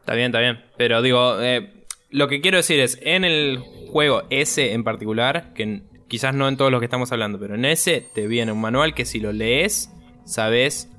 Está 0.00 0.14
bien, 0.14 0.26
está 0.26 0.40
bien. 0.40 0.62
Pero 0.76 1.00
digo, 1.00 1.40
eh, 1.40 1.84
lo 2.10 2.28
que 2.28 2.40
quiero 2.40 2.58
decir 2.58 2.80
es, 2.80 2.98
en 3.02 3.24
el 3.24 3.58
juego 3.90 4.24
ese 4.30 4.72
en 4.72 4.84
particular, 4.84 5.54
que 5.54 5.82
quizás 6.08 6.34
no 6.34 6.48
en 6.48 6.56
todos 6.56 6.70
los 6.70 6.80
que 6.80 6.86
estamos 6.86 7.10
hablando, 7.12 7.38
pero 7.38 7.54
en 7.54 7.64
ese 7.64 8.04
te 8.14 8.26
viene 8.26 8.52
un 8.52 8.60
manual 8.60 8.94
que 8.94 9.04
si 9.04 9.20
lo 9.20 9.32
lees, 9.32 9.90
sabes 10.24 10.90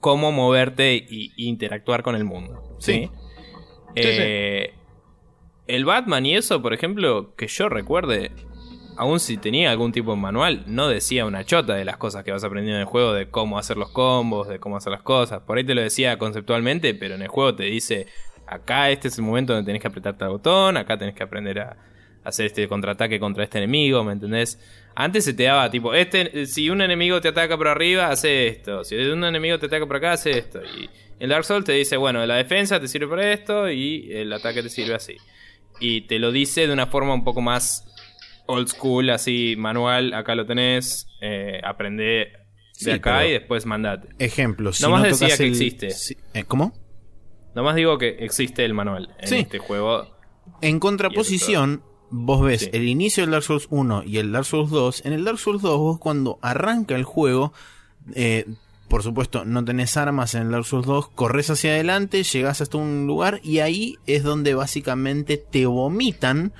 cómo 0.00 0.32
moverte 0.32 0.94
y, 0.94 1.32
y 1.36 1.48
interactuar 1.48 2.02
con 2.02 2.16
el 2.16 2.24
mundo. 2.24 2.62
¿sí? 2.80 2.92
Sí. 2.92 3.10
Eh, 3.96 4.74
El 5.66 5.84
Batman 5.84 6.26
y 6.26 6.36
eso, 6.36 6.60
por 6.60 6.74
ejemplo, 6.74 7.34
que 7.36 7.46
yo 7.46 7.68
recuerde, 7.70 8.32
aun 8.96 9.18
si 9.18 9.38
tenía 9.38 9.70
algún 9.70 9.92
tipo 9.92 10.10
de 10.10 10.18
manual, 10.18 10.64
no 10.66 10.88
decía 10.88 11.24
una 11.24 11.44
chota 11.44 11.74
de 11.74 11.86
las 11.86 11.96
cosas 11.96 12.22
que 12.22 12.32
vas 12.32 12.44
aprendiendo 12.44 12.76
en 12.76 12.82
el 12.82 12.86
juego, 12.86 13.14
de 13.14 13.28
cómo 13.28 13.58
hacer 13.58 13.76
los 13.78 13.90
combos, 13.90 14.48
de 14.48 14.58
cómo 14.58 14.76
hacer 14.76 14.92
las 14.92 15.02
cosas. 15.02 15.40
Por 15.40 15.56
ahí 15.56 15.64
te 15.64 15.74
lo 15.74 15.80
decía 15.80 16.18
conceptualmente, 16.18 16.94
pero 16.94 17.14
en 17.14 17.22
el 17.22 17.28
juego 17.28 17.54
te 17.54 17.64
dice, 17.64 18.06
acá 18.46 18.90
este 18.90 19.08
es 19.08 19.16
el 19.18 19.24
momento 19.24 19.54
donde 19.54 19.66
tenés 19.66 19.80
que 19.80 19.88
apretar 19.88 20.18
tal 20.18 20.30
botón, 20.30 20.76
acá 20.76 20.98
tenés 20.98 21.14
que 21.14 21.22
aprender 21.22 21.60
a 21.60 21.76
hacer 22.24 22.46
este 22.46 22.68
contraataque 22.68 23.18
contra 23.18 23.44
este 23.44 23.58
enemigo, 23.58 24.04
¿me 24.04 24.12
entendés? 24.12 24.58
Antes 24.94 25.24
se 25.24 25.34
te 25.34 25.44
daba 25.44 25.70
tipo, 25.70 25.94
este, 25.94 26.46
si 26.46 26.70
un 26.70 26.80
enemigo 26.80 27.20
te 27.20 27.28
ataca 27.28 27.56
por 27.56 27.68
arriba, 27.68 28.08
hace 28.08 28.48
esto. 28.48 28.84
Si 28.84 28.96
un 28.96 29.24
enemigo 29.24 29.58
te 29.58 29.66
ataca 29.66 29.86
por 29.86 29.96
acá, 29.96 30.12
hace 30.12 30.38
esto. 30.38 30.60
Y 30.62 30.88
el 31.18 31.30
Dark 31.30 31.44
Souls 31.44 31.64
te 31.64 31.72
dice, 31.72 31.96
bueno, 31.96 32.24
la 32.26 32.36
defensa 32.36 32.78
te 32.80 32.88
sirve 32.88 33.08
para 33.08 33.32
esto 33.32 33.70
y 33.70 34.10
el 34.12 34.32
ataque 34.32 34.62
te 34.62 34.68
sirve 34.68 34.94
así. 34.94 35.16
Y 35.80 36.02
te 36.02 36.18
lo 36.18 36.32
dice 36.32 36.66
de 36.66 36.72
una 36.72 36.86
forma 36.86 37.14
un 37.14 37.24
poco 37.24 37.40
más 37.40 37.84
old 38.46 38.68
school, 38.68 39.10
así, 39.10 39.54
manual, 39.58 40.12
acá 40.14 40.34
lo 40.34 40.46
tenés, 40.46 41.06
eh, 41.20 41.60
aprende 41.64 42.02
de 42.04 42.32
Sí, 42.72 42.90
acá 42.90 43.26
y 43.26 43.32
después 43.32 43.66
mandate. 43.66 44.08
Ejemplo, 44.18 44.72
si 44.72 44.82
Nomás 44.82 45.00
no 45.02 45.06
decía 45.08 45.26
tocas 45.28 45.38
que 45.38 45.44
el- 45.44 45.50
existe. 45.50 45.90
si- 45.90 46.16
eh, 46.34 46.44
¿Cómo? 46.44 46.72
Nomás 47.54 47.76
digo 47.76 47.98
que 47.98 48.08
existe 48.20 48.64
el 48.64 48.74
manual 48.74 49.14
en 49.20 49.28
Sí. 49.28 49.36
este 49.36 49.58
juego. 49.58 50.08
En 50.60 50.80
contraposición, 50.80 51.82
vos 52.10 52.44
ves 52.44 52.62
Sí. 52.62 52.70
el 52.72 52.88
inicio 52.88 53.22
del 53.22 53.30
Dark 53.30 53.44
Souls 53.44 53.66
1 53.70 54.02
y 54.04 54.18
el 54.18 54.32
Dark 54.32 54.44
Souls 54.44 54.70
2. 54.70 55.04
En 55.06 55.12
el 55.12 55.24
Dark 55.24 55.38
Souls 55.38 55.62
2, 55.62 55.78
vos 55.78 55.98
cuando 55.98 56.38
arranca 56.42 56.96
el 56.96 57.04
juego, 57.04 57.52
eh, 58.14 58.44
por 58.94 59.02
supuesto, 59.02 59.44
no 59.44 59.64
tenés 59.64 59.96
armas 59.96 60.36
en 60.36 60.52
Dark 60.52 60.66
Souls 60.66 60.86
2, 60.86 61.08
corres 61.16 61.50
hacia 61.50 61.72
adelante, 61.72 62.22
llegás 62.22 62.60
hasta 62.60 62.78
un 62.78 63.08
lugar 63.08 63.40
y 63.42 63.58
ahí 63.58 63.98
es 64.06 64.22
donde 64.22 64.54
básicamente 64.54 65.36
te 65.36 65.66
vomitan. 65.66 66.52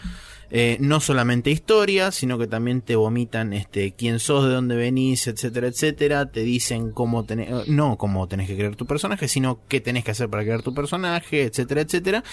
eh, 0.51 0.77
no 0.81 0.99
solamente 0.99 1.53
historia, 1.53 2.11
sino 2.11 2.37
que 2.37 2.49
también 2.49 2.81
te 2.81 2.97
vomitan 2.97 3.53
este 3.53 3.93
quién 3.93 4.19
sos, 4.19 4.47
de 4.49 4.53
dónde 4.53 4.75
venís, 4.75 5.29
etcétera, 5.29 5.69
etcétera. 5.69 6.27
Te 6.27 6.41
dicen 6.41 6.91
cómo 6.91 7.25
tenés, 7.25 7.51
eh, 7.51 7.65
no 7.69 7.97
cómo 7.99 8.27
tenés 8.27 8.49
que 8.49 8.57
crear 8.57 8.75
tu 8.75 8.85
personaje, 8.87 9.29
sino 9.29 9.61
qué 9.69 9.81
tenés 9.81 10.03
que 10.03 10.11
hacer 10.11 10.29
para 10.29 10.43
crear 10.43 10.63
tu 10.63 10.75
personaje, 10.75 11.45
etcétera, 11.45 11.83
etcétera. 11.83 12.25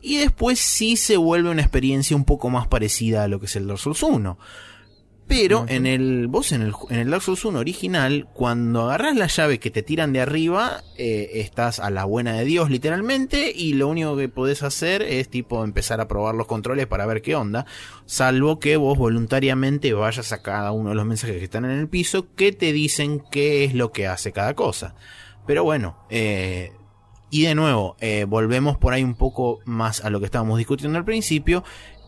Y 0.00 0.16
después 0.16 0.58
sí 0.58 0.96
se 0.96 1.18
vuelve 1.18 1.50
una 1.50 1.60
experiencia 1.60 2.16
un 2.16 2.24
poco 2.24 2.48
más 2.48 2.66
parecida 2.66 3.24
a 3.24 3.28
lo 3.28 3.38
que 3.40 3.44
es 3.44 3.56
el 3.56 3.66
Dark 3.66 3.78
Souls 3.78 4.02
1. 4.02 4.38
Pero 5.30 5.64
en 5.68 5.86
el 5.86 6.26
vos 6.26 6.50
en 6.50 6.60
el, 6.60 6.74
en 6.88 6.98
el 6.98 7.08
Dark 7.08 7.22
Souls 7.22 7.44
1 7.44 7.60
original, 7.60 8.26
cuando 8.34 8.82
agarras 8.82 9.14
la 9.14 9.28
llave 9.28 9.60
que 9.60 9.70
te 9.70 9.84
tiran 9.84 10.12
de 10.12 10.20
arriba, 10.20 10.82
eh, 10.98 11.30
estás 11.34 11.78
a 11.78 11.88
la 11.90 12.04
buena 12.04 12.32
de 12.32 12.44
Dios 12.44 12.68
literalmente 12.68 13.52
y 13.54 13.74
lo 13.74 13.86
único 13.86 14.16
que 14.16 14.28
podés 14.28 14.64
hacer 14.64 15.02
es 15.02 15.28
tipo 15.28 15.62
empezar 15.62 16.00
a 16.00 16.08
probar 16.08 16.34
los 16.34 16.48
controles 16.48 16.88
para 16.88 17.06
ver 17.06 17.22
qué 17.22 17.36
onda, 17.36 17.64
salvo 18.06 18.58
que 18.58 18.76
vos 18.76 18.98
voluntariamente 18.98 19.92
vayas 19.92 20.32
a 20.32 20.42
cada 20.42 20.72
uno 20.72 20.88
de 20.88 20.96
los 20.96 21.06
mensajes 21.06 21.38
que 21.38 21.44
están 21.44 21.64
en 21.64 21.78
el 21.78 21.88
piso 21.88 22.34
que 22.34 22.50
te 22.50 22.72
dicen 22.72 23.22
qué 23.30 23.62
es 23.62 23.72
lo 23.72 23.92
que 23.92 24.08
hace 24.08 24.32
cada 24.32 24.54
cosa. 24.54 24.96
Pero 25.46 25.62
bueno, 25.62 25.96
eh, 26.10 26.72
y 27.32 27.42
de 27.44 27.54
nuevo, 27.54 27.96
eh, 28.00 28.24
volvemos 28.28 28.76
por 28.76 28.92
ahí 28.92 29.04
un 29.04 29.14
poco 29.14 29.60
más 29.64 30.04
a 30.04 30.10
lo 30.10 30.18
que 30.18 30.26
estábamos 30.26 30.58
discutiendo 30.58 30.98
al 30.98 31.04
principio. 31.04 31.62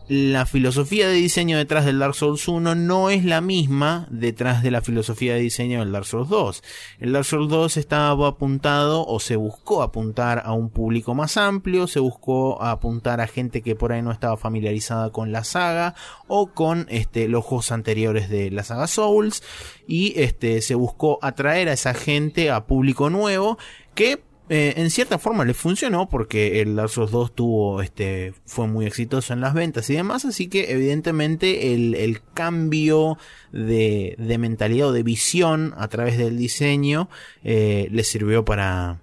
La 0.09 0.45
filosofía 0.45 1.07
de 1.07 1.13
diseño 1.13 1.57
detrás 1.57 1.85
del 1.85 1.99
Dark 1.99 2.13
Souls 2.13 2.45
1 2.49 2.75
no 2.75 3.09
es 3.09 3.23
la 3.23 3.39
misma 3.39 4.05
detrás 4.11 4.61
de 4.61 4.69
la 4.69 4.81
filosofía 4.81 5.33
de 5.33 5.39
diseño 5.39 5.79
del 5.79 5.93
Dark 5.93 6.05
Souls 6.05 6.27
2. 6.27 6.61
El 6.99 7.13
Dark 7.13 7.23
Souls 7.23 7.49
2 7.49 7.77
estaba 7.77 8.27
apuntado 8.27 9.07
o 9.07 9.21
se 9.21 9.37
buscó 9.37 9.81
apuntar 9.81 10.41
a 10.43 10.51
un 10.51 10.69
público 10.69 11.15
más 11.15 11.37
amplio, 11.37 11.87
se 11.87 12.01
buscó 12.01 12.61
apuntar 12.61 13.21
a 13.21 13.27
gente 13.27 13.61
que 13.61 13.77
por 13.77 13.93
ahí 13.93 14.01
no 14.01 14.11
estaba 14.11 14.35
familiarizada 14.35 15.09
con 15.09 15.31
la 15.31 15.45
saga 15.45 15.95
o 16.27 16.47
con 16.47 16.85
este, 16.89 17.29
los 17.29 17.45
juegos 17.45 17.71
anteriores 17.71 18.27
de 18.27 18.51
la 18.51 18.65
saga 18.65 18.87
Souls 18.87 19.41
y 19.87 20.19
este, 20.19 20.61
se 20.61 20.75
buscó 20.75 21.17
atraer 21.21 21.69
a 21.69 21.73
esa 21.73 21.93
gente 21.93 22.51
a 22.51 22.65
público 22.65 23.09
nuevo 23.09 23.57
que 23.95 24.21
eh, 24.55 24.75
en 24.77 24.91
cierta 24.91 25.17
forma 25.17 25.45
le 25.45 25.55
funcionó 25.55 26.07
porque 26.07 26.61
el 26.61 26.75
Dark 26.75 26.91
Souls 26.91 27.09
2 27.09 27.33
tuvo, 27.33 27.81
este, 27.81 28.35
fue 28.45 28.67
muy 28.67 28.85
exitoso 28.85 29.33
en 29.33 29.41
las 29.41 29.55
ventas 29.55 29.89
y 29.89 29.95
demás, 29.95 30.25
así 30.25 30.47
que 30.47 30.71
evidentemente 30.71 31.73
el, 31.73 31.95
el 31.95 32.21
cambio 32.35 33.17
de, 33.51 34.13
de 34.19 34.37
mentalidad 34.37 34.89
o 34.89 34.91
de 34.91 35.01
visión 35.01 35.73
a 35.75 35.87
través 35.87 36.19
del 36.19 36.37
diseño 36.37 37.09
eh, 37.43 37.87
le 37.89 38.03
sirvió 38.03 38.45
para, 38.45 38.99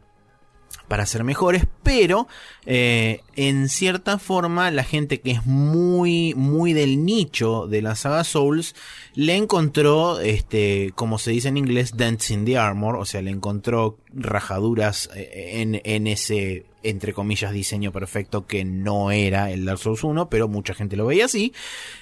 para 0.90 1.06
ser 1.06 1.22
mejores, 1.22 1.66
pero 1.84 2.26
eh, 2.66 3.20
en 3.36 3.68
cierta 3.68 4.18
forma 4.18 4.72
la 4.72 4.82
gente 4.82 5.20
que 5.20 5.30
es 5.30 5.46
muy 5.46 6.34
muy 6.34 6.72
del 6.72 7.04
nicho 7.04 7.68
de 7.68 7.80
la 7.80 7.94
saga 7.94 8.24
Souls 8.24 8.74
le 9.14 9.36
encontró 9.36 10.18
este 10.18 10.90
como 10.96 11.18
se 11.18 11.30
dice 11.30 11.46
en 11.46 11.58
inglés 11.58 11.96
dents 11.96 12.32
in 12.32 12.44
the 12.44 12.58
armor, 12.58 12.96
o 12.96 13.04
sea, 13.04 13.22
le 13.22 13.30
encontró 13.30 13.98
rajaduras 14.12 15.08
eh, 15.14 15.60
en, 15.60 15.80
en 15.84 16.08
ese 16.08 16.66
entre 16.82 17.12
comillas 17.12 17.52
diseño 17.52 17.92
perfecto 17.92 18.46
que 18.48 18.64
no 18.64 19.12
era 19.12 19.52
el 19.52 19.66
Dark 19.66 19.78
Souls 19.78 20.02
1, 20.02 20.28
pero 20.28 20.48
mucha 20.48 20.74
gente 20.74 20.96
lo 20.96 21.06
veía 21.06 21.26
así 21.26 21.52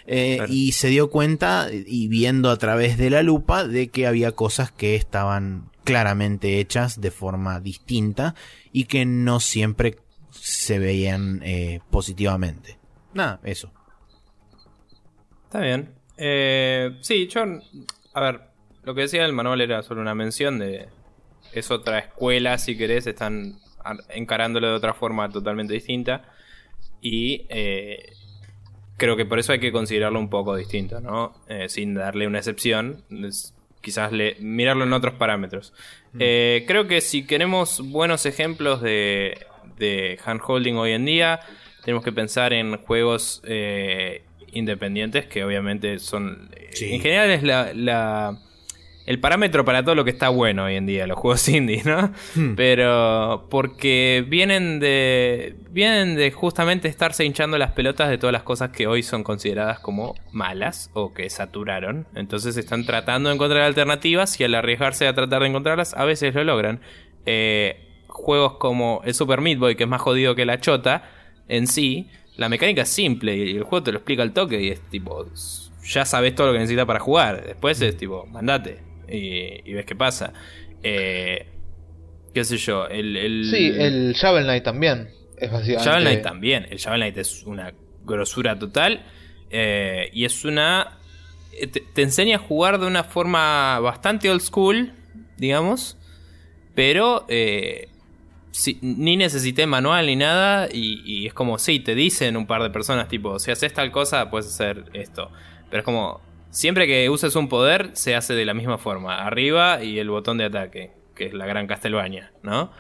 eh, 0.06 0.36
Claro. 0.39 0.51
y 0.52 0.73
se 0.73 0.89
dio 0.89 1.10
cuenta 1.10 1.69
y 1.70 2.09
viendo 2.09 2.48
a 2.48 2.56
través 2.56 2.97
de 2.97 3.10
la 3.10 3.23
lupa 3.23 3.66
de 3.66 3.89
que 3.89 4.06
había 4.06 4.32
cosas 4.32 4.73
que 4.73 4.94
estaban 4.94 5.69
claramente 5.89 6.60
hechas 6.60 7.01
de 7.01 7.10
forma 7.10 7.60
distinta 7.60 8.35
y 8.73 8.85
que 8.85 9.05
no 9.06 9.40
siempre 9.40 9.97
se 10.31 10.78
veían 10.78 11.40
eh, 11.44 11.81
positivamente. 11.90 12.78
Nada, 13.15 13.40
eso. 13.43 13.73
Está 15.44 15.60
bien. 15.60 15.94
Eh, 16.16 16.98
sí, 17.01 17.27
yo. 17.28 17.43
A 18.15 18.20
ver, 18.20 18.40
lo 18.85 18.94
que 18.94 19.02
decía 19.02 19.24
el 19.24 19.32
manual 19.32 19.60
era 19.60 19.82
solo 19.82 20.01
una 20.01 20.15
mención 20.15 20.59
de. 20.59 20.89
Es 21.52 21.70
otra 21.70 21.98
escuela, 22.01 22.59
si 22.59 22.77
querés, 22.77 23.06
están 23.06 23.59
ar- 23.82 24.05
encarándolo 24.10 24.69
de 24.69 24.74
otra 24.74 24.94
forma 24.94 25.28
totalmente 25.31 25.73
distinta. 25.74 26.28
Y. 27.01 27.47
eh, 27.48 28.12
creo 28.97 29.16
que 29.16 29.24
por 29.24 29.39
eso 29.39 29.52
hay 29.52 29.60
que 29.60 29.70
considerarlo 29.70 30.19
un 30.19 30.28
poco 30.28 30.56
distinto, 30.56 31.01
¿no? 31.01 31.32
Eh, 31.48 31.69
sin 31.69 31.94
darle 31.94 32.27
una 32.27 32.39
excepción. 32.39 33.05
es- 33.10 33.55
quizás 33.89 34.12
le, 34.12 34.36
mirarlo 34.40 34.85
en 34.85 34.93
otros 34.93 35.15
parámetros. 35.15 35.73
Eh, 36.19 36.65
creo 36.66 36.86
que 36.86 37.01
si 37.01 37.24
queremos 37.27 37.81
buenos 37.90 38.27
ejemplos 38.27 38.82
de, 38.82 39.47
de 39.78 40.19
handholding 40.24 40.74
hoy 40.77 40.93
en 40.93 41.06
día, 41.06 41.40
tenemos 41.85 42.05
que 42.05 42.12
pensar 42.12 42.52
en 42.52 42.77
juegos 42.77 43.40
eh, 43.47 44.23
independientes 44.52 45.24
que 45.24 45.43
obviamente 45.43 45.98
son... 45.98 46.51
Sí. 46.73 46.93
En 46.94 47.01
general 47.01 47.31
es 47.31 47.43
la, 47.43 47.73
la- 47.73 48.39
el 49.09 49.20
parámetro 49.20 49.64
para 49.64 49.82
todo 49.82 49.94
lo 49.94 50.05
que 50.05 50.10
está 50.10 50.28
bueno 50.28 50.64
hoy 50.64 50.74
en 50.74 50.85
día, 50.85 51.06
los 51.06 51.16
juegos 51.16 51.48
indie, 51.48 51.82
¿no? 51.82 52.12
Hmm. 52.35 52.55
Pero 52.56 53.47
porque 53.48 54.22
vienen 54.28 54.80
de 54.80 55.56
vienen 55.70 56.14
de 56.14 56.30
justamente 56.30 56.89
estarse 56.89 57.24
hinchando 57.24 57.56
las 57.56 57.72
pelotas 57.72 58.10
de 58.10 58.18
todas 58.18 58.35
las 58.35 58.43
cosas 58.43 58.68
que 58.68 58.86
hoy 58.86 59.02
son 59.02 59.24
consideradas 59.24 59.80
como 59.80 60.14
malas 60.30 60.90
o 60.93 61.14
que 61.14 61.30
saturaron. 61.30 62.06
Entonces 62.14 62.59
están 62.59 62.85
tratando 62.85 63.30
de 63.30 63.36
encontrar 63.36 63.62
alternativas 63.62 64.39
y 64.40 64.44
al 64.44 64.55
arriesgarse 64.55 65.09
a 65.09 65.14
tratar 65.14 65.40
de 65.40 65.48
encontrarlas 65.48 65.94
a 65.94 66.05
veces 66.05 66.35
lo 66.35 66.44
logran. 66.44 66.82
Eh, 67.24 68.05
juegos 68.09 68.59
como 68.59 69.01
el 69.06 69.14
Super 69.14 69.40
Meat 69.40 69.59
Boy, 69.59 69.74
que 69.74 69.85
es 69.85 69.89
más 69.89 70.02
jodido 70.02 70.35
que 70.35 70.44
la 70.44 70.60
chota, 70.60 71.09
en 71.48 71.66
sí, 71.66 72.10
la 72.36 72.51
mecánica 72.51 72.82
es 72.82 72.90
simple 72.90 73.35
y 73.39 73.56
el 73.56 73.62
juego 73.62 73.85
te 73.85 73.93
lo 73.93 73.98
explica 73.98 74.22
al 74.22 74.35
toque 74.35 74.60
y 74.60 74.68
es 74.68 74.82
tipo, 74.90 75.24
ya 75.82 76.05
sabes 76.05 76.35
todo 76.35 76.48
lo 76.48 76.52
que 76.52 76.59
necesitas 76.59 76.85
para 76.85 77.01
jugar. 77.01 77.43
Después 77.47 77.80
es 77.80 77.97
tipo, 77.97 78.26
mandate 78.26 78.88
y, 79.10 79.60
y 79.70 79.72
ves 79.74 79.85
qué 79.86 79.94
pasa. 79.97 80.32
Eh, 80.82 81.47
qué 82.35 82.44
sé 82.44 82.56
yo, 82.56 82.86
el... 82.86 83.16
el 83.16 83.48
Sí, 83.51 83.72
el 83.76 84.12
Shovel 84.14 84.44
Knight 84.44 84.64
también. 84.64 85.09
Es 85.36 85.51
básicamente. 85.51 85.85
Shovel 85.90 86.02
Knight 86.05 86.22
también. 86.22 86.66
El 86.70 86.78
Shovel 86.78 87.01
Knight 87.01 87.16
es 87.18 87.43
una 87.44 87.72
grosura 88.05 88.59
total. 88.59 89.02
eh, 89.51 90.10
y 90.12 90.24
es 90.24 90.44
una. 90.44 90.98
eh, 91.59 91.66
Te, 91.66 91.80
te 91.80 92.02
enseña 92.02 92.36
a 92.36 92.39
jugar 92.39 92.78
de 92.78 92.86
una 92.86 93.05
forma 93.05 93.78
bastante 93.80 94.30
old 94.30 94.40
school, 94.40 94.93
digamos. 95.36 95.97
Pero 96.74 97.24
eh, 97.28 97.89
si- 98.52 98.78
ni 98.82 99.16
necesité 99.16 99.66
manual 99.66 100.06
ni 100.06 100.16
nada 100.16 100.68
y, 100.72 101.02
y 101.05 101.26
es 101.26 101.35
como, 101.35 101.59
sí, 101.59 101.80
te 101.80 101.94
dicen 101.94 102.36
un 102.36 102.47
par 102.47 102.62
de 102.62 102.70
personas 102.70 103.09
tipo, 103.09 103.39
si 103.39 103.51
haces 103.51 103.72
tal 103.72 103.90
cosa 103.90 104.30
puedes 104.30 104.47
hacer 104.47 104.85
esto. 104.93 105.30
Pero 105.70 105.80
es 105.80 105.85
como, 105.85 106.20
siempre 106.51 106.87
que 106.87 107.09
uses 107.11 107.37
un 107.37 107.49
poder 107.49 107.91
se 107.95 108.15
hace 108.15 108.35
de 108.35 108.45
la 108.45 108.55
misma 108.55 108.79
forma, 108.79 109.25
arriba 109.25 109.83
y 109.83 109.99
el 109.99 110.11
botón 110.11 110.39
de 110.39 110.45
ataque, 110.45 110.93
que 111.15 111.27
es 111.27 111.35
la 111.35 111.47
gran 111.47 111.66
Castlevania, 111.66 112.33
¿no? 112.43 112.73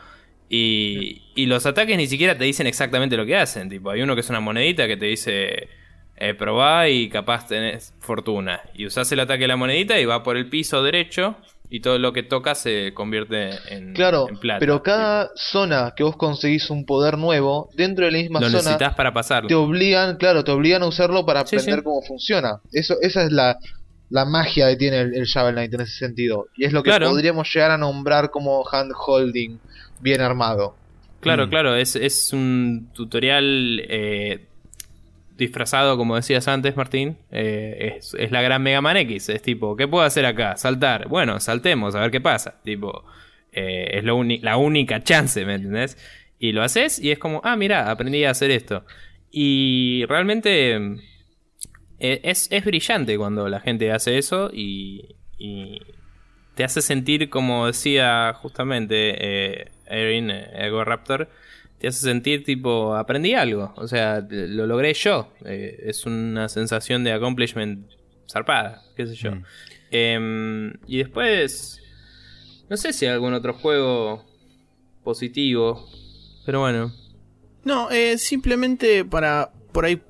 Y, 0.48 1.22
y 1.34 1.46
los 1.46 1.66
ataques 1.66 1.96
ni 1.96 2.06
siquiera 2.06 2.38
te 2.38 2.44
dicen 2.44 2.66
exactamente 2.66 3.16
lo 3.16 3.26
que 3.26 3.36
hacen, 3.36 3.68
tipo, 3.68 3.90
hay 3.90 4.02
uno 4.02 4.14
que 4.14 4.20
es 4.22 4.30
una 4.30 4.40
monedita 4.40 4.86
que 4.86 4.96
te 4.96 5.06
dice... 5.06 5.68
Eh, 6.20 6.34
probá 6.34 6.88
y 6.88 7.08
capaz 7.08 7.46
tenés 7.46 7.94
fortuna. 8.00 8.62
Y 8.74 8.86
usás 8.86 9.12
el 9.12 9.20
ataque 9.20 9.42
de 9.42 9.46
la 9.46 9.56
monedita 9.56 10.00
y 10.00 10.04
va 10.04 10.24
por 10.24 10.36
el 10.36 10.48
piso 10.48 10.82
derecho 10.82 11.36
y 11.70 11.80
todo 11.80 11.98
lo 11.98 12.12
que 12.12 12.22
toca 12.22 12.54
se 12.54 12.92
convierte 12.94 13.50
en, 13.68 13.92
Claro, 13.94 14.26
en 14.28 14.38
plata. 14.38 14.58
pero 14.60 14.82
cada 14.82 15.30
zona 15.36 15.92
que 15.96 16.02
vos 16.02 16.16
conseguís 16.16 16.70
un 16.70 16.86
poder 16.86 17.18
nuevo, 17.18 17.68
dentro 17.74 18.06
de 18.06 18.12
la 18.12 18.18
misma 18.18 18.40
Lo 18.40 18.46
zona 18.46 18.58
necesitas 18.58 18.94
para 18.94 19.12
pasarlo. 19.12 19.48
te 19.48 19.54
obligan, 19.54 20.16
claro, 20.16 20.44
te 20.44 20.50
obligan 20.50 20.82
a 20.82 20.86
usarlo 20.86 21.26
para 21.26 21.46
Sí, 21.46 21.56
aprender 21.56 21.80
sí. 21.80 21.84
cómo 21.84 22.02
funciona. 22.02 22.60
Eso, 22.72 22.96
esa 23.02 23.24
es 23.24 23.32
la, 23.32 23.58
la 24.10 24.24
magia 24.24 24.68
que 24.70 24.76
tiene 24.76 25.00
el, 25.00 25.14
el 25.14 25.24
Shovel 25.26 25.54
Knight 25.54 25.74
en 25.74 25.80
ese 25.82 25.98
sentido. 25.98 26.46
Y 26.56 26.64
es 26.64 26.72
lo 26.72 26.82
que 26.82 26.90
Claro. 26.90 27.10
podríamos 27.10 27.52
llegar 27.52 27.70
a 27.70 27.76
nombrar 27.78 28.30
como 28.30 28.64
hand 28.70 28.92
holding 28.96 29.58
bien 30.00 30.20
armado. 30.22 30.74
Claro, 31.20 31.46
Mm. 31.46 31.50
claro, 31.50 31.74
es, 31.76 31.96
es 31.96 32.32
un 32.32 32.88
tutorial 32.94 33.82
eh, 33.88 34.46
disfrazado, 35.38 35.96
como 35.96 36.16
decías 36.16 36.48
antes, 36.48 36.76
Martín. 36.76 37.16
Eh, 37.30 37.98
es, 37.98 38.30
la 38.30 38.42
gran 38.42 38.62
Mega 38.62 38.82
Man 38.82 38.96
X. 38.98 39.30
Es 39.30 39.40
tipo, 39.40 39.76
¿qué 39.76 39.88
puedo 39.88 40.04
hacer 40.04 40.26
acá? 40.26 40.56
Saltar. 40.56 41.08
Bueno, 41.08 41.40
saltemos, 41.40 41.94
a 41.94 42.00
ver 42.00 42.10
qué 42.10 42.20
pasa. 42.20 42.60
Tipo, 42.64 43.04
eh, 43.52 43.90
es 43.92 44.04
la 44.04 44.56
única 44.56 45.02
chance, 45.02 45.44
¿me 45.46 45.54
entendés? 45.54 45.96
Y 46.38 46.52
lo 46.52 46.62
haces 46.62 46.98
y 46.98 47.10
es 47.10 47.18
como, 47.18 47.40
ah, 47.44 47.56
mira, 47.56 47.90
aprendí 47.90 48.24
a 48.24 48.30
hacer 48.30 48.50
esto. 48.50 48.84
Y 49.30 50.04
realmente 50.08 50.76
eh, 51.98 52.20
es, 52.22 52.50
brillante 52.64 53.16
cuando 53.16 53.48
la 53.48 53.60
gente 53.60 53.92
hace 53.92 54.18
eso 54.18 54.50
y, 54.52 55.16
y 55.38 55.80
te 56.54 56.64
hace 56.64 56.82
sentir, 56.82 57.30
como 57.30 57.66
decía 57.66 58.34
justamente 58.34 59.70
Erin, 59.86 60.30
Ego 60.30 60.84
Raptor, 60.84 61.28
te 61.78 61.88
hace 61.88 62.00
sentir 62.00 62.44
tipo, 62.44 62.94
aprendí 62.94 63.34
algo, 63.34 63.72
o 63.76 63.86
sea, 63.86 64.26
lo 64.28 64.66
logré 64.66 64.94
yo. 64.94 65.32
Eh, 65.44 65.84
es 65.84 66.06
una 66.06 66.48
sensación 66.48 67.04
de 67.04 67.12
accomplishment 67.12 67.88
zarpada, 68.30 68.82
qué 68.96 69.06
sé 69.06 69.14
yo. 69.14 69.32
Mm. 69.32 69.44
Em, 69.90 70.72
y 70.86 70.98
después, 70.98 71.80
no 72.68 72.76
sé 72.76 72.92
si 72.92 73.06
hay 73.06 73.12
algún 73.12 73.32
otro 73.32 73.54
juego 73.54 74.24
positivo, 75.04 75.88
pero 76.44 76.60
bueno. 76.60 76.92
No, 77.64 77.90
eh, 77.90 78.18
simplemente 78.18 79.04
para 79.04 79.52
por 79.72 79.84
ahí 79.84 80.02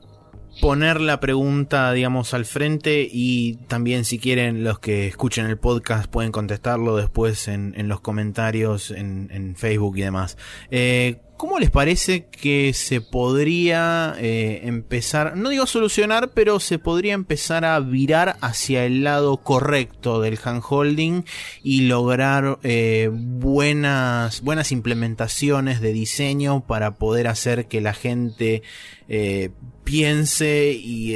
poner 0.61 1.01
la 1.01 1.21
pregunta, 1.21 1.93
digamos, 1.93 2.35
al 2.35 2.45
frente 2.45 3.09
y 3.11 3.57
también 3.69 4.05
si 4.05 4.19
quieren 4.19 4.65
los 4.65 4.79
que 4.79 5.07
escuchen 5.07 5.47
el 5.47 5.59
podcast 5.59 6.11
pueden 6.11 6.33
contestarlo 6.33 6.97
después 6.97 7.47
en, 7.49 7.75
en 7.77 7.89
los 7.89 8.01
comentarios 8.01 8.91
en, 8.91 9.29
en 9.33 9.55
Facebook 9.55 9.99
y 9.99 10.03
demás. 10.03 10.37
Eh, 10.71 11.21
¿Cómo 11.39 11.61
les 11.61 11.71
parece 11.71 12.27
que 12.27 12.73
se 12.75 13.01
podría 13.01 14.17
eh, 14.19 14.63
empezar, 14.65 15.37
no 15.37 15.51
digo 15.51 15.67
solucionar, 15.67 16.33
pero 16.35 16.59
se 16.59 16.81
podría 16.81 17.15
empezar 17.15 17.65
a 17.65 17.79
virar 17.79 18.37
hacia 18.41 18.85
el 18.85 19.05
lado 19.05 19.37
correcto 19.37 20.21
del 20.21 20.37
handholding 20.43 21.25
y 21.63 21.83
lograr 21.83 22.59
eh, 22.65 23.09
buenas, 23.13 24.41
buenas 24.41 24.73
implementaciones 24.73 25.81
de 25.81 25.93
diseño 25.93 26.67
para 26.67 26.97
poder 26.97 27.29
hacer 27.29 27.67
que 27.69 27.81
la 27.81 27.95
gente 27.95 28.65
eh, 29.07 29.51
piense 29.85 30.73
y 30.77 31.15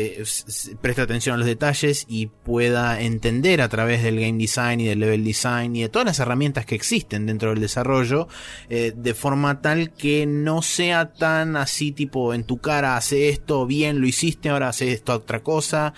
preste 0.81 1.03
atención 1.03 1.35
a 1.35 1.39
los 1.39 1.47
detalles 1.47 2.07
y 2.09 2.28
pueda 2.28 3.03
entender 3.03 3.61
a 3.61 3.69
través 3.69 4.03
del 4.03 4.19
game 4.19 4.39
design 4.39 4.81
y 4.81 4.86
del 4.86 5.01
level 5.01 5.24
design 5.24 5.77
y 5.77 5.82
de 5.82 5.89
todas 5.90 6.07
las 6.07 6.20
herramientas 6.20 6.65
que 6.65 6.74
existen 6.74 7.27
dentro 7.27 7.51
del 7.51 7.61
desarrollo 7.61 8.28
de 8.70 9.15
forma 9.15 9.61
tal 9.61 9.93
que 9.93 10.11
no 10.26 10.62
sea 10.62 11.12
tan 11.12 11.56
así 11.56 11.93
tipo 11.93 12.34
en 12.34 12.44
tu 12.44 12.59
cara 12.59 12.97
hace 12.97 13.28
esto 13.28 13.66
bien 13.66 14.01
lo 14.01 14.06
hiciste 14.06 14.48
ahora 14.48 14.68
hace 14.68 14.93
esto 14.93 15.12
otra 15.14 15.40
cosa 15.40 15.94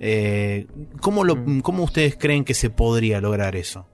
eh, 0.00 0.66
¿cómo, 1.00 1.24
lo, 1.24 1.36
Mm. 1.36 1.60
¿Cómo 1.60 1.84
ustedes 1.84 2.16
creen 2.16 2.44
que 2.44 2.54
se 2.54 2.70
podría 2.70 3.20
lograr 3.20 3.56
eso? 3.56 3.86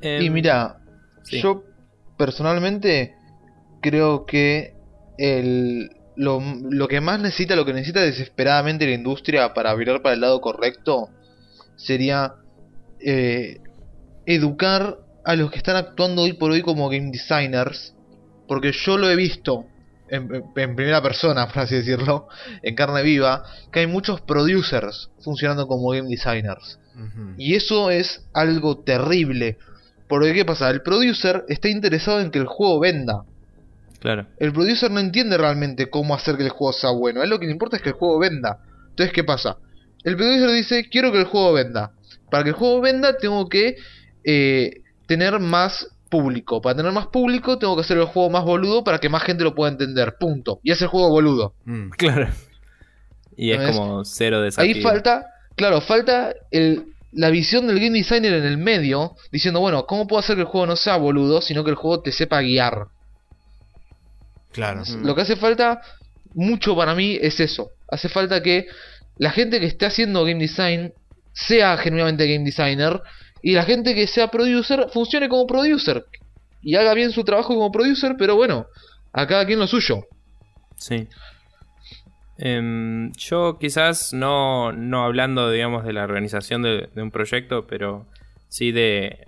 Y 0.00 0.26
Em, 0.26 0.32
mira, 0.32 0.80
sí. 1.24 1.40
yo 1.42 1.64
personalmente 2.16 3.14
creo 3.80 4.24
que 4.26 4.74
el, 5.18 5.90
lo, 6.16 6.40
lo 6.70 6.88
que 6.88 7.00
más 7.00 7.20
necesita, 7.20 7.54
lo 7.54 7.64
que 7.64 7.72
necesita 7.72 8.00
desesperadamente 8.00 8.86
la 8.86 8.94
industria 8.94 9.54
para 9.54 9.74
virar 9.74 10.02
para 10.02 10.14
el 10.14 10.20
lado 10.20 10.40
correcto, 10.40 11.10
sería 11.76 12.34
eh, 13.00 13.60
educar 14.26 14.98
a 15.24 15.36
los 15.36 15.50
que 15.50 15.58
están 15.58 15.76
actuando 15.76 16.22
hoy 16.22 16.34
por 16.34 16.50
hoy 16.50 16.62
como 16.62 16.88
game 16.88 17.10
designers, 17.10 17.94
porque 18.48 18.72
yo 18.72 18.98
lo 18.98 19.10
he 19.10 19.16
visto 19.16 19.66
en, 20.08 20.52
primera 20.52 21.02
persona, 21.02 21.48
por 21.52 21.62
así 21.62 21.76
decirlo, 21.76 22.28
en 22.62 22.74
carne 22.74 23.02
viva, 23.02 23.44
que 23.72 23.80
hay 23.80 23.86
muchos 23.86 24.20
producers 24.20 25.10
funcionando 25.20 25.66
como 25.66 25.90
game 25.90 26.08
designers. 26.08 26.78
Y 27.38 27.54
eso 27.54 27.90
es 27.90 28.26
algo 28.34 28.78
terrible. 28.80 29.56
Porque 30.08 30.34
¿qué 30.34 30.44
pasa? 30.44 30.68
El 30.68 30.82
producer 30.82 31.44
está 31.48 31.70
interesado 31.70 32.20
en 32.20 32.30
que 32.30 32.38
el 32.38 32.44
juego 32.44 32.80
venda. 32.80 33.24
Claro. 33.98 34.26
El 34.38 34.52
producer 34.52 34.90
no 34.90 35.00
entiende 35.00 35.38
realmente 35.38 35.88
cómo 35.88 36.14
hacer 36.14 36.36
que 36.36 36.42
el 36.42 36.50
juego 36.50 36.74
sea 36.74 36.90
bueno. 36.90 37.20
A 37.20 37.24
él 37.24 37.30
lo 37.30 37.38
que 37.38 37.46
le 37.46 37.52
importa 37.52 37.76
es 37.76 37.82
que 37.82 37.90
el 37.90 37.94
juego 37.94 38.18
venda. 38.18 38.58
Entonces, 38.90 39.14
¿qué 39.14 39.24
pasa? 39.24 39.56
El 40.04 40.16
producer 40.16 40.50
dice, 40.50 40.88
quiero 40.90 41.12
que 41.12 41.18
el 41.20 41.24
juego 41.24 41.54
venda. 41.54 41.92
Para 42.30 42.44
que 42.44 42.50
el 42.50 42.56
juego 42.56 42.82
venda 42.82 43.16
tengo 43.16 43.48
que 43.48 43.76
eh, 44.24 44.82
tener 45.06 45.38
más 45.38 45.88
público. 46.08 46.60
Para 46.60 46.76
tener 46.76 46.92
más 46.92 47.06
público 47.06 47.58
tengo 47.58 47.74
que 47.74 47.80
hacer 47.80 47.96
el 47.96 48.04
juego 48.04 48.30
más 48.30 48.44
boludo 48.44 48.84
para 48.84 48.98
que 48.98 49.08
más 49.08 49.22
gente 49.22 49.44
lo 49.44 49.54
pueda 49.54 49.72
entender. 49.72 50.16
Punto. 50.18 50.60
Y 50.62 50.70
hace 50.72 50.84
el 50.84 50.90
juego 50.90 51.08
boludo. 51.08 51.54
Mm. 51.64 51.90
Claro. 51.90 52.28
Y 53.36 53.52
es 53.52 53.76
como 53.76 54.04
cero 54.04 54.42
desafío. 54.42 54.74
Ahí 54.74 54.82
falta, 54.82 55.26
claro, 55.56 55.80
falta 55.80 56.34
el, 56.50 56.92
la 57.12 57.30
visión 57.30 57.66
del 57.66 57.80
game 57.80 57.96
designer 57.96 58.34
en 58.34 58.44
el 58.44 58.58
medio, 58.58 59.16
diciendo, 59.30 59.60
bueno, 59.60 59.86
¿cómo 59.86 60.06
puedo 60.06 60.20
hacer 60.20 60.36
que 60.36 60.42
el 60.42 60.48
juego 60.48 60.66
no 60.66 60.76
sea 60.76 60.96
boludo, 60.96 61.40
sino 61.40 61.64
que 61.64 61.70
el 61.70 61.76
juego 61.76 62.02
te 62.02 62.12
sepa 62.12 62.40
guiar? 62.40 62.88
Claro. 64.52 64.82
Lo 65.02 65.14
que 65.14 65.22
hace 65.22 65.36
falta 65.36 65.80
mucho 66.34 66.76
para 66.76 66.94
mí 66.94 67.18
es 67.20 67.40
eso. 67.40 67.70
Hace 67.88 68.08
falta 68.08 68.42
que 68.42 68.66
la 69.16 69.30
gente 69.30 69.60
que 69.60 69.66
esté 69.66 69.86
haciendo 69.86 70.24
game 70.24 70.40
design 70.40 70.92
sea 71.32 71.76
genuinamente 71.78 72.30
game 72.30 72.44
designer 72.44 73.00
y 73.42 73.52
la 73.52 73.64
gente 73.64 73.94
que 73.94 74.06
sea 74.06 74.28
producer 74.28 74.86
funcione 74.92 75.28
como 75.28 75.46
producer 75.46 76.06
y 76.62 76.76
haga 76.76 76.94
bien 76.94 77.10
su 77.10 77.24
trabajo 77.24 77.54
como 77.54 77.72
producer, 77.72 78.14
pero 78.16 78.36
bueno, 78.36 78.66
a 79.12 79.26
cada 79.26 79.44
quien 79.44 79.58
lo 79.58 79.66
suyo. 79.66 80.06
Sí. 80.76 81.08
Em, 82.38 83.12
yo 83.12 83.58
quizás 83.58 84.12
no, 84.12 84.72
no 84.72 85.04
hablando, 85.04 85.50
digamos, 85.50 85.84
de 85.84 85.92
la 85.92 86.04
organización 86.04 86.62
de, 86.62 86.88
un 86.96 87.10
proyecto, 87.10 87.66
pero 87.66 88.06
sí 88.48 88.72
de 88.72 89.26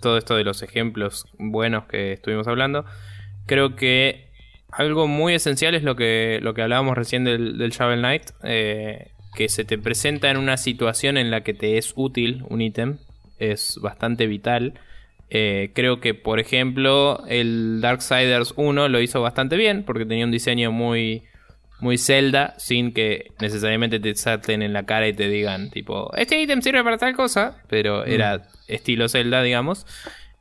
todo 0.00 0.18
esto 0.18 0.36
de 0.36 0.44
los 0.44 0.62
ejemplos 0.62 1.26
buenos 1.38 1.86
que 1.86 2.12
estuvimos 2.12 2.46
hablando. 2.48 2.84
Creo 3.46 3.76
que 3.76 4.30
algo 4.70 5.06
muy 5.06 5.34
esencial 5.34 5.74
es 5.74 5.82
lo 5.82 5.96
que, 5.96 6.38
lo 6.42 6.54
que 6.54 6.62
hablábamos 6.62 6.96
recién 6.96 7.24
del, 7.24 7.58
del 7.58 7.70
Shovel 7.70 8.00
Knight, 8.00 8.30
eh, 8.44 9.10
que 9.34 9.48
se 9.48 9.64
te 9.64 9.78
presenta 9.78 10.30
en 10.30 10.36
una 10.36 10.56
situación 10.56 11.16
en 11.16 11.30
la 11.30 11.42
que 11.42 11.54
te 11.54 11.78
es 11.78 11.92
útil 11.96 12.44
un 12.48 12.60
ítem, 12.60 12.98
es 13.38 13.78
bastante 13.80 14.26
vital. 14.26 14.74
Eh, 15.30 15.70
creo 15.74 16.00
que, 16.00 16.14
por 16.14 16.40
ejemplo, 16.40 17.24
el 17.28 17.80
Darksiders 17.80 18.54
1 18.56 18.88
lo 18.88 19.00
hizo 19.00 19.20
bastante 19.20 19.56
bien 19.56 19.84
porque 19.84 20.04
tenía 20.04 20.24
un 20.24 20.32
diseño 20.32 20.72
muy, 20.72 21.22
muy 21.80 21.98
Zelda, 21.98 22.54
sin 22.58 22.92
que 22.92 23.32
necesariamente 23.40 24.00
te 24.00 24.14
salten 24.14 24.62
en 24.62 24.72
la 24.72 24.84
cara 24.84 25.08
y 25.08 25.12
te 25.12 25.28
digan, 25.28 25.70
tipo, 25.70 26.10
este 26.16 26.40
ítem 26.40 26.62
sirve 26.62 26.82
para 26.82 26.98
tal 26.98 27.14
cosa, 27.14 27.62
pero 27.68 28.04
era 28.04 28.48
estilo 28.66 29.08
Zelda, 29.08 29.42
digamos. 29.42 29.86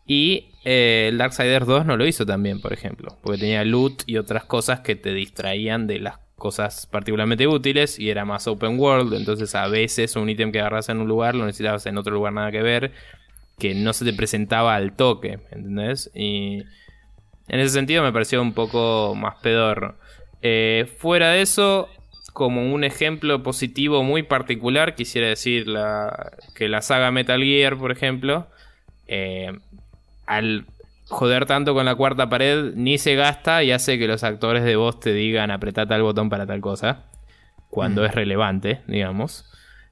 Y 0.05 0.49
eh, 0.65 1.07
el 1.09 1.19
Darksiders 1.19 1.67
2 1.67 1.85
no 1.85 1.95
lo 1.95 2.07
hizo 2.07 2.25
también, 2.25 2.59
por 2.59 2.73
ejemplo, 2.73 3.17
porque 3.21 3.39
tenía 3.39 3.63
loot 3.63 4.03
y 4.07 4.17
otras 4.17 4.43
cosas 4.45 4.79
que 4.79 4.95
te 4.95 5.13
distraían 5.13 5.85
de 5.85 5.99
las 5.99 6.17
cosas 6.39 6.87
particularmente 6.87 7.47
útiles 7.47 7.99
y 7.99 8.09
era 8.09 8.25
más 8.25 8.47
open 8.47 8.79
world, 8.79 9.13
entonces 9.13 9.53
a 9.53 9.67
veces 9.67 10.15
un 10.15 10.29
ítem 10.29 10.51
que 10.51 10.59
agarras 10.59 10.89
en 10.89 10.99
un 10.99 11.07
lugar 11.07 11.35
lo 11.35 11.45
necesitabas 11.45 11.85
en 11.85 11.97
otro 11.97 12.13
lugar 12.13 12.33
nada 12.33 12.51
que 12.51 12.63
ver, 12.63 12.91
que 13.59 13.75
no 13.75 13.93
se 13.93 14.05
te 14.05 14.13
presentaba 14.13 14.75
al 14.75 14.95
toque, 14.95 15.39
¿entendés? 15.51 16.09
Y 16.15 16.63
en 17.49 17.59
ese 17.59 17.73
sentido 17.73 18.01
me 18.01 18.13
pareció 18.13 18.41
un 18.41 18.53
poco 18.53 19.13
más 19.15 19.35
pedorro. 19.41 19.95
Eh, 20.41 20.89
fuera 20.97 21.31
de 21.31 21.41
eso, 21.41 21.89
como 22.33 22.73
un 22.73 22.83
ejemplo 22.83 23.43
positivo 23.43 24.03
muy 24.03 24.23
particular, 24.23 24.95
quisiera 24.95 25.27
decir 25.27 25.67
la, 25.67 26.31
que 26.55 26.69
la 26.69 26.81
saga 26.81 27.11
Metal 27.11 27.43
Gear, 27.43 27.77
por 27.77 27.91
ejemplo, 27.91 28.47
eh, 29.07 29.51
al 30.25 30.65
joder 31.09 31.45
tanto 31.45 31.73
con 31.73 31.85
la 31.85 31.95
cuarta 31.95 32.29
pared 32.29 32.73
ni 32.75 32.97
se 32.97 33.15
gasta 33.15 33.63
y 33.63 33.71
hace 33.71 33.97
que 33.99 34.07
los 34.07 34.23
actores 34.23 34.63
de 34.63 34.75
voz 34.75 34.99
te 34.99 35.13
digan 35.13 35.51
apretá 35.51 35.85
tal 35.85 36.01
botón 36.03 36.29
para 36.29 36.45
tal 36.45 36.61
cosa. 36.61 37.05
Cuando 37.69 38.01
Mm. 38.01 38.05
es 38.05 38.15
relevante, 38.15 38.81
digamos. 38.87 39.45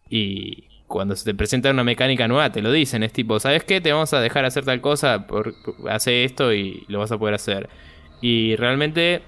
Y 0.10 0.64
cuando 0.88 1.16
se 1.16 1.26
te 1.26 1.36
presenta 1.36 1.70
una 1.70 1.84
mecánica 1.84 2.28
nueva, 2.28 2.52
te 2.52 2.62
lo 2.62 2.72
dicen. 2.72 3.04
Es 3.04 3.12
tipo, 3.14 3.40
¿sabes 3.40 3.64
qué? 3.64 3.82
Te 3.82 3.92
vamos 3.92 4.14
a 4.14 4.22
dejar 4.22 4.46
hacer 4.46 4.64
tal 4.66 4.80
cosa, 4.82 5.28
por, 5.28 5.54
por- 5.64 5.92
hace 5.92 6.24
esto 6.24 6.54
y 6.54 6.86
lo 6.88 7.00
vas 7.00 7.12
a 7.12 7.18
poder 7.18 7.36
hacer. 7.36 7.70
Y 8.22 8.56
realmente 8.56 9.22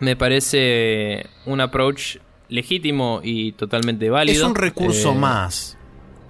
me 0.00 0.16
parece 0.16 1.26
un 1.46 1.60
approach 1.60 2.16
legítimo 2.48 3.20
y 3.22 3.52
totalmente 3.52 4.10
válido. 4.10 4.42
Es 4.42 4.46
un 4.48 4.54
recurso 4.56 5.12
Eh, 5.12 5.16
más. 5.16 5.78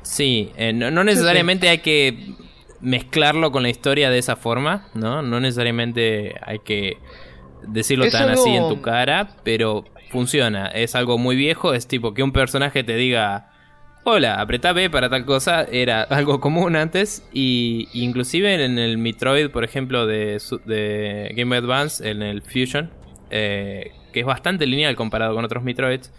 Sí, 0.02 0.50
eh, 0.56 0.72
no, 0.72 0.90
no 0.90 1.02
necesariamente 1.02 1.68
hay 1.68 1.78
que 1.78 2.34
mezclarlo 2.82 3.52
con 3.52 3.62
la 3.62 3.68
historia 3.70 4.10
de 4.10 4.18
esa 4.18 4.36
forma, 4.36 4.88
¿no? 4.94 5.22
No 5.22 5.40
necesariamente 5.40 6.34
hay 6.44 6.58
que 6.58 6.98
decirlo 7.66 8.04
Es 8.04 8.12
tan 8.12 8.28
algo- 8.28 8.40
así 8.42 8.50
en 8.50 8.68
tu 8.68 8.82
cara, 8.82 9.36
pero 9.44 9.84
funciona. 10.10 10.66
Es 10.66 10.94
algo 10.94 11.16
muy 11.18 11.36
viejo, 11.36 11.74
es 11.74 11.86
tipo 11.86 12.12
que 12.12 12.22
un 12.22 12.32
personaje 12.32 12.82
te 12.84 12.96
diga, 12.96 13.50
hola, 14.04 14.40
apretá 14.40 14.72
B 14.72 14.90
para 14.90 15.08
tal 15.08 15.24
cosa, 15.24 15.62
era 15.70 16.02
algo 16.10 16.40
común 16.40 16.76
antes, 16.76 17.26
y 17.32 17.88
inclusive 17.94 18.62
en 18.64 18.78
el 18.78 18.98
Metroid, 18.98 19.50
por 19.50 19.64
ejemplo, 19.64 20.06
de, 20.06 20.40
de 20.66 21.32
Game 21.36 21.56
Advance, 21.56 22.10
en 22.10 22.20
el 22.22 22.42
Fusion, 22.42 22.90
eh, 23.30 23.92
que 24.12 24.20
es 24.20 24.26
bastante 24.26 24.66
lineal 24.66 24.96
comparado 24.96 25.34
con 25.34 25.44
otros 25.44 25.62
Metroids, 25.62 26.12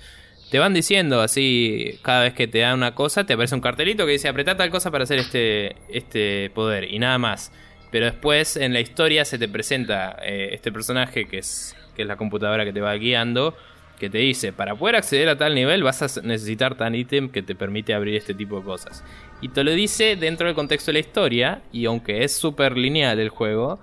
te 0.53 0.59
van 0.59 0.75
diciendo 0.75 1.19
así, 1.21 1.97
cada 2.03 2.21
vez 2.21 2.35
que 2.35 2.47
te 2.47 2.59
dan 2.59 2.75
una 2.75 2.93
cosa, 2.93 3.25
te 3.25 3.33
aparece 3.33 3.55
un 3.55 3.61
cartelito 3.61 4.05
que 4.05 4.11
dice 4.11 4.27
apretá 4.27 4.55
tal 4.55 4.69
cosa 4.69 4.91
para 4.91 5.03
hacer 5.03 5.17
este, 5.17 5.75
este 5.89 6.51
poder 6.53 6.93
y 6.93 6.99
nada 6.99 7.17
más. 7.17 7.51
Pero 7.89 8.05
después 8.05 8.55
en 8.55 8.71
la 8.71 8.79
historia 8.79 9.25
se 9.25 9.39
te 9.39 9.47
presenta 9.47 10.15
eh, 10.21 10.49
este 10.51 10.71
personaje 10.71 11.25
que 11.25 11.39
es, 11.39 11.75
que 11.95 12.03
es 12.03 12.07
la 12.07 12.17
computadora 12.17 12.65
que 12.65 12.71
te 12.71 12.81
va 12.81 12.93
guiando, 12.93 13.57
que 13.99 14.11
te 14.11 14.19
dice, 14.19 14.53
para 14.53 14.75
poder 14.75 14.97
acceder 14.97 15.27
a 15.27 15.39
tal 15.39 15.55
nivel 15.55 15.81
vas 15.81 16.03
a 16.03 16.21
necesitar 16.21 16.77
tal 16.77 16.95
ítem 16.95 17.29
que 17.29 17.41
te 17.41 17.55
permite 17.55 17.95
abrir 17.95 18.15
este 18.15 18.35
tipo 18.35 18.59
de 18.59 18.63
cosas. 18.63 19.03
Y 19.41 19.49
te 19.49 19.63
lo 19.63 19.71
dice 19.71 20.17
dentro 20.17 20.45
del 20.45 20.53
contexto 20.53 20.89
de 20.91 20.93
la 20.93 20.99
historia, 20.99 21.63
y 21.71 21.85
aunque 21.85 22.23
es 22.23 22.31
súper 22.31 22.77
lineal 22.77 23.17
el 23.19 23.29
juego, 23.29 23.79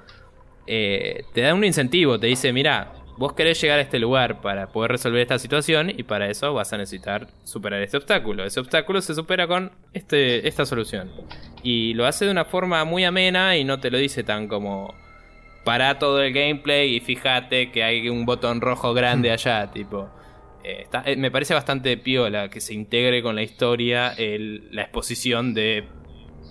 eh, 0.69 1.25
te 1.35 1.41
da 1.41 1.53
un 1.53 1.65
incentivo, 1.65 2.21
te 2.21 2.29
dice, 2.29 2.53
mira, 2.53 2.93
vos 3.21 3.35
querés 3.35 3.61
llegar 3.61 3.79
a 3.79 3.83
este 3.83 3.99
lugar 3.99 4.41
para 4.41 4.69
poder 4.73 4.93
resolver 4.93 5.21
esta 5.21 5.39
situación 5.39 5.91
y 5.91 6.05
para 6.05 6.31
eso 6.31 6.55
vas 6.55 6.73
a 6.73 6.79
necesitar 6.79 7.27
superar 7.45 7.83
este 7.83 7.99
obstáculo. 7.99 8.45
Ese 8.45 8.61
obstáculo 8.61 9.03
se 9.03 9.15
supera 9.15 9.47
con 9.47 9.71
este, 9.93 10.49
esta 10.49 10.65
solución. 10.65 11.11
Y 11.63 11.93
lo 11.93 12.07
hace 12.07 12.25
de 12.25 12.31
una 12.31 12.47
forma 12.47 12.83
muy 12.87 13.05
amena 13.05 13.59
y 13.59 13.65
no 13.65 13.79
te 13.79 13.91
lo 13.91 13.99
dice 13.99 14.23
tan 14.25 14.49
como 14.49 14.95
para 15.65 15.99
todo 15.99 16.23
el 16.23 16.33
gameplay 16.33 16.97
y 16.97 17.01
fíjate 17.01 17.71
que 17.71 17.85
hay 17.85 18.09
un 18.09 18.25
botón 18.25 18.63
rojo 18.63 18.95
grande 18.95 19.31
allá, 19.31 19.71
tipo. 19.71 20.09
eh, 20.63 20.83
está- 20.83 21.03
eh, 21.07 21.17
me 21.17 21.31
parece 21.31 21.55
bastante 21.55 21.97
piola 21.97 22.49
que 22.51 22.61
se 22.61 22.75
integre 22.75 23.23
con 23.23 23.35
la 23.35 23.43
historia 23.43 24.13
el- 24.19 24.69
la 24.73 24.83
exposición 24.83 25.55
de 25.55 25.85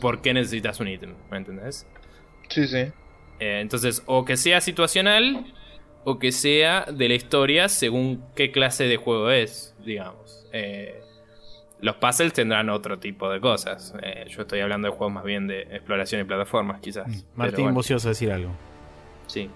por 0.01 0.21
qué 0.21 0.33
necesitas 0.33 0.79
un 0.79 0.87
ítem, 0.87 1.13
¿me 1.29 1.37
entendés? 1.37 1.85
Sí, 2.49 2.67
sí. 2.67 2.77
Eh, 3.39 3.59
entonces, 3.61 4.01
o 4.07 4.25
que 4.25 4.35
sea 4.35 4.61
situacional, 4.61 5.53
o 6.03 6.17
que 6.19 6.31
sea 6.31 6.85
de 6.91 7.07
la 7.09 7.15
historia 7.15 7.69
según 7.69 8.23
qué 8.35 8.51
clase 8.51 8.85
de 8.85 8.97
juego 8.97 9.29
es, 9.31 9.75
digamos. 9.85 10.45
Eh, 10.53 11.01
los 11.81 11.95
puzzles 11.95 12.33
tendrán 12.33 12.69
otro 12.69 12.99
tipo 12.99 13.29
de 13.29 13.39
cosas. 13.39 13.93
Eh, 14.01 14.25
yo 14.29 14.41
estoy 14.41 14.59
hablando 14.61 14.87
de 14.89 14.95
juegos 14.95 15.13
más 15.13 15.23
bien 15.23 15.47
de 15.47 15.61
exploración 15.61 16.21
y 16.21 16.23
plataformas, 16.25 16.81
quizás. 16.81 17.05
Pero 17.07 17.23
Martín, 17.35 17.63
bueno, 17.65 17.75
vos 17.75 17.89
ibas 17.89 18.05
a 18.05 18.09
decir 18.09 18.31
algo. 18.31 18.51
sí. 19.27 19.49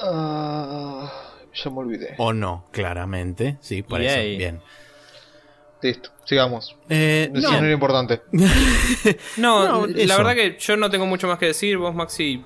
Ah, 0.00 1.10
ya 1.52 1.70
me 1.70 1.78
olvidé. 1.78 2.14
O 2.18 2.32
no, 2.32 2.64
claramente. 2.72 3.58
Sí, 3.60 3.82
por 3.82 4.00
eso. 4.00 4.18
Bien. 4.38 4.60
Listo, 5.82 6.10
sigamos. 6.24 6.76
Eh, 6.88 7.30
Eso 7.34 7.50
no. 7.52 7.58
no 7.60 7.64
era 7.64 7.72
importante. 7.72 8.20
No, 9.36 9.66
No, 9.82 9.86
la 9.86 10.02
eso. 10.02 10.16
verdad 10.18 10.34
que 10.34 10.56
yo 10.58 10.76
no 10.76 10.90
tengo 10.90 11.06
mucho 11.06 11.26
más 11.26 11.38
que 11.38 11.46
decir. 11.46 11.76
Vos, 11.78 11.94
Maxi? 11.94 12.42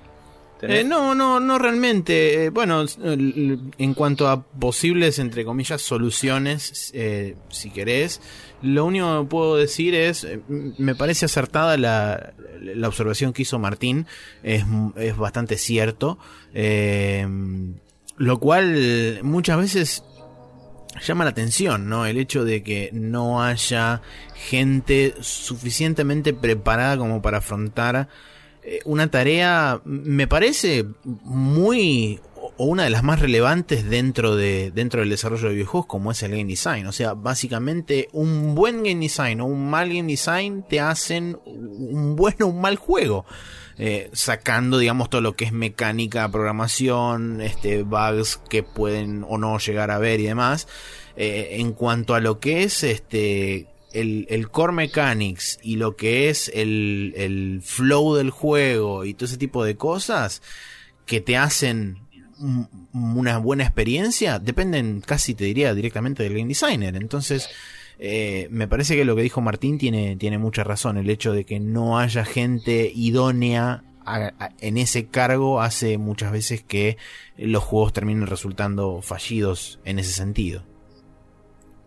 Eh, 0.69 0.85
no, 0.85 1.15
no, 1.15 1.41
no 1.41 1.59
realmente. 1.59 2.45
Eh, 2.45 2.51
bueno, 2.51 2.85
en 3.05 3.95
cuanto 3.95 4.29
a 4.29 4.43
posibles, 4.43 5.19
entre 5.19 5.45
comillas, 5.45 5.83
soluciones, 5.83 6.91
eh, 6.95 7.37
si 7.49 7.71
querés, 7.71 8.21
lo 8.63 8.87
único 8.87 9.23
que 9.23 9.29
puedo 9.29 9.57
decir 9.57 9.95
es, 9.95 10.25
eh, 10.25 10.41
me 10.49 10.95
parece 10.95 11.27
acertada 11.27 11.77
la, 11.77 12.33
la 12.61 12.89
observación 12.89 13.33
que 13.33 13.43
hizo 13.43 13.59
Martín, 13.59 14.07
es, 14.43 14.65
es 14.97 15.17
bastante 15.17 15.59
cierto, 15.59 16.19
eh, 16.55 17.27
lo 18.17 18.39
cual 18.39 19.21
muchas 19.23 19.59
veces 19.59 20.05
llama 21.05 21.25
la 21.25 21.31
atención, 21.31 21.89
¿no? 21.89 22.07
El 22.07 22.17
hecho 22.17 22.45
de 22.45 22.63
que 22.63 22.91
no 22.93 23.43
haya 23.43 24.03
gente 24.35 25.15
suficientemente 25.21 26.33
preparada 26.33 26.97
como 26.97 27.21
para 27.21 27.39
afrontar 27.39 28.09
una 28.85 29.11
tarea, 29.11 29.81
me 29.85 30.27
parece 30.27 30.87
muy 31.05 32.21
o 32.57 32.67
una 32.67 32.85
de 32.85 32.91
las 32.91 33.03
más 33.03 33.21
relevantes 33.21 33.89
dentro 33.89 34.37
de 34.37 34.71
dentro 34.71 35.01
del 35.01 35.11
desarrollo 35.11 35.49
de 35.49 35.55
videojuegos 35.55 35.87
como 35.87 36.13
es 36.13 36.23
el 36.23 36.33
game 36.33 36.45
design, 36.45 36.87
o 36.87 36.93
sea, 36.93 37.15
básicamente 37.15 38.09
un 38.13 38.55
buen 38.55 38.83
game 38.83 39.01
design 39.01 39.41
o 39.41 39.47
un 39.47 39.69
mal 39.69 39.89
game 39.89 40.11
design 40.11 40.65
te 40.69 40.81
hacen 40.81 41.39
un 41.45 42.17
buen 42.17 42.37
o 42.43 42.47
un 42.47 42.61
mal 42.61 42.77
juego. 42.77 43.25
Eh, 43.77 44.09
sacando 44.13 44.79
digamos 44.79 45.11
todo 45.11 45.21
lo 45.21 45.35
que 45.35 45.47
es 45.47 45.53
mecánica, 45.53 46.29
programación, 46.31 47.41
este 47.41 47.83
bugs 47.83 48.41
que 48.49 48.63
pueden 48.63 49.25
o 49.29 49.37
no 49.37 49.59
llegar 49.59 49.91
a 49.91 49.99
ver 49.99 50.21
y 50.21 50.25
demás. 50.25 50.69
Eh, 51.17 51.57
en 51.59 51.73
cuanto 51.73 52.15
a 52.15 52.21
lo 52.21 52.39
que 52.39 52.63
es 52.63 52.85
este 52.85 53.67
el, 53.95 54.27
el 54.29 54.51
core 54.51 54.73
mechanics 54.73 55.59
y 55.63 55.77
lo 55.77 55.97
que 55.97 56.29
es 56.29 56.51
el, 56.55 57.15
el 57.17 57.61
flow 57.63 58.15
del 58.15 58.31
juego 58.31 59.05
y 59.05 59.15
todo 59.15 59.27
ese 59.27 59.39
tipo 59.39 59.65
de 59.65 59.77
cosas 59.77 60.43
que 61.07 61.21
te 61.21 61.37
hacen 61.37 61.99
un- 62.39 62.69
una 62.93 63.39
buena 63.39 63.65
experiencia 63.65 64.39
dependen 64.39 65.01
casi 65.01 65.35
te 65.35 65.45
diría 65.45 65.75
directamente 65.75 66.23
del 66.23 66.35
game 66.35 66.49
designer. 66.49 66.97
Entonces 66.97 67.49
eh, 67.99 68.49
me 68.51 68.67
parece 68.67 68.97
que 68.97 69.05
lo 69.05 69.15
que 69.15 69.23
dijo 69.23 69.41
Martín 69.41 69.79
tiene, 69.79 70.17
tiene 70.17 70.39
mucha 70.39 70.65
razón. 70.65 70.97
El 70.97 71.09
hecho 71.11 71.33
de 71.33 71.45
que 71.45 71.61
no 71.61 71.99
haya 71.99 72.25
gente 72.25 72.91
idónea 72.95 73.85
en 74.61 74.77
ese 74.77 75.07
cargo 75.07 75.63
hace 75.63 75.97
muchas 75.97 76.31
veces 76.33 76.63
que 76.63 76.99
los 77.39 77.63
juegos 77.63 77.93
terminen 77.95 78.27
resultando 78.27 79.01
fallidos 79.01 79.79
en 79.85 79.99
ese 79.99 80.13
sentido. 80.13 80.63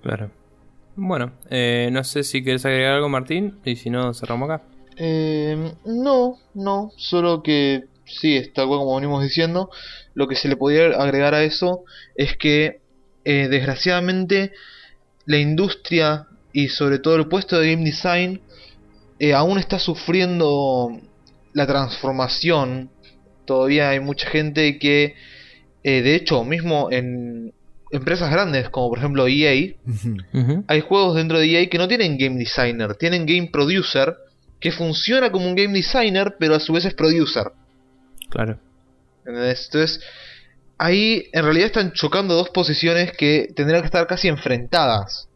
Claro. 0.02 0.32
Bueno, 0.98 1.34
eh, 1.50 1.90
no 1.92 2.04
sé 2.04 2.24
si 2.24 2.44
quieres 2.44 2.66
agregar 2.66 2.96
algo, 2.96 3.08
Martín, 3.08 3.60
y 3.64 3.76
si 3.76 3.90
no, 3.90 4.14
cerramos 4.14 4.50
acá. 4.50 4.64
Eh, 4.98 5.72
no, 5.86 6.40
no, 6.56 6.92
solo 6.98 7.44
que 7.44 7.84
sí, 8.06 8.36
está 8.36 8.64
como 8.64 8.96
venimos 8.96 9.24
diciendo. 9.24 9.70
Lo 10.16 10.28
que 10.28 10.36
se 10.36 10.48
le 10.48 10.56
podría 10.56 10.88
agregar 10.88 11.36
a 11.36 11.44
eso 11.44 11.84
es 12.16 12.36
que, 12.36 12.82
eh, 13.26 13.48
desgraciadamente, 13.48 14.54
la 15.26 15.38
industria 15.38 16.28
y 16.52 16.70
sobre 16.70 16.98
todo 16.98 17.16
el 17.16 17.28
puesto 17.28 17.60
de 17.60 17.72
game 17.72 17.86
design 17.86 18.42
eh, 19.20 19.34
aún 19.34 19.60
está 19.60 19.78
sufriendo 19.78 21.00
la 21.54 21.68
transformación. 21.68 22.90
Todavía 23.46 23.90
hay 23.90 24.00
mucha 24.00 24.28
gente 24.30 24.80
que, 24.80 25.16
eh, 25.84 26.02
de 26.02 26.16
hecho, 26.16 26.44
mismo 26.44 26.90
en 26.92 27.54
empresas 27.92 28.32
grandes 28.32 28.70
como 28.70 28.90
por 28.90 28.98
ejemplo 29.00 29.28
EA, 29.28 29.74
hay 30.68 30.82
juegos 30.82 31.16
dentro 31.16 31.40
de 31.40 31.48
EA 31.48 31.70
que 31.70 31.78
no 31.78 31.88
tienen 31.88 32.18
game 32.18 32.38
designer, 32.38 32.96
tienen 32.96 33.26
game 33.26 33.50
producer 33.52 34.16
que 34.60 34.72
funciona 34.72 35.32
como 35.32 35.48
un 35.48 35.56
game 35.56 35.74
designer, 35.74 36.36
pero 36.40 36.56
a 36.56 36.60
su 36.60 36.74
vez 36.74 36.86
es 36.86 36.94
producer. 36.94 37.52
Claro. 38.30 38.60
¿entendés? 39.20 39.66
Entonces, 39.66 40.04
ahí 40.78 41.30
en 41.34 41.44
realidad 41.44 41.68
están 41.68 41.92
chocando 41.92 42.36
dos 42.36 42.50
posiciones 42.50 43.12
que 43.12 43.52
tendrían 43.56 43.82
que 43.82 43.88
estar 43.88 44.08
casi 44.08 44.28
enfrentadas. 44.28 45.28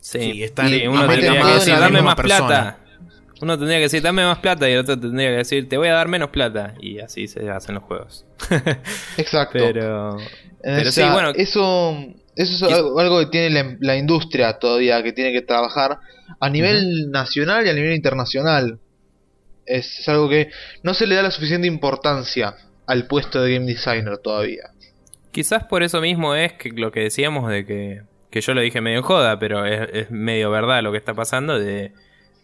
Sí, 0.00 0.32
Sí, 0.32 0.42
están 0.42 0.68
Sí, 0.68 0.86
uno 0.86 1.06
tendría 1.06 1.32
que 1.32 1.38
en 1.38 1.46
la 1.46 1.54
decir, 1.54 1.74
dame 1.74 1.90
misma 1.90 2.02
más 2.02 2.14
persona". 2.16 2.46
plata. 2.46 2.78
Uno 3.42 3.58
tendría 3.58 3.78
que 3.78 3.82
decir, 3.82 4.00
dame 4.02 4.24
más 4.24 4.38
plata, 4.38 4.70
y 4.70 4.74
el 4.74 4.78
otro 4.78 4.96
tendría 4.96 5.30
que 5.30 5.38
decir, 5.38 5.68
te 5.68 5.76
voy 5.76 5.88
a 5.88 5.94
dar 5.94 6.06
menos 6.06 6.30
plata. 6.30 6.74
Y 6.80 7.00
así 7.00 7.26
se 7.26 7.50
hacen 7.50 7.74
los 7.74 7.82
juegos. 7.82 8.24
Exacto. 9.16 9.58
Pero. 9.58 10.16
Eh, 10.20 10.24
pero 10.62 10.88
o 10.88 10.92
sea, 10.92 11.08
sí, 11.08 11.12
bueno. 11.12 11.30
Eso, 11.34 11.98
eso 12.36 12.66
es 12.68 12.72
algo, 12.72 13.00
algo 13.00 13.18
que 13.18 13.26
tiene 13.26 13.50
la, 13.50 13.76
la 13.80 13.96
industria 13.96 14.60
todavía, 14.60 15.02
que 15.02 15.12
tiene 15.12 15.32
que 15.32 15.42
trabajar 15.42 15.98
a 16.38 16.48
nivel 16.50 17.10
nacional 17.10 17.66
y 17.66 17.70
a 17.70 17.72
nivel 17.72 17.94
internacional. 17.94 18.78
Es, 19.66 19.98
es 19.98 20.08
algo 20.08 20.28
que 20.28 20.50
no 20.84 20.94
se 20.94 21.08
le 21.08 21.16
da 21.16 21.22
la 21.22 21.32
suficiente 21.32 21.66
importancia 21.66 22.54
al 22.86 23.08
puesto 23.08 23.42
de 23.42 23.54
game 23.54 23.66
designer 23.66 24.18
todavía. 24.18 24.70
Quizás 25.32 25.64
por 25.64 25.82
eso 25.82 26.00
mismo 26.00 26.36
es 26.36 26.52
que 26.52 26.70
lo 26.70 26.92
que 26.92 27.00
decíamos 27.00 27.50
de 27.50 27.66
que. 27.66 28.02
Que 28.30 28.40
yo 28.40 28.54
lo 28.54 28.60
dije 28.60 28.80
medio 28.80 29.02
joda, 29.02 29.38
pero 29.40 29.66
es, 29.66 29.88
es 29.92 30.10
medio 30.12 30.50
verdad 30.50 30.80
lo 30.82 30.92
que 30.92 30.96
está 30.96 31.12
pasando. 31.12 31.58
De, 31.58 31.92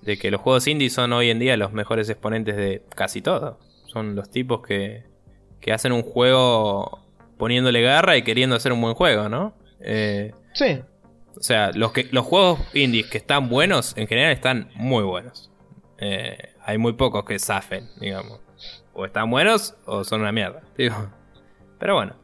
de 0.02 0.18
que 0.18 0.30
los 0.30 0.40
juegos 0.40 0.66
indie 0.66 0.90
son 0.90 1.12
hoy 1.12 1.30
en 1.30 1.38
día 1.38 1.56
los 1.56 1.72
mejores 1.72 2.08
exponentes 2.08 2.56
de 2.56 2.82
casi 2.94 3.20
todo. 3.22 3.58
Son 3.86 4.14
los 4.14 4.30
tipos 4.30 4.66
que, 4.66 5.04
que 5.60 5.72
hacen 5.72 5.92
un 5.92 6.02
juego 6.02 7.00
poniéndole 7.36 7.82
garra 7.82 8.16
y 8.16 8.22
queriendo 8.22 8.56
hacer 8.56 8.72
un 8.72 8.80
buen 8.80 8.94
juego, 8.94 9.28
¿no? 9.28 9.54
Eh, 9.80 10.32
Sí, 10.54 10.80
o 11.38 11.42
sea, 11.42 11.70
los, 11.72 11.92
que, 11.92 12.08
los 12.10 12.26
juegos 12.26 12.58
indies 12.74 13.06
que 13.06 13.18
están 13.18 13.48
buenos, 13.48 13.96
en 13.96 14.08
general 14.08 14.32
están 14.32 14.70
muy 14.74 15.04
buenos. 15.04 15.50
Eh, 15.98 16.36
hay 16.64 16.78
muy 16.78 16.94
pocos 16.94 17.24
que 17.24 17.38
zafen, 17.38 17.88
digamos. 18.00 18.40
O 18.92 19.04
están 19.04 19.30
buenos 19.30 19.76
o 19.84 20.02
son 20.02 20.22
una 20.22 20.32
mierda. 20.32 20.62
Digo. 20.76 20.96
Pero 21.78 21.94
bueno. 21.94 22.16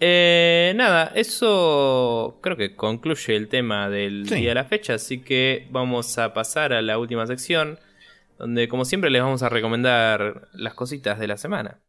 Eh, 0.00 0.72
nada, 0.76 1.10
eso 1.14 2.38
creo 2.40 2.56
que 2.56 2.76
concluye 2.76 3.34
el 3.34 3.48
tema 3.48 3.88
del 3.88 4.28
Sí. 4.28 4.36
día 4.36 4.50
de 4.50 4.54
la 4.54 4.64
fecha. 4.64 4.94
Así 4.94 5.20
que 5.22 5.66
vamos 5.70 6.18
a 6.18 6.32
pasar 6.34 6.72
a 6.72 6.82
la 6.82 6.98
última 6.98 7.26
sección. 7.26 7.78
Donde, 8.38 8.68
como 8.68 8.84
siempre, 8.84 9.10
les 9.10 9.20
vamos 9.22 9.42
a 9.42 9.48
recomendar 9.48 10.48
las 10.52 10.74
cositas 10.74 11.18
de 11.18 11.26
la 11.26 11.36
semana. 11.36 11.80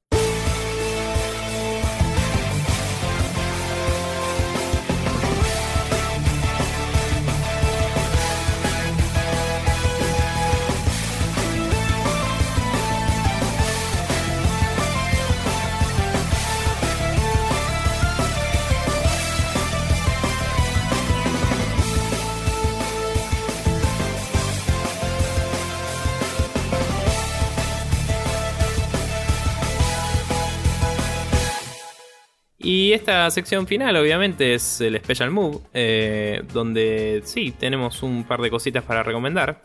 Y 32.62 32.92
esta 32.92 33.30
sección 33.32 33.68
final, 33.68 33.96
obviamente, 33.96 34.54
es 34.54 34.82
el 34.82 34.98
Special 34.98 35.32
Move, 35.32 35.60
eh, 35.74 36.42
donde 36.54 37.22
sí, 37.24 37.54
tenemos 37.58 38.04
un 38.04 38.26
par 38.26 38.42
de 38.42 38.50
cositas 38.50 38.84
para 38.84 39.02
recomendar. 39.02 39.62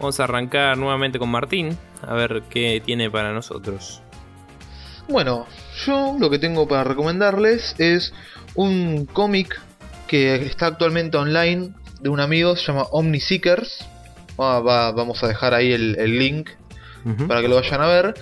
Vamos 0.00 0.18
a 0.18 0.24
arrancar 0.24 0.78
nuevamente 0.78 1.18
con 1.18 1.28
Martín, 1.28 1.76
a 2.02 2.14
ver 2.14 2.42
qué 2.48 2.80
tiene 2.84 3.10
para 3.10 3.32
nosotros. 3.32 4.00
Bueno, 5.08 5.46
yo 5.86 6.16
lo 6.18 6.30
que 6.30 6.38
tengo 6.38 6.66
para 6.68 6.84
recomendarles 6.84 7.74
es 7.78 8.14
un 8.54 9.04
cómic 9.06 9.60
que 10.06 10.36
está 10.36 10.66
actualmente 10.68 11.16
online 11.18 11.70
de 12.00 12.08
un 12.08 12.20
amigo, 12.20 12.56
se 12.56 12.66
llama 12.72 12.84
Omniseekers. 12.92 13.86
Va- 14.40 14.60
va- 14.60 14.92
vamos 14.92 15.22
a 15.22 15.28
dejar 15.28 15.52
ahí 15.52 15.72
el, 15.72 15.96
el 15.98 16.18
link 16.18 16.50
para 17.26 17.40
que 17.42 17.48
lo 17.48 17.56
vayan 17.56 17.80
a 17.82 17.86
ver. 17.88 18.14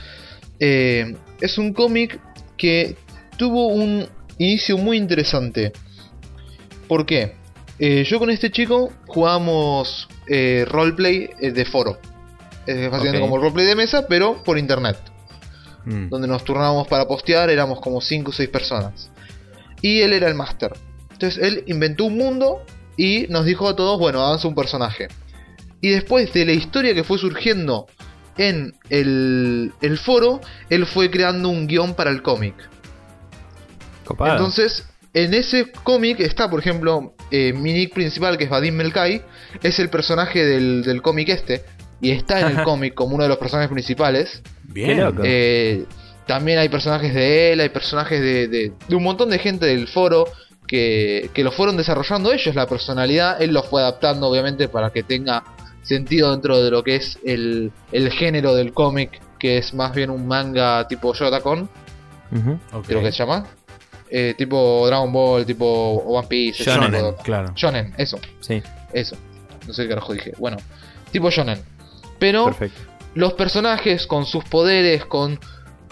Eh, 0.59 1.17
es 1.41 1.59
un 1.59 1.73
cómic 1.73 2.19
que 2.57 2.97
tuvo 3.37 3.67
un 3.69 4.09
inicio 4.39 4.77
muy 4.79 4.97
interesante. 4.97 5.73
¿Por 6.89 7.05
qué? 7.07 7.35
Eh, 7.79 8.05
yo 8.05 8.19
con 8.19 8.31
este 8.31 8.51
chico 8.51 8.93
jugamos 9.07 10.09
eh, 10.29 10.65
roleplay 10.69 11.31
eh, 11.41 11.51
de 11.51 11.65
foro. 11.65 11.99
Es 12.67 12.91
básicamente 12.91 13.19
Ok. 13.19 13.31
como 13.31 13.39
roleplay 13.39 13.67
de 13.67 13.77
mesa, 13.77 14.07
pero 14.09 14.43
por 14.43 14.59
internet 14.59 14.97
Mm. 15.89 16.09
donde 16.09 16.27
nos 16.27 16.43
turnábamos 16.43 16.89
para 16.89 17.07
postear, 17.07 17.49
éramos 17.49 17.81
como 17.81 18.01
5 18.01 18.31
o 18.31 18.35
6 18.35 18.49
personas. 18.49 19.09
Y 19.83 20.01
él 20.01 20.13
era 20.15 20.27
el 20.27 20.35
máster. 20.35 20.73
Entonces 21.13 21.41
él 21.43 21.63
inventó 21.69 22.07
un 22.07 22.17
mundo 22.17 22.65
y 22.97 23.27
nos 23.29 23.45
dijo 23.45 23.69
a 23.69 23.77
todos, 23.77 23.97
bueno, 23.97 24.21
avanza 24.21 24.49
un 24.49 24.57
personaje. 24.57 25.07
Y 25.81 25.91
después 25.91 26.33
de 26.33 26.45
la 26.45 26.53
historia 26.53 26.93
que 26.93 27.05
fue 27.05 27.19
surgiendo 27.19 27.87
en 28.37 28.75
el, 28.91 29.73
el 29.81 29.97
foro, 29.99 30.41
él 30.71 30.87
fue 30.87 31.09
creando 31.09 31.51
un 31.51 31.69
guion 31.69 31.95
para 31.95 32.11
el 32.11 32.21
cómic. 32.21 32.55
Copado. 34.07 34.33
Entonces, 34.33 34.87
en 35.13 35.35
ese 35.35 35.71
cómic 35.83 36.21
está, 36.21 36.49
por 36.49 36.61
ejemplo, 36.61 37.15
eh, 37.31 37.53
mi 37.53 37.73
nick 37.75 37.93
principal, 37.93 38.39
que 38.39 38.45
es 38.45 38.51
Vadim 38.51 38.75
Melkai, 38.75 39.23
es 39.63 39.79
el 39.79 39.89
personaje 39.91 40.45
del, 40.45 40.83
del 40.83 41.03
cómic 41.03 41.29
este. 41.29 41.63
Y 42.01 42.11
está 42.13 42.41
en 42.41 42.57
el 42.59 42.63
cómic 42.65 42.95
como 42.95 43.15
uno 43.15 43.25
de 43.25 43.29
los 43.29 43.39
personajes 43.39 43.71
principales. 43.71 44.43
Bien. 44.65 45.01
Loco. 45.01 45.23
Eh, 45.25 45.85
también 46.27 46.59
hay 46.59 46.69
personajes 46.69 47.15
de 47.15 47.53
él, 47.53 47.61
hay 47.61 47.69
personajes 47.69 48.21
de, 48.21 48.49
de- 48.49 48.73
de 48.89 48.95
un 48.97 49.03
montón 49.03 49.31
de 49.31 49.39
gente 49.39 49.65
del 49.67 49.87
foro 49.89 50.27
que, 50.67 51.31
que 51.33 51.45
lo 51.45 51.53
fueron 51.53 51.77
desarrollando 51.77 52.33
ellos, 52.33 52.55
la 52.55 52.67
personalidad. 52.67 53.41
Él 53.41 53.53
lo 53.55 53.63
fue 53.63 53.81
adaptando, 53.83 54.27
obviamente, 54.29 54.69
para 54.69 54.91
que 54.91 55.03
tenga 55.05 55.45
sentido 55.83 56.33
dentro 56.33 56.61
de 56.61 56.71
lo 56.73 56.83
que 56.83 56.97
es 56.97 57.19
el, 57.25 57.71
el 57.93 58.11
género 58.11 58.55
del 58.57 58.73
cómic, 58.73 59.21
que 59.39 59.57
es 59.59 59.73
más 59.73 59.95
bien 59.95 60.11
un 60.11 60.27
manga 60.27 60.87
tipo 60.89 61.15
Shotacon, 61.15 61.69
Ujú. 62.33 62.59
Ok. 62.73 62.87
creo 62.89 63.01
que 63.03 63.13
se 63.13 63.19
llama. 63.19 63.47
Eh, 64.11 64.35
tipo 64.39 64.87
Dragon 64.87 65.13
Ball, 65.13 65.45
tipo 65.45 65.65
One 66.07 66.29
Piece, 66.29 66.63
ese 66.63 66.71
Shonen, 66.73 66.93
tipo 66.93 67.13
de- 67.13 67.17
claro. 67.23 67.53
Shonen, 67.57 67.95
eso, 67.99 68.19
Sí, 68.41 68.63
eso. 68.93 69.17
No 69.67 69.73
sé 69.75 69.83
qué 69.83 69.89
carajo 69.89 70.13
dije. 70.13 70.33
Bueno, 70.39 70.57
tipo 71.11 71.29
Shonen. 71.31 71.61
Pero 72.19 72.45
perfecto. 72.47 72.81
los 73.15 73.33
personajes 73.35 74.07
con 74.07 74.25
sus 74.27 74.45
poderes, 74.45 75.05
con 75.07 75.41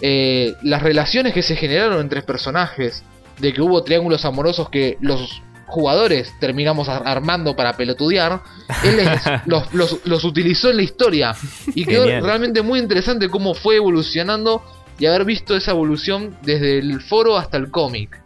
eh, 0.01 0.55
las 0.63 0.83
relaciones 0.83 1.33
que 1.35 1.43
se 1.43 1.57
generaron 1.57 2.01
entre 2.01 2.23
personajes, 2.23 3.03
de 3.41 3.53
que 3.53 3.61
hubo 3.63 3.83
triángulos 3.83 4.25
amorosos 4.25 4.69
que 4.71 4.97
los 5.01 5.43
jugadores 5.67 6.33
terminamos 6.41 6.89
ar- 6.89 7.03
armando 7.07 7.57
para 7.57 7.73
pelotudear, 7.77 8.41
él 8.85 8.97
les- 8.97 9.23
los, 9.47 9.73
los- 9.75 10.01
los 10.07 10.23
utilizó 10.25 10.71
en 10.71 10.77
la 10.77 10.83
historia 10.83 11.35
y 11.75 11.85
quedó 11.85 12.05
Genial. 12.05 12.23
realmente 12.25 12.63
muy 12.63 12.79
interesante 12.79 13.29
cómo 13.29 13.55
fue 13.55 13.77
evolucionando 13.77 14.63
y 14.99 15.07
haber 15.07 15.25
visto 15.25 15.57
esa 15.57 15.73
evolución 15.73 16.37
desde 16.43 16.79
el 16.79 17.01
foro 17.01 17.37
hasta 17.37 17.57
el 17.57 17.71
cómic. 17.71 18.21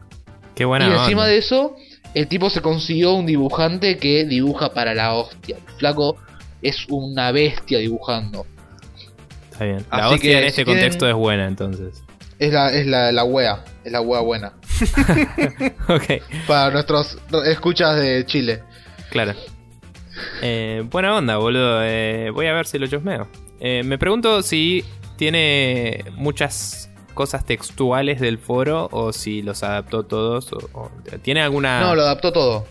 Qué 0.54 0.64
buena 0.64 0.86
y 0.86 0.92
encima 0.92 1.22
onda. 1.22 1.26
de 1.26 1.38
eso, 1.38 1.76
el 2.14 2.26
tipo 2.28 2.50
se 2.50 2.60
consiguió 2.60 3.14
un 3.14 3.26
dibujante 3.26 3.96
que 3.98 4.24
dibuja 4.24 4.72
para 4.74 4.94
la 4.94 5.14
hostia. 5.14 5.56
El 5.56 5.74
flaco 5.74 6.16
es 6.62 6.86
una 6.88 7.30
bestia 7.32 7.78
dibujando. 7.78 8.44
Está 9.52 9.64
bien. 9.64 9.84
La 9.90 10.06
Así 10.06 10.14
hostia 10.14 10.30
que 10.32 10.38
en 10.38 10.44
este 10.44 10.62
si 10.62 10.64
contexto 10.64 11.08
es 11.08 11.14
buena, 11.14 11.46
entonces. 11.46 12.02
Es 12.38 12.52
la, 12.52 12.72
es 12.72 12.86
la, 12.86 13.10
la 13.12 13.24
wea, 13.24 13.64
es 13.84 13.90
la 13.92 14.00
wea 14.00 14.20
buena. 14.20 14.52
ok, 15.88 16.22
Para 16.46 16.70
nuestros 16.70 17.18
escuchas 17.46 17.96
de 17.96 18.24
Chile. 18.26 18.62
claro. 19.10 19.34
Eh, 20.42 20.84
buena 20.90 21.16
onda, 21.16 21.36
boludo. 21.36 21.80
Eh, 21.84 22.30
voy 22.32 22.46
a 22.46 22.52
ver 22.52 22.66
si 22.66 22.78
lo 22.78 22.86
chusmeo. 22.88 23.28
Eh, 23.60 23.82
me 23.84 23.98
pregunto 23.98 24.42
si 24.42 24.84
tiene 25.18 26.04
muchas 26.14 26.88
cosas 27.12 27.44
textuales 27.44 28.20
del 28.20 28.38
foro 28.38 28.88
o 28.92 29.12
si 29.12 29.42
los 29.42 29.62
adaptó 29.62 30.04
todos. 30.04 30.52
O, 30.52 30.58
o- 30.72 30.90
¿Tiene 31.22 31.42
alguna.? 31.42 31.80
No, 31.80 31.94
lo 31.94 32.02
adaptó 32.02 32.32
todo. 32.32 32.64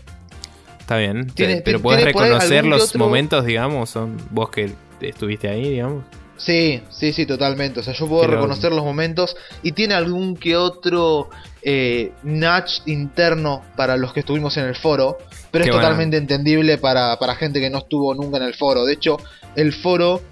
Está 0.80 0.96
bien. 0.96 1.30
Pero 1.36 1.80
puedes 1.80 2.02
reconocer 2.04 2.64
los 2.64 2.88
otro- 2.88 2.98
momentos, 2.98 3.44
digamos. 3.44 3.90
Son 3.90 4.16
vos 4.30 4.48
que 4.50 4.72
estuviste 5.00 5.48
ahí, 5.48 5.68
digamos. 5.68 6.02
Sí, 6.38 6.80
sí, 6.88 7.12
sí, 7.12 7.26
totalmente. 7.26 7.80
O 7.80 7.82
sea, 7.82 7.92
yo 7.94 8.06
puedo 8.06 8.26
reconocer 8.26 8.70
los 8.72 8.84
momentos 8.84 9.36
y 9.62 9.72
tiene 9.72 9.94
algún 9.94 10.36
que 10.36 10.56
otro 10.56 11.28
eh, 11.62 12.12
nudge 12.22 12.80
interno 12.86 13.62
para 13.76 13.96
los 13.96 14.12
que 14.12 14.20
estuvimos 14.20 14.56
en 14.56 14.64
el 14.66 14.76
foro, 14.76 15.18
pero 15.50 15.64
Qué 15.64 15.70
es 15.70 15.76
totalmente 15.76 16.16
entendible 16.16 16.78
para, 16.78 17.18
para 17.18 17.34
gente 17.34 17.58
que 17.60 17.68
no 17.70 17.78
estuvo 17.78 18.14
nunca 18.14 18.36
en 18.36 18.44
el 18.44 18.54
foro. 18.54 18.84
De 18.84 18.92
hecho, 18.94 19.18
el 19.56 19.72
foro 19.72 20.22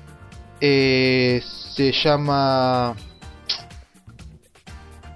eh, 0.60 1.42
se 1.76 1.92
llama... 1.92 2.96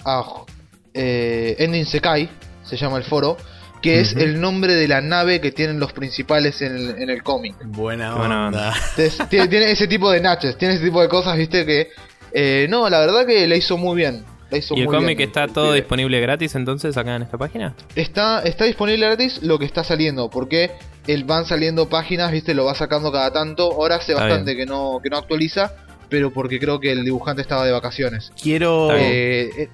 Ah, 0.05 0.45
eh, 0.93 1.57
Ending 1.59 1.87
Sekai, 1.87 2.29
se 2.63 2.77
llama 2.77 2.99
el 2.99 3.05
foro, 3.05 3.37
que 3.81 4.01
es 4.01 4.15
el 4.15 4.41
nombre 4.41 4.75
de 4.75 4.87
la 4.89 5.01
nave 5.01 5.41
que 5.41 5.53
tienen 5.53 5.81
los 5.81 5.93
principales 5.93 6.61
en 6.61 6.77
el, 6.77 7.03
en 7.03 7.11
el 7.11 7.23
cómic. 7.23 7.55
Buena 7.65 8.15
onda. 8.15 8.75
Entonces, 8.75 9.19
tiene, 9.31 9.49
tiene 9.49 9.71
ese 9.71 9.89
tipo 9.89 10.11
de 10.11 10.21
natches, 10.21 10.59
tiene 10.59 10.75
ese 10.75 10.85
tipo 10.85 11.01
de 11.01 11.09
cosas, 11.09 11.37
viste, 11.37 11.65
que... 11.65 11.89
eh, 12.33 12.67
no, 12.69 12.89
la 12.91 13.01
verdad 13.01 13.27
que 13.27 13.47
la 13.47 13.57
hizo 13.57 13.79
muy 13.79 13.97
bien. 13.97 14.25
La 14.51 14.59
hizo 14.59 14.75
¿Y 14.77 14.81
el 14.81 14.87
cómic 14.87 15.21
está 15.21 15.47
todo 15.49 15.73
disponible 15.73 16.21
gratis 16.21 16.55
entonces 16.57 16.97
acá 16.97 17.17
en 17.17 17.23
esta 17.23 17.39
página? 17.39 17.75
Está, 17.95 18.43
está 18.43 18.65
disponible 18.65 19.07
gratis 19.07 19.43
lo 19.43 19.59
que 19.59 19.65
está 19.65 19.85
saliendo, 19.85 20.29
porque 20.29 20.73
el 21.07 21.25
van 21.25 21.47
saliendo 21.47 21.89
páginas, 21.89 22.33
viste, 22.33 22.53
lo 22.53 22.65
va 22.65 22.75
sacando 22.75 23.13
cada 23.13 23.33
tanto. 23.33 23.73
Ahora 23.73 23.97
hace 23.97 24.13
Está 24.13 24.25
bastante 24.25 24.57
que 24.57 24.67
no, 24.67 24.99
que 25.03 25.09
no 25.09 25.19
actualiza, 25.19 25.73
pero 26.11 26.31
porque 26.33 26.59
creo 26.59 26.81
que 26.81 26.93
el 26.93 27.05
dibujante 27.05 27.41
estaba 27.41 27.65
de 27.65 27.73
vacaciones. 27.73 28.33
Quiero. 28.41 28.91
Eh, 28.93 29.51
eh, 29.57 29.69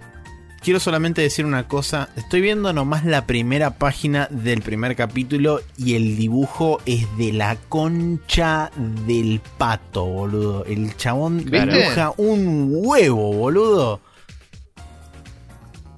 quiero 0.62 0.78
solamente 0.78 1.22
decir 1.22 1.44
una 1.44 1.66
cosa. 1.66 2.10
Estoy 2.16 2.40
viendo 2.40 2.72
nomás 2.72 3.04
la 3.04 3.26
primera 3.26 3.78
página 3.78 4.28
del 4.30 4.62
primer 4.62 4.94
capítulo 4.96 5.60
y 5.78 5.94
el 5.94 6.16
dibujo 6.16 6.80
es 6.86 7.06
de 7.16 7.32
la 7.32 7.56
concha 7.68 8.70
del 9.06 9.40
pato, 9.58 10.04
boludo. 10.04 10.64
El 10.64 10.96
chabón 10.96 11.38
¿Viste? 11.38 11.66
dibuja 11.66 12.12
un 12.16 12.70
huevo, 12.72 13.32
boludo. 13.32 14.00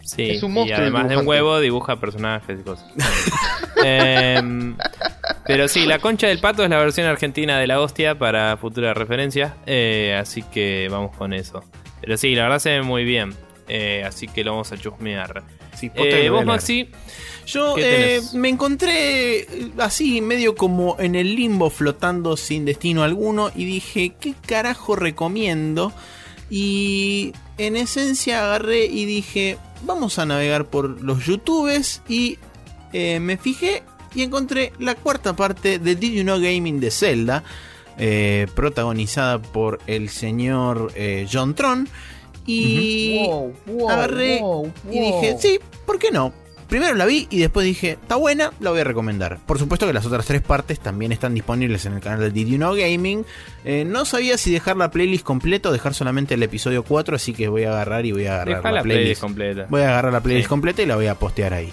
Sí, 0.09 0.30
Es 0.30 0.43
un 0.43 0.52
y 0.52 0.55
monstruo 0.55 0.80
además 0.80 1.09
de 1.09 1.16
un 1.18 1.26
huevo 1.28 1.60
dibuja 1.60 1.97
personajes 2.01 2.59
y 2.60 2.62
cosas. 2.62 2.86
Em, 3.85 4.76
Pero 5.47 5.68
sí, 5.68 5.86
la 5.86 5.98
concha 5.98 6.26
del 6.26 6.40
pato 6.40 6.64
es 6.64 6.70
la 6.70 6.78
versión 6.78 7.06
argentina 7.06 7.59
de 7.59 7.66
la 7.66 7.80
hostia 7.80 8.18
para 8.18 8.56
futura 8.56 8.94
referencia. 8.94 9.55
eh, 9.66 10.16
así 10.20 10.43
que 10.43 10.89
vamos 10.90 11.14
con 11.16 11.32
eso. 11.32 11.62
Pero 12.01 12.16
sí, 12.16 12.35
la 12.35 12.44
verdad 12.44 12.59
se 12.59 12.70
ve 12.70 12.82
muy 12.82 13.05
bien. 13.05 13.35
eh, 13.68 14.02
así 14.06 14.26
que 14.28 14.44
lo 14.44 14.52
vamos 14.52 14.72
a 14.72 14.78
chusmear. 14.78 15.43
Sí, 15.76 15.90
Eh, 15.94 16.30
vos. 16.30 16.44
Maxi, 16.44 16.89
Yo 17.47 17.74
¿Qué 17.76 18.16
eh, 18.16 18.20
me 18.35 18.48
encontré 18.48 19.47
así, 19.78 20.20
medio 20.22 20.55
como 20.56 20.97
en 20.98 21.14
el 21.14 21.36
limbo, 21.36 21.68
flotando 21.70 22.36
sin 22.36 22.64
destino 22.64 23.02
alguno, 23.05 23.51
y 23.55 23.64
dije, 23.66 24.14
¿qué 24.18 24.32
carajo 24.47 24.97
recomiendo? 24.97 25.93
Y 26.51 27.32
en 27.59 27.76
esencia 27.76 28.43
agarré 28.43 28.86
y 28.86 29.05
dije, 29.05 29.59
vamos 29.83 30.19
a 30.19 30.27
navegar 30.27 30.67
por 30.67 31.03
los 31.03 31.25
youtubes, 31.25 32.03
y 32.09 32.39
eh, 32.93 33.21
me 33.21 33.37
fijé 33.37 33.83
y 34.15 34.23
encontré 34.23 34.73
la 34.79 34.95
cuarta 34.95 35.37
parte 35.37 35.79
de 35.79 35.95
Did 35.95 36.13
You 36.13 36.23
Know 36.23 36.41
Gaming 36.41 36.81
de 36.81 36.91
Zelda, 36.91 37.45
eh, 37.99 38.47
protagonizada 38.55 39.41
por 39.41 39.81
el 39.87 40.09
señor 40.09 40.93
eh, 40.95 41.27
John 41.31 41.55
Tron. 41.55 41.89
Y 42.47 43.27
Wow, 43.27 43.55
wow, 43.67 43.91
agarré 43.91 44.41
wow, 44.41 44.73
y 44.91 45.01
dije, 45.01 45.37
sí, 45.39 45.59
¿por 45.85 45.99
qué 45.99 46.11
no? 46.11 46.33
Primero 46.69 46.95
la 46.97 47.07
vi 47.07 47.27
y 47.31 47.39
después 47.39 47.65
dije, 47.65 47.93
está 47.93 48.16
buena, 48.16 48.53
la 48.61 48.70
voy 48.70 48.81
a 48.81 48.85
recomendar. 48.85 49.39
Por 49.47 49.59
supuesto 49.59 49.86
que 49.86 49.93
las 49.95 50.05
otras 50.05 50.27
tres 50.27 50.43
partes 50.43 50.78
también 50.81 51.12
están 51.12 51.32
disponibles 51.35 51.86
en 51.86 51.95
el 51.95 52.01
canal 52.01 52.20
de 52.20 52.31
Did 52.31 52.47
You 52.47 52.57
Know 52.57 52.74
Gaming. 52.74 53.24
Eh, 53.65 53.85
no 53.86 54.05
sabía 54.05 54.36
si 54.36 54.53
dejar 54.53 54.77
la 54.77 54.90
playlist 54.90 55.24
completa 55.24 55.70
o 55.70 55.73
dejar 55.73 55.95
solamente 55.95 56.35
el 56.35 56.43
episodio 56.43 56.82
4, 56.82 57.16
así 57.16 57.32
que 57.32 57.49
voy 57.49 57.65
a 57.65 57.70
agarrar 57.70 58.05
y 58.05 58.12
voy 58.12 58.27
a 58.27 58.35
agarrar 58.35 58.57
deja 58.59 58.70
la, 58.70 58.77
la 58.78 58.82
playlist. 58.82 59.01
playlist 59.03 59.20
completa. 59.23 59.66
Voy 59.70 59.81
a 59.81 59.89
agarrar 59.89 60.12
la 60.12 60.20
playlist 60.20 60.47
Sí. 60.47 60.49
completa 60.51 60.82
y 60.82 60.86
la 60.86 60.97
voy 60.97 61.07
a 61.07 61.15
postear 61.15 61.55
ahí. 61.55 61.73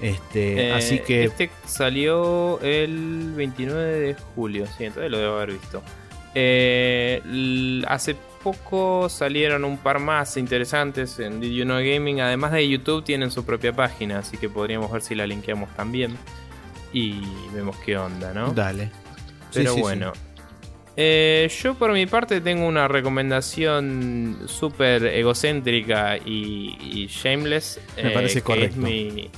Este, 0.00 0.68
Eh, 0.68 0.72
así 0.72 0.98
que 1.00 1.24
Este 1.24 1.50
salió 1.66 2.58
el 2.62 3.32
29 3.36 4.00
de 4.00 4.14
julio, 4.34 4.66
sí, 4.78 4.84
entonces 4.84 5.10
lo 5.10 5.18
debo 5.18 5.34
haber 5.36 5.52
visto. 5.52 5.82
Eh, 6.34 7.20
hace 7.86 8.16
poco 8.42 9.08
salieron 9.08 9.64
un 9.64 9.78
par 9.78 9.98
más 9.98 10.36
interesantes 10.36 11.18
en 11.18 11.40
Did 11.40 11.52
You 11.52 11.64
Know 11.64 11.78
Gaming. 11.78 12.20
Además 12.20 12.52
de 12.52 12.68
YouTube, 12.68 13.04
tienen 13.04 13.30
su 13.30 13.44
propia 13.44 13.72
página, 13.72 14.18
así 14.18 14.36
que 14.36 14.48
podríamos 14.48 14.90
ver 14.90 15.02
si 15.02 15.14
la 15.14 15.26
linkeamos 15.26 15.70
también. 15.74 16.16
Y 16.92 17.22
vemos 17.54 17.76
qué 17.84 17.96
onda, 17.96 18.34
¿no? 18.34 18.52
dale. 18.52 18.90
Pero 19.52 19.70
sí, 19.70 19.76
sí. 19.76 19.80
bueno. 19.80 20.12
Eh, 20.96 21.50
yo 21.62 21.74
por 21.74 21.92
mi 21.92 22.04
parte 22.06 22.42
tengo 22.42 22.66
una 22.66 22.86
recomendación 22.86 24.40
súper 24.46 25.06
egocéntrica 25.06 26.18
y, 26.18 26.76
y 26.80 27.06
shameless. 27.06 27.80
Me 27.96 28.10
eh, 28.10 28.14
parece 28.14 28.34
que 28.36 28.42
correcto. 28.42 28.76
Es 28.76 28.76
mi, 28.76 29.30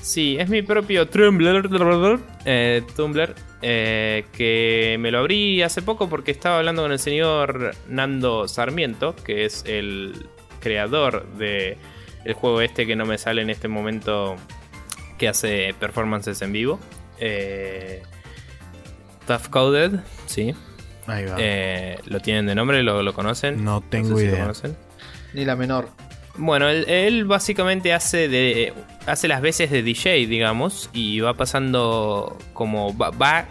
sí, 0.00 0.36
es 0.38 0.48
mi 0.48 0.62
propio 0.62 1.08
Tumblr, 1.08 2.20
eh, 2.44 2.82
Tumblr 2.96 3.34
eh, 3.62 4.24
que 4.32 4.96
me 5.00 5.10
lo 5.10 5.18
abrí 5.18 5.62
hace 5.62 5.82
poco 5.82 6.08
porque 6.08 6.30
estaba 6.30 6.58
hablando 6.58 6.82
con 6.82 6.92
el 6.92 6.98
señor 6.98 7.74
Nando 7.88 8.46
Sarmiento, 8.48 9.14
que 9.16 9.44
es 9.44 9.64
el 9.66 10.28
creador 10.60 11.26
de 11.34 11.76
el 12.24 12.34
juego 12.34 12.60
este 12.60 12.86
que 12.86 12.96
no 12.96 13.06
me 13.06 13.16
sale 13.18 13.42
en 13.42 13.50
este 13.50 13.68
momento 13.68 14.36
que 15.18 15.28
hace 15.28 15.74
performances 15.78 16.40
en 16.42 16.52
vivo. 16.52 16.78
Eh, 17.18 18.02
Tough 19.26 19.48
Coded, 19.50 20.00
sí. 20.26 20.54
Ahí 21.06 21.24
va. 21.24 21.36
Eh, 21.38 21.98
¿Lo 22.06 22.20
tienen 22.20 22.46
de 22.46 22.54
nombre? 22.54 22.82
¿Lo, 22.82 23.02
lo 23.02 23.14
conocen? 23.14 23.64
no 23.64 23.80
tengo 23.80 24.16
sé 24.16 24.24
si 24.24 24.26
lo 24.26 24.32
idea. 24.32 24.42
conocen. 24.42 24.76
Ni 25.34 25.44
la 25.44 25.56
menor. 25.56 25.88
Bueno, 26.38 26.68
él, 26.68 26.84
él 26.88 27.24
básicamente 27.24 27.92
hace 27.92 28.28
de 28.28 28.72
hace 29.06 29.28
las 29.28 29.40
veces 29.40 29.70
de 29.70 29.82
DJ, 29.82 30.26
digamos, 30.26 30.88
y 30.92 31.20
va 31.20 31.34
pasando 31.34 32.38
como 32.52 32.96
va, 32.96 33.10
va 33.10 33.46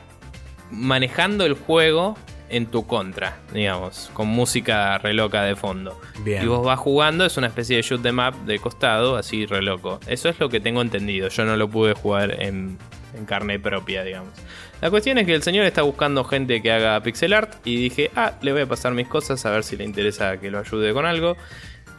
manejando 0.71 1.45
el 1.45 1.53
juego 1.53 2.15
en 2.49 2.65
tu 2.67 2.87
contra, 2.87 3.39
digamos, 3.53 4.09
con 4.13 4.27
música 4.27 4.97
re 4.99 5.13
loca 5.13 5.43
de 5.43 5.55
fondo. 5.55 5.99
Bien. 6.23 6.43
Y 6.43 6.47
vos 6.47 6.65
vas 6.65 6.79
jugando, 6.79 7.25
es 7.25 7.35
una 7.37 7.47
especie 7.47 7.75
de 7.75 7.81
shoot 7.81 8.01
them 8.01 8.19
up 8.19 8.45
de 8.45 8.59
costado, 8.59 9.17
así 9.17 9.45
re 9.45 9.61
loco. 9.61 9.99
Eso 10.07 10.29
es 10.29 10.39
lo 10.39 10.49
que 10.49 10.59
tengo 10.59 10.81
entendido. 10.81 11.27
Yo 11.29 11.43
no 11.45 11.57
lo 11.57 11.69
pude 11.69 11.93
jugar 11.93 12.41
en, 12.41 12.77
en 13.15 13.25
carne 13.25 13.59
propia, 13.59 14.03
digamos. 14.03 14.31
La 14.81 14.89
cuestión 14.89 15.17
es 15.17 15.25
que 15.25 15.33
el 15.33 15.43
señor 15.43 15.65
está 15.65 15.81
buscando 15.81 16.23
gente 16.23 16.61
que 16.61 16.71
haga 16.71 17.01
pixel 17.01 17.33
art 17.33 17.55
y 17.65 17.75
dije, 17.75 18.11
ah, 18.15 18.33
le 18.41 18.53
voy 18.53 18.61
a 18.61 18.65
pasar 18.67 18.93
mis 18.93 19.07
cosas 19.07 19.45
a 19.45 19.51
ver 19.51 19.63
si 19.63 19.75
le 19.75 19.83
interesa 19.83 20.37
que 20.37 20.51
lo 20.51 20.59
ayude 20.59 20.93
con 20.93 21.05
algo. 21.05 21.35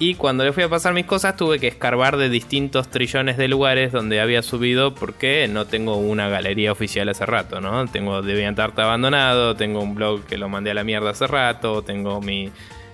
Y 0.01 0.15
cuando 0.15 0.45
le 0.45 0.53
fui 0.53 0.63
a 0.63 0.69
pasar 0.69 0.95
mis 0.95 1.07
cosas 1.07 1.37
tuve 1.37 1.59
que 1.59 1.67
escarbar 1.67 2.17
de 2.19 2.29
distintos 2.29 2.89
trillones 2.89 3.37
de 3.37 3.49
lugares 3.49 3.91
donde 3.91 4.21
había 4.21 4.43
subido 4.43 4.95
porque 4.95 5.49
no 5.49 5.67
tengo 5.67 5.97
una 5.97 6.29
galería 6.29 6.71
oficial 6.71 7.09
hace 7.09 7.27
rato, 7.27 7.61
¿no? 7.61 7.85
Tengo 7.89 8.23
DeviantArt 8.23 8.79
abandonado, 8.79 9.57
tengo 9.57 9.81
un 9.81 9.97
blog 9.97 10.25
que 10.25 10.39
lo 10.39 10.49
mandé 10.49 10.71
a 10.71 10.75
la 10.75 10.85
mierda 10.85 11.11
hace 11.11 11.27
rato, 11.27 11.83
tengo 11.83 12.21
mi 12.21 12.53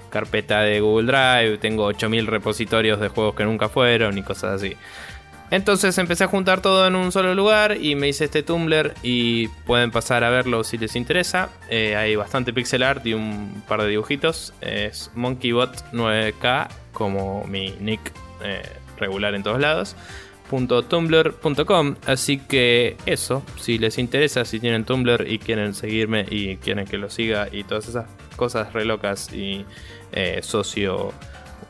carpeta 0.08 0.62
de 0.62 0.80
Google 0.80 1.12
Drive, 1.12 1.58
tengo 1.58 1.84
8000 1.84 2.26
repositorios 2.26 2.98
de 2.98 3.08
juegos 3.08 3.34
que 3.34 3.44
nunca 3.44 3.68
fueron 3.68 4.16
y 4.16 4.22
cosas 4.22 4.62
así. 4.62 4.74
Entonces 5.50 5.98
empecé 5.98 6.24
a 6.24 6.28
juntar 6.28 6.62
todo 6.62 6.86
en 6.86 6.96
un 6.96 7.12
solo 7.12 7.34
lugar 7.34 7.76
y 7.78 7.96
me 7.96 8.08
hice 8.08 8.24
este 8.24 8.42
Tumblr 8.42 8.94
y 9.02 9.48
pueden 9.66 9.90
pasar 9.90 10.24
a 10.24 10.30
verlo 10.30 10.64
si 10.64 10.78
les 10.78 10.96
interesa. 10.96 11.50
Eh, 11.68 11.96
hay 11.96 12.16
bastante 12.16 12.54
pixel 12.54 12.82
art 12.82 13.06
y 13.06 13.12
un 13.12 13.62
par 13.68 13.82
de 13.82 13.88
dibujitos. 13.88 14.54
Es 14.62 15.10
monkeybot9k 15.14 16.83
como 16.94 17.44
mi 17.44 17.74
nick 17.80 18.00
eh, 18.42 18.62
regular 18.98 19.34
en 19.34 19.42
todos 19.42 19.60
lados. 19.60 19.94
.tumblr.com 20.88 21.96
así 22.06 22.38
que 22.38 22.96
eso 23.06 23.42
si 23.58 23.78
les 23.78 23.98
interesa 23.98 24.44
si 24.44 24.60
tienen 24.60 24.84
Tumblr 24.84 25.26
y 25.26 25.38
quieren 25.38 25.74
seguirme 25.74 26.26
y 26.30 26.58
quieren 26.58 26.86
que 26.86 26.98
lo 26.98 27.10
siga 27.10 27.48
y 27.50 27.64
todas 27.64 27.88
esas 27.88 28.06
cosas 28.36 28.72
re 28.72 28.84
locas 28.84 29.32
y 29.32 29.64
eh, 30.12 30.40
socio 30.42 31.12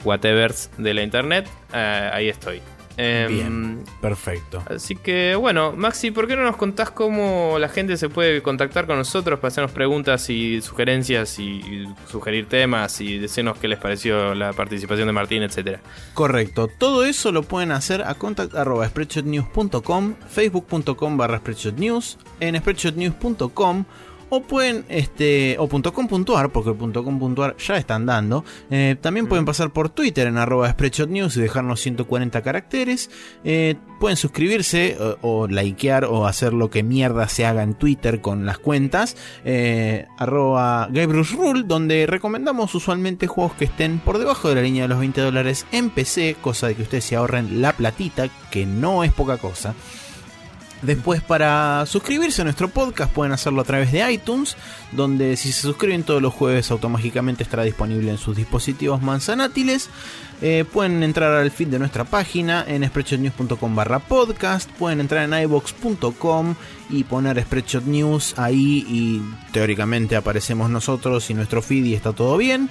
whatevers 0.05 0.71
de 0.77 0.93
la 0.93 1.03
internet 1.03 1.49
eh, 1.73 2.11
ahí 2.13 2.29
estoy 2.29 2.61
Em, 2.97 3.29
Bien. 3.29 3.85
Perfecto. 4.01 4.63
Así 4.67 4.97
que 4.97 5.35
bueno, 5.35 5.73
Maxi, 5.73 6.11
¿por 6.11 6.29
qué 6.29 6.37
no 6.37 6.45
nos 6.45 6.57
contás 6.57 6.91
cómo 6.91 7.57
la 7.59 7.69
gente 7.69 7.97
se 7.97 8.09
puede 8.09 8.43
contactar 8.43 8.87
con 8.87 8.97
nosotros 8.97 9.41
para 9.41 9.49
hacernos 9.49 9.73
preguntas 9.73 10.29
y 10.31 10.61
sugerencias 10.61 11.39
y, 11.39 11.45
y 11.45 11.89
sugerir 12.09 12.49
temas 12.49 13.01
y 13.01 13.19
decirnos 13.19 13.59
qué 13.59 13.69
les 13.69 13.79
pareció 13.79 14.35
la 14.35 14.53
participación 14.53 15.07
de 15.07 15.13
Martín, 15.13 15.43
etcétera? 15.43 15.81
Correcto, 16.15 16.69
todo 16.69 17.05
eso 17.05 17.33
lo 17.33 17.43
pueden 17.43 17.73
hacer 17.73 18.03
a 18.03 18.15
contact.spreadshotnews.com, 18.15 20.15
facebook.com 20.29 21.17
barra 21.17 21.39
spreadshotnews, 21.39 22.19
en 22.41 22.57
spreadshotnews.com 22.57 23.85
o 24.35 24.43
pueden, 24.43 24.85
este, 24.89 25.57
o 25.59 25.69
.com.ar, 25.69 26.51
porque 26.51 26.75
.com.ar 26.75 27.57
ya 27.57 27.77
están 27.77 28.07
dando. 28.07 28.45
Eh, 28.71 28.97
también 29.01 29.27
pueden 29.27 29.45
pasar 29.45 29.73
por 29.73 29.89
Twitter 29.89 30.27
en 30.27 30.39
arroba 30.39 30.71
spreadshotnews 30.71 31.37
y 31.37 31.41
dejarnos 31.41 31.81
140 31.81 32.43
caracteres. 32.43 33.11
Eh, 33.45 33.77
pueden 34.01 34.17
suscribirse 34.17 34.97
o, 35.23 35.43
o 35.43 35.47
likear 35.47 36.05
o 36.05 36.27
hacer 36.27 36.53
lo 36.53 36.71
que 36.71 36.83
mierda 36.83 37.29
se 37.29 37.47
haga 37.47 37.63
en 37.63 37.75
Twitter 37.75 38.21
con 38.21 38.47
las 38.47 38.59
cuentas. 38.59 39.17
Eh, 39.45 40.07
arroba 40.19 40.89
Rule, 40.89 41.63
donde 41.65 42.07
recomendamos 42.07 42.75
usualmente 42.75 43.27
juegos 43.27 43.55
que 43.55 43.67
estén 43.67 43.99
por 43.99 44.19
debajo 44.19 44.49
de 44.49 44.57
la 44.57 44.63
línea 44.63 44.83
de 44.83 44.89
los 44.89 44.99
20 44.99 45.21
dólares 45.21 45.67
en 45.73 45.91
PC, 45.91 46.37
cosa 46.41 46.67
de 46.67 46.75
que 46.75 46.83
ustedes 46.83 47.05
se 47.05 47.17
ahorren 47.17 47.63
la 47.63 47.73
platita, 47.73 48.29
que 48.51 48.67
no 48.67 49.05
es 49.05 49.13
poca 49.13 49.39
cosa. 49.39 49.75
Después 50.85 51.23
para 51.23 51.87
suscribirse 51.87 52.43
a 52.43 52.45
nuestro 52.45 52.69
podcast 52.69 53.11
pueden 53.11 53.33
hacerlo 53.33 53.63
a 53.63 53.65
través 53.65 53.91
de 53.91 54.13
iTunes, 54.13 54.55
donde 54.93 55.37
si 55.37 55.51
se 55.51 55.63
suscriben 55.63 56.03
todos 56.03 56.21
los 56.21 56.35
jueves 56.35 56.71
automáticamente 56.71 57.43
estará 57.43 57.63
disponible 57.63 58.11
en 58.11 58.19
sus 58.19 58.37
dispositivos 58.37 59.01
manzanátiles. 59.01 59.89
Eh, 60.43 60.67
pueden 60.71 61.03
entrar 61.03 61.33
al 61.33 61.51
feed 61.51 61.69
de 61.69 61.79
nuestra 61.79 62.05
página 62.05 62.65
en 62.69 62.87
spreadshotnews.com 62.87 63.75
barra 63.75 63.99
podcast. 63.99 64.71
Pueden 64.73 65.01
entrar 65.01 65.25
en 65.25 65.43
ibox.com 65.45 66.55
y 66.91 67.05
poner 67.05 67.41
Spreadshot 67.41 67.85
News 67.85 68.35
ahí 68.37 68.85
y 68.87 69.23
teóricamente 69.53 70.17
aparecemos 70.17 70.69
nosotros 70.69 71.31
y 71.31 71.35
nuestro 71.35 71.63
feed 71.63 71.85
y 71.87 71.95
está 71.95 72.13
todo 72.13 72.37
bien 72.37 72.69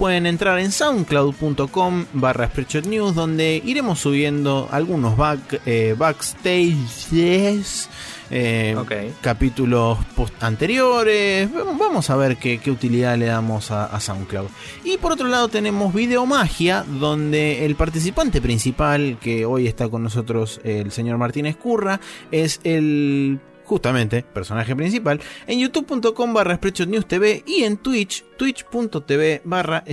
pueden 0.00 0.24
entrar 0.24 0.58
en 0.58 0.72
soundcloud.com 0.72 2.06
barra 2.14 2.50
News 2.88 3.14
donde 3.14 3.60
iremos 3.62 3.98
subiendo 4.00 4.66
algunos 4.72 5.14
back, 5.14 5.60
eh, 5.66 5.94
backstages, 5.98 7.90
eh, 8.30 8.74
capítulos 9.20 9.98
post- 10.16 10.32
anteriores. 10.42 11.52
Vamos- 11.52 11.76
Vamos 11.78 12.08
a 12.08 12.16
ver 12.16 12.38
qué, 12.38 12.56
qué 12.56 12.70
utilidad 12.70 13.18
le 13.18 13.26
damos 13.26 13.70
a, 13.70 13.84
a 13.84 14.00
SoundCloud. 14.00 14.48
Y 14.84 14.96
por 14.96 15.12
otro 15.12 15.28
lado 15.28 15.48
tenemos 15.48 15.92
Videomagia, 15.92 16.82
donde 16.98 17.66
el 17.66 17.74
participante 17.74 18.40
principal, 18.40 19.18
que 19.20 19.44
hoy 19.44 19.66
está 19.66 19.90
con 19.90 20.02
nosotros 20.02 20.62
el 20.64 20.92
señor 20.92 21.18
Martínez 21.18 21.56
Curra, 21.56 22.00
es 22.30 22.60
el 22.64 23.38
justamente, 23.70 24.24
personaje 24.24 24.74
principal, 24.74 25.20
en 25.46 25.60
youtube.com 25.60 26.34
barra 26.34 26.58
TV 26.58 27.44
y 27.46 27.62
en 27.62 27.76
Twitch, 27.76 28.24
twitch.tv 28.36 29.42
barra. 29.44 29.84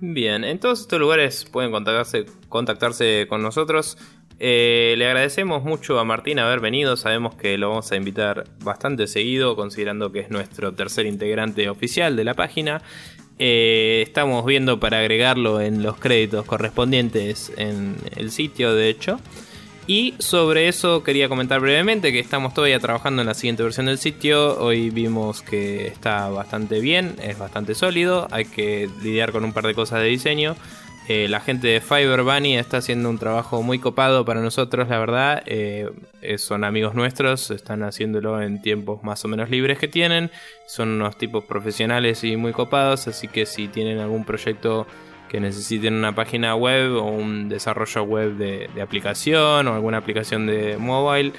Bien, 0.00 0.42
en 0.42 0.58
todos 0.58 0.80
estos 0.80 0.98
lugares 0.98 1.44
pueden 1.44 1.70
contactarse, 1.70 2.26
contactarse 2.48 3.26
con 3.28 3.40
nosotros 3.40 3.96
Eh, 4.40 4.96
le 4.98 5.06
agradecemos 5.06 5.62
mucho 5.62 6.00
a 6.00 6.04
Martín 6.04 6.40
haber 6.40 6.58
venido. 6.58 6.96
Sabemos 6.96 7.36
que 7.36 7.56
lo 7.56 7.68
vamos 7.68 7.92
a 7.92 7.96
invitar 7.96 8.46
bastante 8.64 9.06
seguido, 9.06 9.54
considerando 9.54 10.10
que 10.10 10.18
es 10.18 10.30
nuestro 10.30 10.74
tercer 10.74 11.06
integrante 11.06 11.68
oficial 11.68 12.16
de 12.16 12.24
la 12.24 12.34
página. 12.34 12.82
Eh, 13.38 14.02
estamos 14.04 14.44
viendo 14.44 14.80
para 14.80 14.98
agregarlo 14.98 15.60
en 15.60 15.84
los 15.84 15.98
créditos 15.98 16.44
correspondientes 16.46 17.52
en 17.56 17.94
el 18.16 18.32
sitio, 18.32 18.74
de 18.74 18.88
hecho. 18.88 19.20
Y 19.86 20.14
sobre 20.18 20.68
eso 20.68 21.02
quería 21.02 21.28
comentar 21.28 21.60
brevemente 21.60 22.10
que 22.10 22.18
estamos 22.18 22.54
todavía 22.54 22.80
trabajando 22.80 23.20
en 23.20 23.28
la 23.28 23.34
siguiente 23.34 23.62
versión 23.62 23.86
del 23.86 23.98
sitio. 23.98 24.58
Hoy 24.58 24.88
vimos 24.88 25.42
que 25.42 25.88
está 25.88 26.30
bastante 26.30 26.80
bien, 26.80 27.16
es 27.22 27.38
bastante 27.38 27.74
sólido. 27.74 28.26
Hay 28.30 28.46
que 28.46 28.88
lidiar 29.02 29.30
con 29.30 29.44
un 29.44 29.52
par 29.52 29.66
de 29.66 29.74
cosas 29.74 30.00
de 30.00 30.06
diseño. 30.06 30.56
Eh, 31.06 31.28
la 31.28 31.40
gente 31.40 31.68
de 31.68 31.82
Fiber 31.82 32.22
Bunny 32.22 32.56
está 32.56 32.78
haciendo 32.78 33.10
un 33.10 33.18
trabajo 33.18 33.62
muy 33.62 33.78
copado 33.78 34.24
para 34.24 34.40
nosotros, 34.40 34.88
la 34.88 34.98
verdad. 34.98 35.42
Eh, 35.44 35.90
son 36.38 36.64
amigos 36.64 36.94
nuestros, 36.94 37.50
están 37.50 37.82
haciéndolo 37.82 38.40
en 38.40 38.62
tiempos 38.62 39.04
más 39.04 39.22
o 39.26 39.28
menos 39.28 39.50
libres 39.50 39.78
que 39.78 39.86
tienen. 39.86 40.30
Son 40.66 40.88
unos 40.88 41.18
tipos 41.18 41.44
profesionales 41.44 42.24
y 42.24 42.38
muy 42.38 42.52
copados, 42.52 43.06
así 43.06 43.28
que 43.28 43.44
si 43.44 43.68
tienen 43.68 43.98
algún 43.98 44.24
proyecto 44.24 44.86
que 45.34 45.40
necesiten 45.40 45.94
una 45.94 46.14
página 46.14 46.54
web 46.54 46.92
o 46.92 47.06
un 47.06 47.48
desarrollo 47.48 48.04
web 48.04 48.36
de, 48.36 48.70
aplicación 48.80 49.66
o 49.66 49.74
alguna 49.74 49.98
aplicación 49.98 50.46
de 50.46 50.76
mobile 50.78 51.32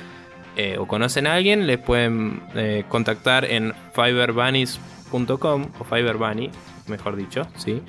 o 0.78 0.86
conocen 0.86 1.28
a 1.28 1.36
alguien, 1.36 1.66
les 1.66 1.78
pueden 1.78 2.42
contactar 2.90 3.46
en 3.46 3.74
fiberbunnies.com 3.94 5.68
o 5.80 5.84
fiberbunny, 5.86 6.52
mejor 6.88 7.16
dicho, 7.16 7.48
sí. 7.56 7.82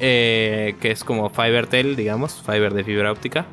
Eh, 0.00 0.74
que 0.82 0.90
es 0.90 1.02
como 1.02 1.30
FiberTel, 1.30 1.96
digamos, 1.96 2.42
Fiber 2.44 2.74
de 2.74 2.84
fibra 2.84 3.10
óptica 3.10 3.46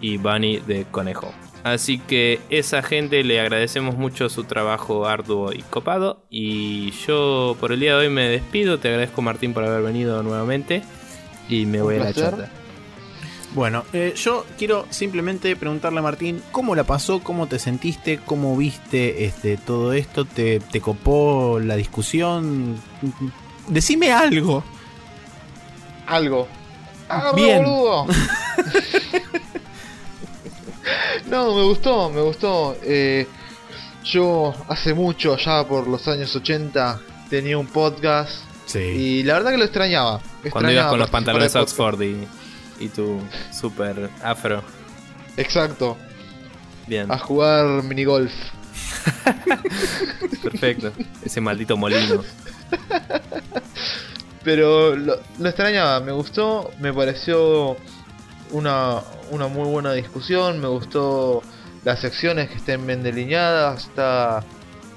y 0.00 0.16
Bunny 0.16 0.58
de 0.58 0.84
conejo. 0.90 1.32
Así 1.62 1.98
que 1.98 2.40
esa 2.48 2.82
gente 2.82 3.22
le 3.22 3.40
agradecemos 3.40 3.96
mucho 3.96 4.28
su 4.28 4.44
trabajo 4.44 5.06
arduo 5.06 5.52
y 5.52 5.62
copado. 5.62 6.24
Y 6.28 6.92
yo 7.06 7.56
por 7.60 7.70
el 7.70 7.80
día 7.80 7.92
de 7.92 8.06
hoy 8.06 8.08
me 8.08 8.28
despido. 8.28 8.78
Te 8.78 8.88
agradezco 8.88 9.20
Martín 9.20 9.52
por 9.52 9.64
haber 9.64 9.82
venido 9.82 10.22
nuevamente. 10.22 10.82
Y 11.48 11.66
me 11.66 11.82
voy 11.82 11.96
a 11.96 12.04
la 12.04 12.12
chata. 12.12 12.50
Bueno, 13.54 13.84
eh, 13.92 14.12
yo 14.16 14.44
quiero 14.58 14.86
simplemente 14.90 15.56
preguntarle 15.56 16.00
a 16.00 16.02
Martín 16.02 16.42
cómo 16.52 16.74
la 16.74 16.84
pasó, 16.84 17.20
cómo 17.20 17.46
te 17.46 17.58
sentiste, 17.58 18.18
cómo 18.18 18.56
viste 18.56 19.24
este, 19.24 19.56
todo 19.56 19.94
esto, 19.94 20.26
¿Te, 20.26 20.60
te 20.60 20.80
copó 20.80 21.58
la 21.58 21.76
discusión. 21.76 22.76
Decime 23.68 24.12
algo 24.12 24.62
algo. 26.06 26.48
Bien. 27.34 27.62
no, 31.26 31.54
me 31.54 31.62
gustó, 31.62 32.10
me 32.10 32.20
gustó. 32.22 32.76
Eh, 32.82 33.26
yo 34.04 34.54
hace 34.68 34.94
mucho, 34.94 35.36
ya 35.36 35.66
por 35.66 35.86
los 35.86 36.08
años 36.08 36.34
80, 36.34 37.00
tenía 37.28 37.58
un 37.58 37.66
podcast. 37.66 38.45
Sí. 38.66 38.78
Y 38.78 39.22
la 39.22 39.34
verdad 39.34 39.52
que 39.52 39.58
lo 39.58 39.64
extrañaba. 39.64 40.20
Cuando 40.50 40.70
ibas 40.70 40.86
con 40.86 40.98
los 40.98 41.10
pantalones 41.10 41.54
Oxford 41.56 42.02
y, 42.02 42.26
y 42.80 42.88
tu 42.88 43.20
super 43.52 44.10
afro. 44.22 44.62
Exacto. 45.36 45.96
Bien. 46.86 47.10
A 47.10 47.18
jugar 47.18 47.82
minigolf. 47.82 48.32
Perfecto. 50.42 50.92
Ese 51.24 51.40
maldito 51.40 51.76
molino. 51.76 52.22
Pero 54.44 54.94
lo, 54.94 55.14
extrañaba, 55.44 55.98
me 56.00 56.12
gustó, 56.12 56.70
me 56.78 56.92
pareció 56.92 57.76
una, 58.52 59.00
una 59.32 59.48
muy 59.48 59.68
buena 59.68 59.92
discusión, 59.92 60.60
me 60.60 60.68
gustó 60.68 61.42
las 61.84 61.98
secciones 61.98 62.48
que 62.48 62.54
estén 62.54 62.86
bien 62.86 63.02
delineadas, 63.02 63.86
está, 63.88 64.44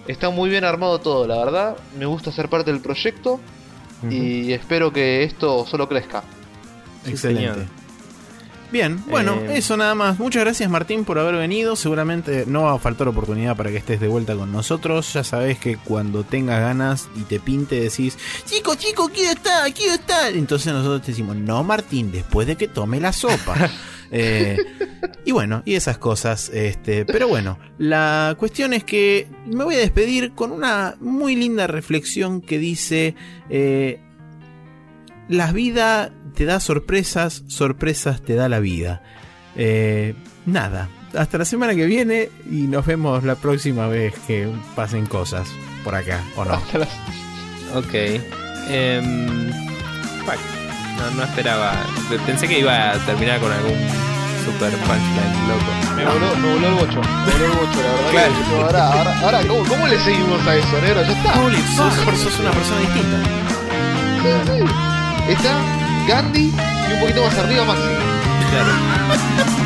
está 0.07 0.29
muy 0.29 0.51
bien 0.51 0.65
armado 0.65 0.99
todo, 0.99 1.25
la 1.25 1.43
verdad, 1.43 1.77
me 1.97 2.05
gusta 2.05 2.31
ser 2.31 2.47
parte 2.47 2.71
del 2.71 2.79
proyecto 2.79 3.39
y 4.09 4.53
espero 4.53 4.93
que 4.93 5.23
esto 5.23 5.65
solo 5.65 5.89
crezca. 5.89 6.23
Excelente. 7.05 7.67
Bien, 8.71 9.03
bueno, 9.07 9.33
eh, 9.41 9.57
eso 9.57 9.77
nada 9.77 9.95
más. 9.95 10.19
Muchas 10.19 10.43
gracias 10.43 10.69
Martín 10.69 11.03
por 11.03 11.17
haber 11.17 11.35
venido. 11.35 11.75
Seguramente 11.75 12.43
no 12.45 12.63
va 12.63 12.73
a 12.73 12.79
faltar 12.79 13.07
oportunidad 13.07 13.57
para 13.57 13.71
que 13.71 13.77
estés 13.77 13.99
de 13.99 14.07
vuelta 14.07 14.35
con 14.35 14.51
nosotros. 14.51 15.11
Ya 15.13 15.23
sabes 15.23 15.57
que 15.57 15.77
cuando 15.77 16.23
tengas 16.23 16.59
ganas 16.59 17.09
y 17.15 17.21
te 17.21 17.39
pinte 17.39 17.79
decís, 17.79 18.17
chico, 18.45 18.75
chico, 18.75 19.09
quiero 19.11 19.31
estar, 19.31 19.73
quiero 19.73 19.95
estar. 19.95 20.33
Entonces 20.33 20.71
nosotros 20.71 21.01
te 21.01 21.11
decimos, 21.11 21.35
no 21.35 21.63
Martín, 21.63 22.11
después 22.11 22.45
de 22.45 22.57
que 22.57 22.67
tome 22.67 22.99
la 22.99 23.11
sopa. 23.11 23.55
Eh, 24.11 24.57
y 25.25 25.31
bueno, 25.31 25.61
y 25.65 25.75
esas 25.75 25.97
cosas. 25.97 26.49
Este, 26.49 27.05
pero 27.05 27.27
bueno, 27.27 27.59
la 27.77 28.35
cuestión 28.37 28.73
es 28.73 28.83
que 28.83 29.27
me 29.45 29.63
voy 29.63 29.75
a 29.75 29.79
despedir 29.79 30.33
con 30.33 30.51
una 30.51 30.95
muy 30.99 31.35
linda 31.35 31.67
reflexión 31.67 32.41
que 32.41 32.59
dice... 32.59 33.15
Eh, 33.49 34.01
la 35.29 35.51
vida 35.51 36.11
te 36.33 36.45
da 36.45 36.59
sorpresas, 36.59 37.43
sorpresas 37.47 38.21
te 38.21 38.33
da 38.33 38.49
la 38.49 38.59
vida. 38.59 39.03
Eh, 39.55 40.15
nada, 40.45 40.89
hasta 41.13 41.37
la 41.37 41.45
semana 41.45 41.75
que 41.75 41.85
viene 41.85 42.29
y 42.49 42.61
nos 42.67 42.85
vemos 42.85 43.23
la 43.23 43.35
próxima 43.35 43.87
vez 43.87 44.13
que 44.27 44.47
pasen 44.75 45.05
cosas 45.05 45.47
por 45.83 45.95
acá, 45.95 46.23
¿o 46.35 46.45
no? 46.45 46.55
Ok. 47.75 47.93
Em, 48.71 49.51
no, 51.15 51.23
esperaba. 51.23 51.73
Pensé 52.25 52.47
que 52.47 52.59
iba 52.59 52.91
a 52.91 52.97
terminar 53.05 53.39
con 53.39 53.51
algún 53.51 53.77
super 54.45 54.71
punchline 54.71 55.47
loco. 55.47 55.95
Me 55.95 56.05
voló, 56.05 56.35
me 56.35 56.53
voló 56.53 56.67
el 56.67 56.73
bocho. 56.75 57.01
Me 57.01 57.31
voló 57.33 57.45
el 57.45 57.51
bocho, 57.51 57.81
la 57.81 58.63
verdad. 58.63 58.91
ahora, 58.91 58.93
ahora, 58.93 59.19
ahora 59.21 59.39
¿cómo, 59.47 59.87
le 59.87 59.99
seguimos 59.99 60.45
a 60.47 60.55
eso, 60.55 60.81
negro? 60.81 61.03
Ya 61.03 61.11
está. 61.11 61.33
sos, 61.75 62.19
sos 62.19 62.39
una 62.39 62.51
persona 62.51 62.79
distinta. 62.81 63.17
Sí, 64.21 64.57
sí 64.57 64.89
está 65.31 65.61
Gandhi 66.07 66.51
y 66.89 66.93
un 66.93 66.99
poquito 66.99 67.23
más 67.23 67.37
arriba 67.37 67.65
Maxi. 67.65 67.83
Claro. 68.49 69.58